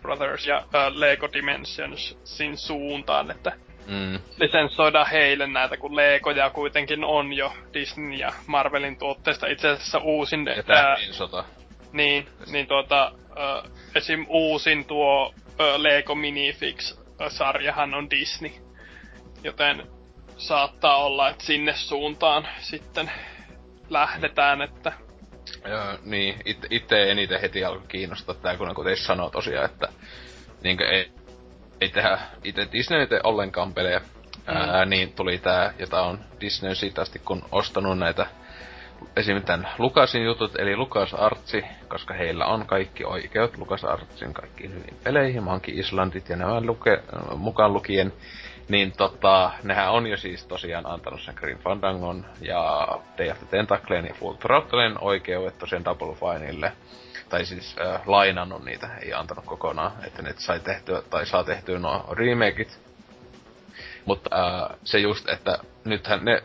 Brothers 0.02 0.48
ja 0.48 0.58
uh, 0.58 0.96
Lego 0.96 1.30
Dimensionsin 1.34 2.58
suuntaan, 2.58 3.32
että 3.32 3.52
mm. 3.88 4.20
lisenssoida 4.40 5.06
heille 5.06 5.48
näitä, 5.48 5.78
kun 5.78 5.96
Legoja 5.96 6.50
kuitenkin 6.50 7.04
on 7.04 7.34
jo 7.34 7.54
Disney 7.74 8.14
ja 8.14 8.34
Marvelin 8.48 8.98
tuotteista 8.98 9.48
itse 9.48 9.70
asiassa 9.70 9.98
uusin... 9.98 10.46
Ja 10.48 11.14
sota. 11.14 11.44
Niin, 11.94 12.28
niin 12.52 12.68
tuota, 12.68 13.12
uh, 13.14 13.72
esim. 13.96 14.26
uusin 14.30 14.86
tuo 14.86 15.28
uh, 15.28 15.34
Lego 15.78 16.16
Minifix-sarjahan 16.16 17.94
on 17.94 18.10
Disney. 18.10 18.52
Joten 19.44 19.88
saattaa 20.38 20.98
olla, 20.98 21.30
että 21.30 21.44
sinne 21.44 21.74
suuntaan 21.74 22.48
sitten 22.60 23.12
lähdetään, 23.90 24.62
että... 24.62 25.07
Joo, 25.70 25.98
niin, 26.04 26.36
it, 26.46 26.66
itse 26.70 27.12
eniten 27.12 27.42
heti 27.42 27.64
alkoi 27.64 27.88
kiinnostaa 27.88 28.36
tää, 28.36 28.58
kun 28.58 28.76
kuten 28.76 28.98
sanoo 28.98 29.30
tosiaan, 29.30 29.66
että 29.66 29.88
niinkö 30.64 30.90
ei, 30.90 31.12
ei 31.82 31.90
tehdä 31.90 32.20
itse 32.44 32.68
Disney 32.72 33.04
itse 33.04 33.20
ollenkaan 33.24 33.74
pelejä. 33.74 34.00
Mm. 34.00 34.56
Ää, 34.56 34.86
niin 34.86 35.14
tuli 35.14 35.38
tää, 35.38 35.74
jota 35.80 36.02
on 36.02 36.20
Disney 36.42 36.76
siitä 36.76 37.02
asti, 37.02 37.20
kun 37.20 37.44
ostanut 37.52 37.98
näitä 38.00 38.26
esim. 39.16 39.42
tämän 39.42 39.70
Lukasin 39.78 40.24
jutut, 40.24 40.60
eli 40.60 40.76
Lukas 40.76 41.14
Artsi, 41.14 41.64
koska 41.88 42.14
heillä 42.14 42.46
on 42.46 42.66
kaikki 42.66 43.06
oikeut 43.06 43.58
Lukas 43.58 43.84
Artsin 43.84 44.34
kaikkiin 44.34 44.74
hyvin 44.74 44.98
peleihin, 45.04 45.44
Monkey 45.44 45.80
Islandit 45.80 46.30
ja 46.30 46.36
nämä 46.36 46.62
luke, 46.62 47.04
mukaan 47.36 47.74
lukien 47.74 48.14
niin 48.70 48.92
tota, 48.92 49.52
nehän 49.64 49.92
on 49.92 50.08
jo 50.08 50.18
siis 50.18 50.46
tosiaan 50.46 50.86
antanut 50.86 51.22
sen 51.22 51.36
Green 51.38 51.58
Fandangon 51.58 52.26
ja 52.42 52.88
Day 53.18 53.30
of 53.32 53.38
the 53.38 53.48
Tentacleen 53.50 54.06
ja 54.06 54.14
Full 54.14 54.34
Throttlen 54.34 55.04
oikeudet 55.04 55.58
tosiaan 55.58 55.86
Double 55.86 56.16
Fineille. 56.16 56.72
Tai 57.30 57.46
siis 57.46 57.76
äh, 57.82 58.02
lainannut 58.06 58.66
niitä, 58.66 58.90
ei 59.02 59.14
antanut 59.14 59.46
kokonaan, 59.46 59.92
että 60.08 60.22
ne 60.22 60.34
sai 60.38 60.60
tehtyä, 60.60 61.02
tai 61.10 61.26
saa 61.26 61.44
tehtyä 61.44 61.80
nuo 61.80 62.06
remakeit. 62.12 62.80
Mutta 64.06 64.30
äh, 64.36 64.78
se 64.84 65.00
just, 65.00 65.30
että 65.30 65.58
nythän 65.86 66.26
ne 66.26 66.44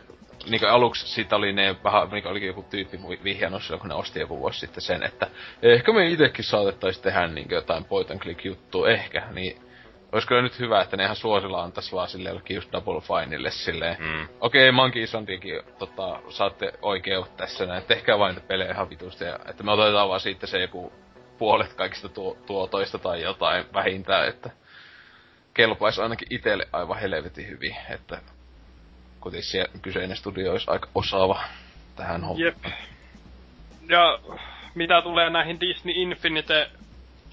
niin 0.49 0.69
aluksi 0.69 1.07
siitä 1.07 1.35
oli 1.35 1.53
ne 1.53 1.75
vähän, 1.83 2.09
niin 2.09 2.27
olikin 2.27 2.47
joku 2.47 2.65
tyyppi 2.69 2.99
vihjannut 3.23 3.63
silloin, 3.63 3.79
kun 3.79 3.89
ne 3.89 3.95
osti 3.95 4.19
joku 4.19 4.39
vuosi 4.39 4.59
sitten 4.59 4.81
sen, 4.81 5.03
että 5.03 5.27
ehkä 5.61 5.93
me 5.93 6.07
itekin 6.07 6.45
saatettaisiin 6.45 7.03
tehdä 7.03 7.27
niin 7.27 7.47
jotain 7.49 7.85
point 7.85 8.11
and 8.11 8.19
click 8.19 8.45
juttua, 8.45 8.89
ehkä, 8.89 9.23
niin 9.31 9.61
olisiko 10.13 10.41
nyt 10.41 10.59
hyvä, 10.59 10.81
että 10.81 10.97
ne 10.97 11.03
ihan 11.03 11.15
suosilla 11.15 11.63
antais 11.63 11.93
vaan 11.93 12.09
sille 12.09 12.29
jollekin 12.29 12.55
just 12.55 12.71
Double 12.71 13.01
Fineille 13.01 13.51
silleen. 13.51 13.95
Mm. 13.99 14.27
Okei, 14.39 14.69
okay, 14.69 14.71
Monkey 14.71 15.03
Islandikin 15.03 15.61
tota, 15.79 16.19
saatte 16.29 16.73
oikeut 16.81 17.37
tässä 17.37 17.65
näin, 17.65 17.83
tehkää 17.83 18.19
vain 18.19 18.41
pelejä 18.47 18.71
ihan 18.71 18.89
vitusti. 18.89 19.23
Ja, 19.23 19.39
että 19.45 19.63
me 19.63 19.71
otetaan 19.71 20.09
vaan 20.09 20.19
siitä 20.19 20.47
se 20.47 20.61
joku 20.61 20.93
puolet 21.37 21.73
kaikista 21.73 22.09
tuo, 22.09 22.37
tuotoista 22.45 22.99
tai 22.99 23.21
jotain 23.21 23.65
vähintään, 23.73 24.27
että 24.27 24.49
kelpaisi 25.53 26.01
ainakin 26.01 26.27
itelle 26.29 26.67
aivan 26.71 26.99
helvetin 26.99 27.47
hyvin, 27.47 27.75
että 27.89 28.21
kuitenkin 29.19 29.49
siellä 29.49 29.69
kyseinen 29.81 30.17
studio 30.17 30.51
olisi 30.51 30.71
aika 30.71 30.89
osaava 30.95 31.43
tähän 31.95 32.23
hommaan. 32.23 32.39
Jep. 32.39 32.65
Ja 33.89 34.19
mitä 34.75 35.01
tulee 35.01 35.29
näihin 35.29 35.59
Disney 35.59 35.93
Infinite 35.95 36.69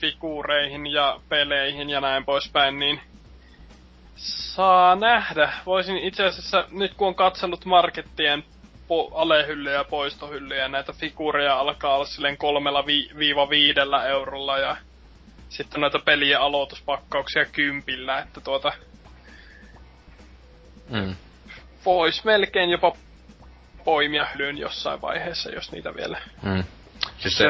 figuureihin 0.00 0.86
ja 0.86 1.20
peleihin 1.28 1.90
ja 1.90 2.00
näin 2.00 2.24
poispäin, 2.24 2.78
niin 2.78 3.00
saa 4.16 4.96
nähdä. 4.96 5.52
Voisin 5.66 5.98
itse 5.98 6.24
asiassa, 6.24 6.64
nyt 6.70 6.94
kun 6.94 7.08
on 7.08 7.14
katsellut 7.14 7.64
markettien 7.64 8.44
po- 8.90 9.12
alehyllyjä 9.14 9.76
ja 9.76 9.84
poistohyllyjä, 9.84 10.68
näitä 10.68 10.92
figuureja 10.92 11.58
alkaa 11.58 11.94
olla 11.94 12.04
silleen 12.04 12.36
kolmella 12.36 12.86
vi- 12.86 13.10
viiva 13.18 13.50
viidellä 13.50 14.06
eurolla 14.06 14.58
ja 14.58 14.76
sitten 15.48 15.80
näitä 15.80 15.98
pelien 15.98 16.40
aloituspakkauksia 16.40 17.44
kympillä, 17.44 18.18
että 18.18 18.40
tuota... 18.40 18.72
Mm. 20.88 21.14
Vois 21.84 22.24
melkein 22.24 22.70
jopa 22.70 22.96
poimia 23.84 24.26
hyllyn 24.34 24.58
jossain 24.58 25.00
vaiheessa, 25.00 25.50
jos 25.50 25.72
niitä 25.72 25.94
vielä 25.94 26.20
mm. 26.42 26.64
Siis 27.20 27.38
se 27.38 27.46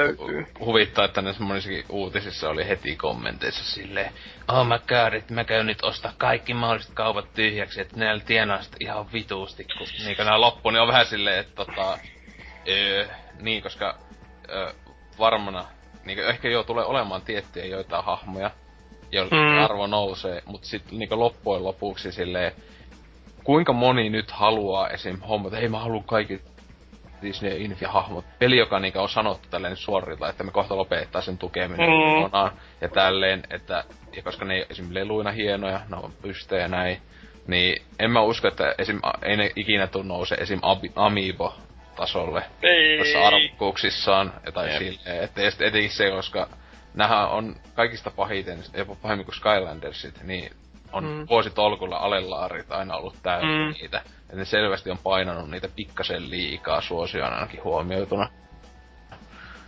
huvittaa, 0.60 1.04
että 1.04 1.22
näissä 1.22 1.42
monissakin 1.42 1.84
uutisissa 1.88 2.48
oli 2.48 2.68
heti 2.68 2.96
kommenteissa 2.96 3.64
silleen, 3.64 4.12
oh 4.48 4.66
mä 4.66 4.78
käärit, 4.78 5.30
mä 5.30 5.44
käyn 5.44 5.66
nyt 5.66 5.82
ostaa 5.82 6.12
kaikki 6.18 6.54
mahdolliset 6.54 6.94
kaupat 6.94 7.34
tyhjäksi, 7.34 7.80
että 7.80 7.96
näillä 7.96 8.24
tienaa 8.24 8.60
ihan 8.80 9.12
vituusti, 9.12 9.64
kun 9.78 9.86
niinkö 10.04 10.24
nää 10.24 10.40
loppu, 10.40 10.70
niin 10.70 10.80
on 10.80 10.88
vähän 10.88 11.06
silleen, 11.06 11.38
että 11.38 11.54
tota, 11.54 11.98
öö, 12.68 13.08
niin, 13.40 13.62
koska 13.62 13.98
öö, 14.48 14.72
varmana, 15.18 15.64
niinkö 16.04 16.28
ehkä 16.28 16.48
jo 16.48 16.62
tulee 16.62 16.84
olemaan 16.84 17.22
tiettyjä 17.22 17.66
joitain 17.66 18.04
hahmoja, 18.04 18.50
joilla 19.12 19.36
mm. 19.36 19.64
arvo 19.64 19.86
nousee, 19.86 20.42
mutta 20.46 20.68
sitten 20.68 20.98
niinkö 20.98 21.16
loppujen 21.16 21.64
lopuksi 21.64 22.12
silleen, 22.12 22.52
kuinka 23.44 23.72
moni 23.72 24.10
nyt 24.10 24.30
haluaa 24.30 24.88
esim. 24.88 25.20
hommata, 25.20 25.56
hei 25.56 25.68
mä 25.68 25.78
haluan 25.78 26.04
kaikki 26.04 26.40
Disney 27.22 27.64
Infi-hahmot. 27.64 28.24
Peli, 28.38 28.56
joka 28.56 28.80
niinku 28.80 28.98
on 28.98 29.08
sanottu 29.08 29.48
tälleen 29.50 29.76
suorilla, 29.76 30.28
että 30.28 30.44
me 30.44 30.50
kohta 30.50 30.76
lopettaa 30.76 31.22
sen 31.22 31.38
tukeminen 31.38 31.90
mm. 31.90 32.22
kokonaan. 32.22 32.52
Ja 32.80 32.88
tälleen, 32.88 33.42
että 33.50 33.84
ja 34.16 34.22
koska 34.22 34.44
ne 34.44 34.54
ei 34.54 34.66
esim. 34.70 34.86
leluina 34.90 35.30
hienoja, 35.30 35.80
ne 35.88 35.96
on 35.96 36.12
pystejä 36.22 36.68
näin, 36.68 36.98
niin 37.46 37.82
en 37.98 38.10
mä 38.10 38.22
usko, 38.22 38.48
että 38.48 38.74
esim. 38.78 39.00
ei 39.22 39.36
ne 39.36 39.50
ikinä 39.56 39.86
tuu 39.86 40.02
nouse 40.02 40.34
esim. 40.34 40.60
Amiibo 40.96 41.54
tasolle 41.96 42.42
tuossa 42.96 43.26
arvokkuuksissaan 43.26 44.32
jotain 44.46 44.78
silleen. 44.78 45.24
Että 45.24 45.42
etenkin 45.66 45.90
se, 45.90 46.10
koska 46.10 46.48
nähä 46.94 47.28
on 47.28 47.56
kaikista 47.74 48.10
pahiten, 48.10 48.58
jopa 48.74 48.94
pahemmin 48.94 49.24
kuin 49.24 49.34
Skylandersit, 49.34 50.22
niin 50.22 50.52
on 50.92 51.04
mm. 51.04 51.26
vuositolkulla 51.28 51.96
alelaarit 51.96 52.72
aina 52.72 52.96
ollut 52.96 53.16
täysin 53.22 53.48
mm. 53.48 53.72
niitä. 53.80 54.02
Et 54.30 54.36
ne 54.36 54.44
selvästi 54.44 54.90
on 54.90 54.98
painanut 54.98 55.50
niitä 55.50 55.68
pikkasen 55.76 56.30
liikaa 56.30 56.80
suosioon 56.80 57.32
ainakin 57.32 57.64
huomioituna. 57.64 58.28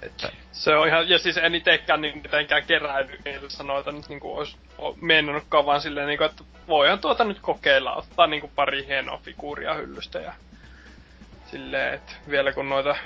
Että... 0.03 0.29
Se 0.53 0.75
on 0.75 0.89
ihan, 0.89 1.09
ja 1.09 1.19
siis 1.19 1.37
en 1.37 1.55
itekään 1.55 2.01
niin 2.01 2.23
mitenkään 2.23 2.67
keräily 2.67 3.19
noita 3.63 3.93
nyt 3.93 4.09
niinku 4.09 4.37
ois 4.37 4.57
mennytkaan 5.01 5.67
vaan 5.67 5.81
silleen 5.81 6.07
niinku, 6.07 6.25
että 6.25 6.45
voihan 6.69 6.99
tuota 6.99 7.25
nyt 7.25 7.39
kokeilla, 7.41 7.95
ottaa 7.95 8.27
niinku 8.27 8.51
pari 8.55 8.87
hienoa 8.87 9.21
figuuria 9.23 9.75
hyllystä 9.75 10.19
ja 10.19 10.33
silleen, 11.47 11.95
että 11.95 12.13
vielä 12.31 12.53
kun 12.53 12.69
noita... 12.69 12.97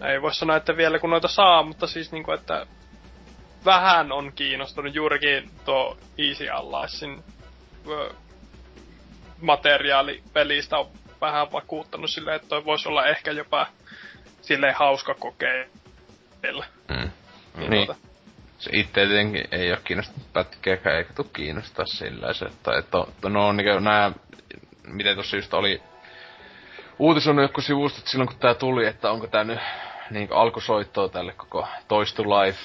Ei 0.00 0.22
voi 0.22 0.34
sanoa, 0.34 0.56
että 0.56 0.76
vielä 0.76 0.98
kun 0.98 1.10
noita 1.10 1.28
saa, 1.28 1.62
mutta 1.62 1.86
siis 1.86 2.12
niinku, 2.12 2.32
että 2.32 2.66
vähän 3.64 4.12
on 4.12 4.32
kiinnostunut 4.32 4.94
juurikin 4.94 5.50
tuo 5.64 5.96
Easy 6.18 6.48
Alliancein 6.48 7.24
materiaali 9.40 10.22
pelistä 10.32 10.78
on 10.78 10.90
vähän 11.20 11.52
vakuuttanut 11.52 12.10
silleen, 12.10 12.36
että 12.36 12.48
toi 12.48 12.64
voisi 12.64 12.88
olla 12.88 13.06
ehkä 13.06 13.30
jopa 13.32 13.66
silleen 14.42 14.74
hauska 14.74 15.14
kokeilla. 15.14 16.64
Mm. 16.88 17.10
Niin. 17.56 17.70
niin. 17.70 17.86
Tuota. 17.86 18.00
Se 18.58 18.70
itse 18.72 18.92
tietenkin 18.92 19.48
ei 19.52 19.72
ole 19.72 19.80
kiinnostunut 19.84 20.32
pätkääkään, 20.32 20.96
eikä 20.96 21.12
tule 21.12 21.26
kiinnostaa 21.32 21.86
sillä 21.86 22.32
se, 22.32 22.44
että, 22.44 22.78
että 22.78 23.28
no 23.28 23.48
on 23.48 23.56
niin 23.56 23.84
nää, 23.84 24.12
miten 24.86 25.16
tossa 25.16 25.36
just 25.36 25.54
oli 25.54 25.82
uutisoinut 26.98 27.42
joku 27.42 27.60
sivustot 27.60 28.06
silloin 28.06 28.28
kun 28.28 28.38
tää 28.38 28.54
tuli, 28.54 28.86
että 28.86 29.10
onko 29.10 29.26
tää 29.26 29.44
nyt 29.44 29.58
niin 30.10 30.28
alkusoittoa 30.32 31.08
tälle 31.08 31.32
koko 31.32 31.68
Toys 31.88 32.14
to 32.14 32.22
Life 32.22 32.58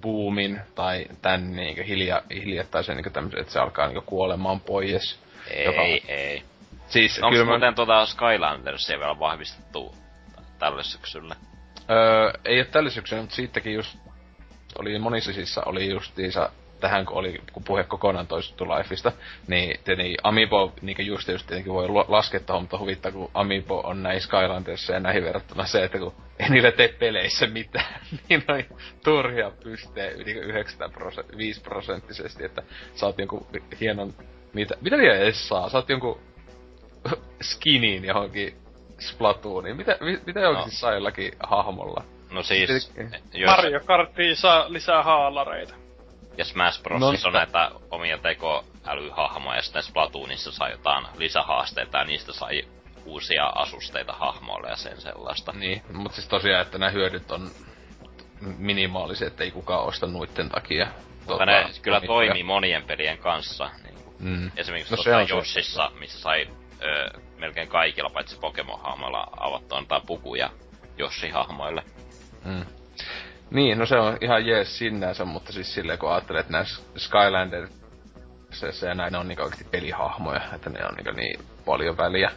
boomin 0.00 0.60
tai 0.74 1.06
tän 1.22 1.56
niin 1.56 1.84
hilja, 1.84 2.22
hiljattaisen 2.34 2.96
niin 2.96 3.12
tämmösen, 3.12 3.40
että 3.40 3.52
se 3.52 3.60
alkaa 3.60 3.88
niin 3.88 4.02
kuolemaan 4.02 4.60
pois. 4.60 5.20
Ei, 5.50 5.64
joka... 5.64 5.82
ei. 6.08 6.42
Siis 6.88 7.18
Onko 7.22 7.44
muuten 7.44 7.68
mä... 7.68 7.72
tuota 7.72 8.06
Skylandersia 8.06 8.98
vielä 8.98 9.18
vahvistettu 9.18 9.94
tälle 10.58 10.82
syksylle? 10.82 11.34
Öö, 11.90 12.32
ei 12.44 12.58
ole 12.58 12.64
tälle 12.64 12.90
syksylle, 12.90 13.22
mutta 13.22 13.36
siitäkin 13.36 13.74
just 13.74 13.98
oli 14.78 14.98
monisissa 14.98 15.62
oli 15.66 15.90
justiinsa 15.90 16.50
tähän, 16.80 17.06
kun 17.06 17.16
oli 17.16 17.40
kun 17.52 17.64
puhe 17.64 17.84
kokonaan 17.84 18.26
toistettu 18.26 18.64
Lifeista, 18.64 19.12
niin 19.48 19.80
tietenkin 19.84 20.16
Amiibo 20.22 20.72
niin 20.82 21.06
just, 21.06 21.28
just 21.28 21.46
tietenkin 21.46 21.72
voi 21.72 21.88
laskea 21.88 22.40
tuohon, 22.40 22.62
mutta 22.62 22.78
huvittaa, 22.78 23.12
kun 23.12 23.30
Amiibo 23.34 23.80
on 23.80 24.02
näin 24.02 24.20
Skylandeissa 24.20 24.92
ja 24.92 25.00
näihin 25.00 25.24
verrattuna 25.24 25.66
se, 25.66 25.84
että 25.84 25.98
kun 25.98 26.14
ei 26.38 26.48
niille 26.48 26.72
tee 26.72 26.88
peleissä 26.88 27.46
mitään, 27.46 28.00
niin 28.28 28.44
noin 28.48 28.66
turhia 29.04 29.50
pystee 29.64 30.12
yli 30.12 30.32
9 30.32 30.90
prosent, 30.90 31.36
5 31.36 31.60
prosenttisesti, 31.60 32.44
että 32.44 32.62
saat 32.94 33.18
jonkun 33.18 33.46
hienon, 33.80 34.14
mitä, 34.52 34.74
mitä 34.80 34.98
vielä 34.98 35.16
edes 35.16 35.48
saa, 35.48 35.68
saat 35.68 35.88
jonkun 35.88 36.20
skiniin 37.50 38.04
johonkin 38.04 38.56
Splatooniin, 38.98 39.76
mitä, 39.76 39.98
mitä 40.26 40.40
no. 40.40 40.48
oikeesti 40.48 40.76
saa 40.76 40.94
jollakin 40.94 41.32
hahmolla? 41.40 42.04
No 42.30 42.42
siis... 42.42 42.92
Jos... 43.34 43.50
Mario 43.56 43.80
Karttiin 43.80 44.36
saa 44.36 44.72
lisää 44.72 45.02
haalareita. 45.02 45.85
Ja 46.38 46.44
Smash 46.44 46.82
Bros. 46.82 47.00
No, 47.00 47.06
on 47.06 47.32
näitä 47.32 47.70
omia 47.90 48.18
tekoälyhahmoja, 48.18 49.56
ja 49.56 49.62
sitten 49.62 49.82
Splatoonissa 49.82 50.52
sai 50.52 50.70
jotain 50.70 51.06
lisähaasteita, 51.18 51.98
ja 51.98 52.04
niistä 52.04 52.32
sai 52.32 52.62
uusia 53.04 53.46
asusteita 53.46 54.12
hahmoille 54.12 54.68
ja 54.68 54.76
sen 54.76 55.00
sellaista. 55.00 55.52
Niin, 55.52 55.82
mutta 55.92 56.14
siis 56.14 56.28
tosiaan, 56.28 56.62
että 56.62 56.78
nämä 56.78 56.90
hyödyt 56.90 57.30
on 57.30 57.50
minimaaliset, 58.40 59.28
ettei 59.28 59.50
kukaan 59.50 59.84
osta 59.84 60.06
nuitten 60.06 60.48
takia. 60.48 60.86
Mutta 60.86 61.26
tota, 61.26 61.46
ne 61.46 61.66
kyllä 61.82 62.00
toimii 62.00 62.42
monien 62.42 62.84
pelien 62.84 63.18
kanssa. 63.18 63.70
Niin 63.84 63.94
mm. 64.18 64.50
Esimerkiksi 64.56 64.92
no, 64.92 64.96
tuossa 64.96 65.34
Jossissa, 65.34 65.90
missä 65.98 66.20
sai 66.20 66.48
ö, 66.82 67.20
melkein 67.38 67.68
kaikilla, 67.68 68.10
paitsi 68.10 68.36
Pokemon-hahmoilla 68.36 69.26
avattua 69.36 69.84
tai 69.88 70.00
pukuja 70.06 70.50
Yoshi-hahmoille. 70.98 71.82
Mm. 72.44 72.66
Niin, 73.50 73.78
no 73.78 73.86
se 73.86 73.96
on 73.96 74.18
ihan 74.20 74.46
jees 74.46 74.78
sinänsä, 74.78 75.24
mutta 75.24 75.52
siis 75.52 75.74
silleen 75.74 75.98
kun 75.98 76.12
ajattelee, 76.12 76.40
että 76.40 76.52
näissä 76.52 76.82
Skylander 76.96 77.68
ja 78.88 78.94
näin 78.94 79.12
ne 79.12 79.18
on 79.18 79.28
niinku 79.28 79.42
oikeesti 79.42 79.68
pelihahmoja, 79.70 80.40
että 80.54 80.70
ne 80.70 80.84
on 80.84 80.94
niinku 80.94 81.12
niin 81.12 81.40
paljon 81.64 81.96
väliä. 81.96 82.30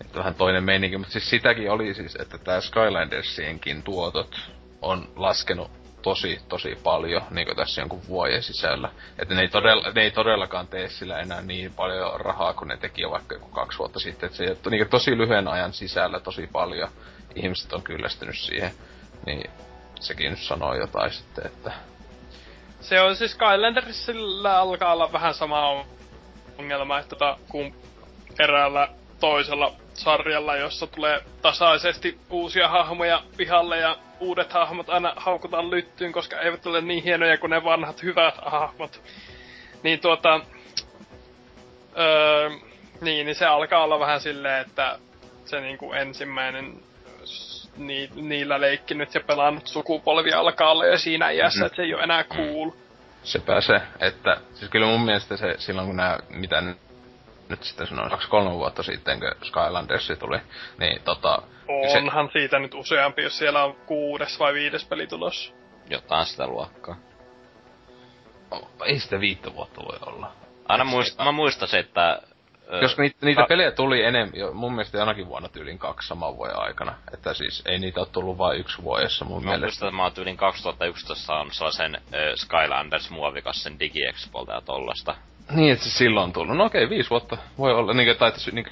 Että 0.00 0.18
vähän 0.18 0.34
toinen 0.34 0.64
meininki, 0.64 0.98
mutta 0.98 1.12
siis 1.12 1.30
sitäkin 1.30 1.70
oli 1.70 1.94
siis, 1.94 2.16
että 2.16 2.38
tää 2.38 2.60
Skylandersienkin 2.60 3.82
tuotot 3.82 4.36
on 4.82 5.08
laskenut 5.16 5.70
tosi, 6.02 6.40
tosi 6.48 6.78
paljon 6.82 7.22
niin 7.30 7.56
tässä 7.56 7.80
jonkun 7.80 8.02
vuoden 8.08 8.42
sisällä. 8.42 8.90
Että 9.18 9.34
ne 9.34 9.40
ei, 9.40 9.48
todella, 9.48 9.92
ne 9.94 10.02
ei 10.02 10.10
todellakaan 10.10 10.66
tee 10.66 10.88
sillä 10.88 11.20
enää 11.20 11.42
niin 11.42 11.74
paljon 11.74 12.20
rahaa 12.20 12.54
kuin 12.54 12.68
ne 12.68 12.76
teki 12.76 13.02
jo 13.02 13.10
vaikka 13.10 13.34
joku 13.34 13.48
kaksi 13.48 13.78
vuotta 13.78 13.98
sitten. 13.98 14.26
Että 14.26 14.36
se 14.36 14.70
niin 14.70 14.88
tosi 14.88 15.18
lyhyen 15.18 15.48
ajan 15.48 15.72
sisällä 15.72 16.20
tosi 16.20 16.48
paljon 16.52 16.88
ihmiset 17.34 17.72
on 17.72 17.82
kyllästynyt 17.82 18.38
siihen. 18.38 18.72
Niin 19.26 19.50
sekin 20.02 20.30
nyt 20.30 20.40
sanoo 20.40 20.74
jotain 20.74 21.10
sitten, 21.10 21.46
että... 21.46 21.72
Se 22.80 23.00
on 23.00 23.16
siis 23.16 23.32
Skylandersilla 23.32 24.58
alkaa 24.58 24.92
olla 24.92 25.12
vähän 25.12 25.34
sama 25.34 25.84
ongelma, 26.58 26.98
että 26.98 27.08
tota, 27.08 27.36
kun 27.48 27.74
eräällä 28.38 28.88
toisella 29.20 29.72
sarjalla, 29.94 30.56
jossa 30.56 30.86
tulee 30.86 31.20
tasaisesti 31.42 32.18
uusia 32.30 32.68
hahmoja 32.68 33.22
pihalle 33.36 33.78
ja 33.78 33.96
uudet 34.20 34.52
hahmot 34.52 34.90
aina 34.90 35.12
haukutaan 35.16 35.70
lyttyyn, 35.70 36.12
koska 36.12 36.40
eivät 36.40 36.66
ole 36.66 36.80
niin 36.80 37.04
hienoja 37.04 37.38
kuin 37.38 37.50
ne 37.50 37.64
vanhat 37.64 38.02
hyvät 38.02 38.34
hahmot. 38.44 39.02
Niin 39.82 40.00
tuota... 40.00 40.40
Öö, 41.98 42.50
niin, 43.00 43.26
niin 43.26 43.34
se 43.34 43.46
alkaa 43.46 43.84
olla 43.84 44.00
vähän 44.00 44.20
silleen, 44.20 44.66
että 44.66 44.98
se 45.44 45.60
niinku 45.60 45.92
ensimmäinen 45.92 46.82
ni, 47.76 48.10
niillä 48.14 48.60
leikkinyt 48.60 49.14
ja 49.14 49.20
pelannut 49.20 49.66
sukupolvi 49.66 50.32
alkaa 50.32 50.70
olla 50.70 50.86
jo 50.86 50.98
siinä 50.98 51.30
iässä, 51.30 51.60
mm. 51.60 51.66
että 51.66 51.76
se 51.76 51.82
ei 51.82 51.94
ole 51.94 52.02
enää 52.02 52.24
cool. 52.24 52.70
Mm. 52.70 52.82
Sepä 53.22 53.60
se, 53.60 53.80
että 54.00 54.36
siis 54.54 54.70
kyllä 54.70 54.86
mun 54.86 55.04
mielestä 55.04 55.36
se 55.36 55.54
silloin 55.58 55.86
kun 55.86 55.96
nämä, 55.96 56.18
mitä 56.28 56.60
nyt, 56.60 56.78
nyt 57.48 57.62
sitten 57.62 57.86
sanoin, 57.86 58.10
kaksi 58.10 58.28
kolme 58.28 58.50
vuotta 58.50 58.82
sitten, 58.82 59.20
kun 59.20 59.46
Skylandersi 59.46 60.16
tuli, 60.16 60.38
niin 60.78 61.02
tota... 61.02 61.42
Onhan 61.68 62.26
se... 62.26 62.32
siitä 62.32 62.58
nyt 62.58 62.74
useampi, 62.74 63.22
jos 63.22 63.38
siellä 63.38 63.64
on 63.64 63.76
kuudes 63.86 64.38
vai 64.38 64.54
viides 64.54 64.84
peli 64.84 65.06
tulossa. 65.06 65.52
Jotain 65.90 66.26
sitä 66.26 66.46
luokkaa. 66.46 66.96
Ei 68.84 68.98
sitä 68.98 69.20
viittä 69.20 69.54
vuotta 69.54 69.80
voi 69.80 69.98
olla. 70.06 70.32
Aina 70.68 70.84
muist, 70.84 71.18
mä 71.18 71.32
muistan 71.32 71.68
se, 71.68 71.78
että 71.78 72.22
koska 72.80 73.02
niitä, 73.02 73.26
niitä 73.26 73.46
pelejä 73.48 73.70
tuli 73.70 74.02
enemmän, 74.02 74.32
mun 74.54 74.72
mielestä 74.72 74.98
jonakin 74.98 75.28
vuonna 75.28 75.48
tyylin 75.48 75.78
kaksi 75.78 76.08
saman 76.08 76.36
vuoden 76.36 76.58
aikana. 76.58 76.94
Että 77.14 77.34
siis 77.34 77.62
ei 77.66 77.78
niitä 77.78 78.00
ole 78.00 78.08
tullut 78.12 78.38
vain 78.38 78.60
yksi 78.60 78.82
vuodessa 78.82 79.24
mun 79.24 79.44
mä 79.44 79.50
mielestä. 79.50 79.66
Muistan, 79.66 79.88
että 79.88 79.96
mä 79.96 80.02
oon 80.02 80.12
tyylin 80.12 80.36
2011 80.36 81.26
saanut 81.26 81.52
sellaisen 81.52 81.94
äh, 81.94 82.00
Skylanders 82.34 83.10
muovikassen 83.10 83.78
DigiExpolta 83.80 84.52
ja 84.52 84.60
tollasta. 84.60 85.14
Niin, 85.50 85.72
että 85.72 85.84
se 85.84 85.90
silloin 85.90 86.24
on 86.24 86.32
tullut. 86.32 86.56
No 86.56 86.64
okei, 86.64 86.90
viisi 86.90 87.10
vuotta 87.10 87.36
voi 87.58 87.72
olla, 87.72 87.94
niinkö, 87.94 88.14
tai 88.14 88.28
että 88.28 88.40
niinkö, 88.52 88.70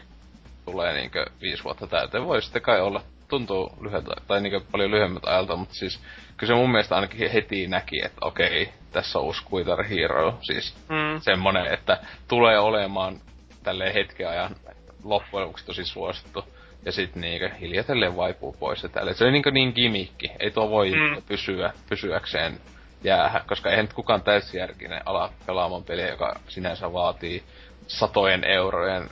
tulee 0.65 0.93
niinkö 0.93 1.27
viisi 1.41 1.65
vuotta 1.65 1.87
täyteen. 1.87 2.27
Voi 2.27 2.43
sitten 2.43 2.63
kai 2.63 2.81
olla. 2.81 3.03
Tuntuu 3.29 3.73
lyhyeltä, 3.81 4.11
tai 4.27 4.41
niinkö 4.41 4.61
paljon 4.73 4.91
lyhyemmät 4.91 5.25
ajalta, 5.25 5.57
mutta 5.57 5.75
siis 5.75 6.01
kyllä 6.37 6.53
se 6.53 6.55
mun 6.55 6.71
mielestä 6.71 6.95
ainakin 6.95 7.31
heti 7.31 7.67
näki, 7.67 8.05
että 8.05 8.19
okei, 8.21 8.73
tässä 8.93 9.19
on 9.19 9.25
uusi 9.25 9.45
Guitar 9.51 9.83
Hero. 9.83 10.39
Siis 10.41 10.75
mm. 10.89 11.21
semmonen, 11.21 11.75
että 11.75 11.99
tulee 12.29 12.59
olemaan 12.59 13.21
tälleen 13.63 13.93
hetken 13.95 14.29
ajan 14.29 14.57
loppujen 15.05 15.45
lopuksi 15.47 15.67
tosi 15.67 15.85
suosittu. 15.85 16.45
Ja 16.85 16.93
sit 16.93 17.15
niinkö 17.17 17.51
hiljatellen 17.61 18.17
vaipuu 18.17 18.57
pois 18.61 18.83
ja 18.83 18.89
tälle. 18.89 19.15
Se 19.15 19.25
oli 19.25 19.33
niinkö 19.33 19.51
niin 19.51 19.73
gimikki. 19.75 20.31
Ei 20.39 20.51
tuo 20.51 20.71
voi 20.71 20.91
mm. 20.91 21.23
pysyä, 21.29 21.73
pysyäkseen 21.89 22.61
jäähä, 23.05 23.41
koska 23.47 23.71
eihän 23.71 23.85
nyt 23.85 23.93
kukaan 23.93 24.23
täysjärkinen 24.23 25.03
ala 25.07 25.33
pelaamaan 25.47 25.85
peliä, 25.85 26.09
joka 26.09 26.41
sinänsä 26.49 26.93
vaatii 26.93 27.43
satojen 27.87 28.45
eurojen 28.45 29.11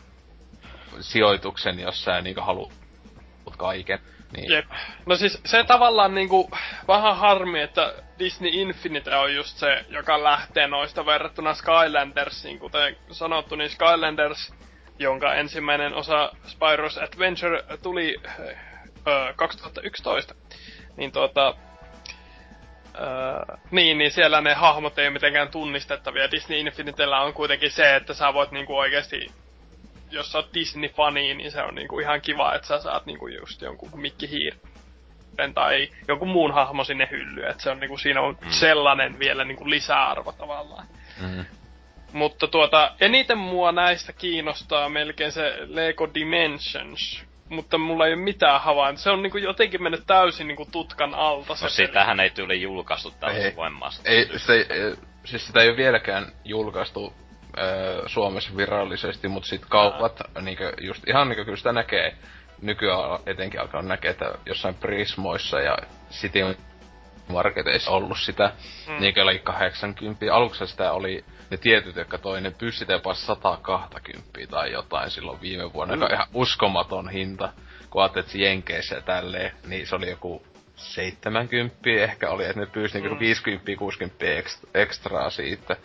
sijoituksen, 1.01 1.81
jos 1.81 2.05
sä 2.05 2.21
niinkö 2.21 2.43
haluat 2.43 2.73
kaiken. 3.57 3.99
Niin. 4.37 4.53
Jep. 4.53 4.65
No 5.07 5.17
siis 5.17 5.41
se 5.45 5.65
tavallaan 5.65 6.15
niinku 6.15 6.51
vähän 6.89 7.17
harmi, 7.17 7.61
että 7.61 7.95
Disney 8.19 8.51
Infinite 8.53 9.17
on 9.17 9.35
just 9.35 9.57
se, 9.57 9.85
joka 9.89 10.25
lähtee 10.25 10.67
noista 10.67 11.07
verrattuna 11.07 11.55
Skylandersiin. 11.55 12.59
Kuten 12.59 12.97
sanottu, 13.11 13.57
niin 13.57 13.71
Skylanders, 13.71 14.55
jonka 14.99 15.35
ensimmäinen 15.35 15.95
osa 15.95 16.33
Spyro's 16.47 17.05
Adventure 17.05 17.65
tuli 17.83 18.17
ö, 19.07 19.33
2011, 19.37 20.35
niin 20.97 21.13
tuota, 21.13 21.55
Öö, 23.01 23.57
niin, 23.71 23.99
niin 23.99 24.11
siellä 24.11 24.41
ne 24.41 24.55
hahmot 24.55 24.99
ei 24.99 25.07
ole 25.07 25.13
mitenkään 25.13 25.49
tunnistettavia. 25.49 26.31
Disney 26.31 26.59
Infinitellä 26.59 27.21
on 27.21 27.35
kuitenkin 27.35 27.71
se, 27.71 27.97
että 27.97 28.15
sä 28.15 28.35
voit 28.35 28.51
niinku 28.51 28.77
oikeesti 28.77 29.33
jos 30.11 30.33
sä 30.33 30.39
oot 30.39 30.55
Disney-fani, 30.55 31.35
niin 31.35 31.51
se 31.51 31.63
on 31.63 31.75
niinku 31.75 31.99
ihan 31.99 32.21
kiva, 32.21 32.55
että 32.55 32.69
sä 32.69 32.79
saat 32.79 33.07
niinku 33.07 33.29
just 33.29 33.63
jonkun 33.63 34.01
Mikki 34.01 34.31
Hiiren 34.31 35.55
tai 35.55 35.89
jonkun 36.09 36.29
muun 36.29 36.55
hahmo 36.55 36.85
sinne 36.85 37.09
hyllyyn. 37.11 37.51
Että 37.51 37.63
se 37.63 37.71
on 37.71 37.81
niinku, 37.81 37.99
siinä 37.99 38.21
on 38.21 38.39
mm. 38.41 38.51
sellainen 38.51 39.19
vielä 39.19 39.45
niinku 39.45 39.71
lisäarvo 39.71 40.33
tavallaan. 40.33 40.87
Mm. 41.21 41.45
Mutta 42.13 42.47
tuota, 42.47 42.93
eniten 43.01 43.39
mua 43.39 43.73
näistä 43.73 44.13
kiinnostaa 44.13 44.89
melkein 44.89 45.33
se 45.33 45.57
Lego 45.67 46.09
Dimensions. 46.15 47.25
Mutta 47.49 47.79
mulla 47.79 48.07
ei 48.07 48.13
ole 48.13 48.23
mitään 48.23 48.61
havaintoa. 48.61 49.03
Se 49.03 49.11
on 49.11 49.23
niinku 49.23 49.39
jotenkin 49.39 49.83
mennyt 49.83 50.07
täysin 50.07 50.49
niinku 50.49 50.69
tutkan 50.73 51.15
alta. 51.15 51.55
Se 51.55 51.65
no 51.65 51.69
sitähän 51.69 52.21
ei 52.21 52.31
tyyli 52.31 52.63
julkaistu 52.63 53.11
tällä 53.11 53.57
voimasta. 53.57 54.11
Ei, 54.11 54.39
se, 54.39 54.53
ei, 54.53 54.95
siis 55.25 55.47
sitä 55.47 55.63
ei 55.63 55.69
ole 55.69 55.77
vieläkään 55.77 56.33
julkaistu 56.45 57.13
Suomessa 58.07 58.57
virallisesti, 58.57 59.29
mutta 59.29 59.49
sit 59.49 59.67
kaupat, 59.69 60.21
niinkö, 60.41 60.73
just 60.81 61.09
ihan 61.09 61.29
niinkö 61.29 61.45
kyllä 61.45 61.57
sitä 61.57 61.73
näkee, 61.73 62.17
nykyään 62.63 63.21
etenkin 63.27 63.61
alkaa 63.61 63.83
näkee, 63.83 64.11
että 64.11 64.35
jossain 64.47 64.75
Prismoissa 64.75 65.61
ja 65.61 65.77
City 66.11 66.39
marketeissa 67.29 67.91
ollut 67.91 68.19
sitä, 68.19 68.53
mm. 68.89 69.01
niinkö 69.01 69.23
oli 69.23 69.39
80. 69.39 70.35
Aluksi 70.35 70.67
sitä 70.67 70.93
oli 70.93 71.25
ne 71.51 71.57
tietyt, 71.57 71.97
jotka 71.97 72.19
toi 72.19 72.41
ne 72.41 72.51
pyssit 72.51 72.89
jopa 72.89 73.15
120 73.15 74.31
tai 74.51 74.73
jotain 74.73 75.11
silloin 75.11 75.41
viime 75.41 75.73
vuonna, 75.73 75.97
mm. 75.97 76.03
joka 76.03 76.15
ihan 76.15 76.29
uskomaton 76.35 77.09
hinta. 77.09 77.53
Kun 77.91 78.03
ajattelet 78.03 78.35
Jenkeissä 78.35 78.95
ja 78.95 79.01
tälleen, 79.01 79.53
niin 79.67 79.87
se 79.87 79.97
oli 79.97 80.11
joku 80.11 80.47
70 80.77 81.79
ehkä 81.85 82.31
oli, 82.31 82.45
että 82.45 82.61
ne 82.61 82.67
pyysi 82.67 83.01
niinku 83.01 83.15
mm. 83.15 83.21
50-60 83.21 84.71
ekstraa 84.75 85.31
siitä. 85.31 85.77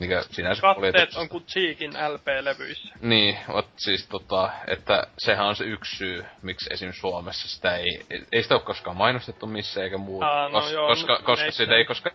Mikä 0.00 0.22
sinänsä 0.30 0.62
Katteet 0.62 1.16
on 1.16 1.28
kuin 1.28 1.44
Cheekin 1.44 1.90
LP-levyissä. 1.92 2.94
Niin, 3.00 3.38
mutta 3.48 3.72
siis 3.76 4.08
tota, 4.08 4.50
että 4.66 5.06
sehän 5.18 5.46
on 5.46 5.56
se 5.56 5.64
yksi 5.64 5.96
syy, 5.96 6.24
miksi 6.42 6.72
esim. 6.72 6.92
Suomessa 6.92 7.48
sitä 7.48 7.76
ei, 7.76 8.06
ei 8.32 8.42
sitä 8.42 8.54
ole 8.54 8.62
koskaan 8.62 8.96
mainostettu 8.96 9.46
missä 9.46 9.84
eikä 9.84 9.98
muuta. 9.98 10.26
Aa, 10.26 10.48
no 10.48 10.60
kos, 10.60 10.72
joo, 10.72 10.88
koska, 10.88 11.20
koska 11.24 11.50
sitä 11.50 11.76
ei 11.76 11.84
koska 11.84 12.10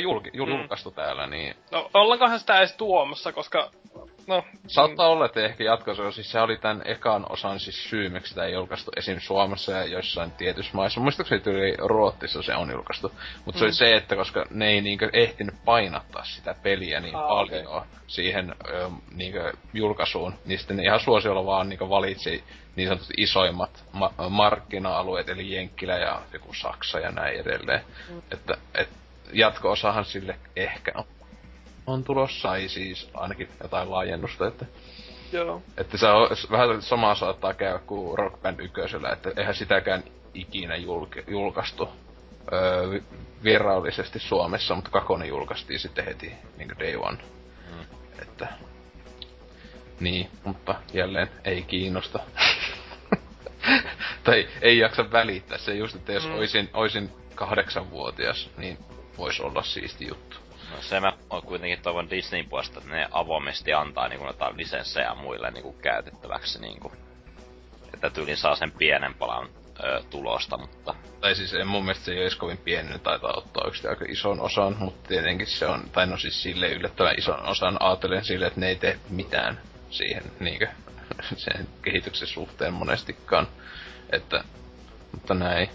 julki, 0.00 0.30
mm. 0.30 0.38
julkaistu 0.38 0.90
mm. 0.90 0.94
täällä, 0.94 1.26
niin... 1.26 1.56
No, 1.70 1.90
ollaankohan 1.94 2.40
sitä 2.40 2.58
edes 2.58 2.76
tuomassa, 2.76 3.32
koska 3.32 3.70
No. 4.26 4.44
Saattaa 4.66 5.06
mm. 5.08 5.12
olla, 5.12 5.26
että 5.26 5.44
ehkä 5.44 5.64
jatkossa, 5.64 6.12
siis 6.12 6.30
se 6.30 6.40
oli 6.40 6.56
tämän 6.56 6.82
ekan 6.84 7.26
osan 7.28 7.60
siis 7.60 7.90
syy, 7.90 8.08
miksi 8.08 8.28
sitä 8.28 8.44
ei 8.44 8.52
julkaistu 8.52 8.90
esim. 8.96 9.20
Suomessa 9.20 9.72
ja 9.72 9.84
joissain 9.84 10.30
tietyissä 10.30 10.72
maissa. 10.74 11.00
Muistaakseni 11.00 11.40
tyyli 11.40 11.74
Ruotsissa 11.78 12.42
se 12.42 12.54
on 12.54 12.70
julkaistu. 12.70 13.12
Mutta 13.44 13.52
mm. 13.52 13.58
se 13.58 13.64
oli 13.64 13.70
mm. 13.70 13.74
se, 13.74 13.96
että 13.96 14.16
koska 14.16 14.46
ne 14.50 14.68
ei 14.68 14.80
niinkö 14.80 15.10
ehtinyt 15.12 15.54
painattaa 15.64 16.24
sitä 16.24 16.54
peliä 16.62 17.00
niin 17.00 17.16
ah, 17.16 17.28
paljon 17.28 17.66
okay. 17.66 17.88
siihen 18.06 18.54
ö, 18.68 18.90
niinkö 19.14 19.52
julkaisuun, 19.74 20.34
niin 20.44 20.58
sitten 20.58 20.76
ne 20.76 20.82
ihan 20.82 21.00
suosiolla 21.00 21.46
vaan 21.46 21.68
niinkö 21.68 21.88
valitsi 21.88 22.44
niin 22.76 22.88
sanotusti 22.88 23.14
isoimmat 23.16 23.84
ma- 23.92 24.12
markkina-alueet, 24.28 25.28
eli 25.28 25.54
Jenkkilä 25.54 25.98
ja 25.98 26.22
joku 26.32 26.54
Saksa 26.54 27.00
ja 27.00 27.10
näin 27.10 27.40
edelleen. 27.40 27.80
Mm. 28.10 28.22
Että 28.32 28.56
et 28.74 28.88
jatko-osahan 29.32 30.04
sille 30.04 30.38
ehkä 30.56 30.92
on 30.94 31.04
on 31.86 32.04
tulossa, 32.04 32.56
ei 32.56 32.68
siis 32.68 33.10
ainakin 33.14 33.48
jotain 33.62 33.90
laajennusta, 33.90 34.46
että... 34.46 34.66
Joo. 35.32 35.62
Että 35.76 35.98
se 35.98 36.06
on 36.06 36.28
vähän 36.50 36.82
samaa 36.82 37.14
saattaa 37.14 37.54
käydä 37.54 37.78
kuin 37.78 38.18
Rock 38.18 38.42
Band 38.42 38.60
1, 38.60 38.80
että 39.12 39.30
eihän 39.36 39.54
sitäkään 39.54 40.04
ikinä 40.34 40.76
julk- 40.76 41.30
julkaistu 41.30 41.88
öö, 42.52 43.00
virallisesti 43.44 44.18
Suomessa, 44.18 44.74
mutta 44.74 44.90
kakonen 44.90 45.28
julkaistiin 45.28 45.80
sitten 45.80 46.04
heti 46.04 46.32
niin 46.56 46.68
kuin 46.68 46.78
day 46.78 46.96
one. 46.96 47.18
Mm. 47.70 47.84
Että... 48.22 48.48
Niin, 50.00 50.30
mutta 50.44 50.74
jälleen 50.92 51.30
ei 51.44 51.62
kiinnosta. 51.62 52.18
tai 54.24 54.48
ei 54.62 54.78
jaksa 54.78 55.12
välittää 55.12 55.58
se 55.58 55.74
just, 55.74 55.96
että 55.96 56.12
jos 56.12 56.26
mm. 56.26 56.34
oisin, 56.34 56.70
oisin 56.74 57.10
kahdeksanvuotias, 57.34 58.50
niin 58.56 58.78
voisi 59.18 59.42
olla 59.42 59.62
siisti 59.62 60.08
juttu. 60.08 60.36
No 60.70 60.82
se 60.82 61.00
mä 61.00 61.12
kuitenkin 61.46 61.82
toivon 61.82 62.10
Disneyn 62.10 62.48
puolesta, 62.48 62.78
että 62.78 62.90
ne 62.90 63.08
avoimesti 63.10 63.72
antaa 63.72 64.08
niinku 64.08 64.26
jotain 64.26 64.56
lisenssejä 64.56 65.14
muille 65.14 65.50
niinku 65.50 65.72
käytettäväksi 65.72 66.60
niinku. 66.60 66.92
Että 67.94 68.10
tyylin 68.10 68.36
saa 68.36 68.56
sen 68.56 68.72
pienen 68.72 69.14
palan 69.14 69.48
ö, 69.84 70.02
tulosta, 70.10 70.58
mutta... 70.58 70.94
Tai 71.20 71.34
siis 71.34 71.54
en 71.54 71.66
mun 71.66 71.84
mielestä 71.84 72.04
se 72.04 72.12
ei 72.12 72.22
olisi 72.22 72.38
kovin 72.38 72.58
pieni, 72.58 72.98
taitaa 72.98 73.34
ottaa 73.36 73.68
yksi 73.68 73.88
aika 73.88 74.04
ison 74.08 74.40
osan, 74.40 74.76
mutta 74.78 75.08
tietenkin 75.08 75.46
se 75.46 75.66
on, 75.66 75.90
tai 75.92 76.06
no 76.06 76.16
siis 76.16 76.42
sille 76.42 76.68
yllättävän 76.68 77.18
ison 77.18 77.42
osan 77.42 77.76
aatelen 77.80 78.24
sille, 78.24 78.46
että 78.46 78.60
ne 78.60 78.68
ei 78.68 78.76
tee 78.76 78.98
mitään 79.10 79.60
siihen 79.90 80.22
niinkö 80.40 80.66
sen 81.36 81.68
kehityksen 81.82 82.28
suhteen 82.28 82.74
monestikaan. 82.74 83.48
Että, 84.12 84.44
mutta 85.12 85.34
näin. 85.34 85.70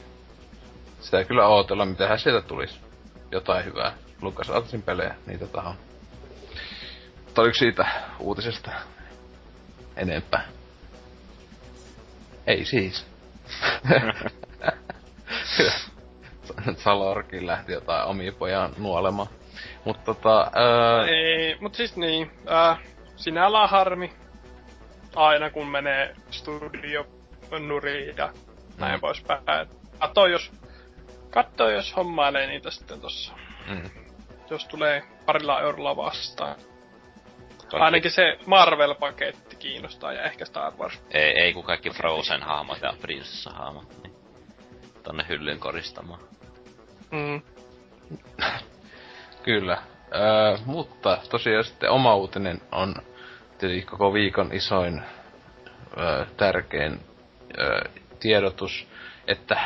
Sitä 0.99 1.23
kyllä 1.23 1.47
ootella, 1.47 1.85
mitähän 1.85 2.19
sieltä 2.19 2.47
tulisi. 2.47 2.86
Jotain 3.31 3.65
hyvää. 3.65 3.93
Lukas 4.21 4.49
Artsin 4.49 4.81
pelejä, 4.81 5.15
niitä 5.25 5.47
taho. 5.47 5.75
Mutta 7.25 7.41
oliko 7.41 7.53
siitä 7.53 7.85
uutisesta 8.19 8.71
enempää? 9.95 10.47
Ei 12.47 12.65
siis. 12.65 13.05
Salorkin 16.83 17.47
lähti 17.47 17.71
jotain 17.71 18.07
omia 18.07 18.31
pojaan 18.31 18.73
nuolemaan. 18.77 19.27
Mutta 19.85 20.13
tota... 20.13 20.51
Ää... 20.55 21.05
Ei, 21.07 21.57
mut 21.61 21.75
siis 21.75 21.97
niin. 21.97 22.31
Ää, 22.47 22.77
sinällään 23.15 23.69
harmi. 23.69 24.13
Aina 25.15 25.49
kun 25.49 25.67
menee 25.67 26.15
studio 26.31 27.07
nuriin 27.59 28.17
ja 28.17 28.33
näin 28.77 28.95
mm. 28.95 29.01
poispäin. 29.01 29.41
Katso 29.99 30.27
jos, 30.27 30.51
katso 31.29 31.69
jos 31.69 31.95
hommailee 31.95 32.47
niitä 32.47 32.71
sitten 32.71 33.01
tossa. 33.01 33.33
Mm 33.67 34.07
jos 34.49 34.65
tulee 34.65 35.03
parilla 35.25 35.61
eurolla 35.61 35.95
vastaan. 35.95 36.55
Toki. 37.69 37.83
Ainakin 37.83 38.11
se 38.11 38.37
Marvel-paketti 38.45 39.55
kiinnostaa 39.55 40.13
ja 40.13 40.23
ehkä 40.23 40.45
Star 40.45 40.73
Wars. 40.73 41.01
Ei, 41.11 41.39
ei 41.39 41.53
kun 41.53 41.63
kaikki 41.63 41.89
Frozen-hahmot 41.89 42.81
ja 42.81 42.93
Prinsessa-hahmot, 43.01 44.03
niin 44.03 44.15
tonne 45.03 45.25
hyllyn 45.29 45.59
koristamaan. 45.59 46.19
Mm. 47.11 47.41
Kyllä. 49.43 49.77
Öö, 50.15 50.57
mutta 50.65 51.17
tosiaan 51.29 51.63
sitten 51.63 51.89
oma 51.89 52.15
uutinen 52.15 52.61
on 52.71 52.95
tietysti 53.57 53.85
koko 53.85 54.13
viikon 54.13 54.53
isoin 54.53 55.01
öö, 55.97 56.25
tärkein 56.37 56.99
öö, 57.59 57.81
tiedotus, 58.19 58.87
että 59.27 59.59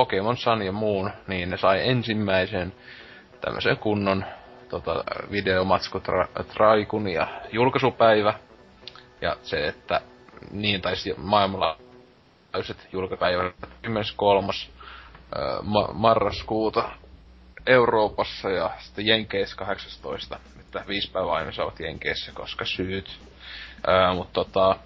Pokemon 0.00 0.36
Sun 0.36 0.62
ja 0.62 0.72
muun, 0.72 1.10
niin 1.26 1.50
ne 1.50 1.56
sai 1.56 1.88
ensimmäisen 1.88 2.72
tämmöisen 3.40 3.76
kunnon 3.76 4.24
tota, 4.68 5.04
videomatsku 5.30 5.98
tra- 5.98 6.44
Traikun 6.44 7.08
ja 7.08 7.28
julkaisupäivä. 7.52 8.34
Ja 9.20 9.36
se, 9.42 9.66
että 9.68 10.00
niin 10.50 10.80
taisi 10.80 11.14
maailmalla 11.16 11.76
täyset 12.52 12.88
julkapäivät 12.92 13.54
13. 14.16 14.72
Ma- 15.62 15.92
marraskuuta 15.92 16.90
Euroopassa 17.66 18.50
ja 18.50 18.70
sitten 18.78 19.06
Jenkeissä 19.06 19.56
18. 19.56 20.38
Että 20.60 20.84
viisi 20.88 21.10
päivää 21.10 21.32
aina 21.32 21.52
saavat 21.52 21.80
Jenkeissä, 21.80 22.32
koska 22.32 22.64
syyt. 22.64 23.18
Mutta 24.14 24.44
tota, 24.44 24.76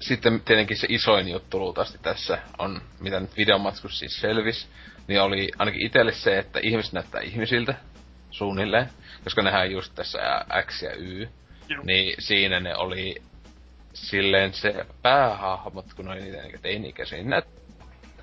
sitten 0.00 0.40
tietenkin 0.40 0.76
se 0.76 0.86
isoin 0.90 1.28
juttu 1.28 1.58
luultavasti 1.58 1.98
tässä 2.02 2.38
on, 2.58 2.82
mitä 3.00 3.20
nyt 3.20 3.36
videomatskus 3.36 3.98
siis 3.98 4.20
selvisi, 4.20 4.66
niin 5.08 5.20
oli 5.20 5.50
ainakin 5.58 5.86
itselle 5.86 6.12
se, 6.12 6.38
että 6.38 6.60
ihmiset 6.62 6.92
näyttää 6.92 7.20
ihmisiltä 7.20 7.74
suunnilleen, 8.30 8.90
koska 9.24 9.42
nehän 9.42 9.70
just 9.70 9.94
tässä 9.94 10.18
X 10.66 10.82
ja 10.82 10.94
Y, 10.94 11.28
Joo. 11.68 11.82
niin 11.84 12.14
siinä 12.18 12.60
ne 12.60 12.76
oli 12.76 13.22
silleen 13.92 14.52
se 14.52 14.86
päähahmot, 15.02 15.94
kun 15.94 16.08
oli 16.08 16.20
niitä 16.20 16.42
niin 16.42 16.62
teini-ikäisiä, 16.62 17.18
niin 17.18 17.30
näytti 17.30 17.56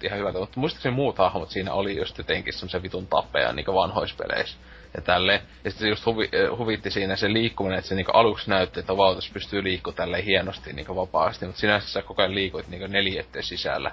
ihan 0.03 0.19
hyvältä, 0.19 0.39
mutta 0.39 0.59
muistaakseni 0.59 0.95
muut 0.95 1.17
hahmot 1.17 1.49
siinä 1.49 1.73
oli 1.73 1.97
just 1.97 2.17
jotenkin 2.17 2.53
semmoisen 2.53 2.83
vitun 2.83 3.07
tapeja 3.07 3.53
niin 3.53 3.65
vanhoispeleissä 3.65 4.57
ja 4.95 5.01
tälle. 5.01 5.33
Ja 5.33 5.71
sitten 5.71 5.85
se 5.85 5.89
just 5.89 6.05
huvi, 6.05 6.29
eh, 6.31 6.57
huvitti 6.57 6.91
siinä 6.91 7.15
se 7.15 7.33
liikkuminen, 7.33 7.79
että 7.79 7.89
se 7.89 7.95
niinku 7.95 8.11
aluksi 8.11 8.49
näytti, 8.49 8.79
että 8.79 8.97
vautas 8.97 9.29
pystyy 9.33 9.63
liikkumaan 9.63 9.95
tälle 9.95 10.25
hienosti 10.25 10.73
niinku 10.73 10.95
vapaasti, 10.95 11.45
mutta 11.45 11.61
sinänsä 11.61 11.87
sä 11.87 12.01
koko 12.01 12.21
ajan 12.21 12.35
liikuit 12.35 12.67
niinku 12.67 12.87
neljätteen 12.87 13.43
sisällä 13.43 13.91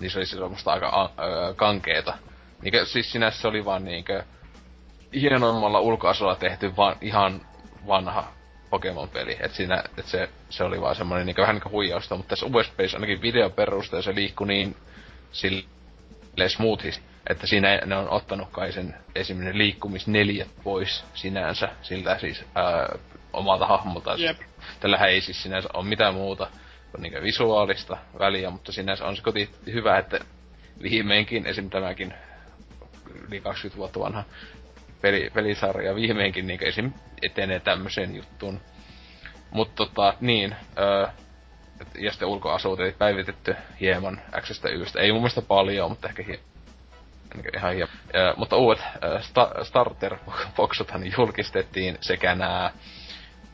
niin 0.00 0.10
se 0.10 0.18
oli 0.18 0.26
semmoista 0.26 0.72
aika 0.72 0.88
a- 0.88 1.10
kankeeta. 1.56 2.14
Niinkö, 2.62 2.84
siis 2.84 3.12
sinänsä 3.12 3.40
se 3.40 3.48
oli 3.48 3.64
vaan 3.64 3.84
niinkö 3.84 4.24
hienommalla 5.14 5.80
ulkoasulla 5.80 6.36
tehty 6.36 6.76
vaan 6.76 6.96
ihan 7.00 7.40
vanha 7.86 8.32
Pokemon-peli. 8.70 9.36
Et 9.40 9.52
siinä, 9.52 9.84
et 9.98 10.06
se, 10.06 10.28
se 10.50 10.64
oli 10.64 10.80
vaan 10.80 10.96
semmoinen 10.96 11.26
niinkö, 11.26 11.42
vähän 11.42 11.54
niinku 11.54 11.70
huijausta, 11.70 12.16
mutta 12.16 12.28
tässä 12.28 12.46
USBs 12.46 12.94
ainakin 12.94 13.22
videon 13.22 13.52
se 14.02 14.14
liikkui 14.14 14.46
niin 14.46 14.76
sille 15.32 15.64
smoothis, 16.48 17.02
että 17.30 17.46
siinä 17.46 17.80
ne 17.86 17.96
on 17.96 18.10
ottanut 18.10 18.48
kai 18.52 18.72
sen 18.72 18.94
esimerkiksi 19.14 19.58
liikkumisneljät 19.58 20.48
pois 20.64 21.04
sinänsä 21.14 21.68
siltä 21.82 22.18
siis 22.18 22.44
ää, 22.54 22.98
omalta 23.32 23.66
hahmolta. 23.66 24.16
Yep. 24.20 24.38
Tällähän 24.80 25.08
ei 25.08 25.20
siis 25.20 25.42
sinänsä 25.42 25.68
ole 25.74 25.84
mitään 25.84 26.14
muuta 26.14 26.46
niin 26.98 27.22
visuaalista 27.22 27.96
väliä, 28.18 28.50
mutta 28.50 28.72
sinänsä 28.72 29.06
on 29.06 29.16
se 29.16 29.22
koti 29.22 29.50
hyvä, 29.66 29.98
että 29.98 30.20
viimeinkin 30.82 31.46
esim. 31.46 31.70
tämäkin 31.70 32.14
yli 33.28 33.40
20 33.40 33.78
vuotta 33.78 34.00
vanha 34.00 34.24
peli, 35.00 35.30
pelisarja 35.34 35.94
viimeinkin 35.94 36.46
niin 36.46 36.64
esim. 36.64 36.92
etenee 37.22 37.60
tämmöiseen 37.60 38.16
juttuun. 38.16 38.60
Mutta 39.50 39.86
tota, 39.86 40.14
niin, 40.20 40.56
öö, 40.78 41.06
ja 41.98 42.10
sitten 42.10 42.28
ulkoasut 42.28 42.80
ei 42.80 42.92
päivitetty 42.92 43.56
hieman 43.80 44.20
Xstä 44.40 44.68
Ystä. 44.68 45.00
Ei 45.00 45.12
mun 45.12 45.20
mielestä 45.20 45.42
paljon, 45.42 45.90
mutta 45.90 46.08
ehkä 46.08 46.22
hieman 46.22 46.44
ihan 47.56 47.74
hieman. 47.74 47.94
Ja, 48.12 48.34
mutta 48.36 48.56
uudet 48.56 48.82
äh, 48.82 49.22
sta- 49.22 49.64
starter-boksuthan 49.64 51.12
julkistettiin 51.18 51.98
sekä 52.00 52.34
nämä 52.34 52.70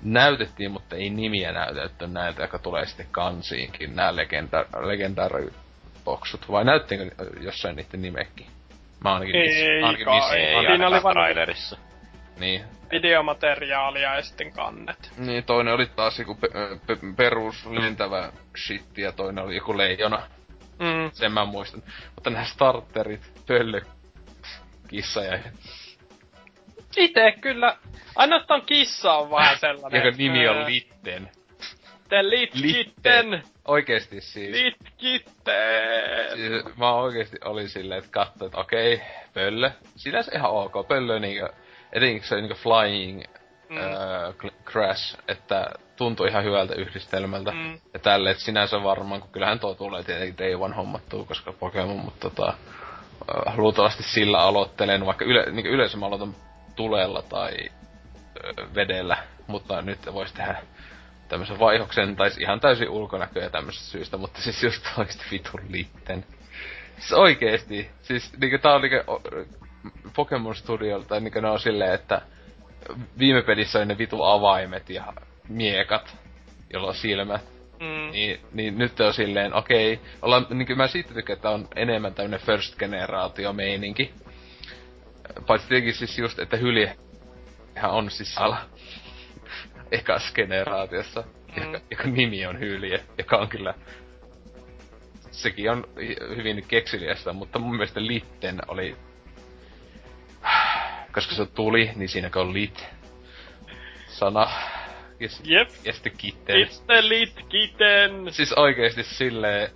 näytettiin, 0.02 0.70
mutta 0.70 0.97
ei 0.97 1.11
nimiä 1.11 1.52
näytetty 1.52 2.07
näiltä, 2.07 2.43
jotka 2.43 2.59
tulee 2.59 2.86
sitten 2.86 3.07
kansiinkin, 3.11 3.97
nämä 3.97 4.16
legenda, 4.16 4.65
legendary 4.81 5.52
boksut. 6.05 6.51
Vai 6.51 6.65
näyttiinkö 6.65 7.24
jossain 7.40 7.77
niiden 7.77 8.02
nimekin? 8.02 8.47
Mä 9.05 9.15
ainakin 9.15 9.36
ei, 9.36 9.82
ainakin 9.82 10.09
missä 10.09 10.36
ei, 10.36 10.44
ei 10.44 10.66
siinä 10.66 10.89
oli 10.89 11.01
trailerissa. 11.12 11.78
Niin. 12.39 12.65
Videomateriaalia 12.90 14.15
ja 14.15 14.23
sitten 14.23 14.52
kannet. 14.52 15.11
Niin, 15.16 15.44
toinen 15.44 15.74
oli 15.74 15.86
taas 15.86 16.19
joku 16.19 16.35
pe- 16.35 16.48
pe- 16.86 17.15
perus 17.16 17.66
lentävä 17.66 18.32
shit 18.66 18.98
ja 18.98 19.12
toinen 19.12 19.44
oli 19.44 19.57
joku 19.57 19.78
leijona. 19.78 20.23
Mm. 20.78 21.11
Sen 21.12 21.32
mä 21.32 21.44
muistan. 21.44 21.82
Mutta 22.15 22.31
nämä 22.31 22.44
starterit, 22.44 23.32
pöllö, 23.47 23.81
kissa 24.89 25.24
ja... 25.24 25.39
Ite 26.97 27.32
kyllä, 27.40 27.77
ainoastaan 28.16 28.62
kissa 28.62 29.12
on 29.12 29.31
vähän 29.31 29.59
sellainen. 29.59 30.05
Joka 30.05 30.16
nimi 30.16 30.48
on 30.48 30.66
Litten. 30.66 31.31
The 32.09 32.23
Lit 32.31 32.52
Kitten. 32.52 33.43
Oikeesti 33.65 34.20
siis. 34.20 34.51
Lit 34.51 34.77
Kitten. 34.97 36.36
Siis, 36.36 36.77
mä 36.77 36.93
oikeesti 36.93 37.36
olin 37.44 37.69
silleen, 37.69 37.98
että 37.98 38.11
katsoin, 38.11 38.47
että 38.47 38.59
okei, 38.59 39.01
pöllö. 39.35 39.70
Sinänsä 39.97 40.32
ihan 40.35 40.51
ok. 40.51 40.89
Pöllö 40.89 41.19
niinkö, 41.19 41.48
etenkin 41.93 42.29
se 42.29 42.37
niinkö 42.37 42.55
flying 42.55 43.23
mm. 43.69 43.77
öö, 43.77 44.33
crash, 44.65 45.19
että 45.29 45.71
tuntui 45.97 46.29
ihan 46.29 46.45
hyvältä 46.45 46.75
yhdistelmältä. 46.75 47.51
Mm. 47.51 47.81
Ja 47.95 47.99
tälle, 47.99 48.31
että 48.31 48.43
sinänsä 48.43 48.83
varmaan, 48.83 49.21
kun 49.21 49.31
kyllähän 49.31 49.61
tuo 49.61 49.75
tulee 49.75 50.03
tietenkin 50.03 50.39
Day 50.39 50.55
One 50.55 50.77
hommattuu, 50.77 51.25
koska 51.25 51.53
Pokemon, 51.53 51.97
mutta 51.97 52.31
tota, 52.31 52.55
luultavasti 53.57 54.03
sillä 54.03 54.39
aloittelen, 54.39 55.07
vaikka 55.07 55.25
yle, 55.25 55.47
niin 55.53 55.67
yleensä 55.67 55.97
mä 55.97 56.07
aloitan 56.07 56.35
tulella 56.77 57.23
tai 57.23 57.53
uh, 57.69 58.75
vedellä, 58.75 59.17
mutta 59.47 59.83
nyt 59.83 59.99
voisi 60.12 60.35
tehdä 60.35 60.62
tämmöisen 61.29 61.59
vaihoksen, 61.59 62.17
tai 62.17 62.31
ihan 62.39 62.61
täysin 62.61 62.89
ulkonäköä 62.89 63.51
tämmöisestä 63.51 63.89
syystä, 63.89 64.17
mutta 64.17 64.43
siis 64.43 64.62
just 64.62 64.87
oikeesti 64.99 65.25
vitun 65.31 65.61
litten. 65.69 66.25
Siis 66.99 67.12
oikeesti, 67.12 67.91
siis 68.03 68.33
niinku 68.41 68.59
tää 68.59 68.75
on 68.75 68.83
niinku 68.83 69.23
Pokemon 70.16 70.57
Studio, 70.57 71.01
tai 71.01 71.20
niinku 71.20 71.40
ne 71.40 71.51
on 71.51 71.61
silleen, 71.61 71.94
että 71.94 72.23
viime 73.19 73.43
pelissä 73.43 73.78
oli 73.78 73.86
ne 73.86 73.98
vitu 73.98 74.23
avaimet 74.23 74.90
ja 74.90 75.12
miekat, 75.48 76.16
jolla 76.73 76.89
on 76.89 76.94
silmät. 76.94 77.43
Mm. 77.81 78.11
Niin, 78.12 78.40
niin 78.52 78.78
nyt 78.78 79.01
on 79.01 79.15
silleen, 79.15 79.55
okei, 79.55 79.93
okay, 79.93 80.07
ollaan, 80.23 80.47
niin 80.51 80.77
mä 80.77 80.86
siitä 80.86 81.15
tykkään, 81.15 81.36
että 81.36 81.51
on 81.51 81.69
enemmän 81.77 82.15
tämmönen 82.15 82.40
first 82.40 82.77
generaatio 82.78 83.52
meininki. 83.52 84.15
Paitsi 85.47 85.69
tietenkin 85.69 85.94
siis 85.94 86.19
just, 86.19 86.39
että 86.39 86.57
hylje 86.57 86.97
ihan 87.77 87.90
on 87.90 88.11
siis 88.11 88.39
ala 88.39 88.59
ekas 89.93 90.32
generaatiossa, 90.35 91.24
mm. 91.57 91.62
joka, 91.62 91.81
joka, 91.90 92.05
nimi 92.05 92.47
on 92.47 92.61
hylje, 92.61 93.05
joka 93.19 93.36
on 93.36 93.48
kyllä 93.48 93.74
sekin 95.31 95.70
on 95.70 95.85
hyvin 96.36 96.65
keksiliästä, 96.69 97.32
mutta 97.32 97.59
mun 97.59 97.77
mielestä 97.77 98.07
Litten 98.07 98.61
oli... 98.69 98.97
Koska 101.12 101.35
se 101.35 101.47
tuli, 101.47 101.91
niin 101.97 102.09
siinä 102.09 102.31
on 102.35 102.53
lit 102.53 102.87
sana 104.07 104.51
Yes, 105.23 105.43
Jep. 105.45 105.69
Ja 105.85 105.93
sitten 105.93 106.12
kitten. 106.19 106.57
It's 106.57 106.82
the 106.87 107.09
lit 107.09 107.35
kitten. 107.49 108.32
Siis 108.32 108.53
oikeesti 108.53 109.03
silleen... 109.03 109.70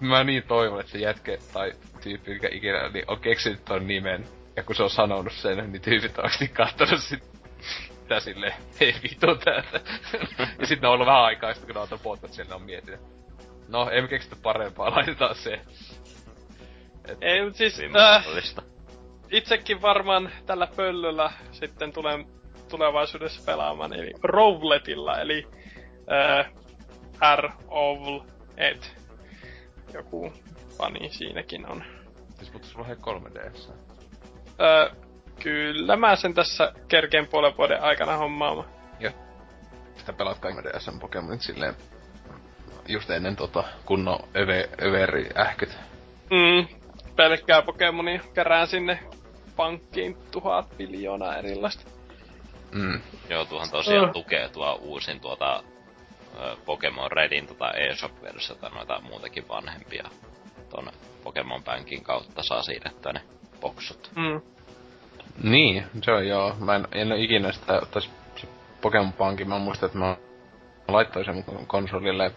Mä 0.00 0.24
niin 0.24 0.42
toivon, 0.42 0.80
että 0.80 0.92
se 0.92 0.98
jätke 0.98 1.38
tai 1.52 1.72
tyyppi, 2.02 2.32
mikä 2.32 2.48
ikinä 2.52 2.88
niin 2.88 3.04
on 3.06 3.20
keksinyt 3.20 3.64
ton 3.64 3.86
nimen. 3.86 4.24
Ja 4.56 4.62
kun 4.62 4.76
se 4.76 4.82
on 4.82 4.90
sanonut 4.90 5.32
sen, 5.32 5.72
niin 5.72 5.82
tyypit 5.82 6.18
on 6.18 6.24
oikeesti 6.24 6.48
kattonut 6.48 7.00
sit 7.00 7.22
tää 8.08 8.20
silleen, 8.20 8.54
hei 8.80 8.94
vitu 9.02 9.36
täältä. 9.44 9.80
ja 10.58 10.66
sitten 10.66 10.88
on 10.88 10.94
ollut 10.94 11.06
vähän 11.06 11.22
aikaa, 11.22 11.54
sit 11.54 11.64
kun 11.64 11.74
ne 11.74 11.78
on 11.78 11.84
ottanut 11.84 12.02
podcast 12.02 12.34
siellä, 12.34 12.54
on 12.54 12.62
miettinyt. 12.62 13.00
No, 13.68 13.90
emme 13.90 14.08
keksitä 14.08 14.36
parempaa, 14.42 14.90
laitetaan 14.90 15.34
se. 15.34 15.60
Et, 17.04 17.18
ei, 17.20 17.44
mut 17.44 17.56
siis... 17.56 17.80
Äh, 17.80 18.24
itsekin 19.30 19.82
varmaan 19.82 20.30
tällä 20.46 20.68
pöllöllä 20.76 21.32
sitten 21.52 21.92
tulen 21.92 22.26
tulevaisuudessa 22.68 23.42
pelaamaan, 23.46 23.92
eli 23.92 24.12
Rowletilla, 24.22 25.20
eli 25.20 25.46
äh, 26.12 26.52
R 27.36 27.50
Owl 27.68 28.20
et. 28.56 28.96
Joku 29.94 30.32
fani 30.78 31.10
siinäkin 31.10 31.70
on. 31.70 31.84
Siis 32.36 32.52
mutta 32.52 32.68
sulla 32.68 32.86
on 32.88 33.22
3DS. 33.22 33.72
Äh, 34.60 34.96
kyllä 35.42 35.96
mä 35.96 36.16
sen 36.16 36.34
tässä 36.34 36.72
kerkeen 36.88 37.26
puolen 37.26 37.56
vuoden 37.58 37.82
aikana 37.82 38.16
hommaamaan. 38.16 38.68
Joo. 39.00 39.12
Sitä 39.96 40.12
pelaat 40.12 40.38
kaikki 40.38 40.62
DSn 40.62 40.98
Pokemonit 41.00 41.40
silleen 41.40 41.74
just 42.88 43.10
ennen 43.10 43.36
tota 43.36 43.64
kunnon 43.84 44.18
öve, 44.36 44.68
överi 44.82 45.28
ähkyt. 45.36 45.78
Mm, 46.30 46.76
pelkkää 47.16 47.62
Pokemonia 47.62 48.20
kerään 48.34 48.66
sinne 48.66 48.98
pankkiin 49.58 50.16
tuhat 50.30 50.78
miljoonaa 50.78 51.36
erilaista. 51.36 51.90
Mm. 52.72 53.00
Joo, 53.28 53.44
tuohan 53.44 53.70
tosiaan 53.70 54.06
uh. 54.08 54.12
tukee 54.12 54.48
tuo 54.48 54.78
uusin 54.82 55.20
tuota 55.20 55.62
Pokemon 56.64 57.12
Redin 57.12 57.46
tota 57.46 57.70
eShop-versiota 57.70 58.68
noita 58.68 59.00
muutakin 59.00 59.48
vanhempia 59.48 60.08
ton 60.70 60.90
Pokemon 61.24 61.64
Bankin 61.64 62.04
kautta 62.04 62.42
saa 62.42 62.62
siirrettyä 62.62 63.12
ne 63.12 63.20
boksut. 63.60 64.10
Mm. 64.16 64.40
Niin, 65.42 65.84
se 66.02 66.12
on 66.12 66.28
joo. 66.28 66.56
Mä 66.58 66.76
en, 66.76 66.88
en 66.92 67.12
ole 67.12 67.20
ikinä 67.20 67.52
sitä, 67.52 67.82
se 68.38 68.48
Pokemon 68.80 69.12
Bankin, 69.12 69.48
mä 69.48 69.58
muistan, 69.58 69.86
että 69.86 69.98
mä 69.98 70.16
laittoin 70.88 71.24
sen 71.24 71.44
konsolille. 71.66 72.32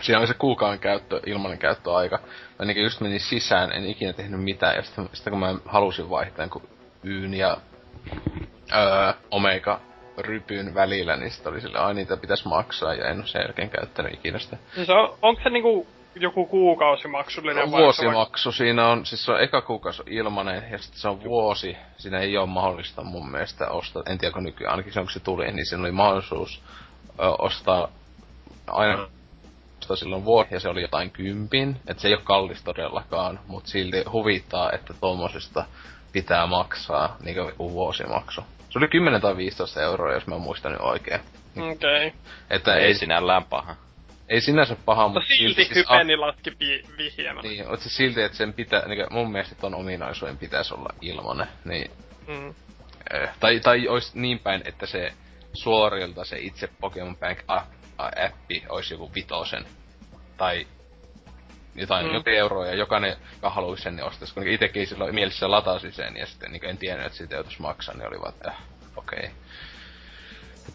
Siinä 0.00 0.18
oli 0.18 0.26
se 0.26 0.34
kuukauden 0.34 0.78
käyttö, 0.78 1.20
ilmanen 1.26 1.58
käyttöaika. 1.58 2.18
Mä 2.58 2.64
niin 2.64 2.82
just 2.82 3.00
menin 3.00 3.20
sisään, 3.20 3.72
en 3.72 3.86
ikinä 3.86 4.12
tehnyt 4.12 4.44
mitään. 4.44 4.76
Ja 4.76 4.82
sitten, 4.82 5.08
sitten 5.12 5.30
kun 5.30 5.40
mä 5.40 5.54
halusin 5.64 6.10
vaihtaa 6.10 6.48
kun 6.48 6.68
Yn 7.04 7.34
ja 7.34 7.56
öö, 8.72 9.12
Omega 9.30 9.80
rypyn 10.18 10.74
välillä, 10.74 11.16
niin 11.16 11.30
sitten 11.30 11.52
oli 11.52 11.60
sille, 11.60 11.78
ai 11.78 11.94
niitä 11.94 12.16
pitäisi 12.16 12.48
maksaa, 12.48 12.94
ja 12.94 13.08
en 13.08 13.18
ole 13.18 13.26
sen 13.26 13.42
jälkeen 13.42 13.70
käyttänyt 13.70 14.14
ikinä 14.14 14.38
sitä. 14.38 14.56
Siis 14.74 14.90
on, 14.90 15.18
onko 15.22 15.42
se 15.42 15.50
niinku 15.50 15.86
joku 16.14 16.46
kuukausimaksullinen 16.46 17.70
no, 17.70 17.78
Vuosimaksu 17.78 18.52
siinä 18.52 18.88
on, 18.88 19.06
siis 19.06 19.24
se 19.24 19.32
on 19.32 19.40
eka 19.40 19.60
kuukausi 19.60 20.02
ilmanen, 20.06 20.64
ja 20.70 20.78
sitten 20.78 21.00
se 21.00 21.08
on 21.08 21.24
vuosi. 21.24 21.76
Siinä 21.96 22.18
ei 22.18 22.36
ole 22.36 22.46
mahdollista 22.46 23.02
mun 23.02 23.30
mielestä 23.30 23.68
ostaa, 23.68 24.02
en 24.06 24.18
tiedä 24.18 24.32
kun 24.32 24.44
nykyään, 24.44 24.70
ainakin 24.70 24.92
se 24.92 25.00
onko 25.00 25.10
se 25.10 25.20
tuli, 25.20 25.52
niin 25.52 25.66
siinä 25.66 25.82
oli 25.82 25.92
mahdollisuus 25.92 26.62
ö, 27.20 27.22
ostaa 27.38 27.88
aina 28.66 29.08
ostaa 29.92 30.04
silloin 30.04 30.24
vuosi, 30.24 30.54
ja 30.54 30.60
se 30.60 30.68
oli 30.68 30.82
jotain 30.82 31.10
kympin, 31.10 31.76
että 31.86 32.00
se 32.00 32.08
ei 32.08 32.14
ole 32.14 32.22
kallis 32.24 32.62
todellakaan, 32.62 33.40
mutta 33.46 33.70
silti 33.70 34.04
huvittaa, 34.12 34.72
että 34.72 34.94
tuommoisesta 35.00 35.64
pitää 36.12 36.46
maksaa 36.46 37.16
niin 37.22 37.36
kuin 37.36 37.72
vuosimaksu. 37.72 38.40
Se 38.70 38.78
oli 38.78 38.88
10 38.88 39.20
tai 39.20 39.36
15 39.36 39.82
euroa, 39.82 40.14
jos 40.14 40.26
mä 40.26 40.38
muistan 40.38 40.72
nyt 40.72 40.80
oikein. 40.80 41.20
Okei. 41.56 42.06
Okay. 42.06 42.20
Että 42.50 42.74
ei, 42.74 42.84
ei 42.84 42.94
sinällään 42.94 43.44
paha. 43.44 43.76
Ei 44.28 44.40
sinänsä 44.40 44.76
paha, 44.84 45.08
mutta 45.08 45.28
silti, 45.28 45.64
silti 45.64 45.80
hypeni 45.80 46.06
siis, 46.06 46.18
latki 46.18 46.56
vihjeenä. 46.98 47.42
Niin, 47.42 47.68
mutta 47.68 47.84
se 47.84 47.90
silti, 47.90 48.22
että 48.22 48.38
sen 48.38 48.52
pitää, 48.52 48.88
niin 48.88 49.06
mun 49.10 49.32
mielestä 49.32 49.54
ton 49.54 49.74
ominaisuuden 49.74 50.36
pitäisi 50.36 50.74
olla 50.74 50.94
ilmanen, 51.00 51.48
niin... 51.64 51.90
Mm. 52.26 52.54
Eh, 53.14 53.28
tai, 53.40 53.60
tai 53.60 53.88
olisi 53.88 54.20
niin 54.20 54.38
päin, 54.38 54.62
että 54.64 54.86
se 54.86 55.12
suorilta 55.52 56.24
se 56.24 56.38
itse 56.38 56.68
Pokemon 56.80 57.16
Bank 57.16 57.38
appi 57.98 58.62
olisi 58.68 58.94
joku 58.94 59.10
vitosen. 59.14 59.66
Tai 60.40 60.66
jotain 61.74 62.06
mm. 62.06 62.14
jokin 62.14 62.34
euroa 62.34 62.66
ja 62.66 62.74
jokainen, 62.74 63.16
joka 63.34 63.50
haluaisi 63.50 63.82
sen, 63.82 63.96
niin 63.96 64.04
ostaisi. 64.04 64.34
Kun 64.34 64.48
itsekin 64.48 64.86
silloin 64.86 65.14
mielessä 65.14 65.50
latasi 65.50 65.92
sen 65.92 66.16
ja 66.16 66.26
sitten 66.26 66.52
niin 66.52 66.64
en 66.64 66.78
tiennyt, 66.78 67.06
että 67.06 67.18
siitä 67.18 67.34
joutuisi 67.34 67.62
maksaa, 67.62 67.94
niin 67.94 68.08
oli 68.08 68.20
vaan, 68.20 68.32
että 68.34 68.52
okei. 68.96 69.18
Okay. 69.18 69.30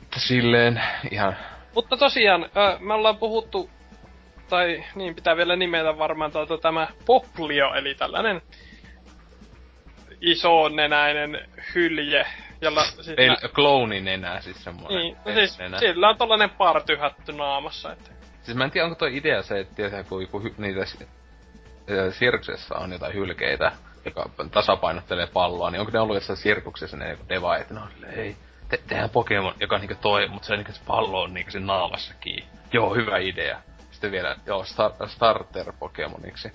Että 0.04 0.20
silleen 0.20 0.84
ihan... 1.12 1.38
Mutta 1.76 1.98
tosiaan, 1.98 2.44
äh, 2.44 2.80
me 2.80 2.94
ollaan 2.94 3.18
puhuttu, 3.18 3.70
tai 4.50 4.84
niin 4.96 5.16
pitää 5.16 5.38
vielä 5.38 5.56
nimetä 5.56 5.98
varmaan 5.98 6.32
tuota, 6.32 6.58
tämä 6.58 6.88
Poplio, 7.06 7.74
eli 7.74 7.96
tällainen 7.96 8.42
iso 10.22 10.70
nenäinen 10.70 11.50
hylje, 11.76 12.26
jolla 12.62 12.84
siis... 12.84 13.18
Ei, 13.18 13.28
nä- 13.28 13.38
klooninenä 13.56 14.42
siis 14.42 14.64
semmoinen. 14.64 14.98
Niin, 14.98 15.18
no 15.26 15.34
siis 15.34 15.60
sillä 15.80 16.10
on 16.10 16.18
tollanen 16.18 16.50
partyhätty 16.50 17.34
naamassa, 17.34 17.92
että 17.92 18.15
Siis 18.46 18.58
mä 18.58 18.64
en 18.64 18.72
tiedä, 18.72 18.86
onko 18.86 18.96
toi 18.96 19.18
idea 19.18 19.44
se, 19.44 19.60
että 19.60 19.76
tietää, 19.76 20.04
kun 20.04 20.22
joku 20.22 20.40
hy, 20.40 20.54
niitä 20.58 20.86
sirkuksessa 22.12 22.76
on 22.76 22.92
jotain 22.92 23.14
hylkeitä, 23.14 23.72
joka 24.06 24.30
tasapainottelee 24.52 25.28
palloa, 25.28 25.72
niin 25.72 25.80
onko 25.80 25.92
ne 25.92 26.00
ollut 26.00 26.16
jossain 26.16 26.38
sirkuksessa 26.38 26.98
ne 26.98 27.18
deva, 27.30 27.58
että 27.58 27.74
silleen, 27.94 28.16
hei, 28.16 28.36
te, 28.70 28.80
tehdään 28.88 29.10
Pokemon, 29.10 29.54
joka 29.60 29.76
on 29.76 29.82
niinku 29.82 30.02
toi, 30.02 30.28
mutta 30.28 30.48
se, 30.48 30.54
on 30.54 30.60
niinku 30.60 30.72
se 30.72 30.82
pallo 30.88 31.22
on 31.22 31.34
niinku 31.34 31.52
sen 31.52 31.66
naavassa 31.66 32.14
kiinni. 32.20 32.50
Joo, 32.74 32.96
hyvä 32.96 33.18
idea. 33.18 33.62
Sitten 33.92 34.12
vielä, 34.12 34.36
joo, 34.46 34.64
star, 34.64 34.92
starter 35.08 35.74
Pokemoniksi. 35.80 36.52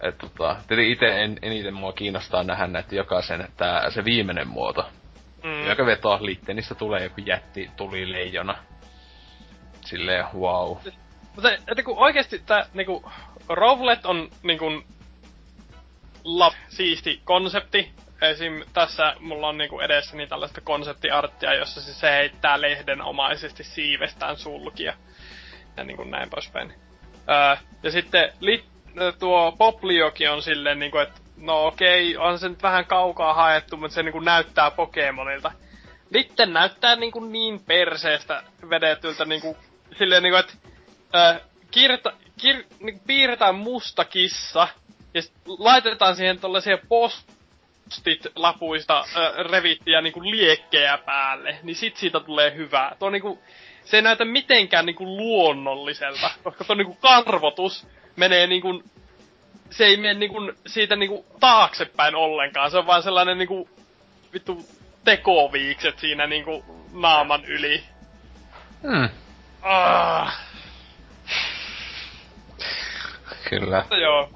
Et 0.00 0.18
tota, 0.18 0.56
tietenkin 0.68 0.92
itse 0.92 1.22
en, 1.22 1.38
eniten 1.42 1.74
mua 1.74 1.92
kiinnostaa 1.92 2.42
nähdä 2.42 2.66
näitä 2.66 2.94
jokaisen, 2.94 3.48
tää, 3.56 3.90
se 3.90 4.04
viimeinen 4.04 4.48
muoto. 4.48 4.90
Mm. 5.44 5.68
Joka 5.68 5.86
vetoa 5.86 6.20
niistä 6.54 6.74
tulee 6.74 7.02
joku 7.02 7.20
jätti 7.20 7.70
tuli 7.76 8.12
leijona. 8.12 8.58
Silleen, 9.86 10.24
wow. 10.34 10.76
Mutta 11.34 11.52
että 11.52 11.82
kun 11.82 11.98
oikeesti 11.98 12.42
tää 12.46 12.66
niinku, 12.74 13.10
Rowlet 13.48 14.06
on 14.06 14.30
niinku 14.42 14.64
la, 16.24 16.52
siisti 16.68 17.20
konsepti. 17.24 17.92
Esim. 18.22 18.64
tässä 18.72 19.14
mulla 19.20 19.48
on 19.48 19.58
niinku 19.58 19.80
edessäni 19.80 20.26
tällaista 20.26 20.60
konseptiarttia, 20.60 21.54
jossa 21.54 21.80
se, 21.80 21.94
se 21.94 22.10
heittää 22.10 22.60
lehdenomaisesti 22.60 23.64
siivestään 23.64 24.36
sulkia. 24.36 24.94
Ja 25.76 25.84
niinku 25.84 26.04
näin 26.04 26.30
poispäin. 26.30 26.74
Öö, 27.28 27.56
ja 27.82 27.90
sitten 27.90 28.32
li, 28.40 28.64
tuo 29.18 29.52
Popliokin 29.58 30.30
on 30.30 30.42
silleen 30.42 30.78
niinku, 30.78 30.98
että 30.98 31.20
no 31.36 31.66
okei, 31.66 32.16
on 32.16 32.38
se 32.38 32.48
nyt 32.48 32.62
vähän 32.62 32.84
kaukaa 32.84 33.34
haettu, 33.34 33.76
mutta 33.76 33.94
se 33.94 34.02
niinku 34.02 34.20
näyttää 34.20 34.70
Pokemonilta. 34.70 35.52
Litten 36.10 36.52
näyttää 36.52 36.96
niinku 36.96 37.20
niin 37.20 37.60
perseestä 37.60 38.42
vedetyltä 38.70 39.24
niinku 39.24 39.56
silleen 39.98 40.22
niinku, 40.22 40.36
että 40.36 40.52
äh, 41.14 41.40
kirta, 41.70 42.12
kir, 42.40 42.64
niinku 42.80 43.02
piirretään 43.06 43.54
musta 43.54 44.04
kissa 44.04 44.68
ja 45.14 45.22
laitetaan 45.46 46.16
siihen 46.16 46.40
tollasia 46.40 46.78
postit 46.88 48.26
lapuista 48.34 48.98
äh, 48.98 49.46
revittiä 49.50 50.00
niinku 50.00 50.22
liekkejä 50.22 50.98
päälle, 50.98 51.58
niin 51.62 51.76
sit 51.76 51.96
siitä 51.96 52.20
tulee 52.20 52.54
hyvää. 52.54 52.96
Tuo 52.98 53.10
niinku, 53.10 53.42
se 53.84 53.96
ei 53.96 54.02
näytä 54.02 54.24
mitenkään 54.24 54.86
niinku 54.86 55.04
luonnolliselta, 55.04 56.30
koska 56.42 56.64
tuo 56.64 56.76
niinku 56.76 56.94
karvotus 57.00 57.86
menee 58.16 58.46
niinku 58.46 58.82
se 59.70 59.84
ei 59.84 59.96
mene 59.96 60.14
niinku 60.14 60.52
siitä 60.66 60.96
niinku 60.96 61.26
taaksepäin 61.40 62.14
ollenkaan. 62.14 62.70
Se 62.70 62.78
on 62.78 62.86
vaan 62.86 63.02
sellainen 63.02 63.38
niinku 63.38 63.68
vittu 64.32 64.66
tekoviikset 65.04 65.98
siinä 65.98 66.26
niinku 66.26 66.64
naaman 66.92 67.44
yli. 67.44 67.84
Hmm. 68.82 69.08
Ah. 69.62 70.40
Kyllä. 73.50 73.80
Mutta 73.80 73.96
joo. 73.96 74.30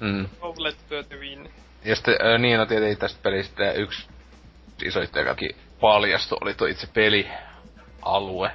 Mm. 0.00 0.28
Outlet 0.40 0.76
win. 1.18 1.52
Ja 1.84 1.96
sitten 1.96 2.14
äh, 2.26 2.40
niin 2.40 2.60
on 2.60 2.68
tietenkin 2.68 2.98
tästä 2.98 3.20
pelistä 3.22 3.72
yksi 3.72 4.08
iso 4.82 5.00
jokakin 5.16 5.56
paljastui, 5.80 6.38
oli 6.40 6.54
tuo 6.54 6.66
itse 6.66 6.86
pelialue, 6.86 8.50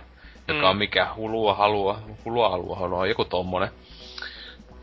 joka 0.48 0.62
mm. 0.62 0.70
on 0.70 0.78
mikä 0.78 1.08
hulua 1.16 1.54
halua, 1.54 2.00
hulua 2.26 2.50
halua, 2.50 2.76
halua, 2.76 3.08
joku 3.08 3.26
tommonen. 3.26 3.70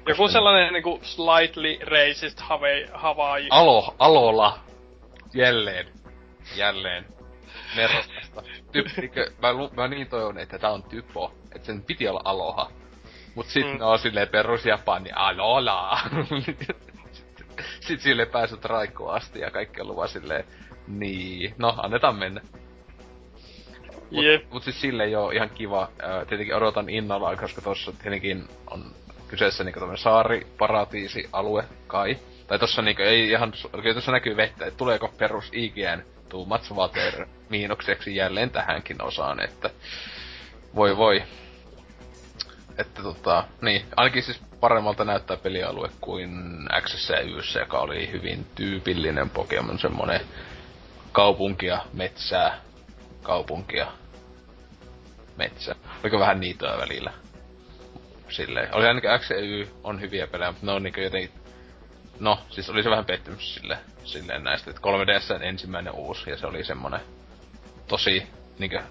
Joku 0.09 0.29
sellainen 0.29 0.73
niinku 0.73 1.01
slightly 1.03 1.79
racist 1.83 2.41
Hawaii. 2.93 3.49
Alo, 3.51 3.95
Alola. 3.99 4.59
Jälleen. 5.35 5.87
Jälleen. 6.57 7.16
Nerostasta. 7.77 8.43
Typpikö, 8.73 9.31
mä, 9.43 9.53
lu, 9.53 9.71
mä 9.77 9.89
niin 9.89 10.07
toivon, 10.07 10.39
että 10.39 10.59
tää 10.59 10.71
on 10.71 10.83
typo. 10.83 11.33
Että 11.55 11.67
sen 11.67 11.83
piti 11.83 12.09
olla 12.09 12.21
Aloha. 12.25 12.71
Mut 13.35 13.47
sit 13.47 13.67
mm. 13.67 13.79
ne 13.79 13.85
on 13.85 13.99
silleen 13.99 14.29
perus 14.29 14.67
Japani, 14.67 15.11
Alola. 15.15 15.99
sit 17.87 18.01
sille 18.01 18.27
pääset 18.27 18.65
raikkoon 18.65 19.15
asti 19.15 19.41
ja 19.41 19.51
kaikki 19.51 19.81
on 19.81 19.89
luva 19.89 20.07
silleen, 20.07 20.45
niin, 20.89 21.55
no 21.59 21.75
annetaan 21.77 22.17
mennä. 22.17 22.41
Mut, 24.11 24.25
yep. 24.25 24.45
mut 24.53 24.63
siis 24.63 24.81
silleen 24.81 25.13
jo 25.13 25.31
ihan 25.31 25.51
kiva. 25.51 25.89
tietenkin 26.29 26.57
odotan 26.57 26.91
innolla, 26.91 27.37
koska 27.37 27.61
tossa 27.63 27.93
tietenkin 27.93 28.49
on 28.71 28.85
kyseessä 29.29 29.65
niinku 29.65 29.81
tämmönen 29.81 30.03
saari, 30.03 30.47
paratiisi, 30.59 31.29
alue, 31.33 31.65
kai. 31.87 32.19
Tai 32.47 32.59
tossa 32.59 32.83
niinku 32.83 33.03
ei 33.03 33.31
ihan, 33.31 33.53
kyllä 33.73 33.95
tossa 33.95 34.13
näkyy 34.13 34.37
vettä, 34.37 34.67
että 34.67 34.79
tuleeko 34.79 35.09
perus 35.19 35.51
IGN 35.53 36.03
too 36.29 36.45
much 36.45 36.73
water 36.73 37.27
miinukseksi 37.49 38.17
jälleen 38.17 38.51
tähänkin 38.51 39.03
osaan, 39.03 39.45
että 39.45 39.71
voi 40.75 40.97
voi. 40.97 41.23
Että 42.79 43.03
tota, 43.03 43.45
niin, 43.61 43.87
ainakin 43.97 44.23
siis 44.23 44.41
paremmalta 44.61 45.05
näyttää 45.05 45.37
pelialue 45.37 45.91
kuin 46.01 46.31
X 46.81 47.11
ja 47.11 47.61
joka 47.61 47.79
oli 47.79 48.13
hyvin 48.13 48.47
tyypillinen 48.55 49.31
Pokemon, 49.31 49.79
semmonen 49.79 50.21
kaupunkia, 51.13 51.81
metsää, 51.93 52.59
kaupunkia, 53.23 53.87
metsä. 55.37 55.75
Oliko 56.03 56.19
vähän 56.19 56.41
niitoa 56.41 56.79
välillä? 56.79 57.13
silleen. 58.29 58.75
Oli 58.75 58.87
ainakin 58.87 59.11
X 59.21 59.29
on 59.85 60.01
hyviä 60.01 60.27
pelejä, 60.27 60.51
mutta 60.51 60.67
ne 60.67 60.73
on 60.73 60.83
niinku 60.83 61.01
jotenkin... 61.01 61.31
No, 62.21 62.39
siis 62.51 62.71
oli 62.71 62.83
se 62.83 62.91
vähän 62.91 63.05
pettymys 63.05 63.55
sille, 63.55 63.79
silleen 64.05 64.45
näistä, 64.45 64.71
että 64.71 64.83
3DS 64.83 65.43
ensimmäinen 65.43 65.93
uusi, 65.93 66.31
ja 66.31 66.37
se 66.37 66.47
oli 66.47 66.65
semmonen 66.65 67.01
tosi 67.89 68.27
niinkö, 68.59 68.83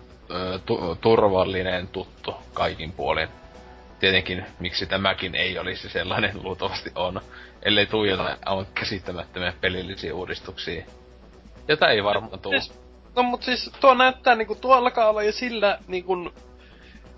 tu- 0.66 0.98
turvallinen, 1.02 1.88
tuttu 1.88 2.36
kaikin 2.54 2.92
puolin. 2.92 3.30
Tietenkin, 4.00 4.46
miksi 4.60 4.86
tämäkin 4.86 5.36
ei 5.36 5.60
olisi 5.60 5.90
sellainen, 5.90 6.44
luultavasti 6.44 6.92
on. 6.96 7.22
Ellei 7.62 7.86
tuu 7.86 8.06
jotain 8.06 8.38
aivan 8.46 8.68
käsittämättömiä 8.74 9.54
pelillisiä 9.62 10.16
uudistuksia. 10.16 10.86
Jota 11.68 11.90
ei 11.90 12.04
varmaan 12.04 12.40
tuu. 12.40 12.52
Siis, 12.52 12.80
no 13.16 13.24
mut 13.24 13.44
siis 13.44 13.72
tuo 13.80 13.94
näyttää 13.94 14.36
niinku, 14.36 14.56
tuo 14.56 14.74
alkaa 14.74 15.10
olla 15.10 15.24
jo 15.24 15.32
sillä 15.32 15.80
niinku... 15.88 16.32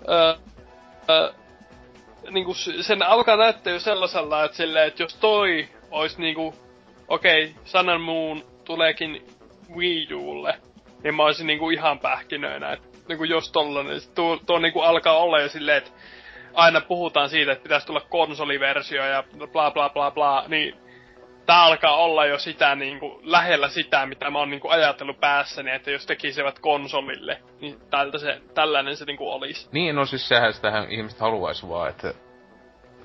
Öö, 0.08 0.34
öö, 1.10 1.32
niinku 2.30 2.54
sen 2.80 3.02
alkaa 3.02 3.36
näyttää 3.36 3.72
jo 3.72 3.80
sellaisella, 3.80 4.44
että 4.44 4.56
silleen, 4.56 4.88
että 4.88 5.02
jos 5.02 5.14
toi 5.14 5.68
ois 5.90 6.18
niinku, 6.18 6.54
okei, 7.08 7.44
okay, 7.44 7.62
Sun 7.64 7.88
and 7.88 8.02
Moon 8.02 8.42
tuleekin 8.64 9.26
Wii 9.76 10.14
Ulle, 10.14 10.54
niin 11.02 11.14
mä 11.14 11.22
oisin 11.22 11.46
niinku 11.46 11.70
ihan 11.70 11.98
pähkinöinä, 11.98 12.72
että 12.72 12.88
niinku 13.08 13.24
jos 13.24 13.52
tollanen, 13.52 14.00
tuo, 14.14 14.38
tuo 14.46 14.58
niinku 14.58 14.80
alkaa 14.80 15.18
olla 15.18 15.40
jo 15.40 15.48
silleen, 15.48 15.78
että 15.78 15.90
aina 16.54 16.80
puhutaan 16.80 17.28
siitä, 17.28 17.52
että 17.52 17.62
pitäisi 17.62 17.86
tulla 17.86 18.00
konsoliversio 18.00 19.04
ja 19.04 19.24
bla 19.52 19.70
bla 19.70 19.88
bla 19.88 20.10
bla, 20.10 20.44
niin 20.48 20.74
tää 21.46 21.62
alkaa 21.62 21.96
olla 21.96 22.26
jo 22.26 22.38
sitä 22.38 22.74
niinku, 22.74 23.20
lähellä 23.22 23.68
sitä, 23.68 24.06
mitä 24.06 24.30
mä 24.30 24.38
oon 24.38 24.50
niinku 24.50 24.68
ajatellut 24.68 25.20
päässäni, 25.20 25.70
että 25.70 25.90
jos 25.90 26.06
tekisivät 26.06 26.58
konsolille, 26.58 27.42
niin 27.60 27.78
tältä 27.90 28.18
se, 28.18 28.40
tällainen 28.54 28.96
se 28.96 29.04
niinku 29.04 29.32
olisi. 29.32 29.68
Niin, 29.72 29.94
no 29.94 30.06
siis 30.06 30.28
sehän 30.28 30.52
sitähän 30.52 30.90
ihmiset 30.90 31.20
haluaisi 31.20 31.68
vaan, 31.68 31.90
että 31.90 32.14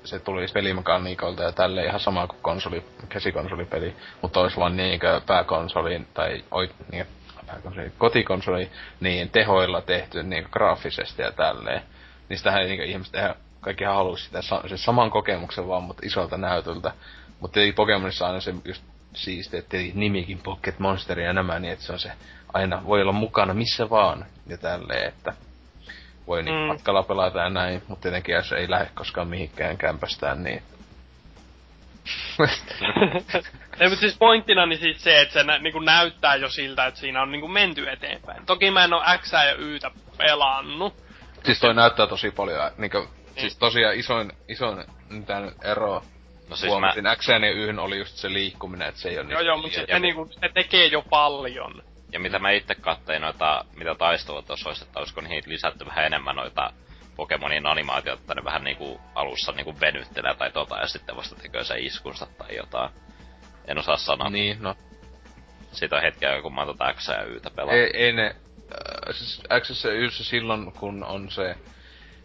se 0.04 0.18
tulisi 0.18 0.54
pelimekaniikolta 0.54 1.42
ja 1.42 1.52
tälle 1.52 1.84
ihan 1.84 2.00
sama 2.00 2.26
kuin 2.26 2.38
konsoli, 2.42 2.84
käsikonsolipeli, 3.08 3.96
mutta 4.22 4.40
olisi 4.40 4.56
vaan 4.56 4.76
niinkö 4.76 5.20
pääkonsolin 5.26 6.08
tai 6.14 6.44
oi, 6.50 6.70
niin, 6.92 7.06
pääkonsoli, 7.46 7.92
kotikonsoli 7.98 8.70
niin 9.00 9.30
tehoilla 9.30 9.80
tehty 9.80 10.22
niin 10.22 10.48
graafisesti 10.50 11.22
ja 11.22 11.32
tälleen. 11.32 11.82
Niin 12.28 12.38
sitähän 12.38 12.66
niin 12.66 12.82
ihmiset 12.82 13.14
ihan, 13.14 13.34
kaikki 13.60 13.84
haluaisi 13.84 14.24
sitä 14.24 14.42
se 14.66 14.76
saman 14.76 15.10
kokemuksen 15.10 15.68
vaan, 15.68 15.82
mutta 15.82 16.06
isolta 16.06 16.36
näytöltä. 16.36 16.92
Mutta 17.40 17.54
tietenkin 17.54 17.74
Pokemonissa 17.74 18.26
aina 18.26 18.40
se 18.40 18.54
just 18.64 18.82
siistiä, 19.14 19.58
että 19.58 19.76
nimikin 19.94 20.38
Pocket 20.38 20.78
Monster 20.78 21.20
ja 21.20 21.32
nämä, 21.32 21.58
niin 21.58 21.72
että 21.72 21.84
se 21.84 21.92
on 21.92 21.98
se 21.98 22.12
aina 22.52 22.82
voi 22.86 23.02
olla 23.02 23.12
mukana 23.12 23.54
missä 23.54 23.90
vaan 23.90 24.26
ja 24.46 24.58
tälleen, 24.58 25.08
että 25.08 25.32
voi 26.26 26.42
niin 26.42 26.56
mm. 26.56 26.66
matkalla 26.66 27.02
pelata 27.02 27.38
ja 27.38 27.50
näin, 27.50 27.82
mutta 27.88 28.02
tietenkin 28.02 28.34
jos 28.34 28.52
ei 28.52 28.70
lähde 28.70 28.90
koskaan 28.94 29.28
mihinkään 29.28 29.78
kämpästään, 29.78 30.42
niin... 30.42 30.62
ei, 33.80 33.88
mutta 33.88 34.00
siis 34.00 34.18
pointtina 34.18 34.66
niin 34.66 34.78
siis 34.78 35.02
se, 35.04 35.20
että 35.20 35.32
se 35.32 35.44
nä, 35.44 35.58
niinku 35.58 35.80
näyttää 35.80 36.34
jo 36.34 36.48
siltä, 36.48 36.86
että 36.86 37.00
siinä 37.00 37.22
on 37.22 37.32
niinku 37.32 37.48
menty 37.48 37.90
eteenpäin. 37.90 38.46
Toki 38.46 38.70
mä 38.70 38.84
en 38.84 38.92
oo 38.92 39.02
X 39.18 39.32
ja 39.32 39.54
Ytä 39.54 39.90
pelannut. 40.18 40.94
Siis 41.44 41.60
toi 41.60 41.74
näyttää 41.74 42.06
tosi 42.06 42.30
paljon, 42.30 42.70
niinku, 42.78 42.98
niin. 42.98 43.10
siis 43.36 43.58
tosiaan 43.58 43.94
isoin, 43.94 44.32
isoin 44.48 44.84
tämän 45.26 45.52
ero 45.62 46.02
No 46.48 46.56
siis 46.56 46.70
Huomasin, 46.70 47.02
mä... 47.02 47.16
X 47.16 47.28
ja 47.28 47.50
Yhyn 47.50 47.78
oli 47.78 47.98
just 47.98 48.16
se 48.16 48.32
liikkuminen, 48.32 48.88
että 48.88 49.00
se 49.00 49.08
ei 49.08 49.18
ole 49.18 49.32
Joo, 49.32 49.40
joo, 49.40 49.56
mutta 49.56 49.80
se, 49.86 49.98
niinku, 49.98 50.28
se 50.40 50.48
tekee 50.54 50.86
jo 50.86 51.02
paljon. 51.02 51.82
Ja 52.14 52.20
mitä 52.20 52.38
mä 52.38 52.50
itse 52.50 52.74
kattein 52.74 53.22
noita, 53.22 53.64
mitä 53.76 53.94
taistelut 53.94 54.46
tuossa 54.46 54.68
olisi, 54.68 54.84
että 54.84 55.00
olisiko 55.00 55.20
niihin 55.20 55.42
lisätty 55.46 55.86
vähän 55.86 56.04
enemmän 56.04 56.36
noita 56.36 56.72
Pokemonin 57.16 57.66
animaatiota, 57.66 58.20
että 58.20 58.34
ne 58.34 58.44
vähän 58.44 58.64
niinku 58.64 59.00
alussa 59.14 59.52
niinku 59.52 59.80
venyttelee 59.80 60.34
tai 60.34 60.52
tota, 60.52 60.78
ja 60.78 60.86
sitten 60.86 61.16
vasta 61.16 61.36
tekee 61.36 61.64
se 61.64 61.78
iskunsa 61.78 62.26
tai 62.26 62.56
jotain. 62.56 62.90
En 63.68 63.78
osaa 63.78 63.96
sanoa. 63.96 64.30
Niin, 64.30 64.62
no. 64.62 64.74
Siitä 65.72 65.96
on 65.96 66.02
hetkeä, 66.02 66.42
kun 66.42 66.54
mä 66.54 66.66
tota 66.66 66.92
X 66.92 67.08
ja 67.08 67.22
Ytä 67.22 67.50
pelaan. 67.50 67.76
Ei, 67.76 67.90
ei 67.94 68.12
ne, 68.12 68.26
äh, 68.26 69.14
siis 69.14 69.42
X 69.60 69.84
ja 69.84 69.92
Yssä 69.92 70.24
silloin, 70.24 70.72
kun 70.72 71.04
on 71.04 71.30
se, 71.30 71.56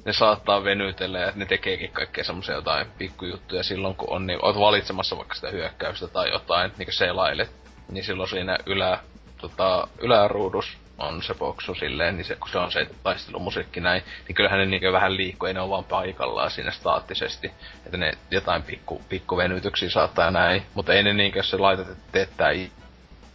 ne 0.05 0.13
saattaa 0.13 0.63
venytellä 0.63 1.19
ja 1.19 1.31
ne 1.35 1.45
tekeekin 1.45 1.91
kaikkea 1.91 2.23
semmoisia 2.23 2.55
jotain 2.55 2.87
pikkujuttuja 2.97 3.63
silloin, 3.63 3.95
kun 3.95 4.09
on 4.09 4.27
niin, 4.27 4.39
oot 4.45 4.59
valitsemassa 4.59 5.17
vaikka 5.17 5.35
sitä 5.35 5.49
hyökkäystä 5.49 6.07
tai 6.07 6.29
jotain, 6.29 6.71
niin 6.77 6.93
selailet, 6.93 7.51
niin 7.91 8.03
silloin 8.03 8.29
siinä 8.29 8.57
ylä, 8.65 8.99
tota, 9.41 9.87
yläruudus 9.99 10.77
on 10.97 11.23
se 11.23 11.33
boksu 11.33 11.75
silleen, 11.75 12.17
niin 12.17 12.25
se, 12.25 12.35
kun 12.35 12.49
se 12.49 12.57
on 12.57 12.71
se 12.71 12.87
taistelumusiikki 13.03 13.79
näin, 13.79 14.03
niin 14.27 14.35
kyllähän 14.35 14.59
ne 14.59 14.65
niin 14.65 14.93
vähän 14.93 15.17
liikkuu, 15.17 15.47
ei 15.47 15.53
ne 15.53 15.59
ole 15.59 15.69
vaan 15.69 15.83
paikallaan 15.83 16.51
siinä 16.51 16.71
staattisesti. 16.71 17.51
Että 17.85 17.97
ne 17.97 18.11
jotain 18.31 18.63
pikku, 18.63 19.01
pikku 19.09 19.37
venytyksiä 19.37 19.89
saattaa 19.89 20.31
näin, 20.31 20.63
mutta 20.73 20.93
ei 20.93 21.03
ne 21.03 21.13
niin, 21.13 21.33
jos 21.35 21.49
se 21.49 21.57
laitat, 21.57 21.87
että 22.13 22.45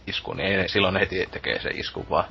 isku, 0.07 0.33
niin 0.33 0.59
ei, 0.59 0.69
silloin 0.69 0.97
heti 0.97 1.27
tekee 1.31 1.59
se 1.59 1.69
isku 1.69 2.05
vaan. 2.09 2.25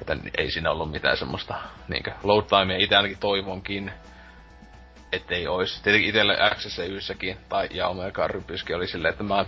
Että 0.00 0.16
ei 0.38 0.50
siinä 0.50 0.70
ollut 0.70 0.90
mitään 0.90 1.16
semmoista 1.16 1.54
niinkö 1.88 2.12
load 2.22 2.44
timea. 2.44 2.76
Itse 2.76 2.96
ainakin 2.96 3.18
toivonkin, 3.18 3.92
ettei 5.12 5.48
ois. 5.48 5.82
Tietenkin 5.82 6.10
itelle 6.10 6.36
XSYssäkin, 6.54 7.38
tai 7.48 7.68
ja 7.70 7.88
Omega 7.88 8.28
Rypyskin 8.28 8.76
oli 8.76 8.86
silleen, 8.86 9.12
että 9.12 9.24
mä 9.24 9.44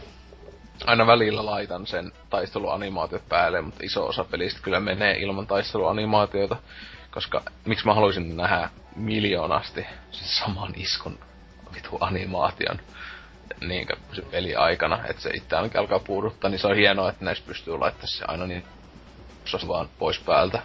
aina 0.87 1.07
välillä 1.07 1.47
laitan 1.47 1.87
sen 1.87 2.13
taisteluanimaatiot 2.31 3.29
päälle, 3.29 3.61
mutta 3.61 3.85
iso 3.85 4.07
osa 4.07 4.25
pelistä 4.25 4.61
kyllä 4.63 4.81
menee 4.81 5.19
ilman 5.19 5.47
taisteluanimaatioita. 5.47 6.57
Koska 7.11 7.43
miksi 7.65 7.87
mä 7.87 7.95
haluaisin 7.95 8.37
nähdä 8.37 8.71
miljoonasti 8.97 9.87
sen 10.11 10.29
saman 10.29 10.73
iskun 10.77 11.19
vitu 11.75 11.99
animaation 12.01 12.81
niin 13.61 13.89
se 14.13 14.23
peli 14.23 14.55
aikana, 14.55 15.07
että 15.07 15.23
se 15.23 15.31
itse 15.31 15.57
ainakin 15.57 15.81
alkaa 15.81 15.99
puuduttaa, 15.99 16.51
niin 16.51 16.59
se 16.59 16.67
on 16.67 16.77
hienoa, 16.77 17.11
että 17.11 17.25
näissä 17.25 17.45
pystyy 17.47 17.79
laittamaan 17.79 18.09
se 18.09 18.25
aina 18.29 18.47
niin 18.47 18.65
vaan 19.69 19.89
pois 19.99 20.19
päältä. 20.19 20.63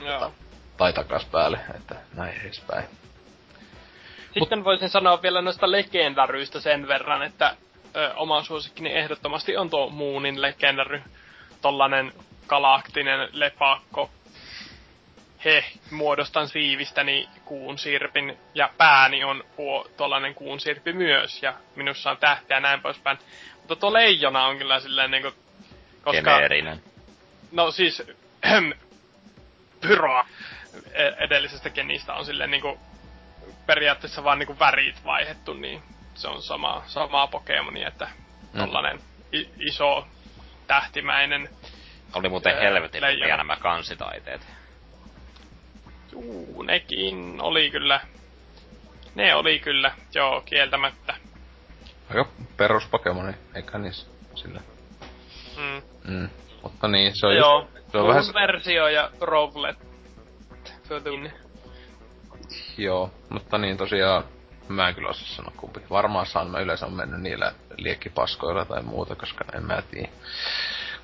Joo. 0.00 0.32
Tai 0.76 0.92
takas 0.92 1.24
päälle, 1.24 1.60
että 1.74 1.94
näin 2.14 2.40
edespäin. 2.40 2.84
Sitten 4.34 4.58
Mut... 4.58 4.64
voisin 4.64 4.88
sanoa 4.88 5.22
vielä 5.22 5.42
noista 5.42 5.70
legendaryistä 5.70 6.60
sen 6.60 6.88
verran, 6.88 7.22
että 7.22 7.56
ö, 7.96 8.14
oma 8.14 8.42
suosikkini 8.42 8.92
ehdottomasti 8.92 9.56
on 9.56 9.70
tuo 9.70 9.90
Moonin 9.90 10.42
legendary. 10.42 11.02
Tollanen 11.62 12.12
galaktinen 12.46 13.28
lepakko. 13.32 14.10
He, 15.44 15.64
muodostan 15.90 16.48
siivistäni 16.48 17.28
kuun 17.44 17.78
sirpin 17.78 18.38
ja 18.54 18.70
pääni 18.78 19.24
on 19.24 19.44
huo, 19.56 19.88
tollanen 19.96 20.34
kuun 20.34 20.60
sirpi 20.60 20.92
myös 20.92 21.42
ja 21.42 21.54
minussa 21.76 22.10
on 22.10 22.16
tähtiä 22.16 22.56
ja 22.56 22.60
näin 22.60 22.80
poispäin. 22.80 23.18
Mutta 23.56 23.76
tuo 23.76 23.92
leijona 23.92 24.46
on 24.46 24.58
kyllä 24.58 24.80
silleen 24.80 25.10
niinku, 25.10 25.30
koska... 26.02 26.22
Geneerinen. 26.22 26.82
No 27.52 27.70
siis, 27.70 28.02
pyroa 29.80 30.26
e- 30.92 31.24
edellisestä 31.24 31.70
kenistä 31.70 32.14
on 32.14 32.24
silleen 32.24 32.50
niinku 32.50 32.78
periaatteessa 33.66 34.24
vaan 34.24 34.38
niinku 34.38 34.58
värit 34.58 35.04
vaihettu, 35.04 35.52
niin 35.52 35.82
se 36.18 36.28
on 36.28 36.42
sama, 36.42 36.82
samaa 36.86 37.26
Pokemoni, 37.26 37.84
että 37.84 38.08
mm. 38.52 38.60
tollanen 38.60 39.00
i- 39.34 39.50
iso 39.58 40.06
tähtimäinen. 40.66 41.48
Oli 42.14 42.28
muuten 42.28 42.58
helvetin 42.58 43.06
hyviä 43.06 43.36
nämä 43.36 43.56
kansitaiteet. 43.56 44.46
Juu, 46.12 46.62
nekin 46.62 47.40
oli 47.40 47.70
kyllä. 47.70 48.00
Ne 49.14 49.34
oli 49.34 49.58
kyllä, 49.58 49.92
joo, 50.14 50.40
kieltämättä. 50.40 51.14
Joo, 52.14 52.28
perus 52.56 52.86
Pokemoni, 52.86 53.32
eikä 53.54 53.78
niissä 53.78 54.06
sillä. 54.34 54.60
Mm. 55.56 55.82
Mm. 56.14 56.28
Mutta 56.62 56.88
niin, 56.88 57.16
se 57.16 57.26
on 57.26 57.36
Joo, 57.36 57.60
just, 57.60 57.90
se 57.92 57.98
on 57.98 58.08
vähän... 58.08 58.24
versio 58.34 58.88
ja 58.88 59.10
Rowlet. 59.20 59.76
Joo, 62.78 63.10
mutta 63.28 63.58
niin 63.58 63.76
tosiaan, 63.76 64.24
mä 64.72 64.88
en 64.88 64.94
kyllä 64.94 65.08
osaa 65.08 65.28
sanoa 65.28 65.52
kumpi. 65.56 65.80
Varmaan 65.90 66.26
saan, 66.26 66.50
mä 66.50 66.60
yleensä 66.60 66.86
on 66.86 66.92
mennyt 66.92 67.20
niillä 67.20 67.52
liekkipaskoilla 67.76 68.64
tai 68.64 68.82
muuta, 68.82 69.14
koska 69.14 69.44
en 69.54 69.64
mä 69.64 69.82
tiedä. 69.90 70.08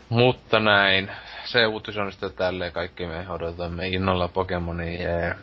Mutta 0.09 0.61
näin. 0.61 1.11
Se 1.45 1.66
uutis 1.66 1.97
on 1.97 2.12
sitten 2.12 2.32
tälleen, 2.32 2.73
kaikki 2.73 3.07
me 3.07 3.27
odotamme 3.28 3.89
innolla 3.89 4.28
Pokemonia, 4.28 5.03
jee. 5.03 5.35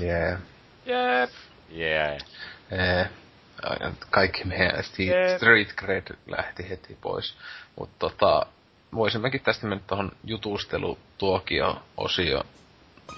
Jee. 0.00 0.38
Jep. 0.86 1.30
Jee. 1.70 2.18
Jee. 2.70 3.08
Kaikki 4.10 4.44
meidän 4.44 4.84
street 5.36 5.74
cred 5.74 6.16
lähti 6.26 6.68
heti 6.68 6.98
pois. 7.00 7.36
Mutta 7.78 7.94
tota, 7.98 8.46
voisimmekin 8.94 9.42
tästä 9.42 9.66
mennä 9.66 9.84
tuohon 9.86 10.12
jutustelutuokio-osio 10.24 12.44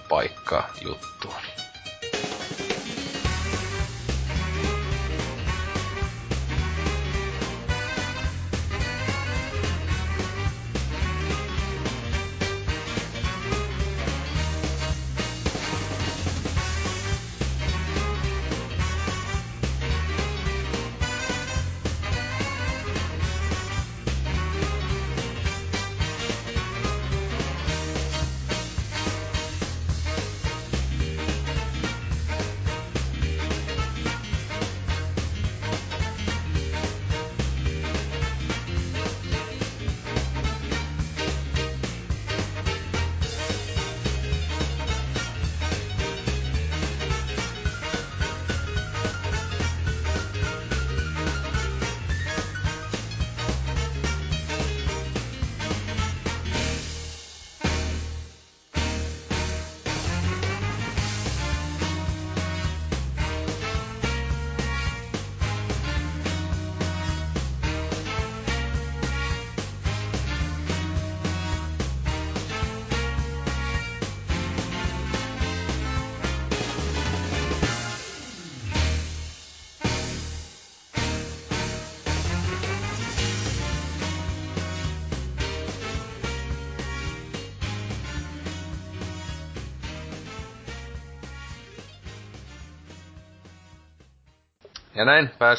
paikka 0.09 0.69
juttuun. 0.81 1.41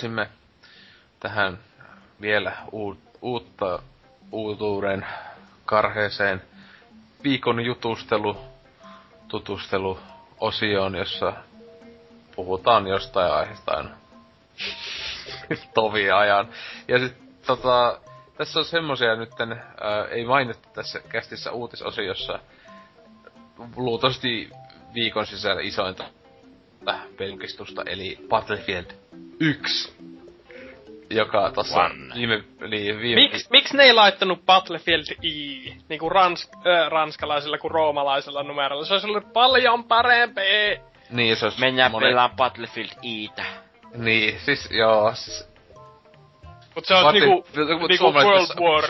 Pääsimme 0.03 0.29
tähän 1.21 1.59
vielä 2.21 2.53
uut, 2.73 2.99
uutta 3.21 3.83
uutuuden 4.33 5.07
karheeseen 5.65 6.43
viikon 7.25 7.61
jutustelu, 7.65 8.37
tutustelu 9.29 9.99
osioon, 10.41 10.95
jossa 10.95 11.33
puhutaan 12.37 12.87
jostain 12.87 13.33
aiheesta 13.33 13.73
aina 13.73 13.91
tovi 15.75 16.11
ajan. 16.11 16.49
Ja 16.89 16.99
sit 16.99 17.43
tota, 17.47 18.01
tässä 18.37 18.59
on 18.59 18.65
semmosia 18.65 19.17
nytten, 19.17 19.53
ää, 19.53 20.05
ei 20.11 20.25
mainittu 20.25 20.69
tässä 20.75 21.01
kästissä 21.09 21.53
uutisosiossa, 21.53 22.39
luultavasti 23.77 24.51
viikon 24.95 25.27
sisällä 25.27 25.63
isointa 25.63 26.05
pelkistusta, 27.17 27.83
eli 27.87 28.19
Battlefield 28.29 28.87
1. 29.41 29.93
Joka 31.11 31.51
tossa 31.55 31.91
viime, 32.15 32.45
niin, 32.69 33.01
viime... 33.01 33.21
Miks, 33.21 33.51
miksi 33.51 33.77
ne 33.77 33.83
ei 33.83 33.93
laittanut 33.93 34.47
Battlefield 34.47 35.05
I, 35.23 35.77
niinku 35.89 36.09
rans, 36.09 36.51
äh, 36.55 36.89
ranskalaisella 36.89 37.59
kuin 37.59 37.71
roomalaisella 37.71 38.43
numerolla? 38.43 38.85
Se 38.85 38.95
olisi 38.95 39.07
ollut 39.07 39.33
paljon 39.33 39.85
parempi! 39.85 40.41
Niin, 41.11 41.37
se 41.37 41.47
olisi... 41.47 41.61
Mennään 41.61 41.91
monet... 41.91 42.11
pelaa 42.11 42.29
Battlefield 42.29 42.91
Iitä. 43.05 43.45
Niin, 43.95 44.41
siis 44.41 44.71
joo, 44.71 45.15
siis... 45.15 45.49
Mut 46.75 46.85
se 46.85 46.95
on 46.95 47.15
niinku, 47.15 47.47
niinku 47.89 48.13
World 48.13 48.61
War... 48.61 48.85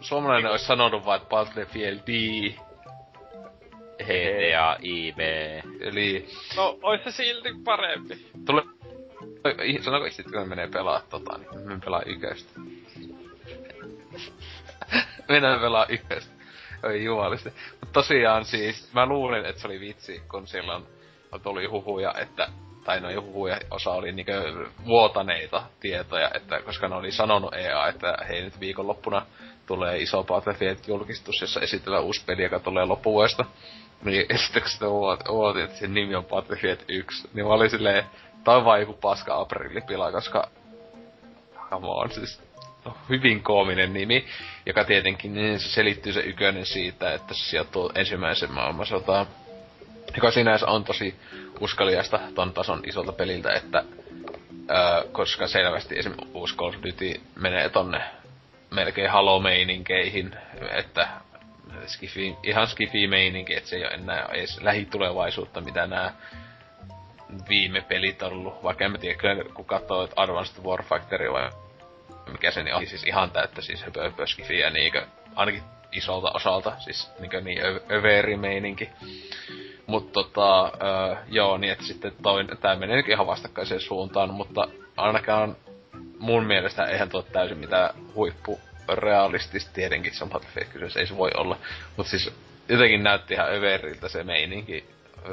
Suomalainen 0.00 0.50
olisi 0.50 0.64
sanonut 0.64 1.06
vaan, 1.06 1.16
että 1.16 1.28
Battlefield 1.28 1.98
D 1.98 2.10
GTA 3.98 4.76
IB. 4.82 5.18
Eli... 5.80 6.28
No, 6.56 6.78
ois 6.82 7.04
se 7.04 7.10
silti 7.10 7.48
parempi. 7.64 8.26
Tule... 8.46 8.62
Sanoiko 9.80 10.06
itse, 10.06 10.22
kun 10.22 10.48
menee 10.48 10.68
pelaa 10.68 11.02
tota, 11.10 11.38
niin 11.38 11.68
me 11.68 11.78
pelaa 11.84 12.02
yköistä. 12.06 12.52
Mennään 15.28 15.60
pelaa 15.60 15.86
yköistä. 15.88 16.38
Oi 16.82 17.04
jumalista. 17.04 17.50
Mut 17.80 17.92
tosiaan 17.92 18.44
siis, 18.44 18.92
mä 18.92 19.06
luulin, 19.06 19.44
että 19.44 19.60
se 19.60 19.68
oli 19.68 19.80
vitsi, 19.80 20.22
kun 20.30 20.46
silloin 20.46 20.84
tuli 21.42 21.66
huhuja, 21.66 22.14
että 22.20 22.48
tai 22.84 23.00
no 23.00 23.22
huhuja, 23.22 23.60
osa 23.70 23.90
oli 23.90 24.12
niinkö 24.12 24.66
vuotaneita 24.86 25.62
tietoja, 25.80 26.30
että 26.34 26.60
koska 26.60 26.88
ne 26.88 26.94
oli 26.94 27.12
sanonut 27.12 27.54
EA, 27.54 27.88
että 27.88 28.18
hei 28.28 28.42
nyt 28.42 28.60
viikonloppuna 28.60 29.26
tulee 29.66 29.98
iso 29.98 30.24
Battlefield-julkistus, 30.24 31.40
jossa 31.40 31.60
esitellään 31.60 32.04
uusi 32.04 32.24
peli, 32.26 32.42
joka 32.42 32.60
tulee 32.60 32.84
loppuvuodesta. 32.84 33.44
Niin 34.04 34.26
sitten 34.38 34.62
kun 34.62 34.70
sitä 34.70 34.88
uotin, 35.30 35.64
että 35.64 35.76
sen 35.76 35.94
nimi 35.94 36.14
on 36.14 36.24
Battlefield 36.24 36.78
1, 36.88 37.28
niin 37.34 37.46
mä 37.46 37.52
olin 37.52 37.70
silleen, 37.70 38.04
tai 38.44 38.64
vaan 38.64 38.80
joku 38.80 38.92
paska 38.92 39.40
aprillipila, 39.40 40.12
koska 40.12 40.48
come 41.70 41.86
on, 41.86 42.10
siis 42.10 42.40
no, 42.84 42.96
hyvin 43.08 43.42
koominen 43.42 43.92
nimi, 43.92 44.26
joka 44.66 44.84
tietenkin 44.84 45.34
niin 45.34 45.60
se 45.60 45.68
selittyy 45.68 46.12
se 46.12 46.20
ykönen 46.20 46.66
siitä, 46.66 47.14
että 47.14 47.34
se 47.34 47.44
sijoittuu 47.44 47.92
ensimmäisen 47.94 48.52
maailmansotaan. 48.52 49.26
Joka 50.16 50.30
sinänsä 50.30 50.66
on 50.66 50.84
tosi 50.84 51.14
uskaliasta 51.60 52.20
ton 52.34 52.52
tason 52.52 52.82
isolta 52.86 53.12
peliltä, 53.12 53.52
että 53.52 53.84
öö, 54.70 55.10
koska 55.12 55.46
selvästi 55.46 55.98
esimerkiksi 55.98 56.30
uusi 56.34 56.56
Call 56.56 56.68
of 56.68 56.74
Duty 56.74 57.20
menee 57.34 57.68
tonne 57.68 58.00
melkein 58.70 59.10
Halo-meininkeihin, 59.10 60.36
että 60.70 61.08
skifi, 61.88 62.36
ihan 62.42 62.66
skifi-meininki, 62.66 63.56
että 63.56 63.68
se 63.68 63.76
ei 63.76 63.84
ole 63.84 63.94
enää 63.94 64.28
edes 64.32 64.60
lähitulevaisuutta, 64.60 65.60
mitä 65.60 65.86
nämä 65.86 66.12
viime 67.48 67.80
pelit 67.80 68.22
on 68.22 68.32
ollut. 68.32 68.62
Vaikka 68.62 68.84
en 68.84 68.92
mä 68.92 68.98
tiedä, 68.98 69.18
kyllä 69.18 69.44
kun 69.54 69.64
katsoo 69.64 70.08
Advanced 70.16 70.64
Warfactory 70.64 71.32
vai 71.32 71.50
mikä 72.32 72.50
se 72.50 72.62
niin 72.62 72.74
on, 72.74 72.86
siis 72.86 73.04
ihan 73.04 73.30
täyttä 73.30 73.62
siis 73.62 73.84
höpö, 73.84 74.02
höpö 74.02 74.26
skifiä, 74.26 74.70
niinkö, 74.70 75.06
ainakin 75.34 75.62
isolta 75.92 76.30
osalta, 76.34 76.72
siis 76.78 77.10
niinkö 77.18 77.40
niin 77.40 77.58
överi 77.90 78.36
meininki. 78.36 78.90
Mutta 79.86 80.12
tota, 80.12 80.64
öö, 80.64 81.16
joo, 81.28 81.58
niin 81.58 81.72
että 81.72 81.84
sitten 81.84 82.12
toi, 82.22 82.44
tää 82.60 82.76
menee 82.76 83.04
ihan 83.08 83.26
vastakkaiseen 83.26 83.80
suuntaan, 83.80 84.34
mutta 84.34 84.68
ainakaan 84.96 85.56
mun 86.18 86.44
mielestä 86.44 86.84
eihän 86.84 87.08
tuo 87.08 87.22
täysin 87.22 87.58
mitään 87.58 87.94
huippu 88.14 88.60
realistista 88.94 89.70
tietenkin 89.72 90.14
se 90.14 90.24
on 90.24 90.30
Battlefield 90.30 90.96
ei 90.96 91.06
se 91.06 91.16
voi 91.16 91.30
olla. 91.36 91.58
Mutta 91.96 92.10
siis 92.10 92.34
jotenkin 92.68 93.02
näytti 93.02 93.34
ihan 93.34 93.54
överiltä 93.54 94.08
se 94.08 94.24
meininki 94.24 94.84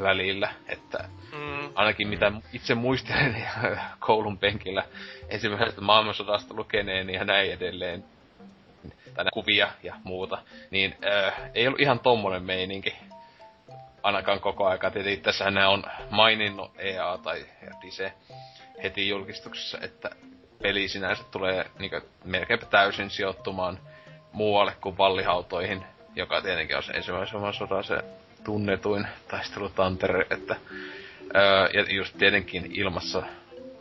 välillä, 0.01 0.53
että 0.67 1.09
mm. 1.31 1.69
ainakin 1.75 2.07
mitä 2.07 2.31
itse 2.53 2.75
muistelen 2.75 3.47
koulun 3.99 4.37
penkillä 4.37 4.83
ensimmäisestä 5.29 5.81
maailmansodasta 5.81 6.53
lukeneen 6.53 7.09
ja 7.09 7.25
näin 7.25 7.51
edelleen, 7.51 8.03
tai 9.13 9.25
kuvia 9.33 9.69
ja 9.83 9.95
muuta, 10.03 10.37
niin 10.71 10.95
äh, 11.05 11.33
ei 11.53 11.67
ollut 11.67 11.81
ihan 11.81 11.99
tommonen 11.99 12.43
meininki 12.43 12.95
ainakaan 14.03 14.39
koko 14.39 14.67
aika. 14.67 14.91
Tietenkin 14.91 15.21
tässähän 15.21 15.53
ne 15.53 15.67
on 15.67 15.83
maininnut 16.09 16.71
EA 16.77 17.17
tai 17.23 17.45
Dise 17.81 18.13
heti 18.83 19.09
julkistuksessa, 19.09 19.77
että 19.81 20.09
peli 20.61 20.87
sinänsä 20.87 21.23
tulee 21.31 21.65
niin 21.79 21.91
melkeinpä 22.23 22.65
täysin 22.65 23.09
sijoittumaan 23.09 23.79
muualle 24.31 24.73
kuin 24.81 24.97
vallihautoihin, 24.97 25.85
joka 26.15 26.41
tietenkin 26.41 26.77
on 26.77 26.83
ensimmäisen 26.93 27.33
maailmansodan 27.39 27.83
se 27.83 28.03
tunnetuin 28.43 29.07
taistelutantere, 29.27 30.25
että 30.29 30.55
öö, 31.35 31.69
ja 31.73 31.95
just 31.95 32.17
tietenkin 32.17 32.71
ilmassa, 32.71 33.23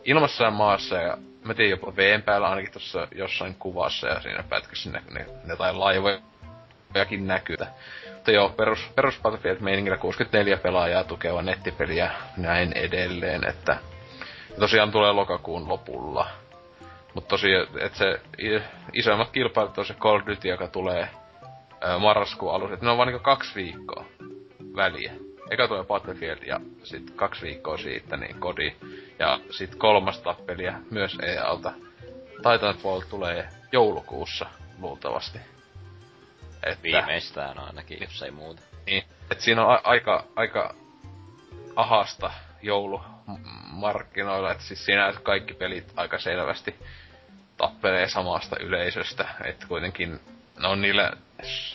ilmassa 0.05 0.43
ja 0.43 0.51
maassa 0.51 0.95
ja 0.95 1.17
mä 1.43 1.53
tiedän 1.53 1.69
jopa 1.69 1.95
veen 1.95 2.21
päällä 2.21 2.47
ainakin 2.47 2.71
tuossa 2.71 3.07
jossain 3.15 3.55
kuvassa 3.55 4.07
ja 4.07 4.21
siinä 4.21 4.43
pätkässä 4.49 4.89
ne, 4.89 5.01
ne, 5.11 5.25
ne 5.43 5.55
tai 5.55 5.73
laivojakin 5.73 7.27
näkyy. 7.27 7.57
Mutta 8.13 8.31
joo, 8.31 8.49
perus, 8.49 8.79
perus 8.95 9.19
Battlefield 9.21 9.59
meiningillä 9.59 9.97
64 9.97 10.57
pelaajaa 10.57 11.03
tukeva 11.03 11.41
nettipeli 11.41 11.97
ja 11.97 12.09
näin 12.37 12.73
edelleen, 12.73 13.49
että 13.49 13.77
tosiaan 14.59 14.91
tulee 14.91 15.11
lokakuun 15.11 15.69
lopulla. 15.69 16.27
Mutta 17.15 17.27
tosiaan, 17.29 17.67
että 17.79 17.97
se 17.97 18.21
isoimmat 18.93 19.31
kilpailut 19.31 19.77
on 19.77 19.85
se 19.85 19.93
Call 19.93 20.19
of 20.19 20.27
Duty, 20.27 20.47
joka 20.47 20.67
tulee 20.67 21.09
marraskuun 21.99 22.53
alussa. 22.53 22.77
Ne 22.81 22.89
on 22.89 22.97
vaan 22.97 23.07
niinku 23.07 23.23
kaksi 23.23 23.55
viikkoa 23.55 24.05
väliä. 24.75 25.11
Eka 25.51 25.67
tulee 25.67 25.83
Battlefield 25.83 26.43
ja 26.43 26.59
sitten 26.83 27.15
kaksi 27.15 27.41
viikkoa 27.41 27.77
siitä 27.77 28.17
niin 28.17 28.39
kodi. 28.39 28.75
Ja 29.19 29.39
sitten 29.49 29.79
kolmas 29.79 30.19
tappelia 30.19 30.73
myös 30.91 31.17
EA-alta. 31.23 31.73
Titanfall 32.37 33.01
tulee 33.09 33.49
joulukuussa 33.71 34.45
luultavasti. 34.79 35.39
Että, 36.63 36.83
Viimeistään 36.83 37.59
ainakin, 37.59 37.97
jos 38.01 38.21
ei 38.21 38.31
muuta. 38.31 38.61
Niin, 38.85 39.03
et 39.31 39.41
siinä 39.41 39.65
on 39.65 39.73
a- 39.73 39.81
aika, 39.83 40.23
aika 40.35 40.75
ahasta 41.75 42.31
joulumarkkinoilla, 42.61 44.51
että 44.51 44.63
siis 44.63 44.85
siinä 44.85 45.13
kaikki 45.23 45.53
pelit 45.53 45.93
aika 45.95 46.19
selvästi 46.19 46.75
tappelee 47.57 48.07
samasta 48.07 48.55
yleisöstä, 48.59 49.27
että 49.43 49.67
kuitenkin 49.67 50.19
ne 50.59 50.67
on 50.67 50.81
niillä 50.81 51.11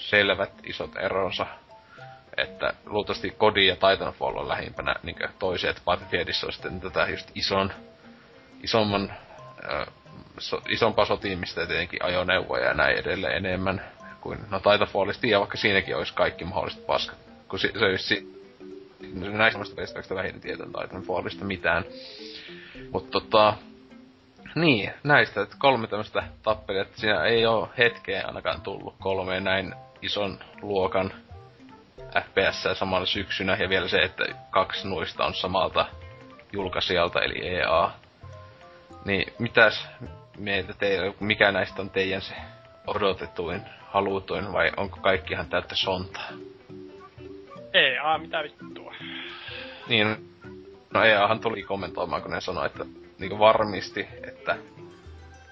selvät 0.08 0.52
isot 0.66 0.96
eronsa 0.96 1.46
että 2.36 2.72
luultavasti 2.86 3.30
Kodi 3.30 3.66
ja 3.66 3.74
Titanfall 3.76 4.36
on 4.36 4.48
lähimpänä 4.48 4.94
niin 5.02 5.16
toisia, 5.38 5.70
että 5.70 5.82
on 6.46 6.52
sitten 6.52 6.80
tätä 6.80 7.06
just 7.10 7.30
ison, 7.34 7.72
isomman, 8.62 9.12
so, 10.38 10.62
isompaa 10.68 11.04
sotiimista 11.04 11.60
ja 11.60 11.66
tietenkin 11.66 12.04
ajoneuvoja 12.04 12.64
ja 12.68 12.74
näin 12.74 12.96
edelleen 12.98 13.46
enemmän 13.46 13.84
kuin, 14.20 14.38
no 14.50 14.58
Titanfallista 14.58 15.26
ja 15.26 15.38
vaikka 15.38 15.56
siinäkin 15.56 15.96
olisi 15.96 16.14
kaikki 16.14 16.44
mahdolliset 16.44 16.86
paskat, 16.86 17.18
kun 17.48 17.58
se, 17.58 17.72
se 17.78 17.84
olisi 17.84 18.40
näistä 19.12 19.58
muista 19.58 19.74
pelistä 19.74 20.14
vähiten 20.14 20.40
tietää 20.40 20.66
Titanfallista 20.66 21.44
mitään. 21.44 21.84
Mutta 22.92 23.10
tota, 23.10 23.54
niin, 24.54 24.92
näistä, 25.04 25.42
että 25.42 25.56
kolme 25.58 25.86
tämmöistä 25.86 26.22
tappelia, 26.42 26.82
että 26.82 27.00
siinä 27.00 27.24
ei 27.24 27.46
ole 27.46 27.68
hetkeä 27.78 28.24
ainakaan 28.26 28.60
tullut 28.60 28.94
kolmeen 29.00 29.44
näin 29.44 29.74
ison 30.02 30.38
luokan 30.62 31.12
FPS 32.24 32.78
samalla 32.78 33.06
syksynä, 33.06 33.56
ja 33.56 33.68
vielä 33.68 33.88
se, 33.88 33.98
että 33.98 34.24
kaksi 34.50 34.88
nuista 34.88 35.24
on 35.24 35.34
samalta 35.34 35.86
julkaisijalta, 36.52 37.20
eli 37.20 37.48
EA. 37.48 37.90
Niin 39.04 39.32
mitäs 39.38 39.88
mieltä 40.38 40.74
teillä, 40.74 41.14
mikä 41.20 41.52
näistä 41.52 41.82
on 41.82 41.90
teidän 41.90 42.20
se 42.20 42.34
odotetuin, 42.86 43.62
halutuin, 43.86 44.52
vai 44.52 44.72
onko 44.76 44.98
kaikki 45.00 45.32
ihan 45.32 45.48
täyttä 45.48 45.76
sontaa? 45.76 46.28
EA, 47.72 48.18
mitä 48.18 48.42
vittua. 48.42 48.94
Niin, 49.88 50.30
no 50.94 51.04
EAhan 51.04 51.40
tuli 51.40 51.62
kommentoimaan, 51.62 52.22
kun 52.22 52.30
ne 52.30 52.40
sanoi, 52.40 52.66
että 52.66 52.84
niin 53.20 53.38
varmisti, 53.38 54.08
että 54.28 54.56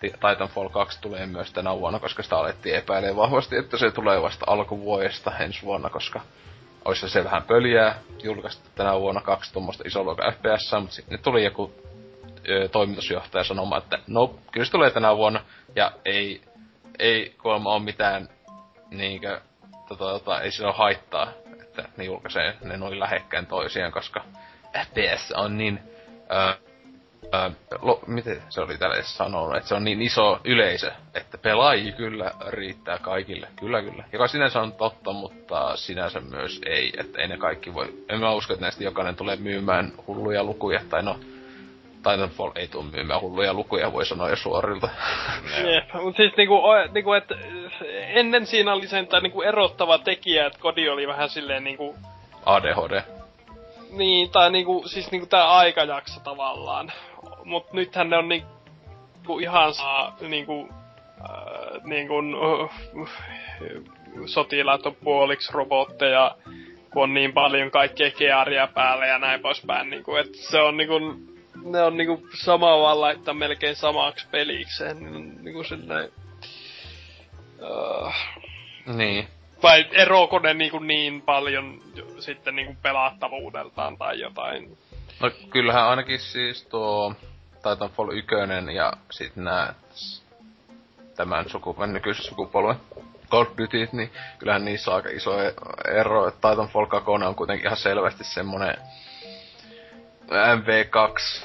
Titanfall 0.01 0.69
2 0.69 1.01
tulee 1.01 1.27
myös 1.27 1.53
tänä 1.53 1.79
vuonna, 1.79 1.99
koska 1.99 2.23
sitä 2.23 2.39
alettiin 2.39 2.77
epäilee 2.77 3.17
vahvasti, 3.17 3.57
että 3.57 3.79
se 3.79 3.91
tulee 3.91 4.23
vasta 4.23 4.45
alkuvuodesta 4.49 5.39
ensi 5.39 5.63
vuonna, 5.63 5.91
koska 5.91 6.21
olisi 6.85 7.09
se 7.09 7.25
vähän 7.25 7.43
pöliää 7.43 7.99
julkaistu 8.23 8.69
tänä 8.75 9.01
vuonna 9.01 9.21
kaksi 9.21 9.53
tuommoista 9.53 9.85
isoluokan 9.87 10.33
FPS, 10.33 10.73
mutta 10.81 10.95
sitten 10.95 11.19
tuli 11.23 11.45
joku 11.45 11.73
ö, 12.49 12.69
toimitusjohtaja 12.69 13.45
sanomaan, 13.45 13.83
että 13.83 13.99
no, 14.07 14.35
kyllä 14.53 14.65
se 14.65 14.73
tulee 14.73 14.91
tänä 14.91 15.17
vuonna, 15.17 15.41
ja 15.77 15.93
ei, 16.05 16.43
ei 16.99 17.35
kuulemma 17.43 17.75
ole 17.75 17.83
mitään 17.83 18.29
niinkö, 18.91 19.41
tota, 19.89 20.05
tota, 20.05 20.41
ei 20.41 20.51
sillä 20.51 20.69
ole 20.69 20.77
haittaa, 20.77 21.33
että 21.63 21.89
ne 21.97 22.05
julkaisee 22.05 22.57
ne 22.65 22.77
noin 22.77 23.01
lähekkään 23.01 23.47
toisiaan, 23.47 23.93
koska 23.93 24.25
FPS 24.87 25.33
on 25.37 25.59
niin, 25.59 25.81
ö, 26.31 26.68
Lo, 27.83 28.01
miten 28.07 28.43
se 28.49 28.61
oli 28.61 28.79
tällä 28.79 29.03
sanonut, 29.03 29.57
että 29.57 29.69
se 29.69 29.75
on 29.75 29.85
niin 29.85 30.03
iso 30.03 30.41
yleisö, 30.45 30.93
että 31.15 31.39
pelaajia 31.39 31.93
kyllä 31.93 32.33
riittää 32.49 32.99
kaikille. 32.99 33.49
Kyllä, 33.61 33.83
kyllä. 33.83 34.05
Joka 34.13 34.29
sinänsä 34.29 34.61
on 34.61 34.73
totta, 34.73 35.13
mutta 35.13 35.77
sinänsä 35.77 36.21
myös 36.21 36.61
ei, 36.67 36.93
että 36.99 37.23
ei 37.23 37.29
ne 37.29 37.37
kaikki 37.37 37.75
voi... 37.75 37.95
En 38.09 38.21
mä 38.21 38.33
usko, 38.33 38.53
että 38.53 38.65
näistä 38.65 38.85
jokainen 38.85 39.17
tulee 39.17 39.37
myymään 39.37 39.93
hulluja 40.07 40.45
lukuja, 40.45 40.81
tai 40.91 41.03
no, 41.03 41.19
Titanfall 41.99 42.51
ei 42.55 42.69
tule 42.69 42.85
myymään 42.93 43.21
hulluja 43.21 43.55
lukuja, 43.55 43.93
voi 43.93 44.07
sanoa 44.07 44.31
jo 44.31 44.37
suorilta. 44.37 44.89
Jep, 45.73 46.03
mutta 46.03 46.17
siis 46.17 46.37
niinku, 46.37 46.63
niinku 46.93 47.13
että 47.13 47.35
ennen 47.91 48.47
siinä 48.47 48.73
oli 48.73 48.87
sen 48.87 49.09
niinku 49.23 49.43
erottava 49.43 49.99
tekijä, 49.99 50.47
että 50.47 50.59
kodi 50.59 50.89
oli 50.89 51.09
vähän 51.09 51.29
silleen 51.29 51.65
niinku... 51.65 51.97
ADHD. 52.47 53.03
Niin, 53.91 54.31
tai 54.31 54.51
niinku, 54.51 54.83
siis 54.87 55.11
niinku 55.11 55.27
tää 55.27 55.51
aikajakso 55.51 56.21
tavallaan 56.21 56.93
mut 57.49 57.73
nythän 57.73 58.11
ne 58.11 58.17
on 58.17 58.29
niinku 58.29 59.39
ihan 59.39 59.75
saa 59.75 60.17
niinku, 60.21 60.69
äh, 61.21 61.85
niinku 61.85 62.19
uh, 62.19 62.71
sotilaat 64.27 64.87
on 64.87 64.95
puoliksi 64.95 65.53
robotteja, 65.53 66.37
kun 66.93 67.03
on 67.03 67.15
niin 67.15 67.33
paljon 67.33 67.71
kaikkea 67.71 68.11
kearia 68.11 68.67
päällä 68.67 69.07
ja 69.07 69.19
näin 69.19 69.41
poispäin. 69.41 69.91
Niinku, 69.91 70.17
et 70.17 70.35
se 70.35 70.61
on 70.61 70.77
niinku, 70.77 70.99
ne 71.65 71.83
on 71.83 71.97
niinku 71.97 72.29
sama 72.35 72.79
vaan 72.79 73.01
laittaa 73.01 73.35
melkein 73.35 73.77
samaksi 73.77 74.27
pelikseen. 74.31 75.13
Niin, 75.13 75.45
niinku 75.45 75.65
silleen, 75.65 76.11
uh, 77.61 78.15
niin. 78.95 79.29
Vai 79.63 79.87
eroako 79.93 80.39
ne 80.39 80.55
niinku 80.55 80.79
niin 80.79 81.23
paljon 81.23 81.81
sitten 82.19 82.57
niinku 82.57 82.77
pelattavuudeltaan 82.83 83.99
tai 83.99 84.21
jotain? 84.21 84.79
No 85.21 85.31
kyllähän 85.51 85.85
ainakin 85.85 86.19
siis 86.19 86.67
tuo 86.67 87.15
Titanfall 87.63 88.11
1 88.13 88.35
ja 88.75 88.93
sitten 89.11 89.45
nää 89.45 89.75
tämän 91.17 91.49
sukupolven, 91.49 91.93
nykyisen 91.93 92.25
sukupolven 92.25 92.77
Call 93.31 93.43
of 93.43 93.49
Duty, 93.59 93.89
niin 93.93 94.13
kyllähän 94.39 94.65
niissä 94.65 94.91
on 94.91 94.97
aika 94.97 95.09
iso 95.09 95.43
e- 95.43 95.55
ero, 95.85 96.29
että 96.29 96.51
Titanfall 96.51 96.87
2 96.87 97.11
on 97.11 97.35
kuitenkin 97.35 97.67
ihan 97.67 97.77
selvästi 97.79 98.25
semmonen 98.25 98.77
MV2 100.29 101.45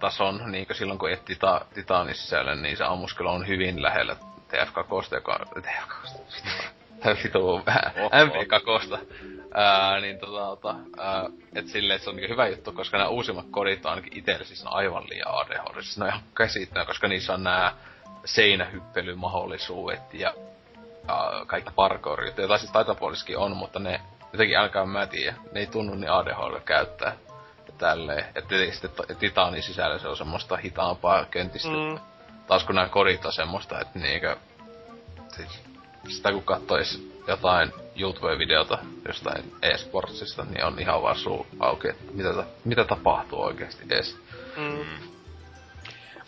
tason, 0.00 0.52
niin 0.52 0.66
kuin 0.66 0.76
silloin 0.76 0.98
kun 0.98 1.10
et 1.10 1.24
tita, 1.24 1.64
Titanissa 1.74 2.28
siellä, 2.28 2.54
niin 2.54 2.76
se 2.76 2.84
ammuskelu 2.84 3.28
on 3.28 3.46
hyvin 3.48 3.82
lähellä 3.82 4.16
TF2, 4.52 5.14
joka 5.14 5.40
on... 5.56 5.62
TF2, 5.62 7.24
vitu 7.24 7.62
vähän. 7.66 7.92
MV2. 7.94 8.98
Ää, 9.54 10.00
niin 10.00 10.18
tota, 10.18 10.74
ää, 10.98 11.24
et 11.54 11.66
silleen, 11.66 12.00
se 12.00 12.10
on 12.10 12.16
niinku 12.16 12.32
hyvä 12.32 12.48
juttu, 12.48 12.72
koska 12.72 12.98
nämä 12.98 13.10
uusimmat 13.10 13.46
kodit 13.50 13.86
on 13.86 13.90
ainakin 13.90 14.18
itselle 14.18 14.44
siis 14.44 14.64
on 14.66 14.72
aivan 14.72 15.04
liian 15.08 15.28
ADHD. 15.28 15.82
Siis 15.82 15.98
ne 15.98 16.04
on 16.04 16.08
ihan 16.08 16.22
käsittämättä, 16.34 16.90
koska 16.90 17.08
niissä 17.08 17.34
on 17.34 17.42
nämä 17.42 17.74
seinähyppelymahdollisuudet 18.24 20.14
ja 20.14 20.34
ää, 21.08 21.44
kaikki 21.46 21.70
parkourit, 21.74 22.38
joita 22.38 22.58
siis 22.58 22.72
taitapuoliskin 22.72 23.38
on, 23.38 23.56
mutta 23.56 23.78
ne 23.78 24.00
jotenkin 24.32 24.56
älkää 24.56 24.86
mä 24.86 25.06
tiedä, 25.06 25.34
ne 25.52 25.60
ei 25.60 25.66
tunnu 25.66 25.94
niin 25.94 26.12
ADHD 26.12 26.60
käyttää. 26.64 27.16
Ja 27.66 27.72
tälleen. 27.78 28.24
Että 28.34 28.54
sitten 28.70 29.16
Titanin 29.16 29.62
sisällä 29.62 29.98
se 29.98 30.08
on 30.08 30.16
semmoista 30.16 30.56
hitaampaa 30.56 31.24
kentistä. 31.24 31.68
Mm. 31.68 31.98
Taas 32.46 32.64
kun 32.64 32.74
nämä 32.74 32.88
kodit 32.88 33.24
on 33.24 33.32
semmoista, 33.32 33.80
että 33.80 33.98
niinkö... 33.98 34.36
Siis 35.36 35.61
sitä 36.08 36.32
kun 36.32 36.42
kattois 36.42 37.12
jotain 37.28 37.72
YouTube-videota 37.96 38.78
jostain 39.06 39.44
e-sportsista, 39.62 40.44
niin 40.44 40.64
on 40.64 40.78
ihan 40.78 41.02
vaan 41.02 41.16
suu 41.16 41.46
auki, 41.60 41.88
että 41.88 42.04
mitä, 42.12 42.34
ta- 42.34 42.44
mitä 42.64 42.84
tapahtuu 42.84 43.42
oikeasti 43.42 43.84
edes. 43.86 44.18
Mm. 44.56 44.84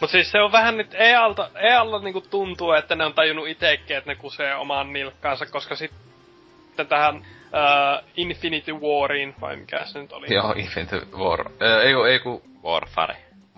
Mut 0.00 0.10
siis 0.10 0.32
se 0.32 0.40
on 0.40 0.52
vähän 0.52 0.76
nyt 0.76 0.94
EALta, 0.94 1.50
EALta 1.54 1.98
niinku 1.98 2.20
tuntuu, 2.20 2.72
että 2.72 2.94
ne 2.96 3.04
on 3.04 3.14
tajunnut 3.14 3.48
itekin, 3.48 3.96
että 3.96 4.10
ne 4.10 4.16
kusee 4.16 4.54
omaan 4.54 4.92
nilkkaansa, 4.92 5.46
koska 5.46 5.76
sitten 5.76 6.86
tähän 6.88 7.16
uh, 7.16 8.08
Infinity 8.16 8.72
Wariin, 8.72 9.34
vai 9.40 9.56
mikä 9.56 9.84
se 9.84 9.98
nyt 9.98 10.12
oli? 10.12 10.34
Joo, 10.34 10.52
Infinity 10.52 11.06
War. 11.16 11.40
Äh, 11.62 11.86
ei, 11.86 11.94
ei 12.12 12.18
ku... 12.18 12.42
Warfare. 12.64 13.16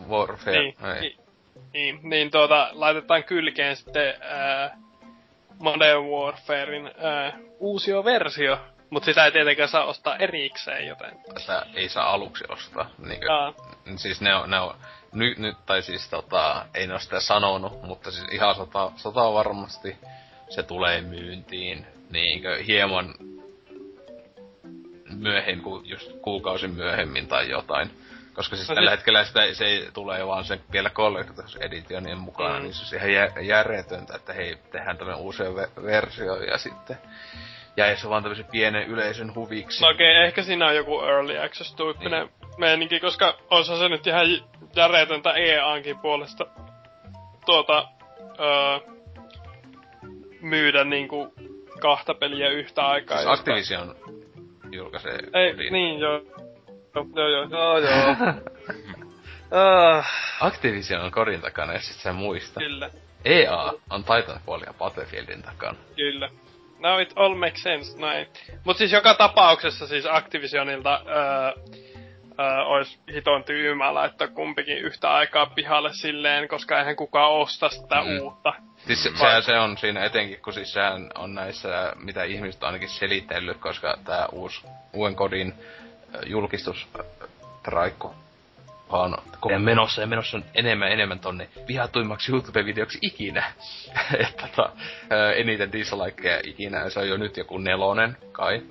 Warfare, 0.09 0.59
niin, 0.59 0.77
ei. 0.95 1.01
Niin, 1.01 1.17
niin, 1.73 2.01
niin 2.03 2.31
tuota, 2.31 2.69
laitetaan 2.73 3.25
kylkeen 3.25 3.77
sitten 3.77 4.15
uh, 4.15 4.86
Modern 5.59 6.05
Warfarein 6.05 6.87
äh, 6.87 7.35
uusio 7.59 8.05
versio, 8.05 8.59
mutta 8.91 9.05
sitä 9.07 9.25
ei 9.25 9.33
tietenkään 9.33 9.69
saa 9.69 9.85
ostaa 9.85 10.17
erikseen, 10.17 10.87
joten... 10.87 11.19
Tätä 11.35 11.67
ei 11.75 11.89
saa 11.89 12.11
aluksi 12.11 12.45
ostaa. 12.49 12.91
Niinkö, 12.99 13.27
siis 13.97 14.21
ne 14.21 14.35
on, 14.35 14.51
ne 14.51 14.61
on 14.61 14.75
nyt, 15.13 15.39
nyt, 15.39 15.57
tai 15.67 15.83
siis 15.83 16.09
tota, 16.09 16.67
ei 16.75 16.87
ne 16.87 16.93
ole 16.93 17.01
sitä 17.01 17.21
sanonut, 17.21 17.83
mutta 17.83 18.11
siis 18.11 18.27
ihan 18.33 18.55
sata, 18.55 18.93
sata 18.97 19.33
varmasti 19.33 19.97
se 20.49 20.63
tulee 20.63 21.01
myyntiin 21.01 21.87
niinkö 22.11 22.63
hieman 22.67 23.15
myöhemmin, 25.15 25.65
just 25.85 26.13
kuukausi 26.23 26.69
myöhemmin 26.69 27.29
tai 27.29 27.51
jotain. 27.51 27.91
Koska 28.37 28.57
siis 28.57 28.69
no, 28.69 28.75
tällä 28.75 28.91
sit... 28.91 28.99
hetkellä 28.99 29.25
sitä, 29.25 29.55
se 29.55 29.65
ei 29.65 29.89
tule 29.95 30.27
vaan 30.27 30.45
sen 30.45 30.61
vielä 30.73 30.91
Collector's 30.95 31.57
Editionin 31.61 32.19
mukaan, 32.19 32.57
mm. 32.57 32.63
niin 32.63 32.75
se 32.75 32.97
on 32.97 33.01
ihan 33.01 33.13
jä, 33.13 33.33
järjetöntä, 33.41 34.15
että 34.17 34.33
hei, 34.33 34.57
tehdään 34.73 34.99
tämmönen 34.99 35.21
uusi 35.21 35.43
ve- 35.43 35.83
versio 35.83 36.37
ja 36.37 36.59
sitten 36.59 36.97
jäi 37.77 37.97
se 37.97 38.09
vaan 38.09 38.23
tämmöisen 38.23 38.47
pienen 38.51 38.87
yleisön 38.87 39.35
huviksi. 39.35 39.83
No 39.83 39.89
okei, 39.89 40.13
okay, 40.13 40.27
ehkä 40.27 40.43
siinä 40.43 40.67
on 40.67 40.77
joku 40.77 41.01
Early 41.01 41.39
Access-tyyppinen 41.39 42.21
niin. 42.21 42.51
meininki, 42.59 43.01
koska 43.01 43.39
osa 43.51 43.79
se 43.79 43.89
nyt 43.89 44.07
ihan 44.07 44.27
järjetöntä 44.77 45.33
EAankin 45.33 45.99
puolesta 45.99 46.47
tuota, 47.47 47.89
öö, 48.41 48.95
myydä 50.41 50.85
niinku 50.85 51.35
kahta 51.81 52.15
peliä 52.15 52.49
yhtä 52.49 52.87
aikaa. 52.87 53.17
Siis 53.17 53.29
Activision 53.29 53.97
julkaisee 54.73 55.19
Ei, 55.33 55.71
niin 55.71 55.99
joo. 56.01 56.21
Joo, 56.97 57.29
joo, 57.29 57.47
joo, 57.51 57.79
joo. 57.79 58.11
uh. 59.99 60.05
Activision 60.41 61.03
on 61.03 61.11
korin 61.11 61.41
takana, 61.41 61.73
jos 61.73 61.87
sit 61.87 61.97
sä 61.97 62.13
muista. 62.13 62.61
Kyllä. 62.61 62.91
EA 63.25 63.73
on 63.91 64.05
Titanfall 64.05 64.63
ja 64.67 64.75
Battlefieldin 64.79 65.43
takana. 65.43 65.79
Kyllä. 65.97 66.29
Now 66.79 67.01
it 67.01 67.13
all 67.17 67.35
makes 67.35 67.63
sense, 67.63 67.99
näin. 67.99 68.27
Mut 68.65 68.77
siis 68.77 68.93
joka 68.93 69.15
tapauksessa 69.15 69.87
siis 69.87 70.07
Activisionilta 70.07 71.01
öö, 71.07 71.53
öö, 72.41 72.63
ois 72.63 73.01
hiton 73.13 73.45
tyymää 73.45 73.95
laittaa 73.95 74.29
kumpikin 74.29 74.79
yhtä 74.79 75.11
aikaa 75.11 75.47
pihalle 75.47 75.93
silleen, 75.93 76.49
koska 76.49 76.79
eihän 76.79 76.97
kukaan 76.97 77.33
osta 77.33 77.69
sitä 77.69 78.03
mm. 78.03 78.21
uutta. 78.21 78.53
Siis 78.77 79.03
se, 79.03 79.11
sehän 79.17 79.43
se 79.43 79.59
on 79.59 79.79
siinä 79.79 80.05
etenkin, 80.05 80.41
kun 80.41 80.53
siis 80.53 80.73
sehän 80.73 81.11
on 81.15 81.35
näissä, 81.35 81.93
mitä 81.97 82.25
ihmiset 82.25 82.63
on 82.63 82.67
ainakin 82.67 82.89
selitellyt, 82.89 83.59
koska 83.59 83.99
tää 84.05 84.27
uusi, 84.33 84.67
uuden 84.93 85.17
kodin 85.17 85.55
julkistus 86.27 86.87
traikku 87.63 88.15
on 88.89 89.17
koko 89.41 89.59
menossa 89.59 90.01
ja 90.01 90.07
menossa 90.07 90.37
on 90.37 90.45
enemmän 90.55 90.93
enemmän 90.93 91.19
tonne 91.19 91.49
vihatuimmaksi 91.69 92.33
YouTube-videoksi 92.33 92.99
ikinä. 93.03 93.53
että 94.29 94.49
tota, 94.57 94.73
eniten 95.37 95.73
dislikeja 95.73 96.41
ikinä, 96.45 96.91
se 96.91 97.01
on 97.01 97.09
jo 97.09 97.17
nyt 97.17 97.37
joku 97.37 97.59
nelonen 97.59 98.17
kai. 98.33 98.63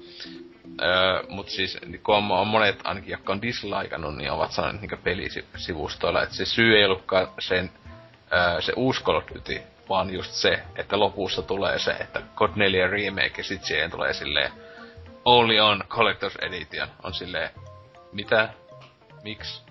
Öö, 0.82 1.24
mut 1.30 1.50
siis 1.50 1.78
kun 2.04 2.16
on, 2.16 2.32
on 2.32 2.48
monet 2.48 2.80
ainakin, 2.84 3.12
jotka 3.12 3.34
on 3.34 3.42
dislikeannut, 3.42 4.16
niin 4.16 4.32
ovat 4.32 4.52
saaneet 4.52 4.82
niinku 4.82 4.98
pelisivustoilla, 5.04 6.24
että 6.24 6.36
se 6.36 6.46
syy 6.46 6.78
ei 6.78 6.86
ollutkaan 6.86 7.28
sen, 7.40 7.72
öö, 8.34 8.62
se 8.62 8.74
uusi 8.76 9.04
Call 9.04 9.18
of 9.18 9.24
Duty, 9.36 9.62
vaan 9.90 10.14
just 10.14 10.32
se, 10.32 10.60
että 10.76 11.00
lopussa 11.00 11.42
tulee 11.42 11.80
se, 11.80 11.92
että 11.92 12.22
God 12.36 12.52
4 12.56 12.88
remake 12.88 13.34
ja 13.38 13.44
sit 13.44 13.64
siihen 13.64 13.92
tulee 13.92 14.14
silleen 14.14 14.52
only 15.26 15.60
on 15.60 15.84
Collector's 15.90 16.46
Edition 16.46 16.88
on 17.04 17.14
silleen, 17.14 17.50
mitä? 18.12 18.50
Miksi? 19.24 19.62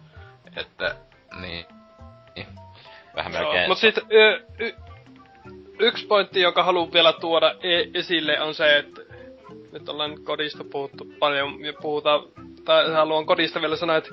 Että, 0.57 0.97
niin. 1.41 1.67
niin. 2.37 2.47
Vähän 3.15 3.33
melkein. 3.33 3.69
Mut 3.69 3.79
sit, 3.79 3.99
y- 3.99 4.45
y- 4.59 4.75
yksi 5.79 6.07
pointti, 6.07 6.41
jonka 6.41 6.63
haluan 6.63 6.93
vielä 6.93 7.13
tuoda 7.13 7.55
e- 7.63 7.99
esille, 7.99 8.41
on 8.41 8.55
se, 8.55 8.79
että 8.79 9.01
nyt 9.73 9.89
ollaan 9.89 10.25
kodista 10.25 10.65
puhuttu 10.65 11.07
paljon 11.19 11.65
ja 11.65 11.73
puhutaan, 11.83 12.23
tai 12.65 12.93
haluan 12.93 13.27
kodista 13.27 13.61
vielä 13.61 13.77
sanoa, 13.77 13.97
että 13.97 14.11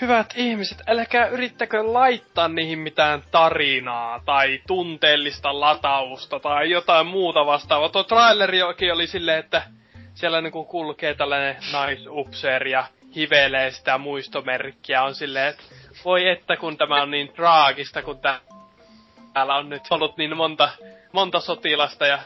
hyvät 0.00 0.26
ihmiset, 0.36 0.82
älkää 0.86 1.26
yrittäkö 1.26 1.92
laittaa 1.92 2.48
niihin 2.48 2.78
mitään 2.78 3.22
tarinaa 3.30 4.20
tai 4.24 4.60
tunteellista 4.66 5.60
latausta 5.60 6.40
tai 6.40 6.70
jotain 6.70 7.06
muuta 7.06 7.46
vastaavaa. 7.46 7.88
Tuo 7.88 8.04
traileri 8.04 8.62
oli 8.92 9.06
silleen, 9.06 9.38
että 9.38 9.62
siellä 10.14 10.40
niinku 10.40 10.64
kulkee 10.64 11.14
tällainen 11.14 11.56
naisupseeri 11.72 12.70
ja 12.70 12.84
hivelee 13.16 13.70
sitä 13.70 13.98
muistomerkkiä. 13.98 15.02
On 15.02 15.14
silleen, 15.14 15.46
että 15.48 15.62
voi 16.04 16.28
että 16.28 16.56
kun 16.56 16.76
tämä 16.76 17.02
on 17.02 17.10
niin 17.10 17.28
traagista, 17.32 18.02
kun 18.02 18.18
tää, 18.18 18.40
täällä 19.32 19.54
on 19.56 19.68
nyt 19.68 19.82
ollut 19.90 20.16
niin 20.16 20.36
monta, 20.36 20.68
monta 21.12 21.40
sotilasta 21.40 22.06
ja 22.06 22.18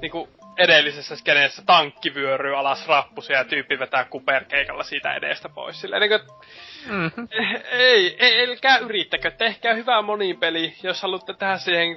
niinku 0.00 0.28
edellisessä 0.56 1.16
skeneessä 1.16 1.62
tankki 1.66 2.14
vyöryy 2.14 2.58
alas 2.58 2.88
rappusia 2.88 3.38
ja 3.38 3.44
tyyppi 3.44 3.78
vetää 3.78 4.04
kuperkeikalla 4.04 4.82
siitä 4.82 5.14
edestä 5.14 5.48
pois. 5.48 5.80
Silleen 5.80 6.00
niin 6.00 6.20
kuin, 6.20 6.36
mm-hmm. 6.86 7.28
ei, 7.70 8.16
ei, 8.18 8.48
älkää 8.48 8.78
yrittäkö, 8.78 9.30
tehkää 9.30 9.74
hyvää 9.74 10.02
monipeli, 10.02 10.74
jos 10.82 11.02
haluatte 11.02 11.34
tehdä 11.34 11.58
siihen 11.58 11.86
niin 11.86 11.96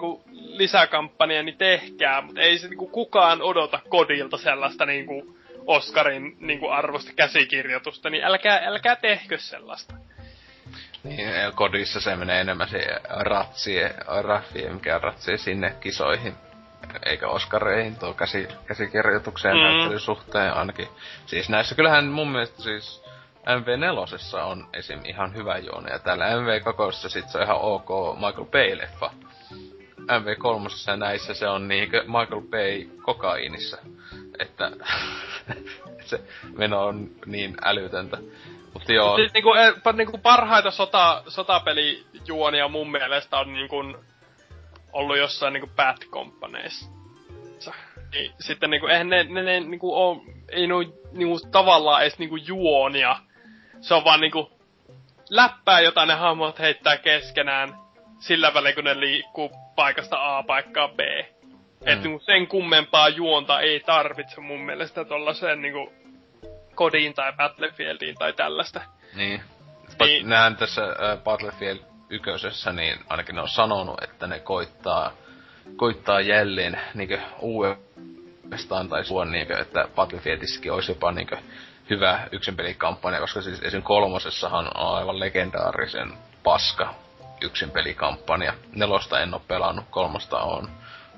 lisäkampanja, 0.57 1.43
niin 1.43 1.57
tehkää, 1.57 2.21
mutta 2.21 2.41
ei 2.41 2.57
se 2.57 2.67
niin 2.67 2.77
kuin, 2.77 2.91
kukaan 2.91 3.41
odota 3.41 3.79
kodilta 3.89 4.37
sellaista 4.37 4.85
niin 4.85 5.05
kuin, 5.05 5.37
Oscarin 5.67 6.37
niin 6.39 6.59
kuin, 6.59 6.73
arvosta 6.73 7.11
käsikirjoitusta, 7.15 8.09
niin 8.09 8.23
älkää, 8.23 8.61
älkää 8.65 8.95
tehkö 8.95 9.37
sellaista. 9.37 9.93
Niin, 11.03 11.29
kodissa 11.55 11.99
se 11.99 12.15
menee 12.15 12.41
enemmän 12.41 12.69
se 12.69 12.87
ratsi, 13.09 13.75
raffi, 14.21 14.69
mikä 14.69 14.97
ratsi 14.99 15.37
sinne 15.37 15.75
kisoihin 15.79 16.33
eikä 17.05 17.27
Oscareihin 17.27 17.95
tuo 17.95 18.13
käsi, 18.13 18.47
käsikirjoitukseen 18.65 19.57
mm. 19.57 19.63
näyttelyn 19.63 19.99
suhteen 19.99 20.53
ainakin. 20.53 20.87
Siis 21.25 21.49
näissä 21.49 21.75
kyllähän 21.75 22.05
mun 22.05 22.31
mielestä 22.31 22.61
siis 22.61 23.03
MV4 23.45 24.39
on 24.43 24.67
esim. 24.73 24.99
ihan 25.05 25.35
hyvä 25.35 25.57
juoni, 25.57 25.91
ja 25.91 25.99
täällä 25.99 26.25
MV2 26.25 27.09
sit 27.09 27.29
se 27.29 27.37
on 27.37 27.43
ihan 27.43 27.57
ok 27.61 27.89
Michael 28.15 28.45
Bay-leffa. 28.45 29.11
MV3 29.99 30.91
ja 30.91 30.97
näissä 30.97 31.33
se 31.33 31.47
on 31.47 31.67
niinkö 31.67 32.03
Michael 32.03 32.41
Bay 32.41 32.85
kokaiinissa. 33.01 33.77
Että 34.39 34.71
se 36.09 36.21
meno 36.57 36.85
on 36.85 37.09
niin 37.25 37.55
älytöntä. 37.65 38.17
Mutta 38.73 38.93
joo. 38.93 39.15
Siis 39.15 39.33
niinku, 39.33 39.53
eh, 39.53 39.73
niinku 39.93 40.17
parhaita 40.17 40.71
sota, 40.71 41.23
sotapelijuonia 41.27 42.67
mun 42.67 42.91
mielestä 42.91 43.37
on 43.37 43.53
niinku 43.53 43.83
ollut 44.95 45.17
jossain 45.17 45.53
niinku 45.53 45.69
Bad 45.75 45.97
Companyissa. 46.11 46.91
Niin, 48.11 48.31
sitten 48.39 48.69
niinku, 48.69 48.87
eihän 48.87 49.09
ne, 49.09 49.23
ne, 49.23 49.43
ne 49.43 49.59
niinku 49.59 49.95
oo, 49.95 50.23
ei 50.49 50.67
ne 50.67 50.73
niinku 51.11 51.39
tavallaan 51.51 52.01
edes 52.01 52.19
niinku 52.19 52.35
juonia. 52.35 53.15
Se 53.81 53.93
on 53.93 54.03
vaan 54.03 54.19
niinku 54.19 54.51
läppää, 55.29 55.79
jota 55.79 56.05
ne 56.05 56.13
hahmot 56.13 56.59
heittää 56.59 56.97
keskenään 56.97 57.75
sillä 58.19 58.53
välin, 58.53 58.75
kun 58.75 58.83
ne 58.83 58.99
liikkuu 58.99 59.51
paikasta 59.75 60.37
A 60.37 60.43
paikkaan 60.43 60.89
B. 60.89 60.99
Mm. 60.99 61.57
Että 61.85 62.07
niinku 62.07 62.19
sen 62.25 62.47
kummempaa 62.47 63.09
juonta 63.09 63.59
ei 63.59 63.79
tarvitse 63.79 64.41
mun 64.41 64.61
mielestä 64.61 65.05
tollaseen 65.05 65.61
niinku 65.61 65.93
kodiin 66.75 67.13
tai 67.13 67.33
Battlefieldiin 67.33 68.15
tai 68.15 68.33
tällaista. 68.33 68.81
Niin. 69.15 69.41
niin. 69.99 70.29
Näen 70.29 70.55
tässä 70.55 70.83
äh, 70.83 71.17
Battlefield 71.23 71.94
ykkösessä, 72.09 72.71
niin 72.71 72.99
ainakin 73.09 73.35
ne 73.35 73.41
on 73.41 73.49
sanonut, 73.49 74.03
että 74.03 74.27
ne 74.27 74.39
koittaa, 74.39 75.11
koittaa 75.75 76.21
jälleen 76.21 76.81
niinkö 76.93 77.19
uudestaan 77.39 78.89
tai 78.89 79.05
suon 79.05 79.31
niinkö, 79.31 79.57
että 79.57 79.87
Battlefieldissäkin 79.95 80.71
olisi 80.71 80.91
jopa 80.91 81.11
niinkö 81.11 81.37
hyvä 81.89 82.27
yksin 82.31 82.55
pelikampanja, 82.55 83.19
koska 83.19 83.41
siis 83.41 83.59
esim. 83.61 83.81
kolmosessahan 83.81 84.65
on 84.77 84.97
aivan 84.97 85.19
legendaarisen 85.19 86.13
paska 86.43 86.95
yksin 87.41 87.71
pelikampanja. 87.71 88.53
Nelosta 88.75 89.19
en 89.19 89.33
oo 89.33 89.41
pelannut, 89.47 89.85
kolmosta 89.89 90.39
on. 90.39 90.69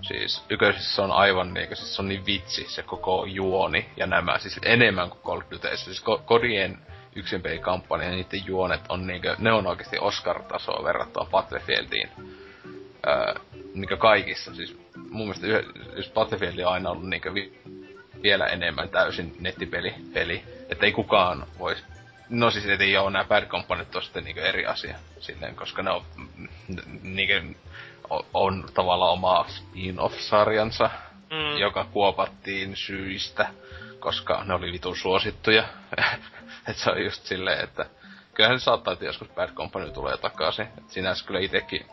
Siis 0.01 0.45
yköisessä 0.49 1.03
on 1.03 1.11
aivan 1.11 1.53
niinku, 1.53 1.75
siis 1.75 1.99
on 1.99 2.07
niin 2.07 2.25
vitsi 2.25 2.65
se 2.69 2.83
koko 2.83 3.25
juoni 3.25 3.89
ja 3.97 4.07
nämä, 4.07 4.37
siis 4.37 4.59
enemmän 4.65 5.09
kuin 5.09 5.21
Call 5.21 5.37
of 5.37 5.51
Dutyissa. 5.51 5.85
Siis 5.85 6.03
kodien 6.25 6.77
yksin 7.17 7.41
pelikampanja 7.41 8.09
ja 8.09 8.15
niiden 8.15 8.45
juonet 8.45 8.81
on 8.89 9.07
niinku, 9.07 9.27
ne 9.37 9.51
on 9.51 9.67
oikeasti 9.67 9.97
Oscar-tasoa 9.99 10.83
verrattuna 10.83 11.29
Battlefieldiin. 11.29 12.09
Öö, 13.07 13.33
niinku 13.73 13.97
kaikissa, 13.97 14.55
siis 14.55 14.79
mun 15.09 15.27
mielestä 15.27 15.47
yh, 15.47 15.65
just 15.95 16.13
Battlefield 16.13 16.59
on 16.59 16.73
aina 16.73 16.89
ollut 16.89 17.09
niinku 17.09 17.33
vi, 17.33 17.61
vielä 18.23 18.45
enemmän 18.47 18.89
täysin 18.89 19.35
nettipeli, 19.39 19.93
peli, 20.13 20.43
että 20.69 20.85
ei 20.85 20.91
kukaan 20.91 21.45
voisi 21.59 21.83
No 22.29 22.51
siis 22.51 22.65
ei 22.65 22.91
joo, 22.91 23.09
nämä 23.09 23.25
Bad 23.25 23.45
Companit 23.45 23.95
on 23.95 24.03
sitten 24.03 24.23
niinku 24.23 24.41
eri 24.41 24.65
asia 24.65 24.97
silleen, 25.19 25.55
koska 25.55 25.83
ne 25.83 25.91
on, 25.91 26.01
niinku, 27.01 27.57
on 28.33 28.69
tavallaan 28.73 29.11
oma 29.11 29.45
spin-off-sarjansa, 29.49 30.89
mm. 31.31 31.57
joka 31.57 31.85
kuopattiin 31.91 32.75
syistä, 32.75 33.47
koska 34.07 34.43
ne 34.43 34.53
oli 34.53 34.71
vitun 34.71 34.97
suosittuja. 34.97 35.63
että 36.67 36.83
se 36.83 36.91
on 36.91 37.03
just 37.03 37.25
silleen, 37.25 37.63
että 37.63 37.85
kyllähän 38.33 38.59
se 38.59 38.63
saattaa, 38.63 38.93
että 38.93 39.05
joskus 39.05 39.29
Bad 39.29 39.49
Company 39.53 39.91
tulee 39.91 40.17
takaisin. 40.17 40.67
Et 40.77 40.89
sinänsä 40.89 41.25
kyllä 41.25 41.39
itekin 41.39 41.85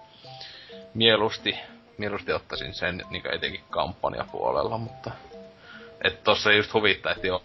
mieluusti, 0.95 1.59
mieluusti 1.99 2.33
ottaisin 2.33 2.75
sen 2.75 3.03
niin 3.11 3.35
etenkin 3.35 3.65
kampanjapuolella, 3.71 4.79
mutta... 4.79 5.11
Että 6.05 6.25
tossa 6.25 6.53
just 6.53 6.75
huvittaa, 6.75 7.13
että 7.13 7.27
joo, 7.27 7.43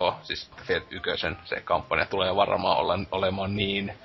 joo 0.00 0.16
siis 0.22 0.50
Fiat 0.62 0.82
1 0.90 1.10
se 1.44 1.60
kampanja 1.60 2.06
tulee 2.06 2.36
varmaan 2.36 2.76
olla, 2.76 2.98
olemaan 3.10 3.56
niin 3.56 3.98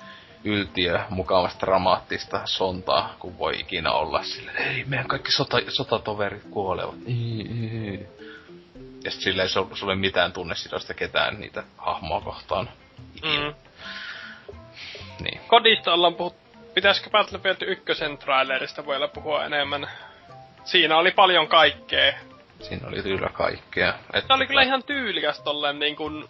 yltiö 0.44 1.00
mukavasti 1.10 1.60
dramaattista 1.60 2.40
sontaa, 2.44 3.14
kun 3.18 3.38
voi 3.38 3.60
ikinä 3.60 3.92
olla 3.92 4.22
sille 4.22 4.50
ei, 4.50 4.84
meidän 4.84 5.08
kaikki 5.08 5.32
sota, 5.32 5.56
sotatoverit 5.68 6.44
kuolevat. 6.50 6.94
Ja 9.04 9.10
sit 9.10 9.20
silleen 9.20 9.48
sulla 9.48 9.68
ei 9.76 9.84
ole 9.84 9.94
mitään 9.94 10.32
tunnesidosta 10.32 10.94
ketään 10.94 11.40
niitä 11.40 11.64
hahmoa 11.76 12.20
kohtaan. 12.20 12.70
Mm. 13.22 13.54
Niin. 15.20 15.40
Kodista 15.46 15.94
ollaan 15.94 16.14
puhuttu. 16.14 16.48
Pitäisikö 16.74 17.10
Battlefield 17.10 17.56
1 17.60 17.84
trailerista 18.18 18.86
vielä 18.86 19.08
puhua 19.08 19.44
enemmän? 19.44 19.90
Siinä 20.64 20.96
oli 20.96 21.10
paljon 21.10 21.48
kaikkea. 21.48 22.14
Siinä 22.60 22.88
oli 22.88 23.02
kyllä 23.02 23.28
kaikkea. 23.28 23.88
Että 23.88 24.28
Tämä 24.28 24.36
oli 24.36 24.46
kyllä 24.46 24.62
ihan 24.62 24.82
tyylikäs 24.82 25.40
tolleen 25.40 25.78
niin 25.78 25.96
kuin 25.96 26.28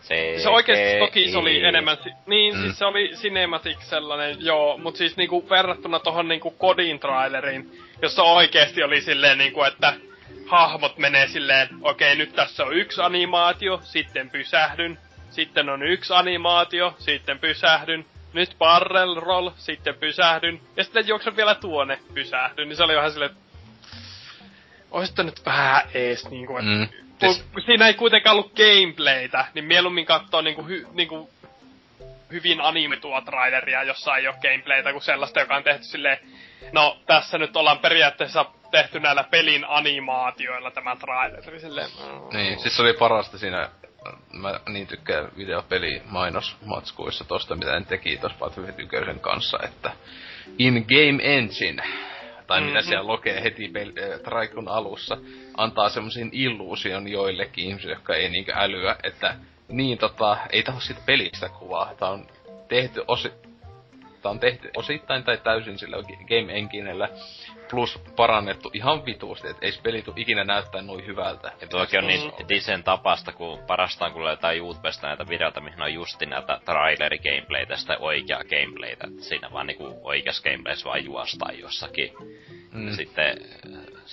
se, 0.00 0.38
se 0.38 0.48
oikeesti 0.48 0.98
toki 0.98 1.30
se 1.30 1.38
oli 1.38 1.64
enemmän, 1.64 1.96
niin 2.26 2.54
mm. 2.54 2.62
siis 2.62 2.78
se 2.78 2.84
oli 2.84 3.08
cinematic 3.14 3.80
sellainen, 3.80 4.36
joo, 4.40 4.78
mut 4.78 4.96
siis 4.96 5.16
niinku 5.16 5.50
verrattuna 5.50 5.98
tohon 5.98 6.28
niinku 6.28 6.50
kodin 6.50 6.98
traileriin, 6.98 7.78
jossa 8.02 8.22
oikeesti 8.22 8.82
oli 8.82 9.00
silleen 9.00 9.38
niinku, 9.38 9.62
että 9.62 9.94
hahmot 10.46 10.98
menee 10.98 11.28
silleen, 11.28 11.68
okei 11.82 12.12
okay, 12.12 12.18
nyt 12.18 12.34
tässä 12.34 12.64
on 12.64 12.76
yksi 12.76 13.00
animaatio, 13.00 13.80
sitten 13.82 14.30
pysähdyn, 14.30 14.98
sitten 15.30 15.68
on 15.68 15.82
yksi 15.82 16.14
animaatio, 16.14 16.94
sitten 16.98 17.38
pysähdyn, 17.38 18.06
nyt 18.32 18.56
barrel 18.58 19.14
roll, 19.14 19.50
sitten 19.56 19.94
pysähdyn, 19.94 20.60
ja 20.76 20.84
sitten 20.84 21.08
juoksen 21.08 21.36
vielä 21.36 21.54
tuonne 21.54 21.98
pysähdyn, 22.14 22.68
niin 22.68 22.76
se 22.76 22.84
oli 22.84 22.96
vähän 22.96 23.12
silleen, 23.12 23.30
että 25.04 25.22
nyt 25.22 25.46
vähän 25.46 25.82
ees 25.94 26.30
niinku, 26.30 26.56
että 26.56 26.70
mm. 26.70 26.88
siis... 27.20 27.46
kun 27.52 27.62
siinä 27.62 27.86
ei 27.86 27.94
kuitenkaan 27.94 28.36
ollut 28.36 28.52
gameplaytä, 28.52 29.44
niin 29.54 29.64
mieluummin 29.64 30.06
katsoo 30.06 30.40
niinku, 30.40 30.62
hy, 30.62 30.86
niinku 30.92 31.30
hyvin 32.32 32.60
animetua 32.60 33.20
traileria, 33.20 33.82
jossa 33.82 34.16
ei 34.16 34.28
ole 34.28 34.36
gameplaytä, 34.42 34.92
kuin 34.92 35.02
sellaista, 35.02 35.40
joka 35.40 35.56
on 35.56 35.62
tehty 35.62 35.84
silleen, 35.84 36.18
no 36.72 36.98
tässä 37.06 37.38
nyt 37.38 37.56
ollaan 37.56 37.78
periaatteessa 37.78 38.46
tehty 38.70 39.00
näillä 39.00 39.24
pelin 39.24 39.64
animaatioilla 39.68 40.70
tämä 40.70 40.96
traileri 40.96 41.60
silleen. 41.60 41.90
Mm. 41.90 42.36
Niin, 42.38 42.58
siis 42.58 42.76
se 42.76 42.82
oli 42.82 42.92
parasta 42.92 43.38
siinä, 43.38 43.68
mä 44.32 44.60
niin 44.68 44.86
tykkään 44.86 45.28
videopeli 45.36 46.02
mainosmatskuissa 46.04 47.24
tosta, 47.24 47.56
mitä 47.56 47.78
ne 47.78 47.84
teki 47.84 48.16
tossa 48.16 48.38
Battlefield 48.38 49.08
1 49.08 49.20
kanssa, 49.20 49.58
että 49.62 49.92
in 50.58 50.86
game 50.88 51.36
engine 51.36 51.82
tai 52.46 52.60
mm-hmm. 52.60 52.72
mitä 52.72 52.86
siellä 52.86 53.06
lokee 53.06 53.42
heti 53.42 53.66
pel- 53.68 54.12
äh, 54.12 54.20
Traikun 54.20 54.68
alussa, 54.68 55.18
antaa 55.56 55.88
semmoisen 55.88 56.30
illuusion 56.32 57.08
joillekin 57.08 57.64
ihmisille, 57.64 57.94
jotka 57.94 58.14
ei 58.14 58.28
niinkö 58.28 58.52
älyä, 58.56 58.96
että 59.02 59.36
niin 59.68 59.98
tota, 59.98 60.36
ei 60.50 60.62
taho 60.62 60.80
siitä 60.80 61.00
pelistä 61.06 61.48
kuvaa. 61.48 61.94
Tää 61.94 62.08
on 62.08 62.26
tehty 62.68 63.04
osi... 63.08 63.32
Tää 64.22 64.30
on 64.30 64.40
tehty 64.40 64.70
osittain 64.76 65.24
tai 65.24 65.38
täysin 65.38 65.78
sillä 65.78 65.96
Game 66.02 66.58
Enginellä 66.58 67.08
plus 67.70 67.98
parannettu 68.16 68.70
ihan 68.74 69.04
vituusti, 69.06 69.48
että 69.48 69.66
ei 69.66 69.72
se 69.72 69.82
peli 69.82 70.04
ikinä 70.16 70.44
näyttää 70.44 70.82
noin 70.82 71.06
hyvältä. 71.06 71.52
Ja 71.60 71.66
tuokin 71.66 71.98
on 72.00 72.06
niin 72.06 72.32
Disen 72.48 72.84
tapasta, 72.84 73.32
kun 73.32 73.58
parastaan 73.66 74.12
kun 74.12 74.24
löytää 74.24 74.52
YouTubesta 74.52 75.06
näitä 75.06 75.28
videoita, 75.28 75.60
mihin 75.60 75.82
on 75.82 75.94
justi 75.94 76.26
näitä 76.26 76.60
traileri 76.64 77.18
gameplaytä, 77.18 77.76
sitä 77.76 77.96
oikeaa 77.98 78.44
gameplaytä. 78.44 79.08
Siinä 79.20 79.52
vaan 79.52 79.66
niinku 79.66 80.00
oikeassa 80.02 80.42
gameplayssä 80.42 80.88
vaan 80.88 81.04
juostaan 81.04 81.58
jossakin. 81.58 82.12
Mm. 82.72 82.88
Ja 82.88 82.96
sitten 82.96 83.36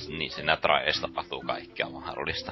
niin 0.07 0.31
siinä 0.31 0.57
trailerissa 0.57 1.07
tapahtuu 1.07 1.43
kaikkea 1.47 1.89
mahdollista. 1.89 2.51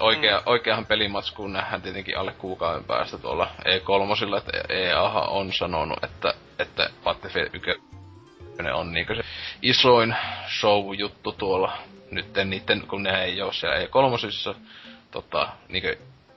Oikea, 0.00 0.38
mm. 0.38 0.42
Oikeahan 0.46 0.86
pelimatskuun 0.86 1.52
nähdään 1.52 1.82
tietenkin 1.82 2.18
alle 2.18 2.32
kuukauden 2.32 2.84
päästä 2.84 3.18
tuolla 3.18 3.50
E3, 3.58 4.38
että 4.38 4.74
EA 4.74 5.02
on 5.10 5.52
sanonut, 5.52 6.04
että, 6.04 6.34
että 6.58 6.90
Battlefield 7.04 7.50
1 7.52 7.91
ne 8.62 8.72
on 8.72 8.92
niinku 8.92 9.14
se 9.14 9.22
isoin 9.62 10.16
show-juttu 10.48 11.32
tuolla 11.32 11.78
nytten 12.10 12.50
niitten, 12.50 12.86
kun 12.88 13.02
ne 13.02 13.24
ei 13.24 13.42
oo 13.42 13.52
siellä 13.52 13.76
E3, 13.84 14.56
tota, 15.10 15.48
niinku 15.68 15.88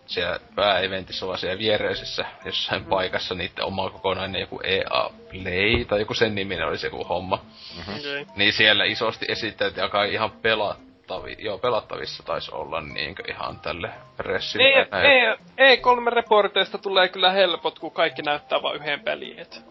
siellä 0.05 0.39
pääeventissä, 0.55 1.27
vaan 1.27 1.37
siellä 1.37 1.59
viereisessä 1.59 2.25
jossain 2.45 2.81
mm. 2.81 2.89
paikassa 2.89 3.35
niiden 3.35 3.65
oma 3.65 3.89
kokonainen 3.89 4.41
joku 4.41 4.59
EA 4.63 5.09
Play, 5.29 5.85
tai 5.85 5.99
joku 5.99 6.13
sen 6.13 6.35
niminen 6.35 6.67
olisi 6.67 6.87
joku 6.87 7.03
homma. 7.03 7.45
Mm-hmm. 7.77 7.95
Okay. 7.95 8.25
Niin 8.35 8.53
siellä 8.53 8.85
isosti 8.85 9.25
esittäyt, 9.29 9.77
joka 9.77 9.99
on 9.99 10.07
ihan 10.07 10.31
pelattavi, 10.31 11.35
joo, 11.39 11.57
pelattavissa 11.57 12.23
taisi 12.23 12.51
olla 12.51 12.81
niinkö 12.81 13.23
ihan 13.27 13.59
tälle 13.59 13.89
pressille. 14.17 14.67
E, 14.67 14.87
e, 15.57 15.75
E3-reporteista 15.75 16.77
tulee 16.77 17.07
kyllä 17.07 17.31
helpot, 17.31 17.79
kun 17.79 17.91
kaikki 17.91 18.21
näyttää 18.21 18.61
vain 18.61 18.75
yhden 18.75 18.99
peliin, 18.99 19.39
et. 19.39 19.65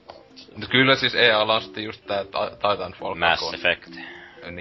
No 0.57 0.67
kyllä 0.71 0.97
siis 0.97 1.15
EA 1.15 1.39
on 1.39 1.63
sitten 1.63 1.85
just 1.85 2.07
tää 2.07 2.25
Titanfall 2.25 3.15
Mass 3.15 3.41
2. 3.41 3.57
Effect. 3.57 3.95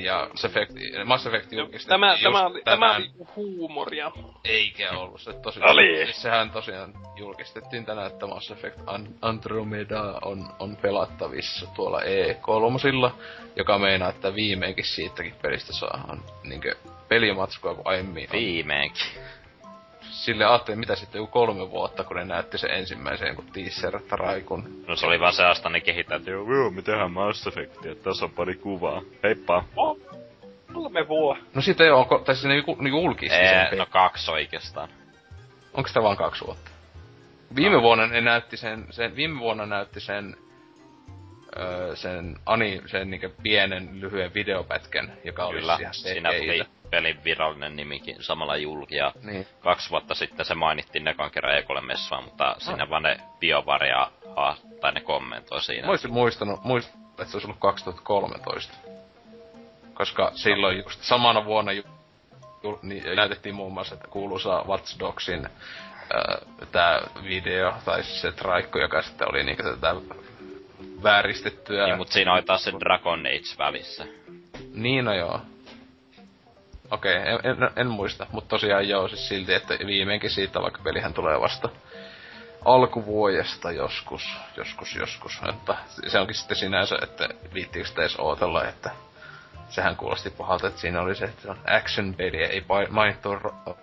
Ja 0.03 0.27
Mass 0.29 0.45
Effect, 0.45 0.71
Mass 1.05 1.27
Effect 1.27 1.51
julkistettiin 1.51 1.89
tämä, 1.89 2.17
tämä, 2.23 2.45
oli, 2.45 2.61
tämä 2.61 2.95
oli 2.95 3.11
huumoria. 3.35 4.11
Eikä 4.43 4.91
ollut 4.91 5.21
se 5.21 5.33
tosiaan. 5.33 5.71
Oli. 5.71 6.01
Siis 6.03 6.21
sehän 6.21 6.51
tosiaan 6.51 6.93
julkistettiin 7.15 7.85
tänään, 7.85 8.07
että 8.07 8.27
Mass 8.27 8.51
Effect 8.51 8.79
Andromeda 9.21 10.19
on, 10.21 10.45
on 10.59 10.75
pelattavissa 10.75 11.67
tuolla 11.75 12.01
E3, 12.01 13.11
joka 13.55 13.79
meinaa, 13.79 14.09
että 14.09 14.35
viimeinkin 14.35 14.85
siitäkin 14.85 15.35
pelistä 15.41 15.73
saadaan 15.73 16.23
niinkö 16.43 16.75
pelimatskua 17.07 17.75
kuin 17.75 17.87
aiemmin. 17.87 18.27
Viimeinkin 18.31 19.05
sille 20.13 20.45
ajattelin, 20.45 20.79
mitä 20.79 20.95
sitten 20.95 21.19
joku 21.19 21.31
kolme 21.31 21.71
vuotta, 21.71 22.03
kun 22.03 22.17
ne 22.17 22.25
näytti 22.25 22.57
sen 22.57 22.69
ensimmäisen 22.69 23.35
kun 23.35 23.45
teaser 23.53 23.99
Raikun. 24.11 24.83
No 24.87 24.95
se 24.95 25.05
oli 25.05 25.19
vaan 25.19 25.33
se 25.33 25.43
asta 25.43 25.69
ne 25.69 25.81
kehittää, 25.81 26.17
että 26.17 26.31
joo, 26.31 26.71
me 26.71 26.81
tehdään 26.81 27.11
Mass 27.11 27.47
Effectia, 27.47 27.95
tässä 27.95 28.25
on 28.25 28.31
pari 28.31 28.55
kuvaa. 28.55 29.01
Heippa. 29.23 29.63
Oh, 29.75 29.97
kolme 30.73 31.07
vuotta. 31.07 31.43
No 31.53 31.61
siitä 31.61 31.83
ei 31.83 31.89
oo, 31.89 32.21
tai 32.25 32.35
sinne 32.35 32.53
niinku, 32.55 32.75
niinku 32.79 33.01
julkisti 33.01 33.37
sen 33.37 33.77
No 33.77 33.85
kaksi 33.85 34.31
oikeastaan. 34.31 34.89
Onko 35.73 35.87
sitä 35.87 36.03
vaan 36.03 36.17
kaksi 36.17 36.45
vuotta? 36.45 36.71
Viime 37.55 37.75
no. 37.75 37.81
vuonna 37.81 38.07
ne 38.07 38.21
näytti 38.21 38.57
sen, 38.57 38.85
sen, 38.89 39.15
viime 39.15 39.39
vuonna 39.39 39.65
näytti 39.65 39.99
sen 39.99 40.35
öö, 41.57 41.95
sen, 41.95 42.35
ani, 42.45 42.81
sen 42.85 43.09
niinku 43.09 43.27
pienen 43.43 44.01
lyhyen 44.01 44.33
videopätkän, 44.33 45.13
joka 45.23 45.49
Kyllä, 45.49 45.73
oli 45.73 45.81
ihan 45.81 45.93
siinä 45.93 46.29
tuli 46.29 46.65
pelin 46.93 47.23
virallinen 47.23 47.75
nimikin 47.75 48.23
samalla 48.23 48.57
julki. 48.57 48.95
Ja 48.95 49.11
niin. 49.23 49.47
kaksi 49.59 49.89
vuotta 49.89 50.15
sitten 50.15 50.45
se 50.45 50.55
mainittiin 50.55 51.03
nekan 51.03 51.31
kerran 51.31 51.57
e 51.57 51.81
messua, 51.81 52.21
mutta 52.21 52.47
ah. 52.47 52.55
siinä 52.59 52.89
vaan 52.89 53.03
ne 53.03 53.19
BioWare 53.39 53.87
ja 53.87 54.11
tai 54.81 54.91
ne 54.91 55.01
kommentoi 55.01 55.61
siinä. 55.61 55.85
Mä 55.85 55.91
olisin 55.91 56.13
muistanut, 56.13 56.63
muist, 56.63 56.89
että 57.09 57.25
se 57.25 57.37
olisi 57.37 57.47
ollut 57.47 57.59
2013. 57.59 58.73
Koska 59.93 60.31
silloin 60.35 60.77
just 60.77 61.01
samana 61.01 61.45
vuonna 61.45 61.71
ju, 61.71 61.83
ju, 62.63 62.79
niin 62.81 63.15
näytettiin 63.15 63.55
muun 63.55 63.73
muassa, 63.73 63.95
että 63.95 64.07
kuuluisa 64.07 64.63
Watch 64.67 64.99
Dogsin 64.99 65.49
tämä 66.71 67.01
video, 67.23 67.73
tai 67.85 68.03
siis 68.03 68.21
se 68.21 68.31
traikku, 68.31 68.77
joka 68.77 69.01
sitten 69.01 69.29
oli 69.29 69.43
niinku 69.43 69.63
tätä 69.63 69.95
vääristettyä. 71.03 71.85
Niin, 71.85 71.97
mut 71.97 72.11
siinä 72.11 72.33
oli 72.33 72.43
taas 72.43 72.63
se 72.63 72.71
Dragon 72.79 73.19
Age 73.19 73.57
välissä. 73.57 74.05
Niin, 74.73 75.05
no 75.05 75.13
joo. 75.13 75.41
Okei, 76.93 77.17
okay, 77.17 77.51
en, 77.51 77.63
en, 77.63 77.69
en, 77.75 77.87
muista, 77.87 78.27
mutta 78.31 78.49
tosiaan 78.49 78.89
joo, 78.89 79.07
siis 79.07 79.27
silti, 79.27 79.53
että 79.53 79.73
viimeinkin 79.85 80.29
siitä, 80.29 80.61
vaikka 80.61 80.81
pelihän 80.83 81.13
tulee 81.13 81.41
vasta 81.41 81.69
alkuvuodesta 82.65 83.71
joskus, 83.71 84.37
joskus, 84.57 84.95
joskus. 84.95 85.41
Että 85.49 85.77
se 86.07 86.19
onkin 86.19 86.35
sitten 86.35 86.57
sinänsä, 86.57 86.95
että 87.01 87.29
viittiinkö 87.53 87.89
sitä 87.89 88.01
edes 88.01 88.15
ootella, 88.19 88.67
että 88.67 88.91
sehän 89.69 89.95
kuulosti 89.95 90.29
pahalta, 90.29 90.67
että 90.67 90.81
siinä 90.81 91.01
oli 91.01 91.15
se, 91.15 91.25
että 91.25 91.41
se 91.41 91.49
on 91.49 91.59
action-peli, 91.67 92.43
ei 92.43 92.65
mainittu 92.89 93.29
ro- 93.35 93.75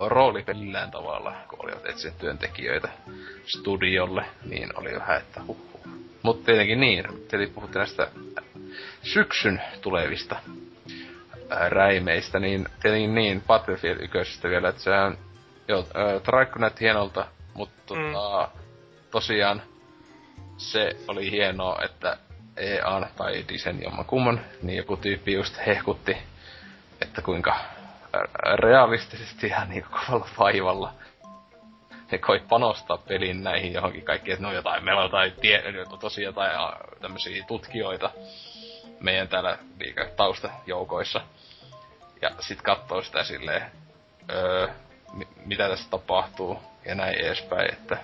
rooli 0.00 0.44
millään 0.54 0.90
tavalla, 0.90 1.32
kun 1.48 1.58
olivat 1.62 1.86
etsineet 1.86 2.18
työntekijöitä 2.18 2.88
studiolle, 3.46 4.24
niin 4.44 4.78
oli 4.78 4.94
vähän, 4.94 5.16
että 5.16 5.40
huh. 5.46 5.68
Mutta 6.22 6.46
tietenkin 6.46 6.80
niin, 6.80 7.04
eli 7.32 7.46
puhutte 7.46 7.78
näistä 7.78 8.10
syksyn 9.02 9.62
tulevista 9.80 10.36
räimeistä, 11.68 12.38
niin 12.38 12.66
tietenkin 12.82 13.14
niin, 13.14 13.42
Battlefield 13.46 14.00
1 14.14 14.48
vielä, 14.48 14.68
että 14.68 14.82
sehän, 14.82 15.18
joo, 15.68 15.80
äh, 15.80 16.22
Traikku 16.22 16.58
näytti 16.58 16.80
hienolta, 16.80 17.26
mutta 17.54 17.94
mm. 17.94 18.12
tota, 18.12 18.48
tosiaan 19.10 19.62
se 20.56 20.96
oli 21.08 21.30
hienoa, 21.30 21.78
että 21.84 22.16
EA 22.56 23.08
tai 23.16 23.44
Disen 23.48 23.82
jommankumman, 23.82 24.40
niin 24.62 24.76
joku 24.76 24.96
tyyppi 24.96 25.32
just 25.32 25.66
hehkutti, 25.66 26.16
että 27.00 27.22
kuinka 27.22 27.56
realistisesti 28.54 29.48
ja 29.48 29.64
niin 29.64 29.84
kovalla 29.84 30.28
vaivalla 30.38 30.92
ne 32.12 32.18
koit 32.18 32.48
panostaa 32.48 32.96
pelin 32.96 33.44
näihin 33.44 33.72
johonkin 33.72 34.04
kaikkiin, 34.04 34.32
että 34.32 34.46
no 34.46 34.52
jotain, 34.52 34.84
meillä 34.84 35.00
on 35.00 35.06
jotain, 35.06 35.32
tie, 35.40 35.62
tosi 36.00 36.22
jotain 36.22 36.52
tämmöisiä 37.00 37.44
tutkijoita 37.48 38.10
meidän 39.00 39.28
täällä 39.28 39.58
taustajoukoissa. 40.16 41.20
Ja 42.22 42.30
sit 42.40 42.62
katsoo 42.62 43.02
sitä 43.02 43.24
silleen, 43.24 43.62
öö, 44.30 44.68
mitä 45.46 45.68
tässä 45.68 45.90
tapahtuu 45.90 46.58
ja 46.84 46.94
näin 46.94 47.14
edespäin, 47.14 47.72
että 47.72 47.98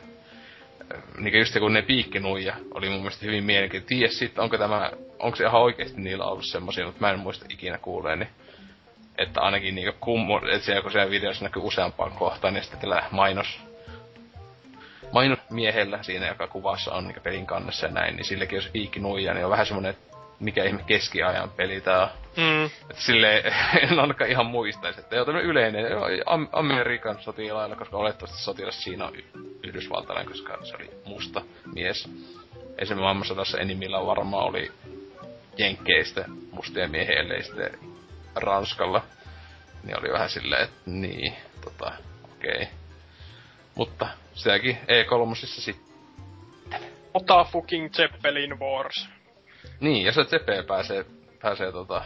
niin 1.18 1.38
just 1.38 1.58
kun 1.58 1.72
ne 1.72 1.82
piikkinuija 1.82 2.54
oli 2.74 2.88
mun 2.88 2.98
mielestä 2.98 3.26
hyvin 3.26 3.44
mielenkiintoinen. 3.44 3.98
Tiedä 3.98 4.12
sit, 4.12 4.38
onko 4.38 4.58
tämä, 4.58 4.90
onko 5.18 5.36
se 5.36 5.44
ihan 5.44 5.60
oikeesti 5.60 6.00
niillä 6.00 6.24
ollut 6.24 6.44
semmosia, 6.44 6.86
mutta 6.86 7.00
mä 7.00 7.10
en 7.10 7.18
muista 7.18 7.46
ikinä 7.48 7.78
kuuleeni. 7.78 8.28
Että 9.18 9.40
ainakin 9.40 9.74
niinku 9.74 9.96
kummo, 10.00 10.38
että 10.38 10.66
siellä 10.66 10.82
kun 10.82 10.92
siellä 10.92 11.10
videossa 11.10 11.44
näkyy 11.44 11.62
useampaan 11.62 12.12
kohtaan, 12.12 12.54
niin 12.54 12.64
sitten 12.64 12.80
tällä 12.80 13.02
mainos 13.10 13.60
mainosmiehellä 15.12 16.02
siinä, 16.02 16.28
joka 16.28 16.46
kuvassa 16.46 16.92
on 16.92 17.08
niin 17.08 17.22
pelin 17.22 17.46
kannessa 17.46 17.86
ja 17.86 17.92
näin, 17.92 18.16
niin 18.16 18.24
sillekin 18.24 18.56
jos 18.56 18.68
piikki 18.68 19.00
nuija, 19.00 19.34
niin 19.34 19.44
on 19.44 19.50
vähän 19.50 19.66
semmonen, 19.66 19.96
mikä 20.40 20.64
ihme 20.64 20.82
keskiajan 20.82 21.50
peli 21.50 21.80
tää 21.80 22.02
on. 22.02 22.08
Mm. 22.36 22.64
Että 22.64 23.02
silleen, 23.02 23.54
en 23.90 23.98
ainakaan 23.98 24.30
ihan 24.30 24.46
muistaisi, 24.46 25.00
että 25.00 25.16
joo 25.16 25.24
tämmönen 25.24 25.50
yleinen, 25.50 25.90
joo, 25.90 26.06
Amerikan 26.52 27.22
sotilailla, 27.22 27.76
koska 27.76 27.96
olettavasti 27.96 28.42
sotilas 28.42 28.82
siinä 28.82 29.06
on 29.06 29.16
y- 29.16 29.24
yhdysvaltalainen, 29.62 30.32
koska 30.32 30.58
se 30.62 30.76
oli 30.76 30.90
musta 31.04 31.42
mies. 31.74 32.08
Esimerkiksi 32.78 32.94
maailmansodassa 32.94 33.58
enimmillään 33.58 34.06
varmaan 34.06 34.44
oli 34.48 34.72
jenkkeistä 35.58 36.24
mustia 36.50 36.84
ellei 37.18 37.42
sitten 37.42 37.78
Ranskalla. 38.34 39.02
Niin 39.84 39.98
oli 39.98 40.12
vähän 40.12 40.30
silleen, 40.30 40.64
että 40.64 40.80
niin, 40.86 41.34
tota, 41.64 41.92
okei. 42.24 42.54
Okay. 42.54 42.66
Mutta 43.74 44.08
sielläkin 44.34 44.78
E3 44.82 45.34
sitten. 45.34 45.84
Ota 47.14 47.44
fucking 47.44 47.92
Zeppelin 47.92 48.60
Wars. 48.60 49.08
Niin, 49.80 50.06
ja 50.06 50.12
se 50.12 50.24
Zeppe 50.24 50.62
pääsee, 50.62 51.04
pääsee 51.42 51.72
tota, 51.72 52.04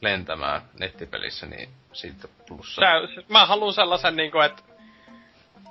lentämään 0.00 0.62
nettipelissä, 0.80 1.46
niin 1.46 1.68
siitä 1.92 2.28
plussa. 2.48 2.80
Tää, 2.80 3.00
mä 3.28 3.46
haluan 3.46 3.72
sellaisen 3.72 4.16
niinku, 4.16 4.38
että 4.38 4.62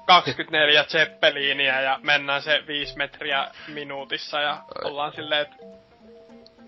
24 0.06 0.84
Zeppeliiniä 0.84 1.81
ja 1.81 1.99
mennään 2.03 2.41
se 2.41 2.64
5 2.68 2.97
metriä 2.97 3.51
minuutissa 3.68 4.41
ja 4.41 4.64
ollaan 4.84 5.14
silleen, 5.15 5.41
että 5.41 5.56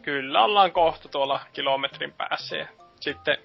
kyllä 0.01 0.43
ollaan 0.43 0.71
kohta 0.71 1.09
tuolla 1.09 1.39
kilometrin 1.53 2.13
päässä 2.13 2.57
ja 2.57 2.67
sitten 2.99 3.37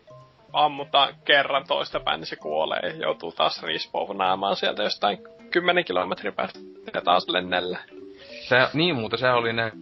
ammutaan 0.53 1.15
kerran 1.25 1.65
toista 1.69 2.01
päin, 2.01 2.21
niin 2.21 2.27
se 2.27 2.37
kuolee 2.37 2.81
ja 2.83 2.97
joutuu 2.97 3.33
taas 3.33 3.63
respawnaamaan 3.63 4.57
sieltä 4.57 4.83
jostain 4.83 5.19
10 5.51 5.85
kilometrin 5.85 6.35
päästä 6.35 6.59
ja 6.95 7.03
taas 7.03 7.29
lennellä. 7.29 7.79
Se, 8.49 8.69
niin 8.73 8.95
muuta, 8.95 9.17
se 9.17 9.31
oli 9.31 9.53
ne, 9.53 9.73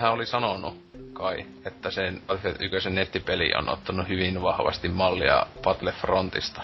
hän 0.00 0.12
oli 0.12 0.26
sanonut 0.26 0.74
kai, 1.12 1.46
että 1.64 1.90
sen 1.90 2.22
yköisen 2.60 2.94
nettipeli 2.94 3.54
on 3.54 3.68
ottanut 3.68 4.08
hyvin 4.08 4.42
vahvasti 4.42 4.88
mallia 4.88 5.46
Battlefrontista. 5.62 6.62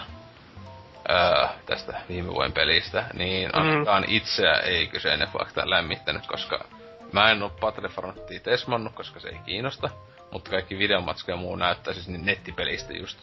Öö, 1.09 1.47
tästä 1.65 2.01
viime 2.09 2.33
vuoden 2.33 2.51
pelistä, 2.51 3.05
niin 3.13 3.49
mm. 3.49 3.61
ainakaan 3.61 4.03
mm. 4.03 4.15
itseä 4.15 4.53
ei 4.53 4.87
kyseinen 4.87 5.27
fakta 5.27 5.69
lämmittänyt, 5.69 6.27
koska 6.27 6.65
mä 7.11 7.31
en 7.31 7.43
oo 7.43 7.49
Battlefrontia 7.49 8.39
tesmannut, 8.39 8.93
koska 8.93 9.19
se 9.19 9.29
ei 9.29 9.39
kiinnosta, 9.45 9.89
mutta 10.31 10.51
kaikki 10.51 10.77
videomatskoja 10.77 11.37
muu 11.37 11.55
näyttää 11.55 11.93
siis 11.93 12.07
niin 12.07 12.25
nettipelistä 12.25 12.93
just 12.93 13.19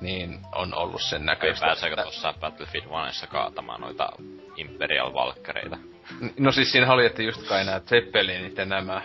niin 0.00 0.40
on 0.54 0.74
ollut 0.74 1.02
sen 1.02 1.26
näköistä. 1.26 1.66
Ei 1.66 1.68
pääseekö 1.68 1.94
että... 1.94 2.02
tuossa 2.02 2.34
Battlefield 2.40 3.08
1 3.08 3.26
kaatamaan 3.26 3.80
noita 3.80 4.08
Imperial 4.56 5.12
Valkkareita? 5.14 5.76
No 6.38 6.52
siis 6.52 6.72
siinä 6.72 6.92
oli, 6.92 7.06
että 7.06 7.22
just 7.22 7.48
kai 7.48 7.64
nää 7.64 7.80
Zeppelinit 7.80 8.56
ja 8.56 8.64
nämä, 8.64 9.02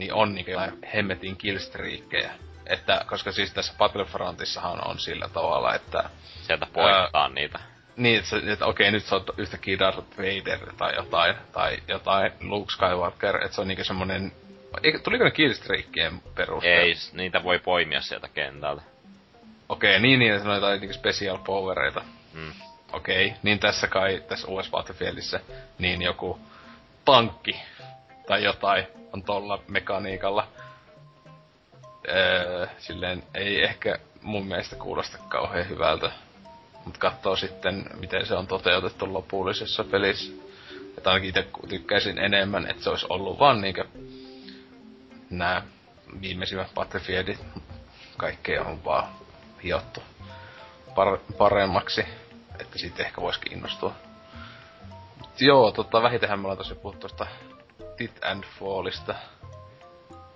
niin 0.00 0.14
on 0.14 0.34
niinku 0.34 0.50
hemmetin 0.94 1.36
killstreakkejä. 1.36 2.32
Että, 2.66 3.04
koska 3.06 3.32
siis 3.32 3.52
tässä 3.52 3.74
Battlefrontissahan 3.78 4.88
on 4.88 4.98
sillä 4.98 5.28
tavalla, 5.28 5.74
että... 5.74 6.10
Sieltä 6.42 6.66
poistetaan 6.72 7.34
niitä. 7.34 7.58
Niin, 7.96 8.18
että, 8.18 8.52
että 8.52 8.66
okei, 8.66 8.90
nyt 8.90 9.04
se 9.04 9.14
on 9.14 9.24
yhtäkkiä 9.36 9.78
Darth 9.78 10.18
Vader 10.18 10.72
tai 10.76 10.94
jotain, 10.96 11.34
tai 11.52 11.78
jotain 11.88 12.32
Luke 12.40 12.72
Skywalker, 12.72 13.36
että 13.36 13.54
se 13.54 13.60
on 13.60 13.68
niinku 13.68 13.84
semmonen... 13.84 14.32
Tuliko 15.04 15.24
ne 15.24 15.30
killstreakkien 15.30 16.20
perusteella? 16.34 16.80
Ei, 16.80 16.94
niitä 17.12 17.44
voi 17.44 17.58
poimia 17.58 18.00
sieltä 18.00 18.28
kentältä. 18.28 18.82
Okei, 19.68 20.00
niin 20.00 20.18
niin, 20.18 20.34
että 20.34 20.48
on 20.48 20.54
jotain 20.54 20.80
niinku 20.80 20.94
special 20.94 21.38
powereita. 21.38 22.02
Mm. 22.34 22.52
Okei, 22.92 23.34
niin 23.42 23.58
tässä 23.58 23.86
kai, 23.86 24.22
tässä 24.28 24.48
uudessa 24.48 24.70
Battlefieldissä, 24.70 25.40
niin 25.78 26.02
joku 26.02 26.40
tankki 27.04 27.60
tai 28.30 28.44
jotain 28.44 28.86
on 29.12 29.22
tolla 29.22 29.62
mekaniikalla. 29.68 30.48
Öö, 32.08 32.66
silleen 32.78 33.22
ei 33.34 33.64
ehkä 33.64 33.98
mun 34.22 34.46
mielestä 34.46 34.76
kuulosta 34.76 35.18
kauhean 35.28 35.68
hyvältä. 35.68 36.12
Mut 36.84 36.98
katsoo 36.98 37.36
sitten, 37.36 37.84
miten 38.00 38.26
se 38.26 38.34
on 38.34 38.46
toteutettu 38.46 39.12
lopullisessa 39.12 39.84
pelissä. 39.84 40.32
Että 40.98 41.10
ainakin 41.10 41.28
itse 41.28 41.46
tykkäisin 41.68 42.18
enemmän, 42.18 42.70
että 42.70 42.82
se 42.82 42.90
olisi 42.90 43.06
ollut 43.08 43.38
vaan 43.38 43.60
niinkö 43.60 43.84
nää 45.30 45.62
viimeisimmät 46.20 46.74
Battlefieldit. 46.74 47.44
Kaikkea 48.16 48.62
on 48.62 48.84
vaan 48.84 49.08
hiottu 49.64 50.02
par- 50.88 51.36
paremmaksi, 51.38 52.04
että 52.60 52.78
siitä 52.78 53.02
ehkä 53.02 53.20
voisi 53.20 53.40
kiinnostua. 53.40 53.92
Mut 55.18 55.40
joo, 55.40 55.72
tota, 55.72 56.02
vähitenhän 56.02 56.38
me 56.38 56.42
ollaan 56.44 56.58
tosiaan 56.58 56.80
puhuttu 56.80 57.08
Tit 58.00 58.24
and 58.24 58.44
Fallista. 58.44 59.14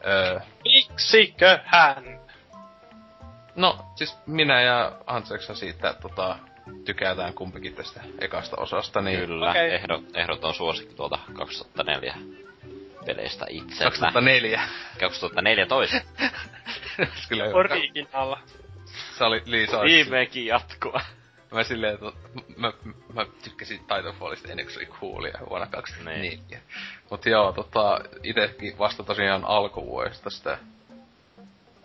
Öö, 0.06 0.40
Miksiköhän? 0.64 2.20
No, 3.56 3.86
siis 3.96 4.18
minä 4.26 4.62
ja 4.62 4.92
Hanseksa 5.06 5.54
siitä 5.54 5.94
tota, 6.02 6.38
tykätään 6.84 7.34
kumpikin 7.34 7.74
tästä 7.74 8.00
ekasta 8.20 8.56
osasta, 8.56 9.00
niin... 9.00 9.18
Kyllä, 9.18 9.50
okay. 9.50 9.68
ehdot, 9.68 10.04
ehdoton 10.14 10.54
suosikki 10.54 10.94
tuolta 10.94 11.18
2004 11.32 12.14
peleistä 13.06 13.46
itse. 13.48 13.84
2004. 13.84 14.60
2014. 15.00 15.96
Kyllä 17.28 17.44
Original 17.44 18.36
se 19.18 19.24
oli 19.24 19.42
Liisa. 19.46 19.80
Viimeinkin 19.80 20.46
jatkoa. 20.46 21.00
Mä 21.54 21.64
silleen, 21.64 21.94
että 21.94 22.06
mä, 22.56 22.72
mä 23.12 23.26
tykkäsin 23.44 23.78
Titanfallista 23.78 24.48
ennen 24.48 24.66
kuin 24.66 24.72
se 24.72 24.78
oli 24.78 24.86
coolia 24.86 25.38
vuonna 25.50 25.66
2004. 25.66 26.30
Niin. 26.30 26.60
Mut 27.10 27.26
joo, 27.26 27.52
tota, 27.52 28.00
itekin 28.22 28.78
vasta 28.78 29.02
tosiaan 29.02 29.44
alkuvuodesta 29.44 30.30
sitä 30.30 30.58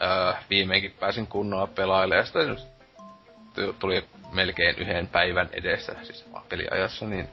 öö, 0.02 0.34
viimeinkin 0.50 0.96
pääsin 1.00 1.28
kunnolla 1.28 1.68
pelailemaan. 1.68 2.20
Ja 2.20 2.56
sitten 2.56 3.76
tuli 3.80 4.06
melkein 4.32 4.76
yhden 4.78 5.08
päivän 5.08 5.50
edessä, 5.52 5.96
siis 6.04 6.26
peliajassa, 6.50 7.06
niin 7.06 7.30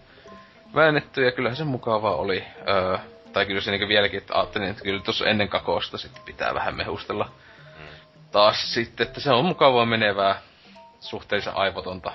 väännetty 0.74 1.24
ja 1.24 1.32
kyllähän 1.32 1.56
se 1.56 1.64
mukava 1.64 2.16
oli. 2.16 2.44
Öö, 2.68 2.98
tai 3.32 3.46
kyllä 3.46 3.60
se 3.60 3.70
niinku 3.70 3.88
vieläkin, 3.88 4.18
että 4.18 4.34
ajattelin, 4.34 4.68
että 4.68 4.82
kyllä 4.82 5.02
tuossa 5.02 5.26
ennen 5.26 5.48
kakosta 5.48 5.98
sitten 5.98 6.22
pitää 6.22 6.54
vähän 6.54 6.76
mehustella 6.76 7.30
taas 8.32 8.74
sitten, 8.74 9.06
että 9.06 9.20
se 9.20 9.30
on 9.30 9.44
mukavaa 9.44 9.86
menevää, 9.86 10.40
suhteellisen 11.00 11.56
aivotonta 11.56 12.12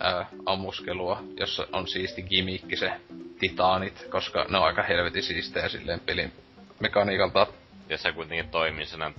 ää, 0.00 0.26
ammuskelua, 0.46 1.22
jossa 1.36 1.66
on 1.72 1.88
siisti 1.88 2.22
gimikki 2.22 2.76
se 2.76 2.92
titaanit, 3.38 4.06
koska 4.10 4.46
ne 4.48 4.58
on 4.58 4.64
aika 4.64 4.82
helvetin 4.82 5.22
siistejä 5.22 5.68
silleen 5.68 6.00
pelin 6.00 6.32
mekaniikalta. 6.80 7.46
Ja 7.88 7.98
se 7.98 8.12
kuitenkin 8.12 8.48
toimii 8.48 8.86
sen 8.86 9.14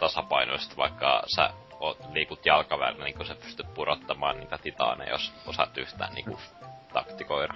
tasapainoisesti, 0.00 0.76
vaikka 0.76 1.22
sä 1.36 1.50
oot, 1.80 1.98
liikut 2.12 2.46
jalkavälillä, 2.46 3.04
niin 3.04 3.16
kun 3.16 3.26
sä 3.26 3.34
pystyt 3.34 3.74
purottamaan 3.74 4.38
niitä 4.38 4.58
titaaneja, 4.58 5.10
jos 5.10 5.32
osaat 5.46 5.78
yhtään 5.78 6.14
niin 6.14 6.36
taktikoida. 6.92 7.54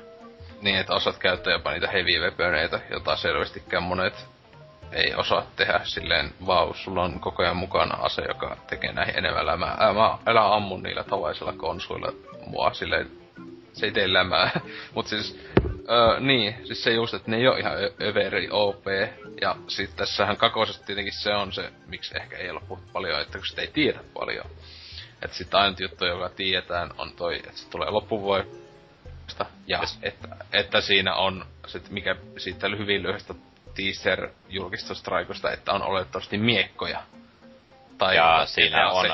Niin, 0.63 0.77
että 0.77 0.95
osaat 0.95 1.19
käyttää 1.19 1.53
jopa 1.53 1.73
niitä 1.73 1.89
heavy 1.89 2.21
weaponeita, 2.21 2.81
jota 2.91 3.17
selvästikään 3.17 3.83
monet 3.83 4.29
ei 4.93 5.15
osaa 5.15 5.47
tehdä 5.57 5.81
silleen, 5.85 6.31
vau, 6.47 6.75
sulla 6.75 7.03
on 7.03 7.21
koko 7.21 7.43
ajan 7.43 7.57
mukana 7.57 7.95
ase, 7.95 8.23
joka 8.29 8.57
tekee 8.67 8.93
näihin 8.93 9.19
enemmän 9.19 9.47
lämää. 9.47 9.77
Ää, 9.79 9.93
mä 9.93 10.19
elän 10.27 10.53
ammun 10.53 10.83
niillä 10.83 11.05
tavaisilla 11.05 11.53
konsuilla 11.53 12.13
mua 12.47 12.75
silleen, 12.75 13.11
se 13.73 13.87
ei 13.87 13.93
tee 13.93 14.13
lämää. 14.13 14.61
Mut 14.95 15.07
siis, 15.07 15.41
öö, 15.91 16.21
niin, 16.21 16.55
siis 16.65 16.83
se 16.85 16.93
just, 16.93 17.15
että 17.15 17.31
ne 17.31 17.37
ei 17.37 17.49
oo 17.49 17.57
ihan 17.57 17.73
överi 18.03 18.49
OP. 18.51 18.85
Ja 19.41 19.57
sit 19.69 19.97
tässähän 19.97 20.37
kakosessa 20.37 20.87
tietenkin 20.87 21.13
se 21.13 21.35
on 21.35 21.53
se, 21.53 21.73
miksi 21.87 22.17
ehkä 22.17 22.37
ei 22.37 22.51
ole 22.51 22.61
puhuttu 22.69 22.93
paljon, 22.93 23.21
että 23.21 23.39
kun 23.39 23.47
sitä 23.47 23.63
ei 23.63 23.71
tiedä 23.73 24.01
paljon. 24.15 24.47
Että 25.23 25.37
sit 25.37 25.55
ainut 25.55 25.81
juttu, 25.81 26.05
joka 26.05 26.29
tiedetään, 26.29 26.91
on 26.99 27.13
toi, 27.13 27.37
että 27.37 27.53
se 27.53 27.71
tulee 27.71 27.91
loppuvuodesta. 27.91 29.47
Ja 29.67 29.79
yes. 29.79 29.99
että, 30.03 30.29
että 30.53 30.81
siinä 30.81 31.15
on 31.15 31.47
sit 31.67 31.91
mikä 31.91 32.17
siitä 32.37 32.69
hyvin 32.69 33.03
lyhyestä 33.03 33.35
teaser 33.75 34.29
julkistustraikosta, 34.49 35.53
että 35.53 35.73
on 35.73 35.83
oletettavasti 35.83 36.39
miekkoja. 36.39 37.03
Tai 37.99 38.17
ja 38.17 38.47
siinä 38.47 38.91
on 38.91 39.07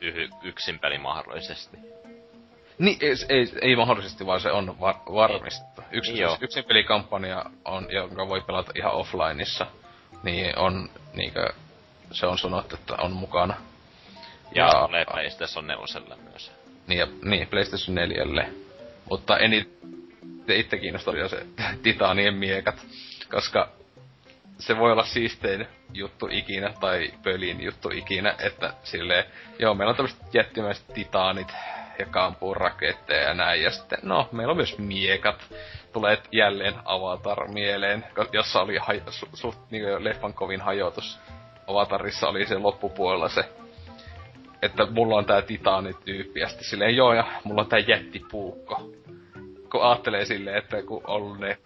y- 0.00 0.28
yksin 0.42 0.78
peli 0.78 0.98
mahdollisesti. 0.98 1.91
Niin, 2.82 2.98
ei, 3.00 3.14
ei, 3.28 3.52
ei 3.62 3.76
mahdollisesti, 3.76 4.26
vaan 4.26 4.40
se 4.40 4.52
on 4.52 4.80
var, 4.80 4.94
varmistettu. 5.14 5.82
Yksi, 5.90 6.18
Joo. 6.18 6.38
yksin 6.40 6.64
pelikampanja, 6.64 7.44
on, 7.64 7.86
jonka 7.90 8.28
voi 8.28 8.40
pelata 8.40 8.72
ihan 8.74 8.92
offlineissa, 8.92 9.66
niin 10.22 10.58
on 10.58 10.90
niinkö, 11.14 11.52
se 12.10 12.26
on 12.26 12.38
sanottu, 12.38 12.74
että 12.74 12.94
on 12.98 13.12
mukana. 13.12 13.54
Ja, 14.54 14.66
ja 14.66 14.86
tulee 14.86 15.04
PlayStation 15.04 15.66
4 15.66 16.16
myös. 16.30 16.52
Niin, 16.86 16.98
ja, 16.98 17.06
niin 17.24 17.48
PlayStation 17.48 17.94
4. 17.94 18.48
Mutta 19.10 19.38
eniten 19.38 20.56
itse 20.56 20.78
kiinnostaa 20.78 21.28
se 21.28 21.46
titanien 21.82 22.34
miekat, 22.34 22.86
koska 23.30 23.68
se 24.58 24.78
voi 24.78 24.92
olla 24.92 25.04
siistein 25.04 25.66
juttu 25.92 26.28
ikinä, 26.30 26.74
tai 26.80 27.12
pölin 27.22 27.60
juttu 27.60 27.90
ikinä, 27.94 28.34
että 28.38 28.74
silleen, 28.82 29.24
joo, 29.58 29.74
meillä 29.74 29.90
on 29.90 29.96
tämmöiset 29.96 30.34
jättimäiset 30.34 30.86
titaanit, 30.94 31.48
ja 31.98 32.06
kampuu 32.06 32.54
raketteja 32.54 33.20
ja 33.22 33.34
näin, 33.34 33.62
ja 33.62 33.70
sitten, 33.70 33.98
no, 34.02 34.28
meillä 34.32 34.50
on 34.50 34.56
myös 34.56 34.78
miekat. 34.78 35.54
Tulee 35.92 36.18
jälleen 36.32 36.74
Avatar 36.84 37.48
mieleen, 37.48 38.04
jossa 38.32 38.60
oli 38.60 38.78
haj- 38.78 39.10
su- 39.10 39.28
suht 39.34 39.58
niin 39.70 40.04
leffan 40.04 40.34
kovin 40.34 40.60
hajotus. 40.60 41.20
Avatarissa 41.66 42.28
oli 42.28 42.46
se 42.46 42.58
loppupuolella 42.58 43.28
se, 43.28 43.44
että 44.62 44.86
mulla 44.90 45.16
on 45.16 45.24
tää 45.24 45.42
titaanityyppi, 45.42 46.40
ja 46.40 46.48
sitten 46.48 46.66
silleen, 46.68 46.96
joo, 46.96 47.14
ja 47.14 47.24
mulla 47.44 47.62
on 47.62 47.68
tää 47.68 47.78
jättipuukko. 47.78 48.90
Kun 49.70 49.82
ajattelee 49.82 50.24
silleen, 50.24 50.56
että 50.56 50.82
kun 50.82 51.00
on 51.06 51.40
ne 51.40 51.58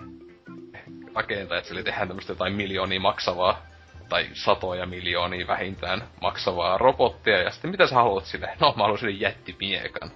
rakentajat, 1.15 1.65
sille 1.65 1.83
tehdään 1.83 2.09
tämmöistä 2.09 2.33
jotain 2.33 2.53
miljoonia 2.53 3.01
maksavaa, 3.01 3.63
tai 4.09 4.29
satoja 4.33 4.87
miljoonia 4.87 5.47
vähintään 5.47 6.09
maksavaa 6.21 6.79
robottia, 6.79 7.43
ja 7.43 7.51
sitten 7.51 7.71
mitä 7.71 7.87
sä 7.87 7.95
haluat 7.95 8.25
sille? 8.25 8.57
No, 8.61 8.75
mä 8.77 8.83
haluan 8.83 8.99
sille 8.99 9.13
jättimiekan. 9.13 10.11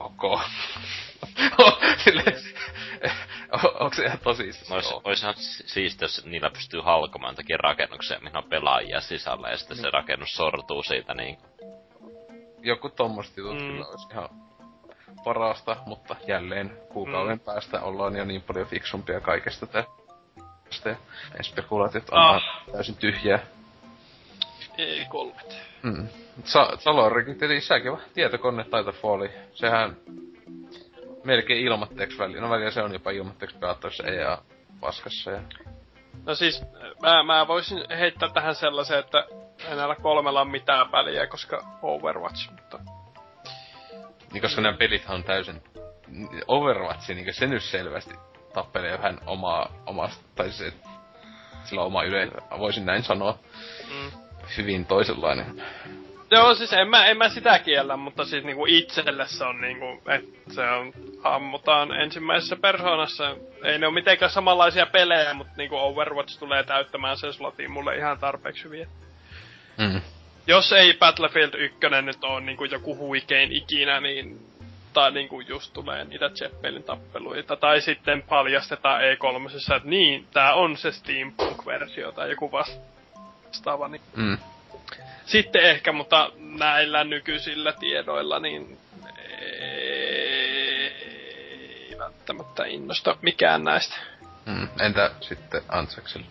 Ok. 0.00 0.40
sille, 2.04 2.24
onko 3.80 3.94
se 3.94 4.04
ihan 4.04 4.18
tosissaan? 4.18 4.76
Ois, 4.76 4.94
oishan 5.04 5.34
siistiä, 5.36 6.04
jos 6.04 6.26
niillä 6.26 6.50
pystyy 6.50 6.80
halkomaan 6.80 7.34
takia 7.34 7.56
rakennuksia, 7.56 8.20
mihin 8.20 8.36
on 8.36 8.44
pelaajia 8.44 9.00
sisällä, 9.00 9.48
ja 9.48 9.56
sitten 9.56 9.76
niin. 9.76 9.82
se 9.82 9.90
rakennus 9.90 10.36
sortuu 10.36 10.82
siitä 10.82 11.14
niin. 11.14 11.38
Joku 12.62 12.88
tommoset 12.88 13.36
jutut 13.36 13.54
mm. 13.54 13.58
kyllä 13.58 13.86
olisi 13.86 14.08
ihan 14.12 14.28
parasta, 15.24 15.76
mutta 15.86 16.16
jälleen 16.26 16.78
kuukauden 16.92 17.38
mm. 17.38 17.44
päästä 17.44 17.80
ollaan 17.80 18.16
jo 18.16 18.24
niin 18.24 18.42
paljon 18.42 18.66
fiksumpia 18.66 19.20
kaikesta 19.20 19.66
tästä. 20.72 20.96
Ja 21.38 21.42
spekulaatiot 21.42 22.10
on 22.10 22.18
ah. 22.18 22.42
täysin 22.72 22.96
tyhjää. 22.96 23.38
Ei 24.78 25.04
kolmet. 25.08 25.56
Mm. 25.82 26.08
Sa- 26.44 26.76
Salorikin 26.78 27.38
tietenkin 27.38 27.66
säkin 27.66 27.98
tietokone 28.14 28.64
Titanfalli. 28.64 29.30
Sehän 29.54 29.96
melkein 31.24 31.60
ilmatteeksi 31.60 32.18
väliin. 32.18 32.42
No 32.42 32.50
välillä 32.50 32.70
se 32.70 32.82
on 32.82 32.92
jopa 32.92 33.10
ilmatteeksi 33.10 33.56
pelattavissa 33.58 34.04
EA 34.04 34.38
paskassa. 34.80 35.30
Ja... 35.30 35.40
No 36.26 36.34
siis, 36.34 36.62
mä, 37.02 37.22
mä 37.22 37.48
voisin 37.48 37.84
heittää 37.98 38.28
tähän 38.28 38.54
sellaisen, 38.54 38.98
että 38.98 39.26
ei 39.68 39.76
näillä 39.76 39.94
kolmella 39.94 40.40
ole 40.40 40.50
mitään 40.50 40.92
väliä, 40.92 41.26
koska 41.26 41.64
Overwatch, 41.82 42.50
mutta 42.50 42.78
niin 44.32 44.42
koska 44.42 44.60
nämä 44.60 44.76
pelit 44.78 45.02
on 45.08 45.24
täysin... 45.24 45.62
Overwatch, 46.48 47.08
niin 47.08 47.34
se 47.34 47.46
nyt 47.46 47.62
selvästi 47.62 48.14
tappelee 48.52 48.98
vähän 48.98 49.18
omaa, 49.26 49.72
omasta, 49.86 50.24
tai 50.34 50.50
se, 50.50 50.72
sillä 51.64 51.80
on 51.80 51.86
oma 51.86 52.02
yleisö, 52.02 52.34
voisin 52.58 52.86
näin 52.86 53.02
sanoa. 53.02 53.38
Mm. 53.94 54.10
Hyvin 54.56 54.86
toisenlainen. 54.86 55.62
Joo, 56.30 56.54
siis 56.54 56.72
en 56.72 56.88
mä, 56.88 57.06
en 57.06 57.16
mä 57.16 57.28
sitä 57.28 57.58
kiellä, 57.58 57.96
mutta 57.96 58.24
siis 58.24 58.44
niinku 58.44 58.66
itselle 58.66 59.26
se 59.26 59.44
on 59.44 59.60
niinku, 59.60 60.02
että 60.08 60.54
se 60.54 60.62
on, 60.70 60.92
ammutaan 61.22 62.00
ensimmäisessä 62.00 62.56
persoonassa. 62.56 63.36
Ei 63.64 63.78
ne 63.78 63.86
ole 63.86 63.94
mitenkään 63.94 64.30
samanlaisia 64.30 64.86
pelejä, 64.86 65.34
mutta 65.34 65.52
niinku 65.56 65.76
Overwatch 65.76 66.38
tulee 66.38 66.62
täyttämään 66.62 67.16
sen 67.16 67.32
slotin 67.32 67.70
mulle 67.70 67.96
ihan 67.96 68.18
tarpeeksi 68.18 68.64
hyviä. 68.64 68.86
Mm 69.78 70.00
jos 70.46 70.72
ei 70.72 70.94
Battlefield 70.94 71.54
1 71.54 71.78
nyt 72.02 72.24
on 72.24 72.46
niinku 72.46 72.64
joku 72.64 72.96
huikein 72.96 73.52
ikinä, 73.52 74.00
niin 74.00 74.40
tai 74.92 75.12
niinku 75.12 75.40
just 75.40 75.72
tulee 75.72 76.04
niitä 76.04 76.28
Zeppelin 76.28 76.82
tappeluita, 76.82 77.56
tai 77.56 77.80
sitten 77.80 78.22
paljastetaan 78.22 79.00
E3, 79.00 79.74
että 79.74 79.88
niin, 79.88 80.26
tää 80.32 80.54
on 80.54 80.76
se 80.76 80.92
Steampunk-versio 80.92 82.12
tai 82.12 82.30
joku 82.30 82.52
vastaava. 82.52 83.88
Niin. 83.88 84.02
Mm. 84.16 84.38
Sitten 85.26 85.62
ehkä, 85.62 85.92
mutta 85.92 86.32
näillä 86.36 87.04
nykyisillä 87.04 87.72
tiedoilla, 87.72 88.38
niin 88.38 88.78
ei 89.58 90.88
välttämättä 91.98 92.64
innosta 92.64 93.16
mikään 93.22 93.64
näistä. 93.64 93.96
Mm. 94.46 94.68
Entä 94.80 95.10
sitten 95.20 95.62
Antsaksella? 95.68 96.26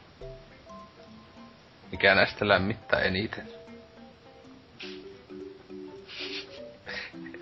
Mikä 1.92 2.16
näistä 2.16 2.48
lämmittää 2.48 3.00
eniten? 3.00 3.62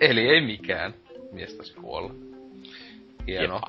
Eli 0.00 0.28
ei 0.28 0.40
mikään. 0.40 0.94
Mies 1.32 1.54
taisi 1.54 1.74
kuolla. 1.74 2.10
Hieno. 3.26 3.60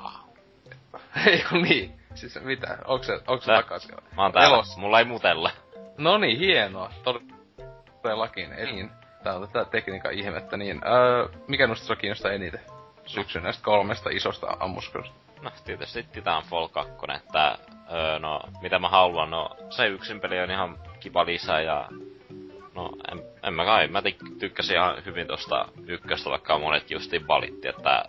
ei 1.26 1.44
kun 1.50 1.62
niin. 1.62 1.92
Siis 2.14 2.38
mitä? 2.42 2.78
Onko 2.84 3.04
se, 3.04 3.12
onko 3.12 3.40
se 3.40 3.52
takaisin? 3.52 3.94
Mä 4.16 4.22
oon 4.22 4.32
täällä. 4.32 4.54
Elos. 4.54 4.76
Mulla 4.76 4.98
ei 4.98 5.04
mutella. 5.04 5.50
No 5.98 6.18
niin, 6.18 6.38
hienoa. 6.38 6.92
Todellakin. 8.02 8.52
Eli. 8.52 8.88
Tää 9.22 9.34
on 9.34 9.48
tätä 9.48 9.70
tekniikan 9.70 10.12
ihmettä. 10.12 10.56
Niin, 10.56 10.80
öö, 10.86 11.28
mikä 11.48 11.66
noista 11.66 11.86
sua 11.86 11.96
kiinnostaa 11.96 12.32
eniten? 12.32 12.60
Syksyn 13.06 13.42
näistä 13.42 13.64
kolmesta 13.64 14.10
isosta 14.10 14.56
ammuskelusta. 14.60 15.14
No, 15.42 15.50
tietysti 15.64 16.02
Titanfall 16.02 16.68
2, 16.68 16.92
että 17.16 17.58
öö, 17.92 18.18
no, 18.18 18.40
mitä 18.62 18.78
mä 18.78 18.88
haluan, 18.88 19.30
no, 19.30 19.56
se 19.70 19.86
yksin 19.86 20.20
peli 20.20 20.40
on 20.40 20.50
ihan 20.50 20.78
kiva 21.00 21.26
lisä 21.26 21.60
ja 21.60 21.88
No, 22.74 22.90
en, 23.12 23.22
en 23.42 23.54
mä 23.54 23.64
kai. 23.64 23.88
Mä 23.88 24.02
tykkäsin 24.38 24.76
ihan 24.76 25.04
hyvin 25.04 25.26
tosta 25.26 25.68
ykköstä, 25.86 26.30
vaikka 26.30 26.58
monet 26.58 26.90
justiin 26.90 27.28
valitti, 27.28 27.68
että... 27.68 28.04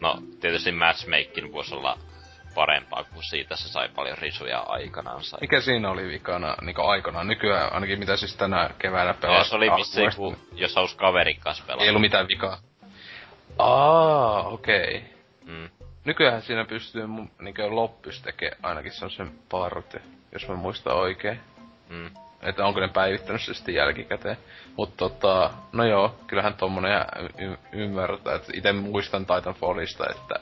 No, 0.00 0.18
tietysti 0.40 0.72
matchmaking 0.72 1.52
voisi 1.52 1.74
olla 1.74 1.98
parempaa, 2.54 3.04
kuin 3.04 3.22
siitä 3.22 3.56
se 3.56 3.68
sai 3.68 3.88
paljon 3.88 4.18
risuja 4.18 4.60
aikanaan. 4.60 5.22
Sai. 5.22 5.40
Mikä 5.40 5.60
siinä 5.60 5.90
oli 5.90 6.08
vikana 6.08 6.56
niin 6.60 6.76
aikanaan? 6.78 7.26
Nykyään 7.26 7.72
ainakin 7.72 7.98
mitä 7.98 8.16
siis 8.16 8.36
tänä 8.36 8.70
keväänä 8.78 9.14
pelasi. 9.14 9.50
Se 9.50 9.56
oli 9.56 9.70
missä 9.70 10.00
kun, 10.16 10.36
jos 10.52 10.76
halusi 10.76 10.96
kaverin 10.96 11.40
kanssa 11.40 11.64
pelata. 11.66 11.84
Ei 11.84 11.88
ollut 11.88 12.00
mitään 12.00 12.28
vikaa. 12.28 12.58
Aa, 13.58 14.48
okei. 14.48 14.96
Okay. 14.96 15.54
Mm. 15.54 15.68
Nykyään 16.04 16.42
siinä 16.42 16.64
pystyy 16.64 17.06
niin 17.40 17.54
loppys 17.68 18.22
tekemään 18.22 18.58
ainakin 18.62 18.92
sen 18.92 19.32
parte, 19.50 20.00
jos 20.32 20.48
mä 20.48 20.54
muistan 20.54 20.96
oikein. 20.96 21.40
Mm 21.88 22.10
että 22.42 22.66
onko 22.66 22.80
ne 22.80 22.88
päivittänyt 22.88 23.42
se 23.42 23.54
sitten 23.54 23.74
jälkikäteen. 23.74 24.36
Mutta 24.76 24.96
tota, 24.96 25.50
no 25.72 25.84
joo, 25.84 26.16
kyllähän 26.26 26.54
tommonen 26.54 27.04
y- 27.38 27.56
ymmärtää, 27.72 28.34
että 28.34 28.52
itse 28.54 28.72
muistan 28.72 29.26
Titanfallista, 29.26 30.04
että 30.10 30.34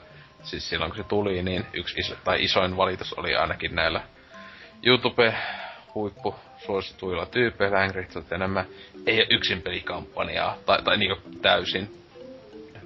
siis 0.43 0.69
silloin 0.69 0.91
kun 0.91 0.97
se 0.97 1.03
tuli, 1.03 1.43
niin 1.43 1.65
yksi 1.73 1.99
iso, 1.99 2.15
tai 2.23 2.43
isoin 2.43 2.77
valitus 2.77 3.13
oli 3.13 3.35
ainakin 3.35 3.75
näillä 3.75 4.01
YouTube 4.83 5.35
huippu 5.95 6.35
suosituilla 6.57 7.25
tyypeillä 7.25 7.79
Angry 7.79 8.07
enemmän. 8.31 8.65
Ei 9.05 9.17
ole 9.17 9.27
yksin 9.29 9.61
pelikampanjaa, 9.61 10.57
tai, 10.65 10.81
tai 10.83 10.97
niinku 10.97 11.29
täysin 11.41 12.01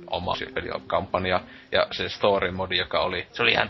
oma 0.08 0.34
pelikampanja. 0.54 1.42
Ja 1.72 1.88
se 1.92 2.10
story 2.10 2.52
modi, 2.52 2.78
joka 2.78 3.00
oli, 3.00 3.28
se 3.32 3.44
oli 3.44 3.52
ihan 3.52 3.70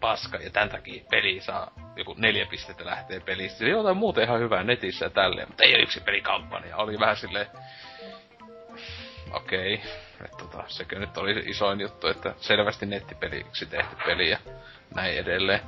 paska, 0.00 0.36
ja 0.36 0.50
tämän 0.50 0.68
takia 0.68 1.04
peli 1.10 1.40
saa 1.40 1.72
joku 1.96 2.14
neljä 2.18 2.46
pistettä 2.46 2.84
lähtee 2.84 3.20
pelistä. 3.20 3.58
Se 3.58 3.68
jotain 3.68 3.96
muuta 3.96 4.22
ihan 4.22 4.40
hyvää 4.40 4.64
netissä 4.64 5.06
ja 5.06 5.10
tälleen, 5.10 5.48
mutta 5.48 5.64
ei 5.64 5.74
ole 5.74 5.82
yksi 5.82 6.00
pelikampanja. 6.00 6.76
Oli 6.76 6.98
vähän 6.98 7.16
silleen, 7.16 7.46
okei, 9.32 9.74
okay. 9.74 9.90
että 10.24 10.36
tota, 10.38 10.64
sekö 10.68 10.98
nyt 10.98 11.18
oli 11.18 11.42
isoin 11.46 11.80
juttu, 11.80 12.06
että 12.06 12.34
selvästi 12.36 12.86
nettipeliksi 12.86 13.66
tehty 13.66 13.96
peli 14.06 14.30
ja 14.30 14.38
näin 14.94 15.18
edelleen. 15.18 15.60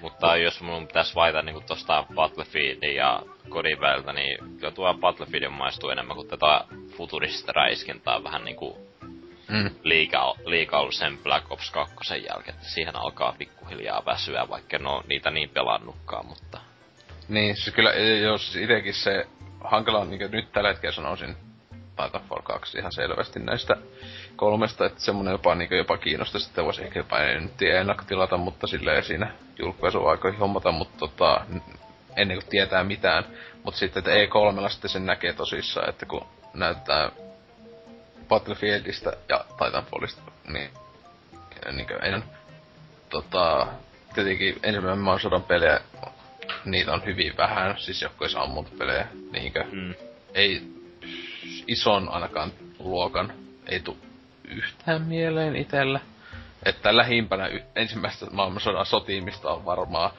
Mutta 0.00 0.26
no. 0.26 0.34
jos 0.34 0.60
mun 0.60 0.86
pitäisi 0.86 1.14
vaita 1.14 1.42
niinku 1.42 1.60
tosta 1.60 2.04
Battlefieldin 2.14 2.94
ja 2.94 3.22
kodin 3.48 3.80
väliltä, 3.80 4.12
niin 4.12 4.38
kyllä 4.38 4.70
tuo 4.70 4.94
Battlefield 4.94 5.48
maistuu 5.48 5.90
enemmän 5.90 6.16
kuin 6.16 6.28
tätä 6.28 6.64
futuristista 6.96 7.52
räiskintää 7.52 8.24
vähän 8.24 8.44
niinku 8.44 8.93
mm. 9.48 9.70
liika, 9.82 10.34
liika 10.44 10.78
ollut 10.78 10.94
sen 10.94 11.18
Black 11.18 11.52
Ops 11.52 11.70
2 11.70 11.94
jälkeen, 12.14 12.54
että 12.54 12.68
siihen 12.68 12.96
alkaa 12.96 13.34
pikkuhiljaa 13.38 14.02
väsyä, 14.06 14.48
vaikka 14.48 14.78
no 14.78 15.02
niitä 15.06 15.30
niin 15.30 15.50
pelannutkaan, 15.50 16.26
mutta... 16.26 16.60
Niin, 17.28 17.56
siis 17.56 17.74
kyllä, 17.74 17.92
jos 18.22 18.56
itekin 18.56 18.94
se 18.94 19.26
hankala 19.64 19.98
on, 19.98 20.10
niin 20.10 20.30
nyt 20.30 20.52
tällä 20.52 20.68
hetkellä 20.68 20.94
sanoisin, 20.94 21.36
Titanfall 21.96 22.42
2 22.42 22.78
ihan 22.78 22.92
selvästi 22.92 23.40
näistä 23.40 23.76
kolmesta, 24.36 24.86
että 24.86 25.00
semmonen 25.00 25.32
jopa, 25.32 25.54
niin 25.54 25.76
jopa 25.76 25.96
kiinnostaisi, 25.98 26.48
että 26.48 26.64
voisi 26.64 26.84
ehkä 26.84 26.98
jopa 26.98 27.18
en 27.18 27.50
tiedä 27.56 27.80
ennakkotilata, 27.80 28.36
mutta 28.36 28.66
silleen 28.66 29.04
siinä 29.04 29.30
julkaisuaikoihin 29.58 30.40
hommata, 30.40 30.72
mutta 30.72 30.98
tota, 30.98 31.46
ennen 32.16 32.36
kuin 32.36 32.50
tietää 32.50 32.84
mitään. 32.84 33.24
Mutta 33.64 33.78
sitten, 33.78 34.00
että 34.00 34.10
E3 34.10 34.68
sitten 34.68 34.90
sen 34.90 35.06
näkee 35.06 35.32
tosissaan, 35.32 35.88
että 35.88 36.06
kun 36.06 36.26
näyttää 36.54 37.10
Battlefieldistä 38.28 39.12
ja 39.28 39.44
Titanfallista, 39.64 40.22
niin, 40.48 40.70
niin 41.72 41.86
en, 42.02 42.24
tota, 43.10 43.66
tietenkin 44.14 44.60
ensimmäinen 44.62 44.98
maailmansodan 44.98 45.42
pelejä, 45.42 45.80
niitä 46.64 46.92
on 46.92 47.04
hyvin 47.04 47.36
vähän, 47.36 47.78
siis 47.78 48.02
joku 48.02 48.24
ammuntapelejä, 48.38 49.06
niinkö, 49.32 49.64
mm. 49.72 49.94
ei 50.34 50.62
ison 51.66 52.08
ainakaan 52.08 52.52
luokan 52.78 53.32
ei 53.66 53.80
tu 53.80 53.98
yhtään 54.48 55.02
mieleen 55.02 55.56
itellä. 55.56 56.00
Että 56.64 56.96
lähimpänä 56.96 57.46
y- 57.46 57.62
ensimmäistä 57.76 58.26
maailmansodan 58.30 58.86
sotiimista 58.86 59.50
on 59.50 59.64
varmaan 59.64 60.10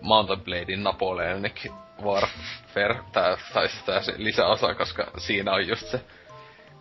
Mountain 0.00 0.40
Bladein 0.40 0.82
Napoleonic 0.82 1.66
Warfare, 2.02 3.00
tää, 3.12 3.36
tai 3.52 3.68
tää 3.86 4.02
se 4.02 4.14
lisäosa, 4.16 4.74
koska 4.74 5.10
siinä 5.18 5.52
on 5.52 5.68
just 5.68 5.86
se, 5.86 6.00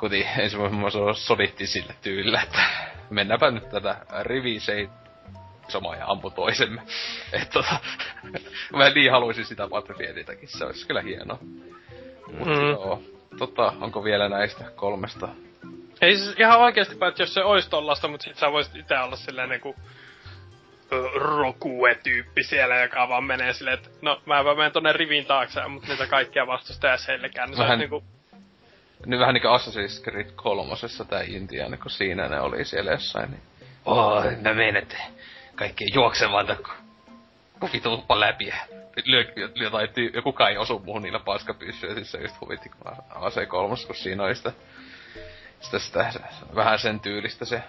kun 0.03 0.13
ensimmäisen 0.13 0.57
maailmansodan 0.57 1.15
sodittiin 1.15 1.67
sillä 1.67 1.93
tyylillä, 2.01 2.41
että 2.41 2.59
mennäänpä 3.09 3.51
nyt 3.51 3.69
tätä 3.69 4.05
rivi 4.21 4.59
sama 5.67 5.95
ja 5.95 6.05
ampu 6.07 6.29
toisemme. 6.29 6.81
että 7.33 7.49
tota, 7.53 7.79
mä 8.73 8.89
niin 8.89 9.11
haluaisin 9.11 9.45
sitä 9.45 9.67
Battlefielditäkin, 9.67 10.49
se 10.49 10.65
olisi 10.65 10.87
kyllä 10.87 11.01
hienoa. 11.01 11.39
Mut 12.37 12.47
mm. 12.47 12.69
joo, 12.69 13.03
tota, 13.37 13.73
onko 13.81 14.03
vielä 14.03 14.29
näistä 14.29 14.71
kolmesta? 14.75 15.29
Ei 16.01 16.17
siis 16.17 16.39
ihan 16.39 16.59
oikeesti 16.59 16.95
päät, 16.95 17.19
jos 17.19 17.33
se 17.33 17.43
ois 17.43 17.69
tollasta, 17.69 18.07
mut 18.07 18.21
sit 18.21 18.37
sä 18.37 18.51
voisit 18.51 18.75
ite 18.75 18.99
olla 18.99 19.15
silleen 19.15 19.49
niinku 19.49 19.75
Rokue-tyyppi 21.15 22.43
siellä, 22.43 22.75
joka 22.75 23.09
vaan 23.09 23.23
menee 23.23 23.53
silleen, 23.53 23.77
että 23.77 23.89
no 24.01 24.21
mä 24.25 24.45
vaan 24.45 24.57
menen 24.57 24.71
tonne 24.71 24.93
rivin 24.93 25.25
taakse, 25.25 25.67
mutta 25.67 25.87
niitä 25.87 26.07
kaikkia 26.07 26.47
vastustajia 26.47 26.97
selkään. 26.97 27.49
Niin 27.49 27.59
vähän, 27.59 27.79
niinku... 27.79 28.03
Niin 29.05 29.19
vähän 29.19 29.33
niinku 29.33 29.47
Assassin's 29.47 30.03
Creed 30.03 30.31
kolmosessa 30.35 31.05
tää 31.05 31.21
Intiaani, 31.21 31.77
kun 31.77 31.91
siinä 31.91 32.27
ne 32.29 32.39
oli 32.39 32.65
siellä 32.65 32.91
jossain, 32.91 33.31
niin... 33.31 33.41
Oh, 33.85 34.23
mä 34.41 34.53
menen, 34.53 34.77
että 34.77 34.97
kaikki 35.55 35.85
juoksemaan 35.93 36.57
vituppa 37.73 38.19
läpi 38.19 38.53
lyö, 39.05 39.25
jotain 39.55 39.89
tyy- 39.89 40.11
ja 40.13 40.21
kukaan 40.21 40.51
ei 40.51 40.57
osu 40.57 40.79
muuhun 40.79 41.01
niillä 41.01 41.19
paskapyssyillä, 41.19 41.95
siis 41.95 42.11
se 42.11 42.17
just 42.17 42.41
huvitti, 42.41 42.69
kun 42.69 42.91
AC3, 42.91 43.87
kun 43.87 43.95
siinä 43.95 44.23
oli 44.23 44.35
sitä, 44.35 44.51
sitä, 45.59 45.79
sitä, 45.79 46.11
sitä 46.11 46.27
vähän 46.55 46.79
sen 46.79 46.99
tyylistä 46.99 47.45
se, 47.45 47.63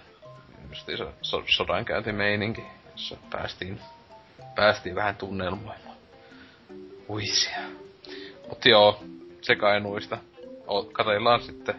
just 0.69 0.87
se 0.87 0.97
so, 1.23 1.43
sodankäyntimeininki, 1.47 2.65
jossa 2.93 3.17
päästiin, 3.31 3.81
päästiin 4.55 4.95
vähän 4.95 5.17
tunnelmoimaan. 5.17 5.95
Uisia. 7.09 7.59
Mut 8.49 8.65
joo, 8.65 9.05
sekainuista. 9.43 10.19
Katellaan 10.93 11.43
sitten 11.43 11.75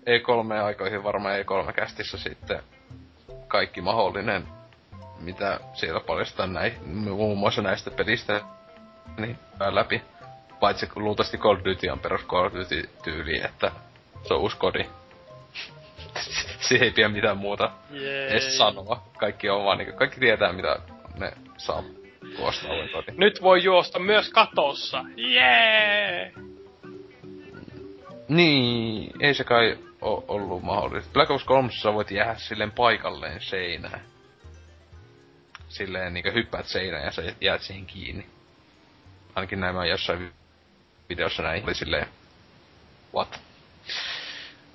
E3-aikoihin 0.00 1.04
varmaan 1.04 1.40
E3-kästissä 1.40 2.18
sitten 2.18 2.62
kaikki 3.48 3.80
mahdollinen 3.80 4.46
mitä 5.20 5.60
siellä 5.74 6.00
paljastaa 6.00 6.46
näin, 6.46 6.74
muun 6.86 7.38
muassa 7.38 7.62
näistä 7.62 7.90
pelistä, 7.90 8.40
niin 9.18 9.38
läpi. 9.70 10.02
Paitsi 10.60 10.86
kun 10.86 11.04
luultavasti 11.04 11.38
Call 11.38 11.56
of 11.56 11.64
Duty 11.64 11.88
on 11.88 11.98
perus 11.98 12.26
Call 12.26 12.46
of 12.46 12.52
Duty-tyyli, 12.54 13.40
että 13.44 13.72
se 14.22 14.34
on 14.34 14.40
uusi 14.40 14.56
kodi. 14.56 14.86
Siihen 16.68 16.84
ei 16.84 16.90
pidä 16.90 17.08
mitään 17.08 17.36
muuta 17.36 17.70
Jee. 17.90 18.30
edes 18.30 18.58
sanoa. 18.58 19.02
Kaikki 19.18 19.48
on 19.48 19.64
vaan 19.64 19.78
niinku, 19.78 19.96
kaikki 19.96 20.20
tietää 20.20 20.52
mitä 20.52 20.76
ne 21.18 21.32
saa 21.56 21.82
tuosta. 22.36 22.68
Nyt 23.16 23.42
voi 23.42 23.64
juosta 23.64 23.98
myös 23.98 24.30
katossa. 24.30 25.04
Jee! 25.16 26.32
Niin, 28.30 29.12
ei 29.20 29.34
se 29.34 29.44
kai 29.44 29.78
o- 30.02 30.24
ollut 30.28 30.62
mahdollista. 30.62 31.12
Black 31.12 31.30
Ops 31.30 31.44
3 31.44 31.68
voit 31.94 32.10
jäädä 32.10 32.34
silleen 32.34 32.72
paikalleen 32.72 33.40
seinään 33.40 34.00
silleen 35.70 36.14
niinku 36.14 36.30
hyppäät 36.34 36.66
seinään 36.66 37.04
ja 37.04 37.12
sä 37.12 37.22
jäät 37.40 37.62
siihen 37.62 37.86
kiinni. 37.86 38.26
Ainakin 39.34 39.60
näin 39.60 39.74
mä 39.74 39.86
jossain 39.86 40.32
videossa 41.08 41.42
näin 41.42 41.64
oli 41.64 41.74
silleen, 41.74 42.06
what? 43.14 43.40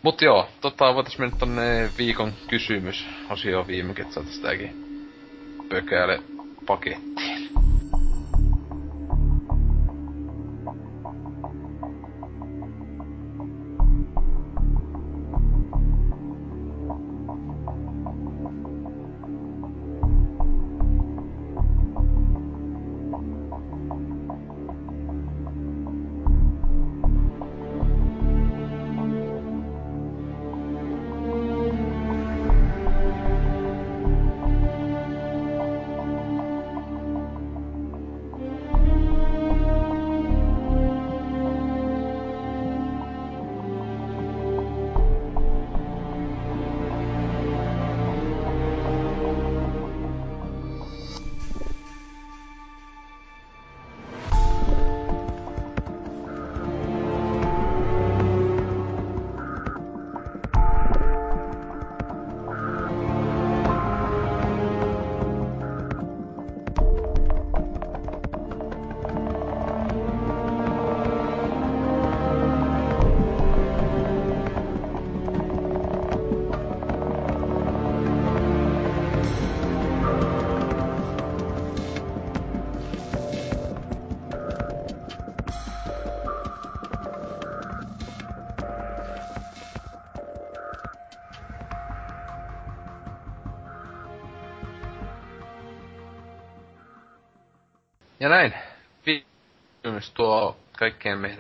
Mut 0.02 0.22
joo, 0.22 0.50
tota 0.62 0.96
voitais 0.96 1.18
mennä 1.18 1.38
tonne 1.38 1.90
viikon 1.98 2.34
kysymys 2.48 3.06
osio 3.30 3.68
viimekin, 3.68 4.02
että 4.02 4.14
saataisiin 4.14 4.44
tääkin 4.44 4.76
pökäälle 5.70 6.20
pakettiin. 6.66 7.45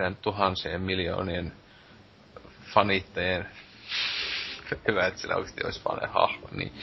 Meidän 0.05 0.21
tuhansien 0.21 0.81
miljoonien 0.81 1.53
fanitteen 2.73 3.47
hyvä, 4.87 5.07
että 5.07 5.19
sillä 5.19 5.35
oikeasti 5.35 5.65
olisi 5.65 5.81
faneja 5.81 6.07
hahmo, 6.07 6.47
niin 6.51 6.73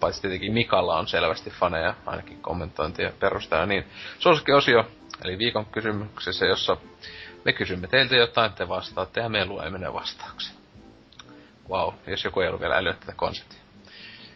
paitsi 0.00 0.20
tietenkin 0.20 0.52
Mikalla 0.52 0.98
on 0.98 1.08
selvästi 1.08 1.50
faneja, 1.50 1.94
ainakin 2.06 2.42
kommentointia 2.42 3.12
perusteella, 3.20 3.66
niin 3.66 3.84
suosikkiosio, 4.18 4.84
eli 5.24 5.38
viikon 5.38 5.66
kysymyksessä, 5.66 6.46
jossa 6.46 6.76
me 7.44 7.52
kysymme 7.52 7.86
teiltä 7.86 8.16
jotain, 8.16 8.52
te 8.52 8.68
vastaatte 8.68 9.20
ja 9.20 9.28
me 9.28 9.44
luemme 9.44 9.78
ne 9.78 9.92
vastaukset. 9.92 10.54
Wow, 11.70 11.94
jos 12.06 12.24
joku 12.24 12.40
ei 12.40 12.48
ollut 12.48 12.60
vielä 12.60 12.76
älynyt 12.76 13.00
tätä 13.00 13.12
konseptia. 13.16 13.60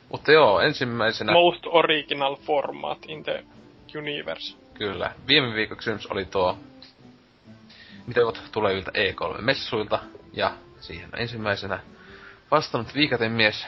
Mutta 0.08 0.32
joo, 0.32 0.60
ensimmäisenä... 0.60 1.32
Most 1.32 1.66
original 1.66 2.36
format 2.36 2.98
in 3.08 3.24
the 3.24 3.44
universe. 3.98 4.56
Kyllä. 4.74 5.12
Viime 5.26 5.54
viikon 5.54 5.76
kysymys 5.76 6.06
oli 6.06 6.24
tuo, 6.24 6.58
mitä 8.08 8.24
oot 8.24 8.42
tulevilta 8.52 8.90
E3-messuilta, 8.90 9.98
ja 10.32 10.52
siihen 10.80 11.10
ensimmäisenä 11.16 11.80
vastannut 12.50 12.94
viikaten 12.94 13.32
mies 13.32 13.66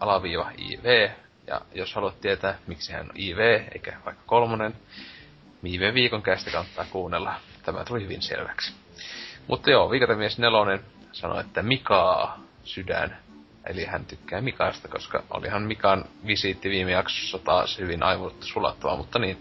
alaviiva 0.00 0.50
IV, 0.58 1.10
ja 1.46 1.60
jos 1.74 1.94
haluat 1.94 2.20
tietää, 2.20 2.58
miksi 2.66 2.92
hän 2.92 3.00
on 3.10 3.16
IV, 3.16 3.38
eikä 3.74 3.96
vaikka 4.04 4.22
kolmonen, 4.26 4.74
viime 5.62 5.94
viikon 5.94 6.22
kästä 6.22 6.50
kannattaa 6.50 6.84
kuunnella. 6.90 7.34
Tämä 7.62 7.84
tuli 7.84 8.02
hyvin 8.02 8.22
selväksi. 8.22 8.72
Mutta 9.46 9.70
joo, 9.70 9.90
viikaten 9.90 10.18
mies 10.18 10.38
nelonen 10.38 10.80
sanoi, 11.12 11.40
että 11.40 11.62
Mikaa 11.62 12.38
sydän. 12.64 13.18
Eli 13.66 13.84
hän 13.84 14.04
tykkää 14.04 14.40
Mikaasta, 14.40 14.88
koska 14.88 15.22
olihan 15.30 15.62
Mikan 15.62 16.04
visiitti 16.26 16.70
viime 16.70 16.90
jaksossa 16.90 17.38
taas 17.38 17.78
hyvin 17.78 18.02
aivot 18.02 18.42
sulattava, 18.42 18.96
mutta 18.96 19.18
niin. 19.18 19.36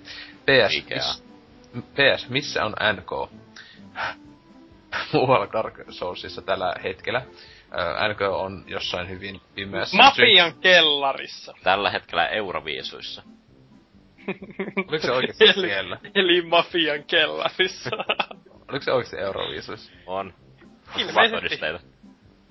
PS, 0.45 0.85
miss, 0.89 1.23
PS 1.73 2.29
missä 2.29 2.65
on 2.65 2.75
NK? 2.93 3.31
Muualla 5.13 5.47
Dark 5.53 5.73
Soulsissa 5.89 6.41
tällä 6.41 6.75
hetkellä. 6.83 7.21
NK 8.13 8.21
on 8.21 8.63
jossain 8.67 9.09
hyvin 9.09 9.41
pimeässä... 9.55 9.97
Mafian 9.97 10.51
sy- 10.51 10.57
kellarissa. 10.61 11.53
Tällä 11.63 11.89
hetkellä 11.89 12.27
Euroviisuissa. 12.27 13.23
Oliko 14.87 15.05
se 15.05 15.11
oikeesti 15.11 15.43
eli, 15.43 15.67
siellä? 15.67 15.97
Eli 16.15 16.41
Mafian 16.41 17.03
kellarissa. 17.03 17.89
Oliko 18.69 18.83
se 18.83 18.91
oikeesti 18.91 19.17
Euroviisuissa? 19.17 19.91
On. 20.07 20.33
Ilmeisesti 20.97 21.59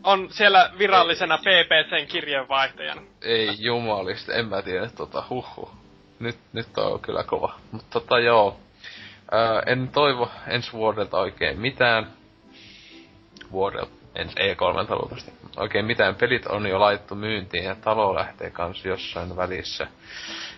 on 0.05 0.29
siellä 0.31 0.71
virallisena 0.79 1.39
PPCn 1.39 2.07
kirjeenvaihtajana. 2.09 3.03
Ei 3.23 3.49
jumalista, 3.59 4.33
en 4.33 4.49
mä 4.49 4.63
tiedä, 4.63 4.91
tota, 4.97 5.25
huhu. 5.31 5.71
Nyt, 6.19 6.37
nyt 6.53 6.79
on 6.79 7.01
kyllä 7.01 7.25
kova. 7.25 7.55
Mutta 7.73 8.01
tota 8.01 8.19
joo, 8.19 8.61
Ää, 9.31 9.63
en 9.67 9.89
toivo 9.89 10.31
ensi 10.47 10.73
vuodelta 10.73 11.19
oikein 11.19 11.61
mitään. 11.61 12.07
Vuodelta, 13.53 13.93
ensi 14.15 14.35
E3 14.37 14.91
luultavasti. 14.91 15.33
Oikein 15.57 15.85
mitään. 15.85 16.15
Pelit 16.15 16.47
on 16.47 16.67
jo 16.67 16.81
laittu 16.81 17.15
myyntiin 17.15 17.65
ja 17.65 17.75
talo 17.75 18.15
lähtee 18.15 18.51
kanssa 18.51 18.89
jossain 18.89 19.37
välissä. 19.37 19.87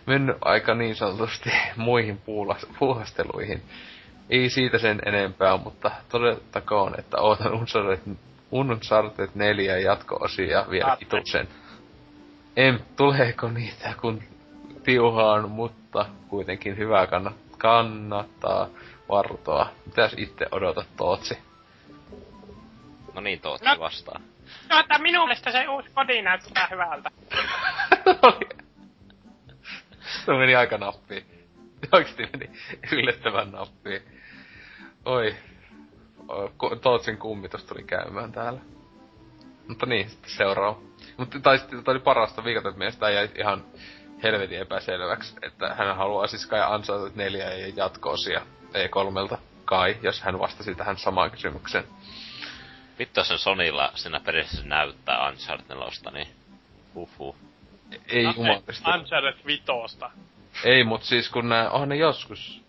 Mennyt 0.06 0.36
aika 0.40 0.74
niin 0.74 0.96
sanotusti 0.96 1.50
muihin 1.76 2.20
puuhasteluihin. 2.78 3.62
Ei 4.30 4.50
siitä 4.50 4.78
sen 4.78 5.00
enempää, 5.06 5.56
mutta 5.56 5.90
todettakoon, 6.08 6.94
että 6.98 7.20
ootan 7.20 7.54
Uncharted 7.60 7.98
Uncharted 8.52 9.28
4 9.34 9.78
jatko-osia 9.78 10.66
vielä 10.70 10.96
itusen. 11.00 11.48
En, 12.56 12.80
tuleeko 12.96 13.48
niitä 13.48 13.94
kun 14.00 14.22
tiuhaan, 14.82 15.50
mutta 15.50 16.06
kuitenkin 16.28 16.76
hyvää 16.76 17.06
kannattaa, 17.06 17.56
kannattaa 17.58 18.68
vartoa. 19.08 19.66
Mitäs 19.86 20.14
itse 20.16 20.46
odotat, 20.52 20.86
Tootsi? 20.96 21.38
No 23.14 23.20
niin, 23.20 23.40
Tootsi 23.40 23.64
no, 23.64 23.78
vastaa. 23.78 24.20
Tuota, 24.68 24.98
minun 24.98 25.28
mielestä 25.28 25.52
se 25.52 25.68
uusi 25.68 25.90
kodi 25.94 26.22
näyttää 26.22 26.68
hyvältä. 26.70 27.10
se 30.24 30.32
meni 30.32 30.54
aika 30.54 30.78
nappiin. 30.78 31.24
Oikeesti 31.92 32.28
meni 32.32 32.50
yllättävän 32.92 33.52
nappiin. 33.52 34.02
Oi, 35.04 35.36
Tootsin 36.82 37.18
kummitus 37.18 37.64
tuli 37.64 37.82
käymään 37.82 38.32
täällä. 38.32 38.60
Mutta 39.68 39.86
niin, 39.86 40.10
sitten 40.10 40.30
seuraava. 40.30 40.80
Mutta 41.16 41.40
tai 41.40 41.58
sitten 41.58 41.82
oli 41.86 41.98
parasta 41.98 42.44
viikaton 42.44 42.78
miestä 42.78 43.10
jäi 43.10 43.30
ihan 43.34 43.64
helvetin 44.22 44.58
epäselväksi, 44.58 45.36
että 45.42 45.74
hän 45.74 45.96
haluaa 45.96 46.26
siis 46.26 46.46
kai 46.46 46.60
ansaita 46.62 47.10
neljä 47.14 47.54
ja 47.54 47.72
jatkoosia 47.76 48.46
E3 48.68 49.38
kai, 49.64 49.96
jos 50.02 50.20
hän 50.20 50.38
vastasi 50.38 50.74
tähän 50.74 50.96
samaan 50.96 51.30
kysymykseen. 51.30 51.84
Vittu 53.00 53.24
sen 53.24 53.38
Sonilla 53.38 53.92
siinä 53.94 54.20
periaatteessa 54.20 54.68
näyttää 54.68 55.28
Uncharted 55.28 55.76
4, 55.76 55.88
niin 56.12 56.28
huhu. 56.94 57.36
Ei 58.08 58.24
no, 58.24 58.32
jumalista. 58.36 58.94
Uncharted 58.94 59.34
5. 59.46 59.62
Ei, 60.64 60.84
mut 60.84 61.02
siis 61.02 61.28
kun 61.28 61.48
nää, 61.48 61.70
onhan 61.70 61.88
ne 61.88 61.96
joskus 61.96 62.60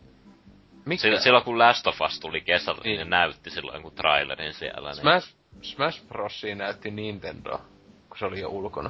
mikä? 0.86 1.02
Silloin, 1.02 1.22
silloin 1.24 1.44
kun 1.44 1.60
Last 1.60 1.88
of 1.88 2.02
Us 2.02 2.20
tuli 2.20 2.42
kesällä, 2.42 2.82
niin, 2.84 2.98
niin 2.98 3.10
ne 3.10 3.18
näytti 3.18 3.50
silloin 3.50 3.76
jonkun 3.76 3.92
trailerin 3.92 4.54
siellä. 4.54 4.90
Niin... 4.90 5.02
Smash, 5.02 5.34
Smash 5.62 6.08
Bros. 6.08 6.42
näytti 6.56 6.92
Nintendo, 6.92 7.62
kun 8.10 8.18
se 8.20 8.26
oli 8.26 8.40
jo 8.40 8.50
ulkona. 8.50 8.90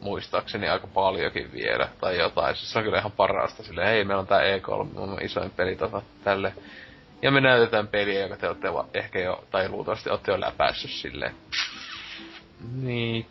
Muistaakseni 0.00 0.68
aika 0.68 0.86
paljonkin 0.86 1.52
vielä, 1.52 1.88
tai 2.00 2.18
jotain. 2.18 2.56
Siis 2.56 2.72
se 2.72 2.78
on 2.78 2.84
kyllä 2.84 2.98
ihan 2.98 3.12
parasta 3.12 3.62
silleen, 3.62 3.88
hei, 3.88 4.04
meillä 4.04 4.20
on 4.20 4.26
tää 4.26 4.40
E3, 4.40 4.98
on 4.98 5.18
isoin 5.22 5.50
pelitapa 5.50 6.02
tälle. 6.24 6.52
Ja 7.22 7.30
me 7.30 7.40
näytetään 7.40 7.88
peliä, 7.88 8.20
joka 8.20 8.36
te 8.36 8.48
olette 8.48 8.98
ehkä 8.98 9.18
jo, 9.18 9.44
tai 9.50 9.68
luultavasti 9.68 10.10
olette 10.10 10.32
jo 10.32 10.40
läpäissyt 10.40 10.90
silleen. 10.90 11.34
Niin. 12.82 13.26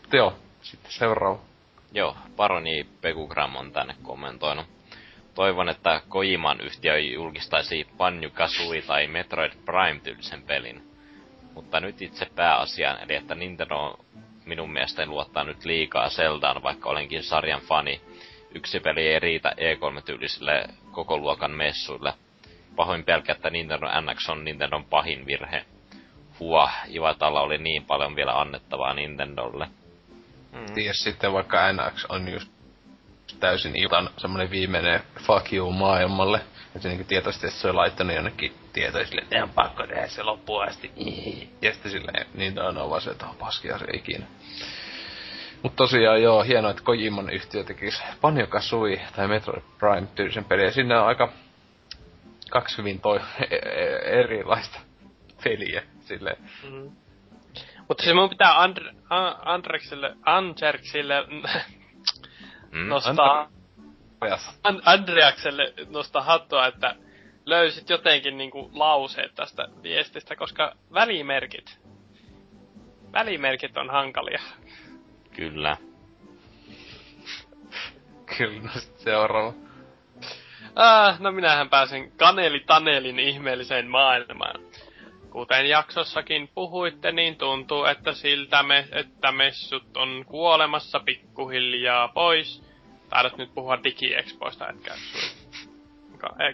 Mutta 0.00 0.16
joo, 0.16 0.34
sitten 0.62 0.92
seuraava. 0.92 1.38
Joo, 1.92 2.16
Paroni 2.36 2.86
Pekugram 3.00 3.56
on 3.56 3.72
tänne 3.72 3.96
kommentoinut 4.02 4.66
toivon, 5.34 5.68
että 5.68 6.00
Kojiman 6.08 6.60
yhtiö 6.60 6.98
julkistaisi 6.98 7.86
Banjo 7.96 8.30
Kazooie 8.30 8.82
tai 8.82 9.06
Metroid 9.06 9.52
Prime-tyylisen 9.64 10.42
pelin. 10.42 10.90
Mutta 11.54 11.80
nyt 11.80 12.02
itse 12.02 12.26
pääasiaan, 12.36 13.02
eli 13.02 13.14
että 13.14 13.34
Nintendo 13.34 13.98
minun 14.44 14.72
mielestäni 14.72 15.08
luottaa 15.08 15.44
nyt 15.44 15.64
liikaa 15.64 16.10
Zeldaan, 16.10 16.62
vaikka 16.62 16.90
olenkin 16.90 17.22
sarjan 17.22 17.60
fani. 17.60 18.00
Yksi 18.54 18.80
peli 18.80 19.08
ei 19.08 19.20
riitä 19.20 19.52
E3-tyylisille 19.56 20.74
koko 20.90 21.18
luokan 21.18 21.50
messuille. 21.50 22.12
Pahoin 22.76 23.04
pelkkä, 23.04 23.32
että 23.32 23.50
Nintendo 23.50 23.86
NX 23.86 24.28
on 24.28 24.44
Nintendon 24.44 24.84
pahin 24.84 25.26
virhe. 25.26 25.64
Huah, 26.40 26.74
Ivatalla 26.88 27.40
oli 27.40 27.58
niin 27.58 27.84
paljon 27.84 28.16
vielä 28.16 28.40
annettavaa 28.40 28.94
Nintendolle. 28.94 29.68
Mm. 30.52 30.74
Ties 30.74 31.04
sitten 31.04 31.32
vaikka 31.32 31.72
NX 31.72 32.04
on 32.08 32.28
just 32.28 32.52
täysin 33.40 33.76
iltan 33.76 34.10
semmonen 34.16 34.50
viimeinen 34.50 35.02
fuck 35.22 35.52
you 35.52 35.72
maailmalle. 35.72 36.40
Että 36.66 36.80
se 36.80 36.88
niinku 36.88 37.04
tietoisesti, 37.04 37.46
että 37.46 37.60
se 37.60 37.68
on 37.68 37.76
laittanut 37.76 38.16
jonnekin 38.16 38.54
tietoja 38.72 39.06
silleen, 39.06 39.24
että 39.24 39.44
on 39.44 39.50
pakko 39.50 39.86
tehdä 39.86 40.08
se 40.08 40.22
loppuun 40.22 40.64
asti. 40.64 40.90
Ja 41.62 41.72
sitten 41.72 41.92
silleen, 41.92 42.26
niin 42.34 42.58
on, 42.58 42.90
vaan 42.90 43.00
se, 43.00 43.10
että 43.10 43.26
on 43.26 43.36
paski 43.36 43.72
asia 43.72 43.88
ikinä. 43.92 44.26
Mut 45.62 45.76
tosiaan 45.76 46.22
joo, 46.22 46.42
hienoa, 46.42 46.70
että 46.70 46.82
Kojiman 46.82 47.30
yhtiö 47.30 47.64
tekisi 47.64 48.02
Banjo 48.20 48.46
Kazooie 48.46 49.00
tai 49.16 49.28
Metroid 49.28 49.62
Prime 49.78 50.06
tyylisen 50.14 50.44
pelin. 50.44 50.64
Ja 50.64 50.72
siinä 50.72 51.00
on 51.00 51.08
aika 51.08 51.32
kaksi 52.50 52.78
hyvin 52.78 53.00
toi 53.00 53.20
e- 53.50 53.54
e- 53.54 54.20
erilaista 54.20 54.80
peliä 55.44 55.82
silleen. 56.00 56.36
Mm. 56.70 56.90
Mutta 57.88 58.04
se 58.04 58.14
mun 58.14 58.28
pitää 58.28 58.60
Andre, 58.60 58.94
Andreksille, 59.44 60.16
Andreksille 60.22 61.26
mm. 62.70 62.88
nostaa... 62.88 63.50
An- 64.62 64.82
Andreakselle 64.84 65.74
nostaa 65.88 66.22
hattua, 66.22 66.66
että 66.66 66.94
löysit 67.46 67.90
jotenkin 67.90 68.38
niinku 68.38 68.70
lauseet 68.74 69.34
tästä 69.34 69.68
viestistä, 69.82 70.36
koska 70.36 70.76
välimerkit. 70.94 71.80
Välimerkit 73.12 73.76
on 73.76 73.90
hankalia. 73.90 74.40
Kyllä. 75.36 75.76
Kyllä, 78.38 78.62
no 78.62 78.70
seuraava. 78.96 79.69
Ah, 80.76 81.20
no 81.20 81.32
minähän 81.32 81.70
pääsen 81.70 82.12
Kaneli 82.12 82.60
Tanelin 82.60 83.18
ihmeelliseen 83.18 83.88
maailmaan. 83.88 84.60
Kuten 85.30 85.68
jaksossakin 85.68 86.50
puhuitte, 86.54 87.12
niin 87.12 87.36
tuntuu, 87.36 87.84
että 87.84 88.12
siltä 88.12 88.62
me, 88.62 88.88
että 88.92 89.32
messut 89.32 89.96
on 89.96 90.24
kuolemassa 90.28 91.00
pikkuhiljaa 91.00 92.08
pois. 92.08 92.70
Taidat 93.08 93.36
nyt 93.36 93.54
puhua 93.54 93.84
DigiExpoista, 93.84 94.68
etkä 94.68 94.94
ei, 96.40 96.52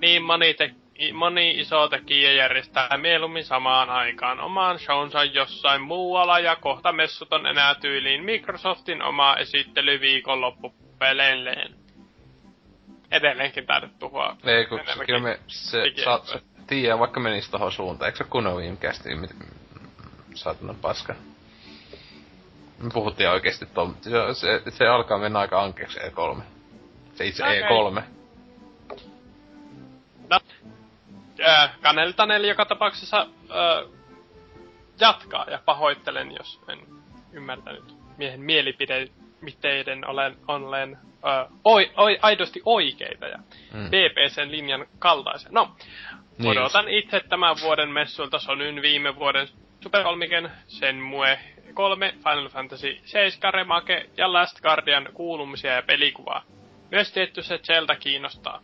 Niin 0.00 0.22
moni, 0.22 0.54
te, 0.54 0.74
moni 1.12 1.60
iso 1.60 1.88
tekijä 1.88 2.32
järjestää 2.32 2.96
mieluummin 2.96 3.44
samaan 3.44 3.90
aikaan 3.90 4.40
omaan 4.40 4.78
shownsa 4.78 5.24
jossain 5.24 5.82
muualla 5.82 6.38
ja 6.38 6.56
kohta 6.56 6.92
messut 6.92 7.32
on 7.32 7.46
enää 7.46 7.74
tyyliin 7.74 8.24
Microsoftin 8.24 9.02
oma 9.02 9.36
esittely 9.36 10.00
viikonloppupeleilleen. 10.00 11.81
Edelleenkin 13.12 13.66
taidet 13.66 13.98
tuhoa. 13.98 14.36
Ei, 14.44 14.66
kun 14.66 14.80
kyllä 15.06 15.20
me 15.20 15.40
se, 15.46 15.92
saat, 16.04 16.26
se 16.26 16.40
tiedä, 16.66 16.98
vaikka 16.98 17.20
menis 17.20 17.50
tohon 17.50 17.72
suuntaan. 17.72 18.06
Eikö 18.06 18.18
se 18.18 18.24
kunnon 18.24 18.56
viimkästi, 18.56 19.08
saatana 20.34 20.74
paska. 20.82 21.14
Me 22.78 22.90
puhuttiin 22.92 23.30
oikeesti 23.30 23.66
tuon, 23.66 23.96
se, 24.00 24.10
se, 24.34 24.70
se, 24.70 24.88
alkaa 24.88 25.18
mennä 25.18 25.38
aika 25.38 25.62
ankeeksi 25.62 25.98
E3. 25.98 26.42
Se 27.14 27.26
itse 27.26 27.42
okay. 27.44 27.60
E3. 27.60 28.02
No, 30.30 30.40
äh, 31.46 31.70
Kaneltaneli 31.82 32.48
joka 32.48 32.64
tapauksessa 32.64 33.20
äh, 33.20 33.90
jatkaa 35.00 35.46
ja 35.50 35.58
pahoittelen, 35.64 36.32
jos 36.38 36.60
en 36.68 36.78
ymmärtänyt 37.32 37.94
miehen 38.16 38.40
mielipiteiden 38.40 40.06
olen, 40.06 40.36
olen 40.48 40.98
äh, 41.26 41.46
oi, 41.64 41.90
oi, 41.96 42.18
aidosti 42.22 42.62
oikeita 42.64 43.26
ja 43.26 43.38
mm. 43.72 43.86
BPCn 43.86 44.50
linjan 44.50 44.86
kaltaisen. 44.98 45.52
No, 45.52 45.76
niin 46.38 46.58
odotan 46.58 46.84
just. 46.84 47.04
itse 47.04 47.20
tämän 47.28 47.56
vuoden 47.62 47.88
messuilta 47.88 48.38
Sonyn 48.38 48.82
viime 48.82 49.16
vuoden 49.16 49.48
Super 49.82 50.02
Kolmiken, 50.02 50.50
Shenmue 50.68 51.38
3, 51.74 52.14
Final 52.18 52.48
Fantasy 52.48 53.00
7 53.04 53.54
Remake 53.54 54.10
ja 54.16 54.32
Last 54.32 54.60
Guardian 54.60 55.08
kuulumisia 55.14 55.72
ja 55.72 55.82
pelikuvaa. 55.82 56.44
Myös 56.90 57.12
tietty 57.12 57.42
se 57.42 57.58
Zelda 57.58 57.96
kiinnostaa. 57.96 58.62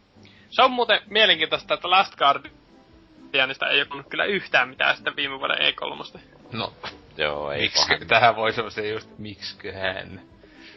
Se 0.50 0.62
on 0.62 0.70
muuten 0.70 1.00
mielenkiintoista, 1.06 1.74
että 1.74 1.90
Last 1.90 2.14
Guardianista 2.16 3.68
ei 3.68 3.80
ole 3.90 4.04
kyllä 4.04 4.24
yhtään 4.24 4.68
mitään 4.68 4.96
sitä 4.96 5.16
viime 5.16 5.38
vuoden 5.38 5.58
E3. 5.58 6.20
No, 6.52 6.72
joo, 7.16 7.52
ei 7.52 7.60
Miksi, 7.60 8.06
Tähän 8.08 8.36
voi 8.36 8.52
se 8.52 8.88
just, 8.88 9.18
miksiköhän. 9.18 10.20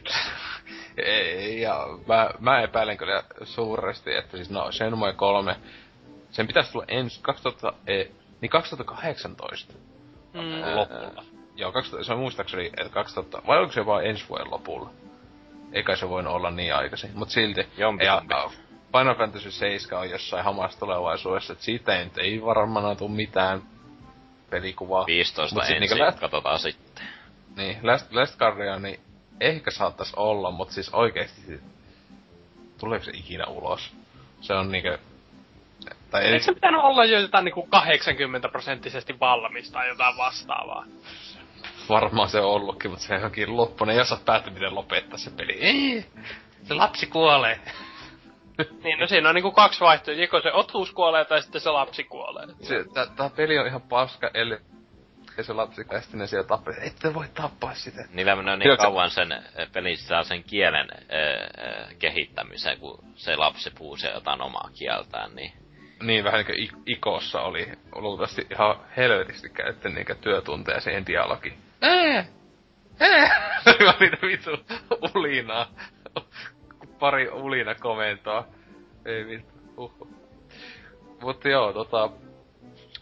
ja 1.62 1.88
mä, 2.08 2.30
mä 2.40 2.62
epäilen 2.62 2.98
kyllä 2.98 3.24
suuresti, 3.44 4.16
että 4.16 4.38
siis 4.38 4.50
no 4.50 4.72
Shenmue 4.72 5.14
3, 5.14 5.56
sen 6.32 6.48
pitäisi 6.48 6.72
tulla 6.72 6.86
ensi 6.88 7.20
2000, 7.22 7.74
e, 7.88 8.04
niin 8.42 8.50
2018 8.50 9.74
mm. 10.34 10.76
lopulla. 10.76 11.24
Joo, 11.56 11.72
2000, 11.72 12.06
se 12.06 12.14
on 12.14 12.20
muistaakseni, 12.20 12.66
että 12.66 12.94
2000, 12.94 13.42
vai 13.48 13.60
onko 13.60 13.74
se 13.74 13.86
vaan 13.86 14.06
ensi 14.06 14.30
vuoden 14.30 14.52
lopulla? 14.52 14.90
Eikä 15.72 15.96
se 15.96 16.10
voi 16.10 16.26
olla 16.26 16.52
niin 16.52 16.76
aikaisin, 16.76 17.12
mut 17.14 17.30
silti. 17.30 17.68
Jompi, 17.78 18.06
ja, 18.06 18.22
Final 18.98 19.16
Fantasy 19.16 19.52
7 19.52 20.02
on 20.02 20.10
jossain 20.10 20.44
hamassa 20.44 20.80
tulevaisuudessa, 20.80 21.54
että 21.54 21.66
siitä 21.66 22.00
ei, 22.00 22.12
ei 22.18 22.42
varmaan 22.42 22.98
tule 22.98 23.12
mitään 23.12 23.62
pelikuvaa. 24.50 25.06
15 25.06 25.56
mut 25.56 25.70
ensin, 25.70 25.98
niin, 25.98 26.20
katsotaan 26.20 26.60
sitten. 26.60 27.06
Niin, 27.56 27.78
Last, 27.84 28.12
Last 28.12 28.38
Guardian, 28.38 28.82
niin 28.82 29.00
ehkä 29.42 29.72
saattais 29.72 30.14
olla, 30.14 30.52
mutta 30.52 30.74
siis 30.74 30.90
oikeesti, 30.94 31.60
tuleeko 32.80 33.06
se 33.06 33.12
ikinä 33.12 33.46
ulos? 33.46 33.94
Se 34.42 34.54
on 34.54 34.72
niinkö... 34.72 34.98
Tai 36.12 36.24
ei... 36.24 36.34
Eikö 36.34 36.46
se 36.46 36.54
pitänyt 36.54 36.82
olla 36.84 37.06
jo 37.06 37.20
jotain 37.20 37.46
niinku 37.46 37.68
80 37.68 38.50
prosenttisesti 38.50 39.20
valmista 39.20 39.74
tai 39.74 39.88
jotain 39.88 40.18
vastaavaa? 40.18 40.86
Varmaan 41.90 42.30
se 42.30 42.40
on 42.40 42.52
ollutkin, 42.52 42.92
mutta 42.92 43.06
se 43.06 43.26
onkin 43.26 43.58
loppunen, 43.58 43.96
jos 43.96 44.12
oot 44.12 44.26
päätty 44.26 44.50
miten 44.50 44.76
lopettaa 44.76 45.18
se 45.18 45.32
peli. 45.32 45.54
Ei, 45.54 46.06
se 46.64 46.74
lapsi 46.74 47.08
kuolee. 47.08 47.60
niin, 48.84 49.00
no 49.00 49.08
siinä 49.08 49.30
on 49.30 49.36
niinku 49.36 49.52
kaksi 49.52 49.80
vaihtoehtoa. 49.80 50.24
Joko 50.24 50.42
se 50.42 50.54
otuus 50.54 50.92
kuolee 50.92 51.26
tai 51.26 51.42
sitten 51.42 51.62
se 51.62 51.70
lapsi 51.70 52.04
kuolee. 52.04 52.48
Se, 52.62 52.86
tää 53.16 53.30
peli 53.30 53.60
on 53.60 53.68
ihan 53.68 53.82
paska, 53.82 54.32
eli 54.34 54.58
ja 55.38 55.44
se 55.44 55.54
lapsi 55.54 55.86
kästinen 55.86 56.28
siellä 56.28 56.48
tappaa. 56.48 56.74
Ette 56.82 57.14
voi 57.14 57.26
tappaa 57.34 57.74
sitä. 57.74 58.06
Niillä 58.14 58.36
menee 58.36 58.58
niin 58.58 58.78
kauan 58.78 59.10
sen 59.10 59.32
eh, 59.32 59.72
pelissä 59.74 60.24
sen 60.24 60.44
kielen 60.44 60.88
äh, 60.92 61.96
kehittämiseen, 62.00 62.80
kun 62.80 63.04
se 63.16 63.36
lapsi 63.36 63.72
puhuu 63.78 63.98
jotain 64.14 64.42
omaa 64.42 64.70
kieltään, 64.80 65.36
niin... 65.36 65.54
Niin, 66.02 66.24
vähän 66.24 66.46
niin 66.46 66.70
kuin 66.70 66.84
Ikossa 66.86 67.42
oli 67.42 67.72
luultavasti 67.96 68.48
ihan 68.52 68.76
helvetisti 68.98 69.50
käytetty 69.50 69.90
niinkä 69.90 70.16
työtunteja 70.16 70.80
siihen 70.80 71.06
dialogiin. 71.06 71.58
Ää! 71.82 72.26
Ää! 73.00 73.62
Mä 73.86 73.94
niitä 74.00 74.18
vittu 74.22 74.52
ulinaa. 75.16 75.68
Pari 77.00 77.30
ulina 77.30 77.76
komentoa. 77.76 78.48
Ei 79.06 79.26
vittu. 79.26 79.54
Uhuh. 79.78 80.08
Mutta 81.22 81.50
joo, 81.50 81.74
tota... 81.74 82.10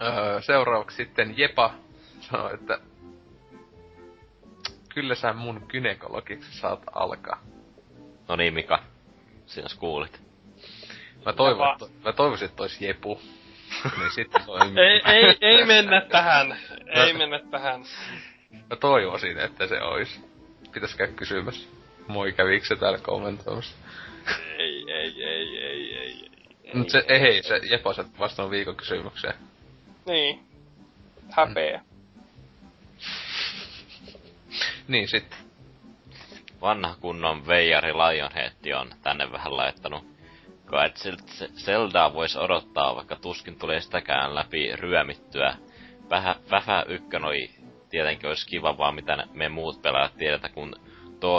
Öö, 0.02 0.42
seuraavaksi 0.42 0.98
sitten 0.98 1.34
Jepa 1.38 1.74
sanoi, 2.32 2.54
että 2.54 2.80
kyllä 4.94 5.16
sä 5.16 5.34
mun 5.34 5.68
kynekologiksi 5.68 6.60
saat 6.60 6.82
alkaa. 6.94 7.42
No 8.28 8.36
niin, 8.36 8.54
Mika. 8.54 8.84
Sinä 9.46 9.68
kuulit. 9.80 10.22
Mä, 11.26 11.34
toivon, 11.34 11.72
että, 11.72 11.86
mä 12.04 12.14
toivoisin, 12.14 12.50
että 12.50 12.64
olisi 12.64 12.86
Jepu. 12.86 13.22
niin 14.00 14.12
sitten 14.12 14.42
ei, 14.78 15.02
ei, 15.06 15.38
ei 15.42 15.66
mennä 15.66 16.02
tähän. 16.02 16.58
Ei 16.88 17.14
mennä 17.14 17.40
tähän. 17.52 17.82
Mä 18.70 18.76
toivoisin, 18.76 19.40
että 19.40 19.68
se 19.68 19.82
olisi. 19.82 20.20
Pitäis 20.74 20.96
käydä 20.96 21.14
kysymässä. 21.14 21.70
Moi, 22.08 22.32
kävikö 22.32 22.66
se 22.66 22.76
täällä 22.76 22.98
kommentoimassa? 22.98 23.76
ei, 24.58 24.86
ei, 24.92 25.24
ei, 25.24 25.58
ei, 25.58 25.98
ei. 25.98 26.30
Mut 26.74 26.90
se, 26.90 27.06
ei, 27.08 27.22
ei, 27.22 27.44
se 27.44 27.62
Jepo 27.64 27.94
sä 27.94 28.06
vastannut 28.20 28.52
viikon 28.52 28.76
kysymykseen. 28.76 29.34
Niin. 30.06 30.40
Häpeä. 31.32 31.82
Niin 34.90 35.08
sit. 35.08 35.38
Vanha 36.62 36.96
kunnon 37.02 37.48
veijari 37.48 37.94
Lionhead 37.94 38.74
on 38.80 38.92
tänne 39.04 39.32
vähän 39.32 39.58
laittanut. 39.58 40.04
Kai 40.66 40.92
Zeldaa 41.56 42.14
voisi 42.14 42.40
odottaa, 42.40 42.96
vaikka 42.96 43.16
tuskin 43.16 43.60
tulee 43.60 43.82
sitäkään 43.82 44.36
läpi 44.36 44.76
ryömittyä. 44.76 45.56
Vähä, 46.10 46.36
vähä 46.52 46.86
ykkönoi 46.88 47.50
tietenkin 47.90 48.30
olisi 48.30 48.48
kiva 48.48 48.78
vaan 48.78 48.96
mitä 48.96 49.28
me 49.34 49.50
muut 49.50 49.82
pelaajat 49.82 50.18
tiedetä, 50.18 50.50
kun 50.50 50.76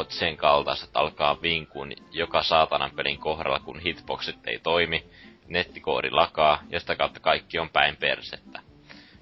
sen 0.08 0.36
kaltaiset 0.36 0.90
alkaa 0.94 1.42
vinkun 1.42 1.92
joka 2.10 2.42
saatanan 2.42 2.90
pelin 2.90 3.18
kohdalla, 3.18 3.58
kun 3.58 3.80
hitboxit 3.80 4.46
ei 4.46 4.58
toimi, 4.58 5.04
nettikoodi 5.48 6.10
lakaa 6.10 6.62
ja 6.68 6.80
sitä 6.80 6.96
kautta 6.96 7.20
kaikki 7.20 7.58
on 7.58 7.70
päin 7.70 7.96
persettä 7.96 8.69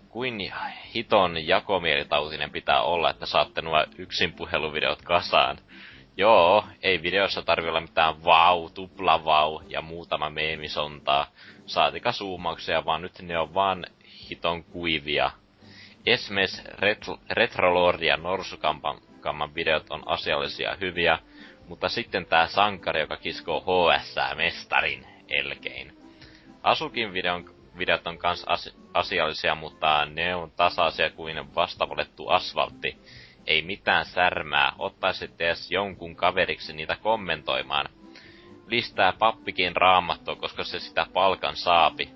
kuin 0.08 0.52
hiton 0.94 1.46
jakomielitautinen 1.46 2.50
pitää 2.50 2.82
olla, 2.82 3.10
että 3.10 3.26
saatte 3.26 3.62
nuo 3.62 3.84
yksin 3.98 4.32
puheluvideot 4.32 5.02
kasaan. 5.02 5.58
Joo, 6.16 6.64
ei 6.82 7.02
videossa 7.02 7.42
tarvi 7.42 7.68
olla 7.68 7.80
mitään 7.80 8.24
vau, 8.24 8.70
tupla 8.70 9.24
vau 9.24 9.60
ja 9.68 9.82
muutama 9.82 10.30
meemisontaa. 10.30 11.26
Saatika 11.66 12.12
zoomauksia, 12.12 12.84
vaan 12.84 13.02
nyt 13.02 13.18
ne 13.22 13.38
on 13.38 13.54
vaan 13.54 13.86
hiton 14.30 14.64
kuivia. 14.64 15.30
Esimerkiksi 16.06 16.62
Ret- 16.62 17.20
Retrolord 17.30 18.02
ja 18.02 18.16
Norsukamman 18.16 19.54
videot 19.54 19.86
on 19.90 20.02
asiallisia 20.06 20.76
hyviä, 20.80 21.18
mutta 21.68 21.88
sitten 21.88 22.26
tää 22.26 22.46
sankari, 22.46 23.00
joka 23.00 23.16
kiskoo 23.16 23.60
HS 23.60 24.16
mestarin 24.36 25.06
elkein. 25.28 25.96
Asukin 26.62 27.12
videon 27.12 27.57
videot 27.78 28.06
on 28.06 28.18
kans 28.18 28.44
as- 28.46 28.76
asiallisia, 28.94 29.54
mutta 29.54 30.06
ne 30.06 30.34
on 30.34 30.50
tasaisia 30.50 31.10
kuin 31.10 31.54
vastavalettu 31.54 32.28
asfaltti. 32.28 32.98
Ei 33.46 33.62
mitään 33.62 34.04
särmää, 34.04 34.72
ottaisit 34.78 35.40
edes 35.40 35.70
jonkun 35.70 36.16
kaveriksi 36.16 36.72
niitä 36.72 36.96
kommentoimaan. 36.96 37.86
Listää 38.66 39.12
pappikin 39.12 39.76
raamattua, 39.76 40.36
koska 40.36 40.64
se 40.64 40.80
sitä 40.80 41.06
palkan 41.12 41.56
saapi. 41.56 42.10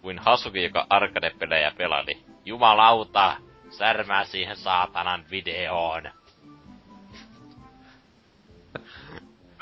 Kuin 0.00 0.18
Hasuki, 0.18 0.62
joka 0.62 0.86
arcade-pelejä 0.90 1.72
pelali. 1.76 2.22
Jumalauta, 2.44 3.36
särmää 3.70 4.24
siihen 4.24 4.56
saatanan 4.56 5.24
videoon. 5.30 6.10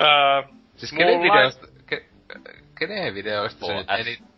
Öö, 0.01 0.43
siis 0.77 0.93
kenen 0.93 1.23
videoista, 1.23 1.67
ke, 1.87 2.07
kenen 2.79 3.15
videoista 3.15 3.67
se 3.67 4.03
nyt 4.05 4.30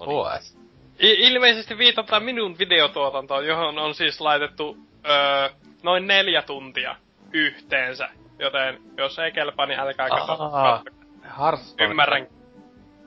HS. 0.00 0.58
I- 1.02 1.26
ilmeisesti 1.26 1.78
viitataan 1.78 2.22
minun 2.22 2.58
videotuotantoon, 2.58 3.46
johon 3.46 3.78
on 3.78 3.94
siis 3.94 4.20
laitettu 4.20 4.76
öö, 5.06 5.48
noin 5.82 6.06
neljä 6.06 6.42
tuntia 6.42 6.96
yhteensä. 7.32 8.08
Joten 8.38 8.82
jos 8.96 9.18
ei 9.18 9.32
kelpaa, 9.32 9.66
niin 9.66 9.80
älkää 9.80 10.08
katso. 10.08 10.50
Ymmärrän. 11.80 12.26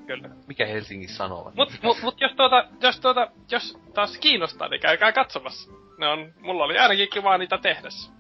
Kyllä. 0.07 0.29
Mikä 0.47 0.65
Helsingin 0.65 1.09
sanoo? 1.09 1.51
Mut, 1.55 1.69
mut, 1.83 1.97
mut 2.01 2.21
jos 2.21 2.31
tuota, 2.31 2.65
jos 2.81 2.99
tuota, 2.99 3.27
jos 3.51 3.77
taas 3.93 4.17
kiinnostaa, 4.17 4.67
niin 4.67 4.81
käykää 4.81 5.11
katsomassa. 5.11 5.71
Ne 5.97 6.07
on, 6.07 6.33
mulla 6.41 6.63
oli 6.63 6.77
ainakin 6.77 7.09
kiva 7.13 7.37
niitä 7.37 7.57
tehdessä. 7.57 8.11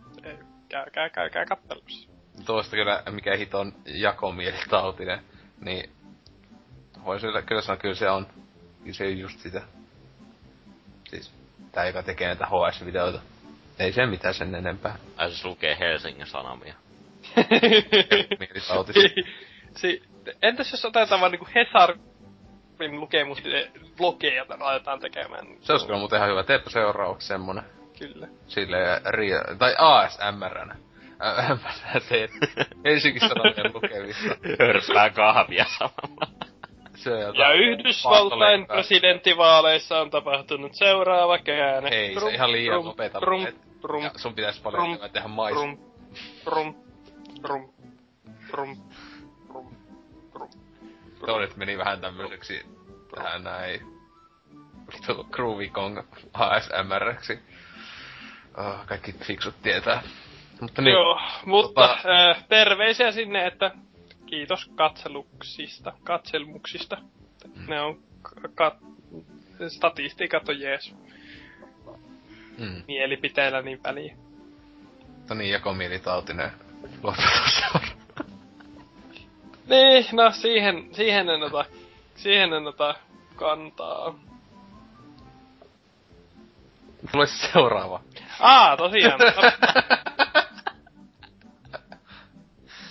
Käykää, 0.69 1.09
käykää 1.09 1.45
kattelussa. 1.45 2.09
Tuosta 2.45 2.75
kyllä, 2.75 3.03
mikä 3.09 3.35
hiton 3.35 3.73
jakomielitautinen, 3.85 5.19
niin 5.61 5.89
voisi 7.05 7.27
kyllä 7.45 7.61
sanoa, 7.61 7.77
kyllä 7.77 7.95
se 7.95 8.09
on 8.09 8.27
se 8.93 9.05
on 9.05 9.17
just 9.17 9.39
sitä. 9.39 9.61
Siis, 11.09 11.31
tää 11.71 11.87
joka 11.87 12.03
tekee 12.03 12.27
näitä 12.27 12.45
HS-videoita. 12.45 13.19
Ei 13.79 13.93
se 13.93 14.05
mitään 14.05 14.33
sen 14.33 14.55
enempää. 14.55 14.95
Ai 15.17 15.31
se 15.31 15.47
lukee 15.47 15.77
Helsingin 15.79 16.27
Sanomia. 16.27 16.73
si, 19.75 20.03
entäs 20.41 20.71
jos 20.71 20.85
otetaan 20.85 21.21
vaan 21.21 21.31
niinku 21.31 21.47
Hesarin 21.55 22.99
lukemusti 22.99 23.49
blogeja 23.97 24.45
laitetaan 24.59 24.99
tekemään? 24.99 25.47
Se 25.61 25.71
olisi 25.71 25.85
kyllä 25.85 25.99
muuten 25.99 26.17
ihan 26.17 26.29
hyvä. 26.29 26.43
Teepä 26.43 26.69
seuraavaksi 26.69 27.27
semmonen. 27.27 27.63
Kyllä. 27.99 28.27
Sille 28.47 29.01
ria, 29.05 29.41
tai 29.57 29.75
ASMRnä. 29.77 30.75
Äh, 31.25 31.59
teet 32.09 32.31
Helsingin 32.85 33.29
Sanomien 33.29 33.73
lukemista. 33.73 34.35
Hörpää 34.59 35.09
kahvia 35.09 35.65
samalla. 35.79 36.27
Se 36.97 37.11
Ja 37.33 37.53
Yhdysvaltain 37.53 38.67
presidenttivaaleissa 38.67 40.01
on 40.01 40.09
tapahtunut 40.09 40.73
seuraava 40.73 41.37
käänne. 41.37 41.89
Ei, 41.89 42.19
se 42.19 42.29
ihan 42.33 42.51
liian 42.51 42.83
nopeeta 42.85 43.19
Brum, 43.19 43.41
luet. 43.41 43.55
brum, 43.81 44.03
Ja 44.03 44.11
sun 44.15 44.33
pitäis 44.33 44.59
paljon 44.59 44.79
Brum, 44.81 44.89
enemmän 44.91 45.11
tehdä 45.11 45.27
mais. 45.27 45.53
brum, 45.55 45.77
brum, 46.43 46.75
brum, 47.41 47.69
brum, 48.51 48.77
brum, 49.47 49.67
brum. 50.31 50.49
Tuo 51.25 51.39
nyt 51.39 51.55
meni 51.57 51.77
vähän 51.77 52.01
tämmöiseksi 52.01 52.65
tähän 53.15 53.43
näin 53.43 53.81
vittu 54.93 55.23
Groovy 55.31 55.67
Kong 55.69 55.99
ASMRksi. 56.33 57.39
Oh, 58.57 58.85
kaikki 58.85 59.11
fiksut 59.13 59.55
tietää. 59.61 60.01
Mutta 60.61 60.81
niin, 60.81 60.93
Joo, 60.93 61.19
mutta 61.45 61.81
Tota- 62.03 62.09
äh, 62.09 62.45
terveisiä 62.49 63.11
sinne, 63.11 63.45
että 63.47 63.71
kiitos 64.27 64.69
katseluksista, 64.75 65.93
katselmuksista. 66.03 66.97
Ne 67.67 67.81
on 67.81 67.99
kat- 68.47 68.87
statistiikat 69.67 70.49
on 70.49 70.59
jees. 70.59 70.95
mm, 72.57 72.83
Mielipiteillä 72.87 73.61
niin 73.61 73.79
väliä. 73.83 74.15
mutta 75.17 75.35
niin 75.35 75.51
jakomielitautinen 75.51 76.51
lopetus. 77.03 77.61
Niin, 79.69 80.05
no 80.11 80.31
siihen, 80.31 80.89
siihen 80.95 81.29
en 81.29 81.43
ota, 81.43 81.65
siihen 82.15 82.53
en 82.53 82.67
ota 82.67 82.95
kantaa. 83.35 84.19
Tulee 87.11 87.27
seuraava. 87.27 88.01
Aa, 88.39 88.77
tosiaan. 88.83 89.19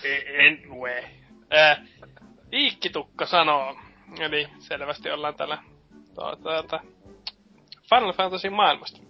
E- 0.05 0.47
en 0.47 0.63
lue. 0.69 1.11
Äh, 1.57 1.81
Viikkitukka 2.51 3.27
sanoo, 3.27 3.77
eli 4.19 4.49
selvästi 4.59 5.11
ollaan 5.11 5.35
täällä 5.35 5.59
tuo- 6.15 6.37
täältä 6.37 6.81
Final 7.91 8.13
Fantasy 8.13 8.51
maailmasta. 8.51 9.01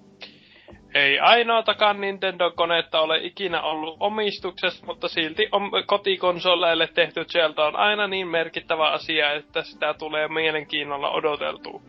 Ei 0.95 1.21
ainoatakaan 1.21 2.01
Nintendo-konetta 2.01 3.01
ole 3.01 3.19
ikinä 3.23 3.63
ollut 3.63 3.97
omistuksessa, 4.01 4.87
mutta 4.87 5.09
silti 5.09 5.49
om- 5.53 5.71
kotikonsoleille 5.87 6.87
tehty 6.87 7.25
Zelda 7.25 7.65
on 7.67 7.77
aina 7.77 8.07
niin 8.07 8.29
merkittävä 8.29 8.91
asia, 8.91 9.33
että 9.33 9.63
sitä 9.63 9.95
tulee 9.95 10.29
mielenkiinnolla 10.29 11.11
odoteltua. 11.11 11.81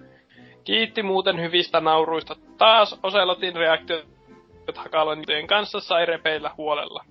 Kiitti 0.63 1.03
muuten 1.03 1.41
hyvistä 1.41 1.81
nauruista. 1.81 2.35
Taas 2.57 2.99
Oselotin 3.03 3.55
reaktiot 3.55 4.05
Hakalan 4.75 5.23
kanssa 5.47 5.79
sai 5.79 6.05
repeillä 6.05 6.51
huolella. 6.57 7.05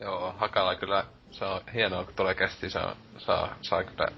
Joo, 0.00 0.34
Hakala 0.38 0.74
kyllä, 0.74 1.04
se 1.30 1.44
on 1.44 1.60
hienoa, 1.74 2.04
kun 2.04 2.14
tulee 2.14 2.34
kästi, 2.34 2.70
saa, 2.70 2.96
saa, 3.18 3.56
saa 3.62 3.84
kyllä 3.84 4.08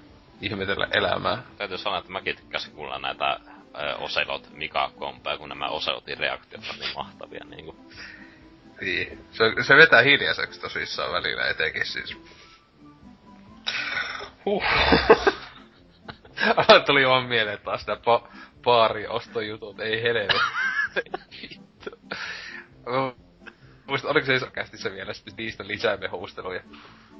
ihmetellä 0.41 0.87
elämää. 0.91 1.43
Täytyy 1.57 1.77
sanoa, 1.77 1.99
että 1.99 2.11
mäkin 2.11 2.35
tykkäsin 2.35 2.73
kuulla 2.73 2.99
näitä 2.99 3.39
ö, 3.75 3.95
Ocelot 3.95 4.49
Mika 4.51 4.91
kompeja, 4.97 5.37
kun 5.37 5.49
nämä 5.49 5.67
Ocelotin 5.67 6.17
reaktiot 6.17 6.63
on 6.69 6.79
niin 6.79 6.95
mahtavia 6.95 7.45
niinku. 7.45 7.75
Niin. 8.81 9.25
Se, 9.31 9.43
se 9.67 9.75
vetää 9.75 10.01
hiljaiseksi 10.01 10.61
tosissaan 10.61 11.13
välillä 11.13 11.47
etenkin 11.47 11.85
siis. 11.85 12.17
Huh. 14.45 14.63
Tuli 16.85 17.07
vaan 17.07 17.25
mieleen 17.25 17.59
taas 17.59 17.87
nää 17.87 17.95
pa- 17.95 18.27
baari-ostojutut, 18.61 19.79
ei 19.79 20.03
helvetti. 20.03 20.35
Vittu. 21.41 21.89
Muista, 23.85 24.09
oliko 24.09 24.25
se 24.25 24.35
isokästissä 24.35 24.91
vielä 24.91 25.13
sitten 25.13 25.33
niistä 25.37 25.67
lisää 25.67 25.97
mehusteluja? 25.97 26.61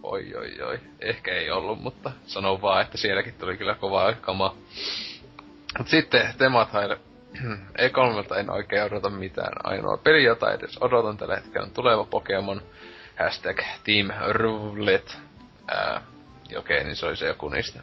Oi, 0.03 0.35
oi, 0.35 0.61
oi. 0.61 0.79
Ehkä 0.99 1.31
ei 1.31 1.51
ollut, 1.51 1.81
mutta 1.81 2.11
sanon 2.25 2.61
vaan, 2.61 2.81
että 2.81 2.97
sielläkin 2.97 3.33
tuli 3.33 3.57
kyllä 3.57 3.75
kovaa 3.75 4.13
kamaa. 4.13 4.55
Mut 5.77 5.87
sitten 5.87 6.33
Temathaille. 6.37 6.99
E3 7.81 8.37
en 8.39 8.49
oikein 8.49 8.83
odota 8.83 9.09
mitään. 9.09 9.53
Ainoa 9.63 9.97
peli, 9.97 10.23
jota 10.23 10.53
edes 10.53 10.77
odotan 10.81 11.17
tällä 11.17 11.35
hetkellä 11.35 11.65
on 11.65 11.71
tuleva 11.71 12.03
Pokemon. 12.03 12.61
Hashtag 13.19 13.59
Team 13.83 14.09
Roulette. 14.27 15.13
Ää, 15.67 16.01
okei, 16.57 16.83
niin 16.83 16.95
se 16.95 17.05
oli 17.05 17.17
se 17.17 17.27
joku 17.27 17.49
niistä. 17.49 17.79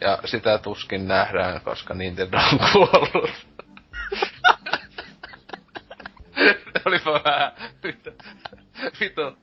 Ja 0.00 0.18
sitä 0.24 0.58
tuskin 0.58 1.08
nähdään, 1.08 1.60
koska 1.60 1.94
Nintendo 1.94 2.36
on 2.52 2.58
kuollut. 2.72 3.30
Olipa 6.86 7.20
vähän. 7.24 7.52
Vittu. 9.00 9.36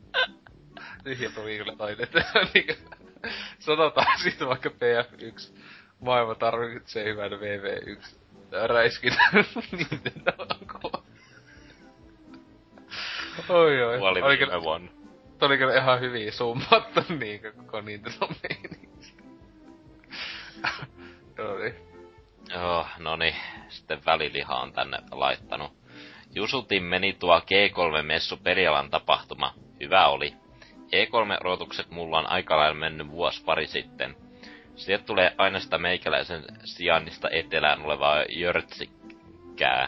Tyhjä 1.03 1.29
tuli 1.29 1.57
kyllä 1.57 1.75
taidetta. 1.75 2.19
Niinkö- 2.53 2.75
Sanotaan 3.59 4.19
siitä 4.23 4.47
vaikka 4.47 4.69
PF1. 4.69 5.57
Maailma 5.99 6.35
tarvitsee 6.35 7.05
hyvän 7.05 7.31
VV1. 7.31 8.15
Räiskin 8.67 9.13
Nintendo 9.71 10.31
on 10.39 10.67
kuollut. 10.81 11.05
Oi 13.49 13.83
oi. 13.83 13.97
Oli 13.99 14.37
kyllä, 14.37 14.51
viime 14.51 14.63
vuonna. 14.63 14.91
Tuo 15.39 15.47
oli 15.47 15.57
kyllä 15.57 15.77
ihan 15.77 15.99
hyvin 15.99 16.33
summattu 16.33 17.01
niinkö 17.19 17.51
koko 17.51 17.81
Nintendo 17.81 18.27
meininki. 18.27 18.89
Joo 21.37 21.57
niin. 21.57 21.75
Joo, 22.53 22.87
no 22.97 23.15
niin. 23.15 23.35
Sitten 23.69 24.05
väliliha 24.05 24.55
on 24.55 24.73
tänne 24.73 24.99
laittanut. 25.11 25.71
Jusutin 26.35 26.83
meni 26.83 27.13
tuo 27.13 27.39
G3-messu 27.39 28.37
Perialan 28.43 28.89
tapahtuma. 28.89 29.53
Hyvä 29.79 30.07
oli. 30.07 30.33
E3-odotukset 30.93 31.89
mulla 31.89 32.17
on 32.17 32.29
aika 32.29 32.57
lailla 32.57 32.79
mennyt 32.79 33.09
vuosi 33.11 33.43
pari 33.43 33.67
sitten. 33.67 34.15
Sieltä 34.75 35.05
tulee 35.05 35.35
aina 35.37 35.59
sitä 35.59 35.77
meikäläisen 35.77 36.43
sijainnista 36.63 37.29
etelään 37.29 37.81
olevaa 37.81 38.23
jörtsikkää. 38.29 39.87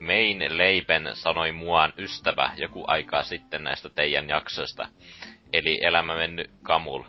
Main 0.00 0.58
Leipen 0.58 1.10
sanoi 1.14 1.52
muaan 1.52 1.92
ystävä 1.98 2.50
joku 2.56 2.84
aikaa 2.86 3.22
sitten 3.22 3.64
näistä 3.64 3.88
teidän 3.88 4.28
jaksoista. 4.28 4.88
Eli 5.52 5.78
elämä 5.82 6.16
mennyt 6.16 6.50
kamul. 6.62 7.02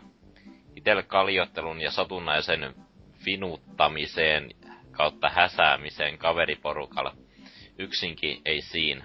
Itellä 0.76 1.02
kaljottelun 1.02 1.80
ja 1.80 1.90
satunnaisen 1.90 2.74
finuttamiseen 3.24 4.50
kautta 4.90 5.28
häsäämiseen 5.28 6.18
kaveriporukalla. 6.18 7.14
Yksinkin 7.78 8.40
ei 8.44 8.60
siinä. 8.60 9.04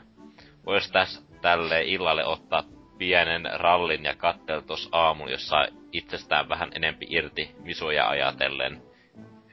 Vois 0.66 0.92
tässä 0.92 1.22
tälle 1.42 1.84
illalle 1.84 2.26
ottaa 2.26 2.64
pienen 2.98 3.50
rallin 3.53 4.03
ja 4.03 4.16
kattel 4.16 4.61
tos 4.61 4.90
aamulla, 4.92 5.32
jossa 5.32 5.67
itsestään 5.92 6.50
vähän 6.50 6.69
enempi 6.76 7.06
irti 7.09 7.56
visuja 7.66 8.08
ajatellen. 8.08 8.82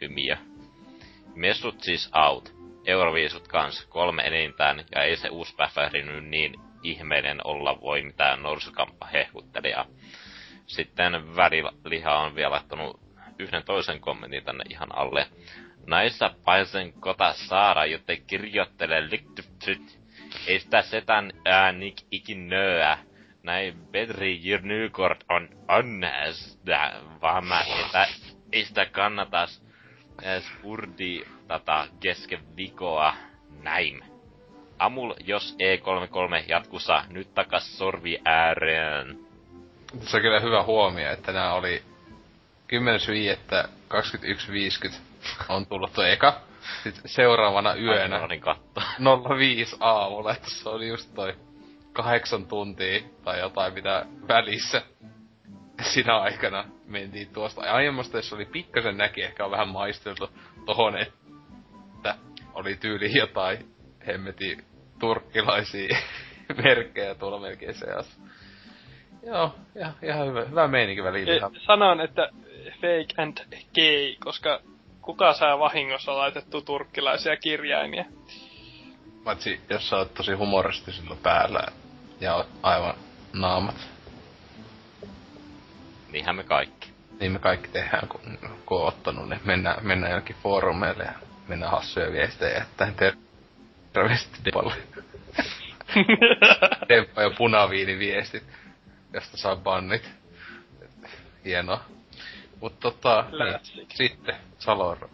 Hymiö. 0.00 0.36
Messut 1.34 1.80
siis 1.80 2.10
out. 2.28 2.54
Euroviisut 2.86 3.48
kans, 3.48 3.86
kolme 3.86 4.22
enintään, 4.22 4.84
ja 4.94 5.02
ei 5.02 5.16
se 5.16 5.28
uusi 5.28 5.54
päfäri 5.56 6.02
nyt 6.02 6.24
niin 6.24 6.54
ihmeinen 6.82 7.46
olla 7.46 7.80
voi 7.80 8.02
mitään 8.02 8.42
norsukamppa 8.42 9.06
hehkuttelijaa. 9.06 9.86
Sitten 10.66 11.36
väliliha 11.36 12.18
on 12.18 12.34
vielä 12.34 12.50
laittanut 12.50 13.00
yhden 13.38 13.64
toisen 13.64 14.00
kommentin 14.00 14.44
tänne 14.44 14.64
ihan 14.70 14.98
alle. 14.98 15.26
Naissa 15.86 16.34
paisen 16.44 16.92
kota 16.92 17.32
saada, 17.32 17.86
joten 17.86 18.22
kirjoittele 18.26 19.10
liktyptyt. 19.10 19.98
Ei 20.46 20.60
sitä 20.60 20.82
setän 20.82 21.32
ikin 22.10 22.48
nöä. 22.48 22.98
Näin 23.44 23.74
Petri 23.92 24.40
Nykort 24.62 25.24
on 25.28 25.48
onnästä, 25.68 26.92
vaan 27.22 27.46
mä 27.46 27.60
että 27.60 28.06
ei 28.52 28.64
sitä 28.64 28.86
kannatas 28.86 29.62
spurdi 30.40 31.24
tätä 31.48 31.86
kesken 32.00 32.56
vikoa. 32.56 33.14
Näin. 33.62 34.04
Amul, 34.78 35.14
jos 35.24 35.56
E33 35.58 36.44
jatkussa, 36.48 37.04
nyt 37.08 37.34
takas 37.34 37.78
sorvi 37.78 38.18
ääreen. 38.24 39.18
Se 40.00 40.16
on 40.16 40.22
kyllä 40.22 40.40
hyvä 40.40 40.62
huomio, 40.62 41.12
että 41.12 41.32
nämä 41.32 41.54
oli 41.54 41.82
10.5.21.50 44.88 44.94
on 45.48 45.66
tullut 45.66 45.92
tuo 45.92 46.04
eka. 46.04 46.40
Sitten 46.82 47.08
seuraavana 47.08 47.74
yönä 47.74 48.20
Olin 48.20 48.40
katto. 48.40 48.82
05 49.38 49.76
aamulla, 49.80 50.32
että 50.32 50.50
se 50.50 50.68
oli 50.68 50.88
just 50.88 51.14
toi 51.14 51.34
kahdeksan 51.94 52.46
tuntia 52.46 53.02
tai 53.24 53.40
jotain 53.40 53.74
mitä 53.74 54.06
välissä. 54.28 54.82
Siinä 55.82 56.16
aikana 56.16 56.64
mentiin 56.86 57.28
tuosta 57.32 57.60
aiemmasta, 57.60 58.18
jos 58.18 58.32
oli 58.32 58.44
pikkasen 58.44 58.96
näki, 58.96 59.22
ehkä 59.22 59.44
on 59.44 59.50
vähän 59.50 59.68
maisteltu 59.68 60.30
tohon, 60.66 60.98
että 60.98 62.14
oli 62.54 62.76
tyyli 62.76 63.18
jotain 63.18 63.74
hemmeti 64.06 64.58
turkkilaisia 64.98 65.96
merkkejä 66.64 67.14
tuolla 67.14 67.40
melkein 67.40 67.74
seassa. 67.74 68.20
Joo, 69.26 69.54
ja, 69.74 69.92
ihan 70.02 70.28
hyvä, 70.28 70.44
hyvä 70.44 70.68
meininki 70.68 71.04
välillä. 71.04 71.50
Sanon, 71.66 72.00
että 72.00 72.28
fake 72.74 73.22
and 73.22 73.38
gay, 73.74 74.16
koska 74.24 74.60
kuka 75.00 75.32
saa 75.32 75.58
vahingossa 75.58 76.16
laitettu 76.16 76.60
turkkilaisia 76.60 77.36
kirjaimia? 77.36 78.04
Paitsi 79.24 79.60
jos 79.70 79.88
sä 79.88 79.96
oot 79.96 80.14
tosi 80.14 80.32
humoristisilla 80.32 81.16
päällä 81.22 81.66
ja 82.20 82.34
oot 82.34 82.48
aivan 82.62 82.94
naamat. 83.32 83.88
Niinhän 86.12 86.36
me 86.36 86.42
kaikki. 86.42 86.92
Niin 87.20 87.32
me 87.32 87.38
kaikki 87.38 87.68
tehdään, 87.68 88.08
kun, 88.08 88.38
kun 88.66 88.80
on 88.80 88.88
ottanut, 88.88 89.28
niin 89.28 89.40
mennään, 89.44 89.86
mennään 89.86 90.12
jonkin 90.12 90.36
foorumeille 90.42 91.04
ja 91.04 91.12
mennään 91.48 91.72
hassuja 91.72 92.12
viestejä 92.12 92.58
jättäen 92.58 92.94
terveesti 93.92 94.38
Dempalle. 94.44 94.74
Demppa 96.88 97.22
ja 97.22 97.30
punaviiniviestit, 97.38 98.44
josta 99.12 99.36
saa 99.36 99.56
bannit. 99.56 100.10
Hienoa. 101.44 101.84
Mut 102.60 102.80
tota, 102.80 103.24
niin, 103.30 103.86
sitten 103.94 104.36
Saloro. 104.58 105.10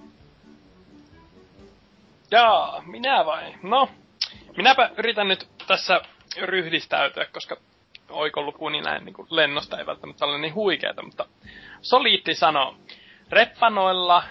Jaa, 2.30 2.82
minä 2.86 3.26
vai? 3.26 3.54
No, 3.62 3.90
minäpä 4.56 4.90
yritän 4.98 5.28
nyt 5.28 5.48
tässä 5.66 6.00
ryhdistäytyä, 6.42 7.26
koska 7.32 7.56
oikolukuni 8.10 8.80
näin 8.80 9.04
niin 9.04 9.14
lennosta 9.30 9.78
ei 9.78 9.86
välttämättä 9.86 10.26
ole 10.26 10.38
niin 10.38 10.54
huikeeta, 10.54 11.02
mutta 11.02 11.26
Soliitti 11.82 12.34
sanoo, 12.34 12.76
reppanoilla, 13.30 14.24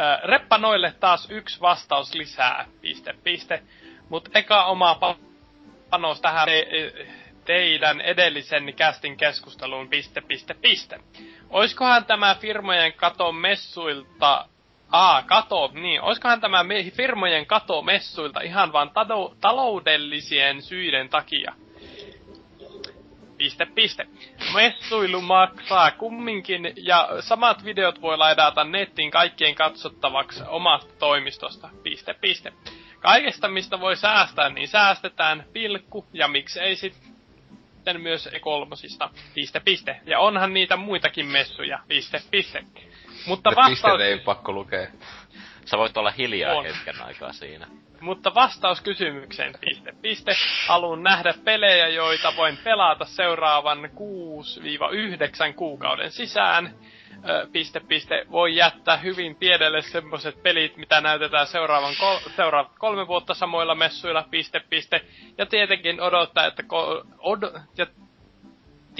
äh, 0.00 0.22
reppanoille 0.24 0.94
taas 1.00 1.30
yksi 1.30 1.60
vastaus 1.60 2.14
lisää, 2.14 2.66
piste, 2.80 3.14
piste, 3.24 3.62
mutta 4.08 4.30
eka 4.34 4.64
oma 4.64 5.16
panos 5.90 6.20
tähän 6.20 6.46
te, 6.46 6.68
teidän 7.44 8.00
edellisen 8.00 8.74
kästin 8.74 9.16
keskusteluun, 9.16 9.88
piste, 9.88 10.20
piste, 10.20 10.54
piste. 10.54 11.00
Oiskohan 11.50 12.04
tämä 12.04 12.34
firmojen 12.34 12.92
kato 12.92 13.32
messuilta 13.32 14.48
Aa, 14.92 15.22
kato, 15.22 15.70
niin. 15.74 16.02
Oiskohan 16.02 16.40
tämä 16.40 16.64
firmojen 16.92 17.46
kato 17.46 17.82
messuilta 17.82 18.40
ihan 18.40 18.72
vaan 18.72 18.90
tado, 18.90 19.34
taloudellisien 19.40 20.62
syiden 20.62 21.08
takia? 21.08 21.52
Piste, 23.36 23.66
piste. 23.66 24.06
Messuilu 24.54 25.20
maksaa 25.20 25.90
kumminkin, 25.90 26.72
ja 26.76 27.08
samat 27.20 27.64
videot 27.64 28.02
voi 28.02 28.18
laidata 28.18 28.64
nettiin 28.64 29.10
kaikkien 29.10 29.54
katsottavaksi 29.54 30.42
omasta 30.46 30.92
toimistosta. 30.98 31.68
Piste, 31.82 32.14
piste. 32.14 32.52
Kaikesta, 33.00 33.48
mistä 33.48 33.80
voi 33.80 33.96
säästää, 33.96 34.48
niin 34.48 34.68
säästetään, 34.68 35.44
pilkku, 35.52 36.06
ja 36.12 36.28
miksei 36.28 36.76
sitten 36.76 38.00
myös 38.00 38.26
E3. 38.26 39.10
Piste, 39.34 39.60
piste. 39.60 40.00
Ja 40.06 40.20
onhan 40.20 40.54
niitä 40.54 40.76
muitakin 40.76 41.26
messuja. 41.26 41.78
Piste, 41.88 42.22
piste. 42.30 42.64
Mutta 43.26 43.52
vastaus... 43.56 44.00
ei 44.00 44.18
pakko 44.18 44.52
lukea. 44.52 44.86
Sä 45.64 45.78
voit 45.78 45.96
olla 45.96 46.10
hiljaa 46.10 46.54
on. 46.54 46.64
hetken 46.64 47.02
aikaa 47.02 47.32
siinä. 47.32 47.66
Mutta 48.00 48.34
vastaus 48.34 48.80
kysymykseen, 48.80 49.54
piste, 49.60 49.92
piste. 50.02 50.32
Haluan 50.66 51.02
nähdä 51.02 51.34
pelejä, 51.44 51.88
joita 51.88 52.32
voin 52.36 52.56
pelata 52.64 53.04
seuraavan 53.04 53.78
6-9 53.78 55.54
kuukauden 55.56 56.10
sisään. 56.10 56.74
Ö, 57.28 57.46
piste, 57.52 57.80
piste. 57.80 58.26
Voi 58.30 58.56
jättää 58.56 58.96
hyvin 58.96 59.36
tiedelle 59.36 59.82
semmoset 59.82 60.42
pelit, 60.42 60.76
mitä 60.76 61.00
näytetään 61.00 61.46
seuraavan 61.46 61.94
kol- 62.00 62.30
seuraavat 62.36 62.72
kolme 62.78 63.06
vuotta 63.06 63.34
samoilla 63.34 63.74
messuilla, 63.74 64.24
piste, 64.30 64.60
piste. 64.70 65.00
Ja 65.38 65.46
tietenkin 65.46 66.00
odottaa, 66.00 66.46
että 66.46 66.62
ko- 66.62 67.06
od- 67.18 67.60
ja 67.76 67.86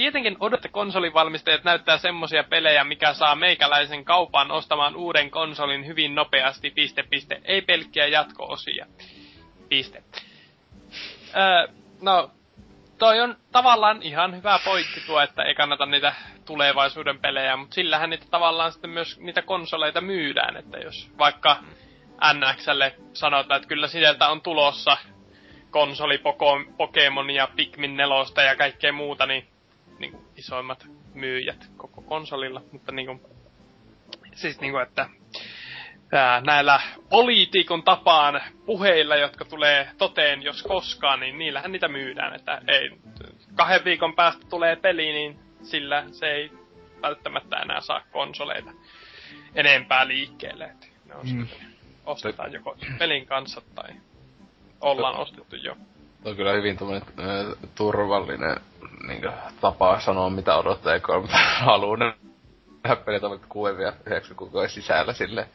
tietenkin 0.01 0.37
odotte 0.39 0.69
konsolivalmistajat 0.69 1.63
näyttää 1.63 1.97
semmosia 1.97 2.43
pelejä, 2.43 2.83
mikä 2.83 3.13
saa 3.13 3.35
meikäläisen 3.35 4.05
kaupan 4.05 4.51
ostamaan 4.51 4.95
uuden 4.95 5.31
konsolin 5.31 5.85
hyvin 5.87 6.15
nopeasti, 6.15 6.71
piste, 6.71 7.03
piste. 7.03 7.41
Ei 7.43 7.61
pelkkiä 7.61 8.07
jatko-osia. 8.07 8.85
Piste. 9.69 10.03
Öö, 11.35 11.67
no, 12.01 12.31
toi 12.97 13.21
on 13.21 13.37
tavallaan 13.51 14.01
ihan 14.01 14.35
hyvä 14.35 14.59
pointti 14.65 15.01
tuo, 15.05 15.21
että 15.21 15.43
ei 15.43 15.55
kannata 15.55 15.85
niitä 15.85 16.13
tulevaisuuden 16.45 17.19
pelejä, 17.19 17.55
mutta 17.55 17.75
sillähän 17.75 18.09
niitä 18.09 18.25
tavallaan 18.31 18.71
sitten 18.71 18.89
myös 18.89 19.19
niitä 19.19 19.41
konsoleita 19.41 20.01
myydään, 20.01 20.57
että 20.57 20.77
jos 20.77 21.11
vaikka 21.17 21.57
NXlle 22.33 22.95
sanotaan, 23.13 23.57
että 23.57 23.67
kyllä 23.67 23.87
sieltä 23.87 24.27
on 24.27 24.41
tulossa 24.41 24.97
konsoli 25.71 26.21
Pokemon 26.77 27.29
ja 27.29 27.47
Pikmin 27.55 27.97
4 27.97 28.43
ja 28.45 28.55
kaikkea 28.55 28.93
muuta, 28.93 29.25
niin 29.25 29.51
niin 30.01 30.11
kuin, 30.11 30.25
isoimmat 30.37 30.87
myyjät 31.13 31.71
koko 31.77 32.01
konsolilla, 32.01 32.61
mutta 32.71 32.91
niin 32.91 33.05
kuin, 33.05 33.21
siis 34.35 34.61
niin 34.61 34.71
kuin, 34.71 34.83
että 34.83 35.09
ää, 36.11 36.41
näillä 36.41 36.81
poliitikon 37.09 37.83
tapaan 37.83 38.41
puheilla, 38.65 39.15
jotka 39.15 39.45
tulee 39.45 39.91
toteen 39.97 40.41
jos 40.41 40.63
koskaan, 40.63 41.19
niin 41.19 41.37
niillähän 41.37 41.71
niitä 41.71 41.87
myydään, 41.87 42.35
että 42.35 42.61
ei, 42.67 42.91
kahden 43.55 43.85
viikon 43.85 44.15
päästä 44.15 44.47
tulee 44.49 44.75
peli, 44.75 45.13
niin 45.13 45.39
sillä 45.63 46.03
se 46.11 46.25
ei 46.31 46.51
välttämättä 47.01 47.57
enää 47.57 47.81
saa 47.81 48.01
konsoleita 48.11 48.71
enempää 49.55 50.07
liikkeelle. 50.07 50.63
Että 50.65 50.87
ne 51.05 51.15
on 51.15 51.25
mm. 51.33 51.47
ostetaan 52.05 52.53
joko 52.53 52.77
pelin 52.99 53.25
kanssa 53.25 53.61
tai 53.75 53.89
ollaan 54.81 55.15
ostettu 55.15 55.55
jo. 55.55 55.77
On 56.25 56.35
kyllä 56.35 56.53
hyvin 56.53 56.77
äh, 56.91 57.01
turvallinen 57.75 58.57
niin 59.07 59.21
kuin, 59.21 59.33
tapa 59.61 59.99
sanoa, 59.99 60.29
mitä 60.29 60.57
odottaa, 60.57 61.19
mutta 61.21 61.37
haluaa 61.65 61.97
nähdä 62.83 62.95
pelit 63.05 63.23
ovat 63.23 63.41
6 63.49 63.81
ja 63.81 63.93
9 64.05 64.35
kuukauden 64.35 64.69
sisällä 64.69 65.13
sille. 65.13 65.47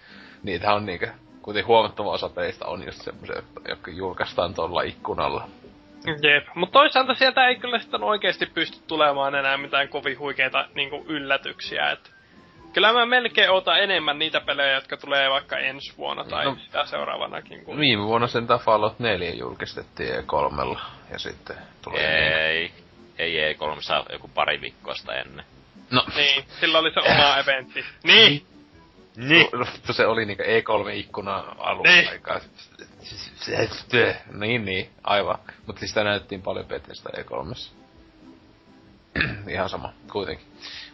Niitä 0.43 0.73
on 0.75 0.87
niinkö, 0.87 1.09
kuten 1.43 1.67
huomattava 1.67 2.11
osa 2.11 2.29
pelistä 2.29 2.67
on 2.67 2.87
just 2.87 3.03
semmoisia, 3.03 3.43
jotka 3.69 3.91
julkaistaan 3.91 4.55
tuolla 4.55 4.83
ikkunalla. 4.83 5.49
Jep, 6.23 6.47
mutta 6.55 6.73
toisaalta 6.73 7.15
sieltä 7.15 7.47
ei 7.47 7.57
kyllä 7.57 7.79
sitten 7.79 8.03
oikeasti 8.03 8.47
pysty 8.47 8.79
tulemaan 8.87 9.35
enää 9.35 9.57
mitään 9.57 9.89
kovin 9.89 10.19
huikeita 10.19 10.69
niin 10.75 10.91
yllätyksiä, 11.07 11.91
että 11.91 12.11
Kyllä 12.77 12.93
mä 12.93 13.07
melkein 13.07 13.51
otan 13.51 13.81
enemmän 13.81 14.19
niitä 14.19 14.41
pelejä, 14.41 14.75
jotka 14.75 14.97
tulee 14.97 15.31
vaikka 15.31 15.59
ensi 15.59 15.95
vuonna 15.97 16.25
tai 16.25 16.45
no, 16.45 16.57
sitä 16.65 16.87
seuraavanakin. 16.87 17.65
Kun... 17.65 17.79
Viime 17.79 18.03
vuonna 18.03 18.27
sen 18.27 18.47
Fallout 18.65 18.99
4 18.99 19.31
julkistettiin 19.31 20.15
E3 20.15 20.79
ja 21.13 21.19
sitten 21.19 21.57
tuli... 21.83 21.99
Ei, 21.99 22.73
ei 23.19 23.55
E3 23.55 24.13
joku 24.13 24.29
pari 24.29 24.61
viikkoa 24.61 24.95
sitä 24.95 25.13
ennen. 25.13 25.45
No. 25.91 26.05
Niin, 26.17 26.45
sillä 26.61 26.79
oli 26.79 26.91
se 26.91 27.01
oma 27.01 27.39
eventti. 27.39 27.85
Niin! 28.05 28.47
Niin. 29.17 29.49
No, 29.53 29.67
se 29.91 30.07
oli 30.07 30.25
niinku 30.27 30.43
E3-ikkuna 30.43 31.55
alun 31.59 31.83
niin. 31.83 32.09
aikaa. 32.09 32.41
Niin, 34.33 34.65
niin, 34.65 34.91
aivan. 35.05 35.39
Mutta 35.67 35.81
siis 35.81 35.91
sitä 35.91 36.05
näyttiin 36.05 36.43
paljon 36.43 36.67
Bethesda 36.67 37.11
E3. 37.11 37.71
Ihan 39.55 39.69
sama, 39.69 39.93
kuitenkin. 40.13 40.47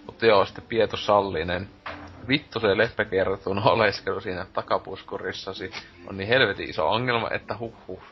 Mutta 0.06 0.26
joo, 0.26 0.44
sitten 0.44 0.64
Pieto 0.68 0.96
Sallinen. 0.96 1.68
Vittu 2.28 2.60
se 2.60 2.76
leppäkertun 2.76 3.58
oleskelu 3.74 4.20
siinä 4.20 4.46
takapuskurissasi 4.52 5.70
on 6.06 6.16
niin 6.16 6.28
helvetin 6.28 6.70
iso 6.70 6.90
ongelma, 6.90 7.30
että 7.30 7.56
huh. 7.58 8.02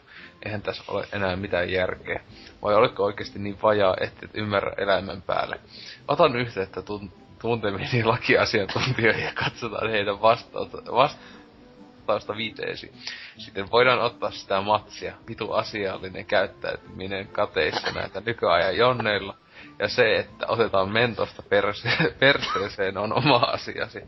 Eihän 0.44 0.62
tässä 0.62 0.84
ole 0.88 1.08
enää 1.12 1.36
mitään 1.36 1.70
järkeä. 1.70 2.20
Vai 2.62 2.74
oletko 2.74 3.04
oikeasti 3.04 3.38
niin 3.38 3.58
vajaa, 3.62 3.96
että 4.00 4.26
et 4.26 4.30
ymmärrä 4.34 4.72
elämän 4.76 5.22
päälle? 5.22 5.60
Otan 6.08 6.36
yhteyttä 6.36 6.80
tun- 6.80 7.12
tuntemiini 7.38 8.04
lakiasiantuntijoihin 8.14 9.24
ja 9.24 9.32
katsotaan 9.34 9.90
heidän 9.90 10.22
vastausta, 10.22 10.78
vastausta 10.92 12.36
viiteesi. 12.36 12.92
Sitten 13.36 13.70
voidaan 13.70 14.00
ottaa 14.00 14.30
sitä 14.30 14.60
matsia. 14.60 15.14
Vitu 15.28 15.52
asiallinen 15.52 16.26
käyttäytyminen 16.26 17.28
kateissa 17.28 17.92
näitä 17.92 18.22
nykyajan 18.26 18.76
jonneilla– 18.76 19.36
ja 19.80 19.88
se, 19.88 20.16
että 20.16 20.46
otetaan 20.46 20.88
mentosta 20.88 21.42
perse- 21.42 22.14
perseeseen 22.20 22.98
on 22.98 23.12
oma 23.12 23.36
asiasi. 23.36 24.02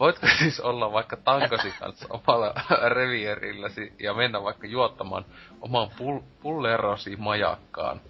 Voitko 0.00 0.26
siis 0.38 0.60
olla 0.60 0.92
vaikka 0.92 1.16
tankasi 1.16 1.74
kanssa 1.78 2.06
omalla 2.10 2.54
revierilläsi 2.94 3.92
ja 4.00 4.14
mennä 4.14 4.42
vaikka 4.42 4.66
juottamaan 4.66 5.24
oman 5.60 5.88
pul- 5.88 6.22
pullerosi 6.40 7.16
majakkaan? 7.16 8.00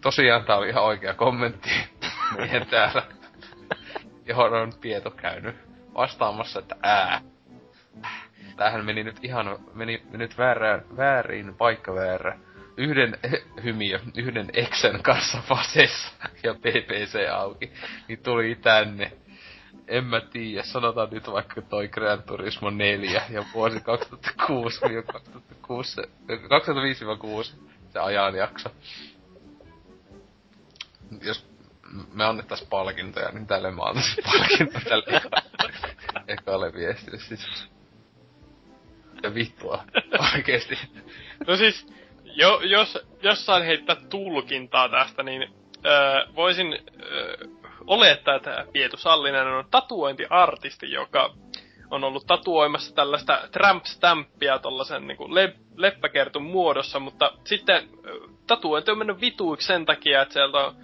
Tosiaan 0.00 0.44
tää 0.44 0.56
oli 0.56 0.68
ihan 0.68 0.84
oikea 0.84 1.14
kommentti 1.14 1.70
meidän 2.38 2.66
täällä, 2.66 3.02
johon 4.26 4.52
on 4.54 4.72
Pieto 4.80 5.10
käynyt 5.10 5.56
vastaamassa, 5.94 6.58
että 6.58 6.76
ää. 6.82 7.20
Tämähän 8.56 8.84
meni 8.84 9.04
nyt 9.04 9.18
ihan, 9.22 9.58
meni 9.74 10.02
nyt 10.10 10.38
väärään, 10.38 10.84
väärin 10.96 11.54
paikka 11.54 11.94
väärä 11.94 12.38
yhden 12.76 13.18
hymiö, 13.62 14.00
yhden 14.16 14.50
Exen 14.52 15.02
kanssa 15.02 15.38
vasessa 15.50 16.12
ja 16.42 16.54
PPC 16.54 17.28
auki, 17.32 17.72
niin 18.08 18.18
tuli 18.22 18.54
tänne. 18.54 19.12
En 19.88 20.04
mä 20.04 20.20
tiedä, 20.20 20.62
sanotaan 20.62 21.08
nyt 21.10 21.32
vaikka 21.32 21.62
toi 21.62 21.88
Gran 21.88 22.22
Turismo 22.22 22.70
4 22.70 23.22
ja 23.30 23.44
vuosi 23.54 23.78
2006-2005-2006 23.78 23.82
se 27.92 27.98
ajanjakso. 27.98 28.70
jos 31.22 31.46
me 32.12 32.24
annettais 32.24 32.62
palkintoja, 32.62 33.30
niin 33.30 33.46
tälle 33.46 33.70
mä 33.70 33.82
antaisin 33.82 34.24
palkinto 34.32 34.80
tälle 34.88 35.22
ekalle 36.34 36.72
viestille 36.72 37.18
siis. 37.18 37.68
Ja 39.22 39.34
vittua, 39.34 39.84
oikeesti. 40.34 40.78
No 41.46 41.56
siis, 41.56 41.86
jo, 42.34 42.60
jos 42.62 42.98
jossain 43.22 43.64
heittää 43.64 43.96
tulkintaa 44.10 44.88
tästä, 44.88 45.22
niin 45.22 45.54
öö, 45.86 46.26
voisin 46.34 46.78
öö, 47.02 47.36
olettaa, 47.86 48.34
että 48.34 48.66
Pietu 48.72 48.96
Sallinen 48.96 49.46
on 49.46 49.64
tatuointiartisti, 49.70 50.92
joka 50.92 51.34
on 51.90 52.04
ollut 52.04 52.26
tatuoimassa 52.26 52.94
tällaista 52.94 53.48
tramp-stampia 53.52 54.58
tollasen 54.58 55.06
niin 55.06 55.34
le- 55.34 55.54
leppäkertun 55.76 56.42
muodossa, 56.42 57.00
mutta 57.00 57.32
sitten 57.44 57.88
tatuointi 58.46 58.90
on 58.90 58.98
mennyt 58.98 59.20
vituiksi 59.20 59.66
sen 59.66 59.86
takia, 59.86 60.22
että 60.22 60.32
sieltä 60.34 60.58
on 60.58 60.76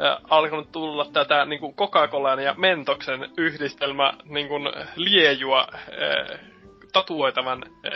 äh, 0.00 0.16
alkanut 0.30 0.72
tulla 0.72 1.04
tätä 1.12 1.44
niin 1.44 1.60
kuin 1.60 1.74
Coca-Colan 1.74 2.40
ja 2.40 2.54
Mentoksen 2.58 3.30
yhdistelmä 3.36 4.12
niin 4.24 4.48
kuin 4.48 4.68
liejua 4.96 5.68
tatuoitavan 6.92 7.64
äh, 7.86 7.92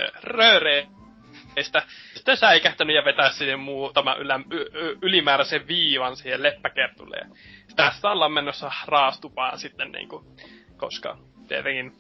rööreistä. 1.57 1.83
Sitten 2.15 2.37
säikähtänyt 2.37 2.97
ja 2.97 3.05
vetää 3.05 3.31
siihen 3.31 3.61
muutama 3.61 4.15
ylä, 4.15 4.41
y, 4.51 4.57
y, 4.57 4.99
ylimääräisen 5.03 5.69
viivan 5.69 6.17
siihen 6.17 6.43
leppäkertulle. 6.43 7.17
Ja 7.17 7.27
tästä 7.77 8.11
ollaan 8.11 8.33
menossa 8.33 8.73
raastupaan 8.87 9.59
sitten, 9.59 9.93
niin 9.93 10.09
kuin, 10.09 10.25
koska 10.77 11.19
tietenkin 11.49 11.93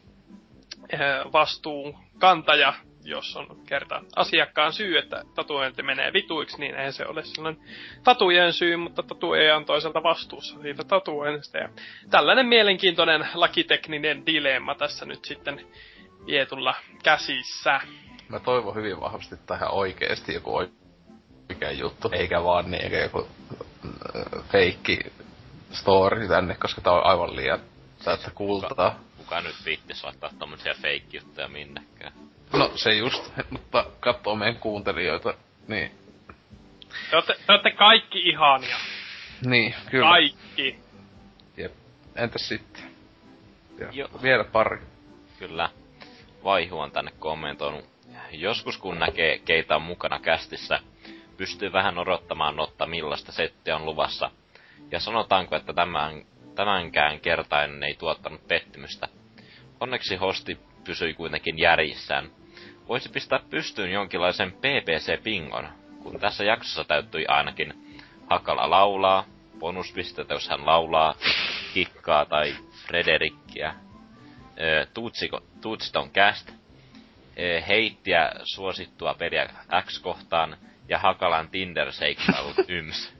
äh, 0.94 1.33
vastuun 1.33 1.97
kantaja 2.18 2.75
jos 3.09 3.36
on 3.36 3.47
kerta 3.68 4.02
asiakkaan 4.17 4.73
syy, 4.73 4.99
että 4.99 5.23
tatuointi 5.35 5.83
menee 5.83 6.12
vituiksi, 6.12 6.60
niin 6.60 6.75
ei 6.75 6.93
se 6.93 7.07
ole 7.07 7.25
sellainen 7.25 7.62
tatujen 8.05 8.52
syy, 8.52 8.76
mutta 8.76 9.02
tatuoja 9.02 9.57
on 9.57 9.65
toisaalta 9.65 10.02
vastuussa 10.02 10.60
siitä 10.62 10.85
tatuoinnista. 10.85 11.59
Ja 11.59 11.68
tällainen 12.10 12.47
mielenkiintoinen 12.47 13.28
lakitekninen 13.35 14.26
dilemma 14.26 14.75
tässä 14.75 15.07
nyt 15.07 15.25
sitten 15.25 15.60
Vietulla 16.26 16.75
käsissä. 17.05 17.81
Mä 18.28 18.40
toivon 18.40 18.74
hyvin 18.74 19.00
vahvasti 19.00 19.36
tähän 19.46 19.70
oikeesti 19.70 20.34
joku 20.34 20.56
oikea 21.50 21.72
juttu, 21.72 22.10
eikä 22.12 22.44
vaan 22.44 22.70
niin, 22.70 22.84
eikä 22.84 22.98
joku 22.98 23.28
äh, 23.84 24.44
feikki 24.52 24.98
story 25.72 26.28
tänne, 26.28 26.55
koska 26.55 26.80
tää 26.80 26.92
on 26.92 27.06
aivan 27.06 27.36
liian 27.36 27.60
täyttä 28.05 28.30
kultaa. 28.34 28.68
Kuka, 28.68 28.96
kuka 29.16 29.40
nyt 29.40 29.56
viittis 29.64 30.05
laittaa 30.05 30.30
tommosia 30.38 30.74
feikki-juttuja 30.74 31.48
minnekään? 31.48 32.12
No 32.52 32.70
se 32.74 32.94
just, 32.94 33.32
mutta 33.50 33.86
katsoo 34.00 34.34
meidän 34.34 34.60
kuuntelijoita, 34.60 35.34
niin... 35.68 35.90
Te 37.10 37.16
olette, 37.16 37.34
te 37.46 37.52
olette 37.52 37.70
kaikki 37.70 38.28
ihania. 38.28 38.76
Niin, 39.46 39.74
kyllä. 39.90 40.08
Kaikki. 40.08 40.78
Jep. 41.56 41.72
Entäs 42.14 42.48
sitten? 42.48 42.82
Ja 43.78 43.88
jo. 43.92 44.08
Vielä 44.22 44.44
pari. 44.44 44.78
Kyllä. 45.38 45.68
Vaihu 46.44 46.78
on 46.78 46.90
tänne 46.90 47.12
kommentoinut. 47.18 47.95
Joskus 48.30 48.78
kun 48.78 48.98
näkee, 48.98 49.38
keitä 49.38 49.76
on 49.76 49.82
mukana 49.82 50.18
kästissä, 50.18 50.78
pystyy 51.36 51.72
vähän 51.72 51.98
odottamaan 51.98 52.56
notta 52.56 52.86
millaista 52.86 53.32
settiä 53.32 53.76
on 53.76 53.86
luvassa. 53.86 54.30
Ja 54.90 55.00
sanotaanko, 55.00 55.56
että 55.56 55.72
tämän, 55.72 56.24
tämänkään 56.54 57.20
kertainen 57.20 57.82
ei 57.82 57.94
tuottanut 57.94 58.48
pettymystä. 58.48 59.08
Onneksi 59.80 60.16
hosti 60.16 60.58
pysyi 60.84 61.14
kuitenkin 61.14 61.58
järjissään. 61.58 62.30
Voisi 62.88 63.08
pistää 63.08 63.40
pystyyn 63.50 63.92
jonkinlaisen 63.92 64.52
PPC-pingon, 64.52 65.68
kun 66.02 66.20
tässä 66.20 66.44
jaksossa 66.44 66.84
täyttyi 66.84 67.26
ainakin 67.28 67.74
Hakala 68.30 68.70
laulaa, 68.70 69.24
bonuspistettä 69.58 70.34
jos 70.34 70.48
hän 70.48 70.66
laulaa, 70.66 71.14
kikkaa 71.74 72.24
tai 72.26 72.54
Frederikkiä, 72.86 73.74
Tuutsiton 75.60 76.10
cast, 76.10 76.52
heittiä 77.68 78.31
suosittua 78.44 79.15
peliä 79.15 79.48
X-kohtaan 79.82 80.56
ja 80.89 80.98
Hakalan 80.98 81.48
Tinder-seikkailut 81.48 82.56
yms 82.68 83.16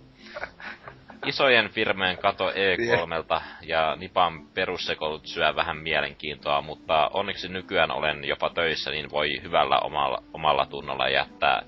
isojen 1.27 1.71
firmeen 1.71 2.19
kato 2.19 2.51
E3 2.51 3.41
ja 3.63 3.97
Nipan 3.97 4.47
perussekolut 4.55 5.27
syö 5.27 5.57
vähän 5.57 5.77
mielenkiintoa, 5.77 6.61
mutta 6.61 7.11
onneksi 7.13 7.49
nykyään 7.49 7.91
olen 7.91 8.25
jopa 8.25 8.51
töissä, 8.51 8.91
niin 8.91 9.11
voi 9.11 9.43
hyvällä 9.43 9.79
omalla, 9.79 10.23
omalla 10.33 10.67
tunnolla 10.67 11.09
jättää 11.09 11.63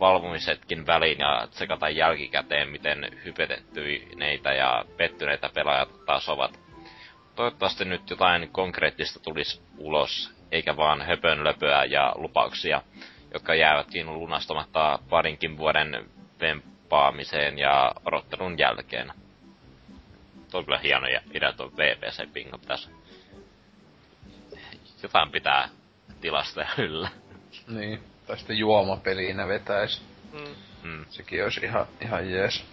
valvomisetkin 0.00 0.86
väliin 0.86 1.18
ja 1.18 1.46
tsekata 1.50 1.88
jälkikäteen, 1.88 2.68
miten 2.68 3.10
hypetettyneitä 3.24 4.52
ja 4.52 4.84
pettyneitä 4.96 5.50
pelaajat 5.54 6.04
taas 6.06 6.28
ovat. 6.28 6.60
Toivottavasti 7.36 7.84
nyt 7.84 8.10
jotain 8.10 8.48
konkreettista 8.52 9.20
tulisi 9.20 9.62
ulos, 9.78 10.39
eikä 10.52 10.76
vaan 10.76 11.02
höpönlöpöä 11.02 11.84
ja 11.84 12.12
lupauksia, 12.16 12.82
jotka 13.34 13.54
jäävätkin 13.54 14.14
lunastamatta 14.14 14.98
parinkin 15.10 15.58
vuoden 15.58 16.10
nappaamiseen 16.90 17.58
ja 17.58 17.92
odottelun 18.04 18.58
jälkeen. 18.58 19.12
Tuo 20.50 20.60
on 20.60 20.64
kyllä 20.64 20.78
hieno 20.78 21.06
idea 21.34 21.52
tuo 21.52 21.72
VPC 21.76 22.32
Bingo 22.32 22.58
tässä. 22.58 22.90
Jotain 25.02 25.30
pitää 25.30 25.68
tilasta 26.20 26.60
ja 26.60 26.68
yllä. 26.78 27.08
Niin, 27.68 28.00
tai 28.26 28.38
sitten 28.38 28.58
juomapeliinä 28.58 29.48
vetäis. 29.48 30.02
Mm. 30.32 30.54
Mm. 30.90 31.04
Sekin 31.10 31.44
olisi 31.44 31.60
ihan, 31.64 31.86
ihan 32.00 32.30
jees. 32.30 32.64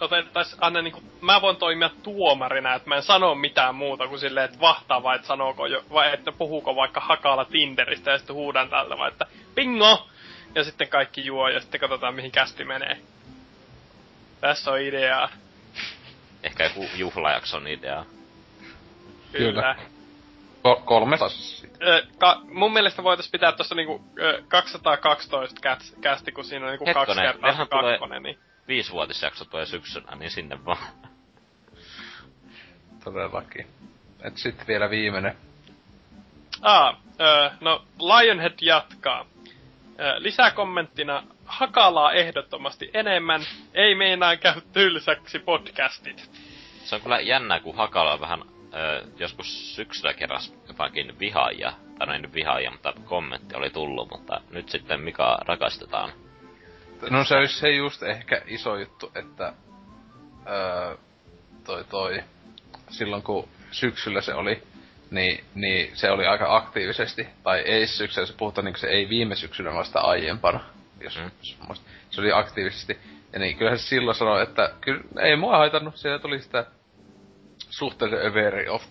Otetais 0.00 0.56
Anne 0.60 0.82
niinku, 0.82 1.02
mä 1.20 1.40
voin 1.42 1.56
toimia 1.56 1.90
tuomarina, 2.02 2.74
että 2.74 2.88
mä 2.88 2.96
en 2.96 3.02
sano 3.02 3.34
mitään 3.34 3.74
muuta 3.74 4.08
kuin 4.08 4.18
silleen, 4.18 4.44
että 4.44 4.60
vahtaa 4.60 5.02
vai 5.02 5.16
että 5.16 5.28
sanooko 5.28 5.66
jo, 5.66 5.84
vai 5.92 6.14
että 6.14 6.32
puhuuko 6.32 6.76
vaikka 6.76 7.00
hakalla 7.00 7.44
Tinderistä 7.44 8.10
ja 8.10 8.18
sitten 8.18 8.36
huudan 8.36 8.68
tältä 8.68 8.98
vai 8.98 9.08
että 9.08 9.26
bingo! 9.54 10.08
Ja 10.54 10.64
sitten 10.64 10.88
kaikki 10.88 11.24
juo 11.26 11.48
ja 11.48 11.60
sitten 11.60 11.80
katsotaan 11.80 12.14
mihin 12.14 12.30
kästi 12.30 12.64
menee. 12.64 13.00
Tässä 14.40 14.70
on 14.70 14.80
ideaa. 14.80 15.28
Ehkä 16.42 16.64
joku 16.64 16.86
juhlajakson 16.94 17.68
idea. 17.68 18.04
Kyllä. 19.32 19.52
Kyllä. 19.52 19.76
Ko- 20.66 20.82
kolme 20.84 21.18
Ö, 21.82 22.06
ka- 22.18 22.40
mun 22.44 22.72
mielestä 22.72 23.02
voitais 23.02 23.30
pitää 23.30 23.52
tossa 23.52 23.74
niinku 23.74 24.04
ö, 24.18 24.42
212 24.48 25.60
käts, 25.60 25.94
kästi, 26.00 26.32
kun 26.32 26.44
siinä 26.44 26.66
on 26.66 26.70
niinku 26.70 26.86
Hetkonen, 26.86 27.06
kaksi 27.06 27.58
kertaa 27.58 27.82
kakkonen, 27.82 28.22
niin... 28.22 28.38
Viisivuotisjakso 28.68 29.44
tulee 29.44 29.66
syksynä, 29.66 30.16
niin 30.16 30.30
sinne 30.30 30.64
vaan. 30.64 30.86
Todellakin. 33.04 33.66
Et 34.22 34.36
sit 34.36 34.68
vielä 34.68 34.90
viimeinen. 34.90 35.36
Aa, 36.62 37.00
ö, 37.20 37.50
no 37.60 37.84
Lionhead 37.98 38.54
jatkaa. 38.60 39.26
Ö, 40.00 40.14
lisäkommenttina 40.22 41.22
hakalaa 41.44 42.12
ehdottomasti 42.12 42.90
enemmän, 42.94 43.42
ei 43.74 43.94
meinaa 43.94 44.36
käy 44.36 44.60
tylsäksi 44.72 45.38
podcastit. 45.38 46.30
Se 46.84 46.94
on 46.94 47.00
kyllä 47.00 47.20
jännä, 47.20 47.60
kun 47.60 47.76
hakala 47.76 48.20
vähän 48.20 48.42
ö, 48.42 49.04
joskus 49.18 49.76
syksyllä 49.76 50.14
keräs 50.14 50.54
jotakin 50.68 51.18
vihaajia, 51.18 51.72
tai 51.98 52.06
no 52.06 52.12
ei 52.12 52.18
nyt 52.18 52.34
vihaajia, 52.34 52.70
mutta 52.70 52.92
kommentti 53.04 53.56
oli 53.56 53.70
tullut, 53.70 54.10
mutta 54.10 54.40
nyt 54.50 54.68
sitten 54.68 55.00
mikä 55.00 55.36
rakastetaan. 55.46 56.12
No 57.10 57.24
se 57.24 57.36
olisi 57.36 57.58
se 57.58 57.70
just 57.70 58.02
ehkä 58.02 58.42
iso 58.46 58.76
juttu, 58.76 59.12
että 59.14 59.52
öö, 60.48 60.96
toi 61.64 61.84
toi, 61.84 62.22
silloin 62.90 63.22
kun 63.22 63.48
syksyllä 63.70 64.20
se 64.20 64.34
oli, 64.34 64.62
niin, 65.10 65.44
niin 65.54 65.96
se 65.96 66.10
oli 66.10 66.26
aika 66.26 66.56
aktiivisesti, 66.56 67.26
tai 67.42 67.60
ei 67.60 67.86
syksyllä, 67.86 68.26
se 68.26 68.34
puhutaan 68.36 68.64
niin 68.64 68.78
se 68.78 68.86
ei 68.86 69.08
viime 69.08 69.36
syksynä 69.36 69.74
vasta 69.74 70.00
aiempana 70.00 70.60
jos 71.00 71.18
mm. 71.18 71.74
se 72.10 72.20
oli 72.20 72.32
aktiivisesti. 72.32 72.98
Ja 73.32 73.38
niin 73.38 73.56
kyllähän 73.56 73.78
se 73.78 73.86
silloin 73.86 74.16
sanoi, 74.16 74.42
että 74.42 74.72
kyllä 74.80 75.02
ei 75.22 75.36
mua 75.36 75.58
haitannut, 75.58 75.96
siellä 75.96 76.18
tuli 76.18 76.40
sitä 76.40 76.66
suhteellisen 77.70 78.26
överi 78.26 78.68
off 78.68 78.84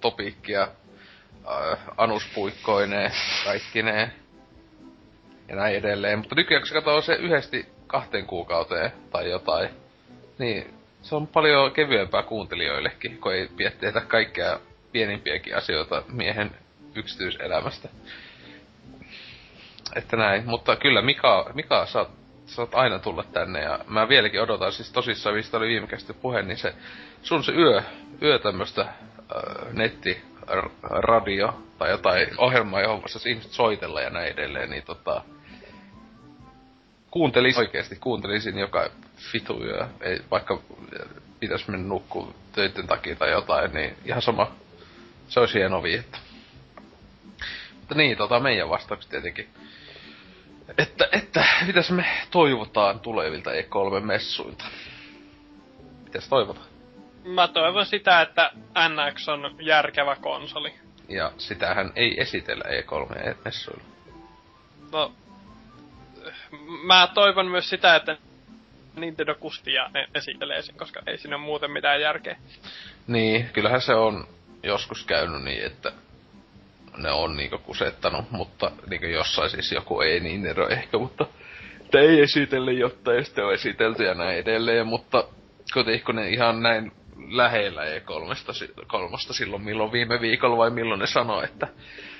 topiikkia, 0.00 0.62
äh, 0.62 1.78
anuspuikkoineen, 1.96 3.12
kaikkineen 3.44 4.12
ja 5.48 5.56
näin 5.56 5.76
edelleen. 5.76 6.18
Mutta 6.18 6.34
nykyään 6.34 6.62
kun 6.62 6.68
se 6.68 6.74
katsoo 6.74 7.00
se 7.00 7.14
yhdesti 7.14 7.66
kahteen 7.86 8.26
kuukauteen 8.26 8.92
tai 9.10 9.30
jotain, 9.30 9.68
niin 10.38 10.74
se 11.02 11.14
on 11.14 11.26
paljon 11.26 11.72
kevyempää 11.72 12.22
kuuntelijoillekin, 12.22 13.18
kun 13.18 13.34
ei 13.34 13.48
pietteitä 13.56 14.00
kaikkea 14.00 14.60
pienimpiäkin 14.92 15.56
asioita 15.56 16.02
miehen 16.12 16.50
yksityiselämästä 16.94 17.88
että 19.96 20.16
näin. 20.16 20.46
Mutta 20.46 20.76
kyllä 20.76 21.02
Mika, 21.02 21.50
Mika 21.54 21.86
saat, 21.86 22.08
saat 22.46 22.74
aina 22.74 22.98
tulla 22.98 23.24
tänne 23.32 23.60
ja 23.60 23.78
mä 23.86 24.08
vieläkin 24.08 24.42
odotan, 24.42 24.72
siis 24.72 24.92
tosissaan 24.92 25.36
mistä 25.36 25.56
oli 25.56 25.66
viime 25.66 25.88
puhe, 26.22 26.42
niin 26.42 26.58
se 26.58 26.74
sun 27.22 27.44
se 27.44 27.52
yö, 27.52 27.82
yö 28.22 28.38
tämmöstä 28.38 28.80
äh, 28.82 28.92
netti 29.72 30.22
radio 30.82 31.62
tai 31.78 31.90
jotain 31.90 32.28
ohjelmaa, 32.38 32.80
johon 32.80 33.00
voisi 33.00 33.30
ihmiset 33.30 33.52
soitella 33.52 34.00
ja 34.00 34.10
näin 34.10 34.32
edelleen, 34.32 34.70
niin 34.70 34.82
tota, 34.82 35.22
kuuntelisin 37.10 37.60
oikeesti, 37.60 37.96
kuuntelisin 37.96 38.58
joka 38.58 38.90
fitu 39.16 39.64
yö, 39.64 39.86
ei, 40.00 40.20
vaikka 40.30 40.60
pitäisi 41.40 41.70
mennä 41.70 41.88
nukkua 41.88 42.34
töiden 42.52 42.86
takia 42.86 43.16
tai 43.16 43.30
jotain, 43.30 43.72
niin 43.72 43.96
ihan 44.04 44.22
sama. 44.22 44.52
Se 45.28 45.40
olisi 45.40 45.54
hieno 45.54 45.82
viettä. 45.82 46.18
Mutta 47.78 47.94
niin, 47.94 48.16
tota 48.16 48.40
meidän 48.40 48.68
vastaukset 48.68 49.10
tietenkin. 49.10 49.48
Että, 50.78 51.08
että, 51.12 51.44
mitäs 51.66 51.90
me 51.90 52.04
toivotaan 52.30 53.00
tulevilta 53.00 53.50
E3-messuilta? 53.50 54.64
Mitäs 56.04 56.28
toivotaan? 56.28 56.71
Mä 57.24 57.48
toivon 57.48 57.86
sitä, 57.86 58.20
että 58.20 58.50
NX 58.88 59.28
on 59.28 59.56
järkevä 59.60 60.16
konsoli. 60.16 60.74
Ja 61.08 61.32
sitähän 61.38 61.92
ei 61.96 62.20
esitellä 62.20 62.64
E3-messuilla. 62.64 63.82
No, 64.92 65.12
mä 66.82 67.08
toivon 67.14 67.46
myös 67.46 67.68
sitä, 67.70 67.96
että 67.96 68.16
Nintendo 68.96 69.34
kustia 69.34 69.90
ne 69.94 70.08
esittelee 70.14 70.62
sen, 70.62 70.76
koska 70.76 71.00
ei 71.06 71.18
siinä 71.18 71.36
ole 71.36 71.44
muuten 71.44 71.70
mitään 71.70 72.00
järkeä. 72.00 72.36
Niin, 73.06 73.50
kyllähän 73.52 73.80
se 73.80 73.94
on 73.94 74.26
joskus 74.62 75.04
käynyt 75.04 75.42
niin, 75.42 75.66
että 75.66 75.92
ne 76.96 77.10
on 77.10 77.36
niinku 77.36 77.58
kusettanut, 77.58 78.30
mutta 78.30 78.70
niinku 78.90 79.06
jossain 79.06 79.50
siis 79.50 79.72
joku 79.72 80.00
ei 80.00 80.20
niin 80.20 80.46
ero 80.46 80.68
ehkä, 80.68 80.98
mutta 80.98 81.26
ei 81.94 82.20
esitelle, 82.20 82.72
jotta 82.72 83.14
ei 83.14 83.24
sitten 83.24 83.44
ole 83.44 83.54
esitelty 83.54 84.04
ja 84.04 84.14
näin 84.14 84.38
edelleen, 84.38 84.86
mutta 84.86 85.24
kuitenkin 85.72 86.16
ne 86.16 86.28
ihan 86.28 86.62
näin 86.62 86.92
lähellä 87.28 87.82
E3 87.82 88.84
kolmosta 88.86 89.32
silloin 89.32 89.62
milloin 89.62 89.92
viime 89.92 90.20
viikolla 90.20 90.56
vai 90.56 90.70
milloin 90.70 91.00
ne 91.00 91.06
sanoi, 91.06 91.44
että 91.44 91.68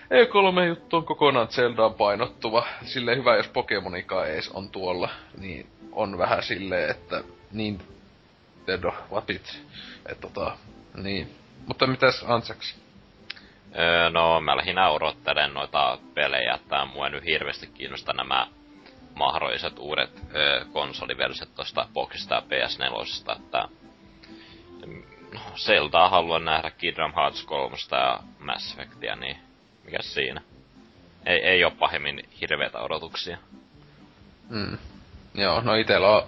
E3-juttu 0.02 0.96
on 0.96 1.04
kokonaan 1.04 1.48
Zeldaan 1.48 1.94
painottuva. 1.94 2.66
Silleen 2.84 3.18
hyvä, 3.18 3.36
jos 3.36 3.48
Pokemonikaan 3.48 4.28
ees 4.28 4.48
on 4.48 4.70
tuolla, 4.70 5.08
niin 5.38 5.66
on 5.92 6.18
vähän 6.18 6.42
silleen, 6.42 6.90
että 6.90 7.24
niin 7.52 7.80
Nintendo, 8.66 8.92
what 9.10 9.30
it. 9.30 9.62
Et 10.06 10.20
tota, 10.20 10.56
niin. 10.94 11.36
Mutta 11.66 11.86
mitäs 11.86 12.24
Anseks? 12.28 12.76
Öö, 13.78 14.10
no, 14.10 14.40
mä 14.40 14.56
lähinnä 14.56 14.90
odottelen 14.90 15.54
noita 15.54 15.98
pelejä, 16.14 16.54
että 16.54 16.84
mua 16.84 17.08
nyt 17.08 17.24
hirveästi 17.24 17.66
kiinnostaa 17.66 18.14
nämä 18.14 18.46
mahdolliset 19.14 19.78
uudet 19.78 20.22
öö, 20.34 20.64
konsoliversiot 20.72 21.54
tosta 21.54 21.88
Boxista 21.94 22.34
ja 22.34 22.42
PS4, 22.42 23.36
että 23.36 23.68
no, 25.32 25.40
Zeldaa 25.56 26.08
haluan 26.08 26.44
nähdä 26.44 26.70
Kingdom 26.70 27.12
Hearts 27.14 27.44
3 27.44 27.76
ja 27.90 28.20
Mass 28.38 28.72
Effectia, 28.72 29.16
niin 29.16 29.36
mikä 29.84 30.02
siinä? 30.02 30.40
Ei, 31.26 31.38
ei 31.38 31.64
ole 31.64 31.72
pahemmin 31.78 32.28
hirveitä 32.40 32.78
odotuksia. 32.78 33.38
Mm. 34.48 34.78
Joo, 35.34 35.60
no 35.60 35.74
itellä 35.74 36.16
on... 36.16 36.22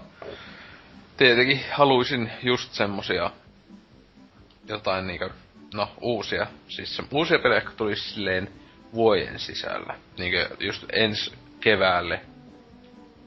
Tietenkin 1.16 1.60
haluaisin 1.72 2.30
just 2.42 2.72
semmosia 2.72 3.30
jotain 4.68 5.06
niinkö, 5.06 5.30
no 5.74 5.88
uusia, 6.00 6.46
siis 6.68 7.02
uusia 7.10 7.38
pelejä, 7.38 7.60
jotka 7.60 7.76
tulisi 7.76 8.10
silleen 8.10 8.52
vuoden 8.94 9.38
sisällä. 9.38 9.94
Niinkö 10.18 10.48
just 10.60 10.84
ensi 10.92 11.32
keväälle 11.60 12.20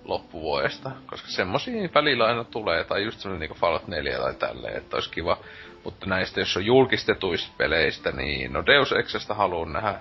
loppuvuodesta, 0.07 0.91
koska 1.05 1.27
semmosia 1.27 1.89
välillä 1.95 2.25
aina 2.25 2.43
tulee, 2.43 2.83
tai 2.83 3.03
just 3.03 3.19
semmonen 3.19 3.39
niinku 3.39 3.55
Fallout 3.55 3.87
4 3.87 4.17
tai 4.19 4.33
tälleen, 4.33 4.77
että 4.77 4.97
olisi 4.97 5.09
kiva. 5.09 5.37
Mutta 5.83 6.05
näistä, 6.05 6.39
jos 6.39 6.57
on 6.57 6.65
julkistetuista 6.65 7.51
peleistä, 7.57 8.11
niin 8.11 8.53
no 8.53 8.65
Deus 8.65 8.91
Exestä 8.91 9.33
haluan 9.33 9.73
nähdä 9.73 9.99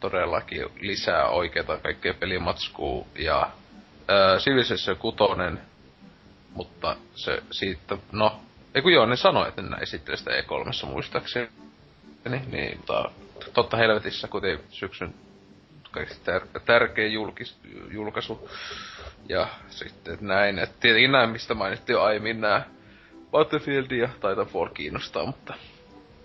todellakin 0.00 0.66
lisää 0.80 1.28
oikeita 1.28 1.76
kaikkea 1.76 2.14
pelimatskua 2.14 3.06
ja 3.18 3.50
ää, 4.08 4.36
Civilization 4.38 4.96
6, 4.96 5.16
mutta 6.54 6.96
se 7.14 7.42
siitä, 7.50 7.98
no, 8.12 8.40
ei 8.74 8.82
kun 8.82 8.92
joo, 8.92 9.06
ne 9.06 9.16
sanoi, 9.16 9.48
että 9.48 9.62
ne 9.62 9.76
esittelee 9.80 10.16
sitä 10.16 10.30
E3 10.30 10.86
muistaakseni. 10.86 11.48
Niin, 12.50 12.76
mutta 12.76 13.10
totta 13.54 13.76
helvetissä, 13.76 14.28
kuten 14.28 14.60
syksyn 14.70 15.14
kaikista 15.96 16.38
tär- 16.38 16.60
tärkein 16.64 17.12
julkis, 17.12 17.56
julkaisu. 17.90 18.50
Ja 19.28 19.48
sitten 19.68 20.18
näin, 20.20 20.58
että 20.58 20.76
tietenkin 20.80 21.12
näin, 21.12 21.30
mistä 21.30 21.54
mainittiin 21.54 21.94
jo 21.94 22.02
aiemmin, 22.02 22.40
nämä 22.40 22.62
Battlefield 23.30 23.90
ja 23.90 24.08
Titanfall 24.08 24.68
kiinnostaa, 24.68 25.26
mutta 25.26 25.54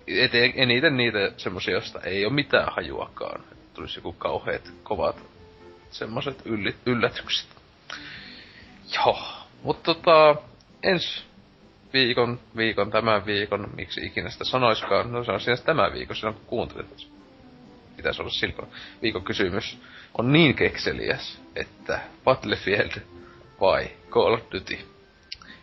eteen, 0.08 0.54
eniten 0.56 0.98
niitä 0.98 1.32
semmosia, 1.38 1.74
joista 1.74 2.02
ei 2.02 2.26
ole 2.26 2.34
mitään 2.34 2.74
hajuakaan. 2.74 3.44
Tulisi 3.74 3.98
joku 3.98 4.14
kauheet, 4.14 4.74
kovat 4.84 5.24
semmoset 5.90 6.42
ylli, 6.46 6.76
yllätykset. 6.86 7.48
Joo, 8.96 9.20
mutta 9.64 9.94
tota, 9.94 10.36
ensi 10.84 11.24
viikon, 11.94 12.40
viikon, 12.58 12.92
tämän 12.92 13.26
viikon, 13.26 13.70
miksi 13.76 14.06
ikinä 14.06 14.30
sitä 14.30 14.44
sanoiskaan, 14.44 15.12
no 15.12 15.24
se 15.24 15.32
on 15.32 15.42
siinä 15.42 15.58
tämä 15.58 15.94
viikon, 15.94 16.16
silloin 16.16 16.36
kun 16.36 16.46
kuuntelet. 16.46 17.08
Pitäisi 17.98 18.22
olla 18.22 18.32
silloin. 18.32 18.68
Viikon 19.02 19.24
kysymys 19.24 19.80
on 20.18 20.34
niin 20.34 20.56
kekseliäs, 20.56 21.42
että 21.56 22.00
Battlefield 22.24 23.02
vai 23.62 23.92
Call 24.10 24.34
of 24.34 24.42
Duty? 24.52 24.80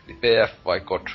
Eli 0.07 0.15
PF 0.15 0.65
vai 0.65 0.81
COD? 0.81 1.08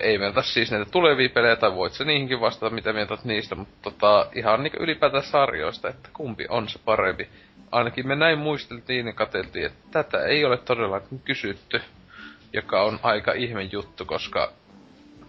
ei 0.00 0.18
meiltä 0.18 0.42
siis 0.42 0.70
näitä 0.70 0.90
tulevia 0.90 1.28
pelejä, 1.28 1.56
tai 1.56 1.74
voit 1.74 1.92
sä 1.92 2.04
niihinkin 2.04 2.40
vastata, 2.40 2.74
mitä 2.74 2.92
mieltä 2.92 3.18
niistä, 3.24 3.54
mutta 3.54 3.76
tota, 3.82 4.26
ihan 4.34 4.62
niinku 4.62 4.82
ylipäätään 4.82 5.22
sarjoista, 5.22 5.88
että 5.88 6.08
kumpi 6.12 6.46
on 6.48 6.68
se 6.68 6.78
parempi. 6.84 7.28
Ainakin 7.70 8.08
me 8.08 8.16
näin 8.16 8.38
muisteltiin 8.38 9.06
ja 9.06 9.12
katseltiin, 9.12 9.66
että 9.66 9.88
tätä 9.90 10.24
ei 10.24 10.44
ole 10.44 10.56
todellakin 10.56 11.20
kysytty, 11.20 11.80
joka 12.52 12.82
on 12.82 13.00
aika 13.02 13.32
ihme 13.32 13.62
juttu, 13.62 14.04
koska 14.04 14.52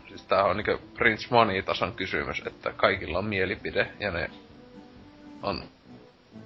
siis 0.08 0.24
tää 0.24 0.44
on 0.44 0.58
niinku 0.58 0.82
Prince 0.98 1.28
Money-tason 1.30 1.94
kysymys, 1.94 2.44
että 2.48 2.74
kaikilla 2.74 3.20
on 3.20 3.26
mielipide, 3.26 3.88
ja 4.00 4.12
ne 4.12 4.30
on 5.46 5.64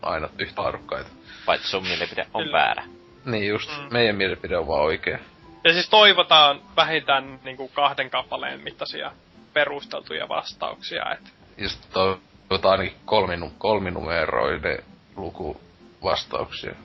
aina 0.02 0.30
yhtä 0.40 0.61
arvokkaita. 0.61 1.10
Paitsi 1.45 1.69
sun 1.69 1.84
mielipide 1.84 2.28
on 2.34 2.44
Kyllä. 2.44 2.58
väärä. 2.58 2.84
Niin 3.26 3.48
just, 3.48 3.69
mm. 3.69 3.94
meidän 3.94 4.16
mielipide 4.16 4.58
on 4.58 4.68
vaan 4.68 4.82
oikea. 4.82 5.19
Ja 5.64 5.74
siis 5.74 5.90
toivotaan 5.90 6.61
vähintään 6.76 7.40
niinku 7.44 7.68
kahden 7.68 8.10
kappaleen 8.10 8.61
mittaisia 8.61 9.11
perusteltuja 9.53 10.30
vastauksia. 10.30 11.03
Et. 11.14 11.34
Just 11.58 11.90
toivotaan 11.94 12.80
ainakin 12.80 13.00
kolmin, 13.06 13.52
kolminumeroiden 13.58 14.84
lukuvastauksia. 15.16 16.76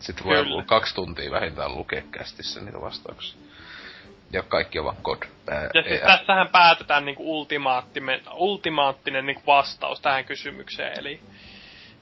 Sitten 0.00 0.24
voi 0.24 0.38
olla 0.38 0.62
kaksi 0.62 0.94
tuntia 0.94 1.30
vähintään 1.30 1.74
lukea 1.74 2.02
kästissä 2.10 2.60
niitä 2.60 2.80
vastauksia. 2.80 3.38
Ja 4.32 4.42
kaikki 4.42 4.78
on 4.78 4.84
vaan 4.84 4.96
kod. 5.02 5.22
Ää, 5.50 5.70
ja 5.74 5.82
siis 5.82 6.00
tässähän 6.00 6.48
päätetään 6.48 7.04
niinku 7.04 7.38
ultimaattinen, 7.38 8.20
ultimaattinen 8.34 9.26
niinku 9.26 9.42
vastaus 9.46 10.00
tähän 10.00 10.24
kysymykseen. 10.24 11.00
Eli 11.00 11.20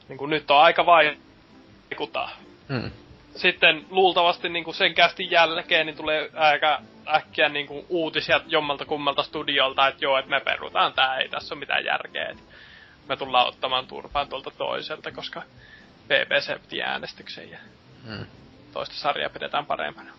niinku 0.08 0.26
nyt 0.26 0.50
on 0.50 0.58
aika 0.58 0.86
vaikuttaa. 0.86 2.30
Hmm 2.68 2.90
sitten 3.38 3.86
luultavasti 3.90 4.48
niin 4.48 4.64
kuin 4.64 4.74
sen 4.74 4.94
kästin 4.94 5.30
jälkeen 5.30 5.86
niin 5.86 5.96
tulee 5.96 6.30
aika 6.34 6.82
äkkiä 7.08 7.48
niin 7.48 7.66
kuin 7.66 7.86
uutisia 7.88 8.40
jommalta 8.46 8.84
kummalta 8.84 9.22
studiolta, 9.22 9.88
että 9.88 10.04
joo, 10.04 10.18
että 10.18 10.30
me 10.30 10.40
perutaan 10.40 10.92
tää, 10.92 11.18
ei 11.18 11.28
tässä 11.28 11.54
ole 11.54 11.60
mitään 11.60 11.84
järkeä. 11.84 12.28
Että 12.28 12.42
me 13.08 13.16
tullaan 13.16 13.46
ottamaan 13.46 13.86
turpaan 13.86 14.28
tuolta 14.28 14.50
toiselta, 14.50 15.12
koska 15.12 15.42
BBC 16.06 16.62
piti 16.62 16.82
äänestyksen 16.82 17.50
ja 17.50 17.58
hmm. 18.06 18.26
toista 18.72 18.94
sarjaa 18.94 19.30
pidetään 19.30 19.66
parempana. 19.66 20.12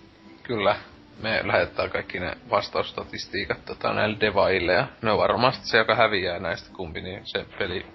Kyllä. 0.43 0.75
Me 1.19 1.41
lähetetään 1.43 1.89
kaikki 1.89 2.19
ne 2.19 2.37
vastausstatistiikat 2.49 3.65
tota, 3.65 3.93
näille 3.93 4.17
devaille 4.19 4.73
ja 4.73 4.87
ne 5.01 5.11
on 5.11 5.17
varmasti 5.17 5.67
se, 5.67 5.77
joka 5.77 5.95
häviää 5.95 6.39
näistä 6.39 6.69
kumpi, 6.73 7.01
niin 7.01 7.21
se 7.23 7.45
peli 7.57 7.85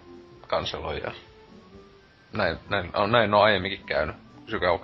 kanseloi 0.47 1.01
ja 1.05 1.13
näin, 2.33 2.59
näin, 2.69 2.91
on, 2.95 3.13
näin 3.13 3.35
on 3.35 3.43
aiemminkin 3.43 3.87
käynyt. 3.87 4.17
Kysykää 4.45 4.79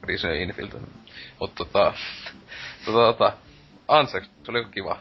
Prison 0.00 0.34
Infield. 0.34 0.70
Mutta 1.40 1.64
tota, 1.64 1.92
tota, 2.84 3.12
tota, 3.12 3.32
Ansek, 3.88 4.24
se 4.24 4.50
oli 4.50 4.64
kiva. 4.64 4.98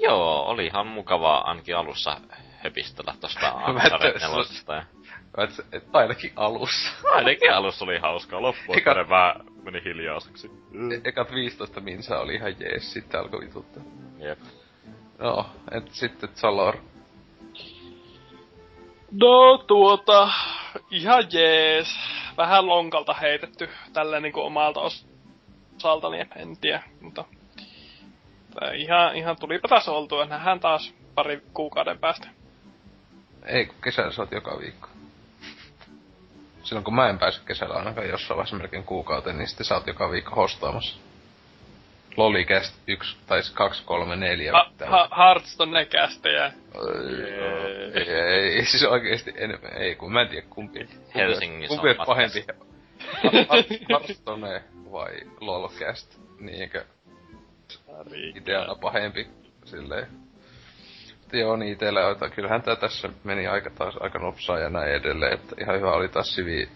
Joo, 0.00 0.42
oli 0.46 0.66
ihan 0.66 0.86
mukavaa 0.86 1.48
ainakin 1.48 1.76
alussa 1.76 2.20
höpistellä 2.58 3.14
tosta 3.20 3.54
Uncharted 3.68 4.20
4. 4.68 4.86
Et, 5.38 5.50
et, 5.72 5.84
ainakin 5.92 6.32
alussa. 6.36 6.90
ainakin 7.12 7.52
alussa 7.52 7.84
oli 7.84 7.98
hauskaa. 7.98 8.42
Loppuun 8.42 8.78
vähän 9.10 9.53
meni 9.64 9.84
hiljaiseksi. 9.84 10.50
E- 10.94 11.08
ekat 11.08 11.32
15 11.32 11.80
minsa 11.80 12.18
oli 12.18 12.34
ihan 12.34 12.56
jees, 12.60 12.92
sitten 12.92 13.20
alkoi 13.20 13.40
vituttaa. 13.40 13.82
Jep. 14.18 14.38
No, 15.18 15.46
et 15.70 15.90
sitten 15.90 16.28
Zalor. 16.34 16.76
No 19.10 19.58
tuota, 19.58 20.30
ihan 20.90 21.24
jees. 21.32 21.88
Vähän 22.36 22.66
lonkalta 22.66 23.14
heitetty 23.14 23.68
tälleen 23.92 24.22
niinku 24.22 24.40
omalta 24.40 24.80
osaltani, 25.76 26.26
en 26.36 26.56
tiedä, 26.60 26.82
mutta 27.00 27.24
ihan, 28.74 29.16
ihan 29.16 29.36
tulipa 29.40 29.68
taas 29.68 29.88
oltua. 29.88 30.24
Nähdään 30.24 30.60
taas 30.60 30.94
pari 31.14 31.42
kuukauden 31.54 31.98
päästä. 31.98 32.28
Ei, 33.46 33.66
kun 33.66 33.76
kesällä 33.84 34.12
sä 34.12 34.22
oot 34.22 34.32
joka 34.32 34.58
viikko. 34.60 34.88
Silloin 36.64 36.84
kun 36.84 36.94
mä 36.94 37.08
en 37.08 37.18
pääse 37.18 37.40
kesällä 37.46 37.74
ainakaan 37.74 38.08
jossain 38.08 38.36
vaiheessa 38.36 38.56
melkein 38.56 38.84
kuukauteen, 38.84 39.38
niin 39.38 39.48
sitten 39.48 39.66
sä 39.66 39.74
oot 39.74 39.86
joka 39.86 40.10
viikko 40.10 40.34
hostaamassa. 40.34 40.96
Lolicast 42.16 42.74
1 42.86 43.16
tai 43.26 43.40
2, 43.54 43.84
3, 43.84 44.16
4. 44.16 44.52
Ha, 44.52 44.70
ha, 44.86 45.08
Hearthstone 45.16 45.86
kästejä. 45.86 46.52
Ei, 47.94 48.10
ei, 48.10 48.54
ei, 48.54 48.64
siis 48.64 48.84
oikeesti 48.84 49.32
enemmän, 49.36 49.72
ei 49.76 49.94
kun 49.94 50.12
mä 50.12 50.22
en 50.22 50.28
tiedä 50.28 50.46
kumpi. 50.50 50.88
Helsingissä 51.14 51.76
kumpi 51.76 51.90
on 51.90 52.06
pahempi. 52.06 52.44
Hearthstone 53.88 54.62
vai 54.92 55.12
Lolcast, 55.40 56.18
niinkö? 56.40 56.84
Ideana 58.34 58.74
pahempi, 58.74 59.28
silleen. 59.64 60.23
Joo, 61.32 61.56
niin 61.56 61.72
itellä, 61.72 62.00
jota 62.00 62.30
kyllähän 62.30 62.62
tää 62.62 62.76
tässä 62.76 63.08
meni 63.24 63.46
aika 63.46 63.70
taas 63.70 63.94
aika 64.00 64.18
nopsaa 64.18 64.58
ja 64.58 64.70
näin 64.70 64.92
edelleen, 64.92 65.32
että 65.32 65.56
ihan 65.60 65.76
hyvä 65.76 65.92
oli 65.92 66.08
taas 66.08 66.34
sivi 66.34 66.68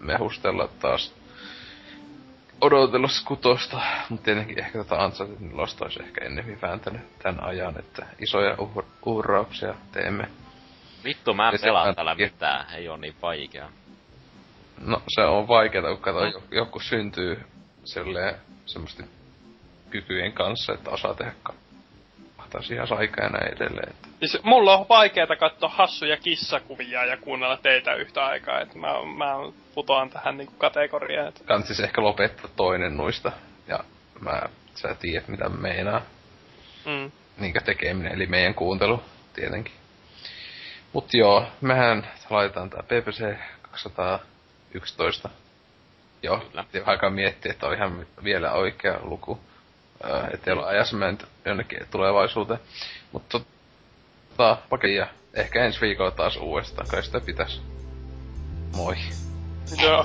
mehustella 0.00 0.68
taas 0.80 1.14
odotella 2.60 3.08
kutosta, 3.24 3.80
mutta 4.08 4.24
tietenkin 4.24 4.58
ehkä 4.58 4.78
tätä 4.78 5.04
Uncharted 5.04 5.36
Lost 5.52 5.82
olisi 5.82 6.02
ehkä 6.02 6.24
ennemmin 6.24 6.60
vääntänyt 6.62 7.18
tämän 7.18 7.44
ajan, 7.44 7.78
että 7.78 8.06
isoja 8.18 8.54
uhra- 8.54 8.84
uhrauksia 9.06 9.74
teemme. 9.92 10.28
Vittu, 11.04 11.34
mä 11.34 11.50
en 11.50 11.58
pelaa 11.62 11.94
tällä 11.94 12.14
mitään, 12.14 12.74
ei 12.74 12.88
oo 12.88 12.96
niin 12.96 13.14
vaikea. 13.22 13.68
No, 14.80 15.02
se 15.08 15.22
on 15.22 15.48
vaikeeta, 15.48 15.88
kun 15.88 15.98
kato, 15.98 16.20
mm. 16.20 16.42
joku 16.50 16.80
syntyy 16.80 17.40
silleen 17.84 18.34
semmoisesti 18.66 19.04
kykyjen 19.90 20.32
kanssa, 20.32 20.72
että 20.72 20.90
osaa 20.90 21.14
tehdä 21.14 21.32
mahtaisi 22.54 22.74
ihan 22.74 22.98
aikaa 22.98 23.24
ja 23.24 23.30
näin 23.30 23.52
edelleen. 23.52 23.94
Siis 24.18 24.42
mulla 24.42 24.76
on 24.76 24.86
vaikeeta 24.88 25.36
katsoa 25.36 25.68
hassuja 25.68 26.16
kissakuvia 26.16 27.04
ja 27.04 27.16
kuunnella 27.16 27.56
teitä 27.56 27.94
yhtä 27.94 28.26
aikaa, 28.26 28.60
että 28.60 28.78
mä, 28.78 28.88
mä 29.16 29.34
putoan 29.74 30.10
tähän 30.10 30.36
niinku 30.36 30.54
kategoriaan. 30.58 31.28
Että... 31.28 31.44
Kantsis 31.44 31.80
ehkä 31.80 32.02
lopettaa 32.02 32.50
toinen 32.56 32.96
nuista, 32.96 33.32
ja 33.68 33.84
mä, 34.20 34.42
sä 34.74 34.94
tiedät 34.94 35.28
mitä 35.28 35.48
meinaa. 35.48 36.02
Mm. 36.86 37.10
Niinkä 37.38 37.60
tekeminen, 37.60 38.12
eli 38.12 38.26
meidän 38.26 38.54
kuuntelu, 38.54 39.02
tietenkin. 39.34 39.74
Mut 40.92 41.14
joo, 41.14 41.46
mehän 41.60 42.06
laitetaan 42.30 42.70
tää 42.70 42.82
PPC 42.82 43.36
211. 43.62 45.28
Joo, 46.22 46.38
Kyllä. 46.38 46.64
aikaa 46.86 47.10
miettiä, 47.10 47.52
että 47.52 47.66
on 47.66 47.74
ihan 47.74 48.06
vielä 48.24 48.52
oikea 48.52 48.98
luku 49.02 49.40
ettei 50.34 50.52
ole 50.52 50.66
ajassa 50.66 50.96
mennyt 50.96 51.26
jonnekin 51.44 51.86
tulevaisuuteen. 51.90 52.60
Mutta 53.12 53.40
tota, 54.36 54.56
pakia. 54.68 55.06
Ehkä 55.34 55.64
ensi 55.64 55.80
viikolla 55.80 56.10
taas 56.10 56.36
uudestaan, 56.36 56.88
kai 56.88 57.02
sitä 57.02 57.20
pitäis. 57.20 57.62
Moi. 58.76 58.96
Joo, 59.82 60.04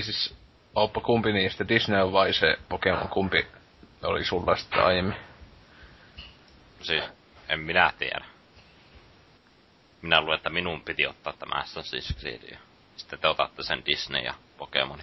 niin 0.00 0.14
siis, 0.14 0.34
oppa 0.74 1.00
kumpi 1.00 1.32
niistä, 1.32 1.68
Disney 1.68 2.12
vai 2.12 2.32
se 2.32 2.58
Pokemon, 2.68 3.08
kumpi 3.08 3.46
oli 4.02 4.24
sulla 4.24 4.56
sitten 4.56 4.84
aiemmin? 4.84 5.16
Siis, 6.80 7.04
en 7.48 7.60
minä 7.60 7.92
tiedä. 7.98 8.24
Minä 10.02 10.20
luulen, 10.20 10.36
että 10.36 10.50
minun 10.50 10.80
piti 10.80 11.06
ottaa 11.06 11.32
tämä 11.32 11.62
Assassin's 11.62 12.20
Creed 12.20 12.42
ja 12.50 12.58
sitten 12.96 13.18
te 13.18 13.28
otatte 13.28 13.62
sen 13.62 13.82
Disney 13.86 14.22
ja 14.22 14.34
Pokemoni. 14.58 15.02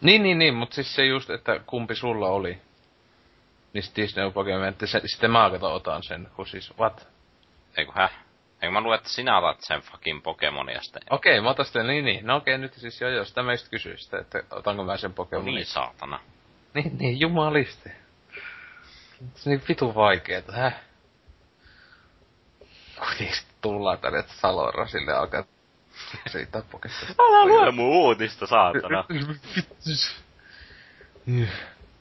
Niin, 0.00 0.22
niin, 0.22 0.38
niin, 0.38 0.54
mutta 0.54 0.74
siis 0.74 0.94
se 0.94 1.06
just, 1.06 1.30
että 1.30 1.60
kumpi 1.66 1.94
sulla 1.94 2.28
oli 2.28 2.58
niistä 3.72 4.02
Disney 4.02 4.30
Pokemon, 4.30 4.68
että 4.68 4.86
se, 4.86 5.00
sitten 5.06 5.30
mä 5.30 5.50
otan 5.62 6.02
sen, 6.02 6.28
kun 6.36 6.46
siis, 6.46 6.78
what? 6.78 7.08
Eiku 7.76 7.92
häh? 7.94 8.23
Eikö 8.64 8.72
mä 8.72 8.80
luulen, 8.80 8.98
että 8.98 9.08
sinä 9.08 9.38
otat 9.38 9.60
sen 9.60 9.80
fucking 9.80 10.22
Pokemonia 10.22 10.82
sitten? 10.82 11.02
Okei, 11.10 11.40
mä 11.40 11.50
otan 11.50 11.64
sitten, 11.64 11.86
niin 11.86 12.04
niin. 12.04 12.26
No 12.26 12.36
okei, 12.36 12.58
nyt 12.58 12.74
siis 12.74 13.00
jo, 13.00 13.08
jos 13.08 13.28
sitä 13.28 13.42
meistä 13.42 13.70
kysyy 13.70 13.96
sitä, 13.96 14.18
että 14.18 14.42
otanko 14.50 14.84
mä 14.84 14.96
sen 14.96 15.14
Pokemonin. 15.14 15.52
No 15.52 15.56
niin, 15.56 15.66
saatana. 15.66 16.20
Niin, 16.74 16.98
niin, 16.98 17.20
jumalisti. 17.20 17.90
Se 19.34 19.50
niin 19.50 19.62
vitu 19.68 19.94
vaikeeta, 19.94 20.52
häh? 20.52 20.74
Kuitenkin 22.98 23.34
tullaan 23.60 23.98
tänne 23.98 24.24
Salorasille 24.26 25.12
alkaa 25.12 25.44
siitä 26.26 26.62
Pokemon. 26.70 26.96
Älä 27.18 27.46
lue 27.46 27.70
mun 27.70 27.86
uutista, 27.86 28.46
saatana. 28.46 29.04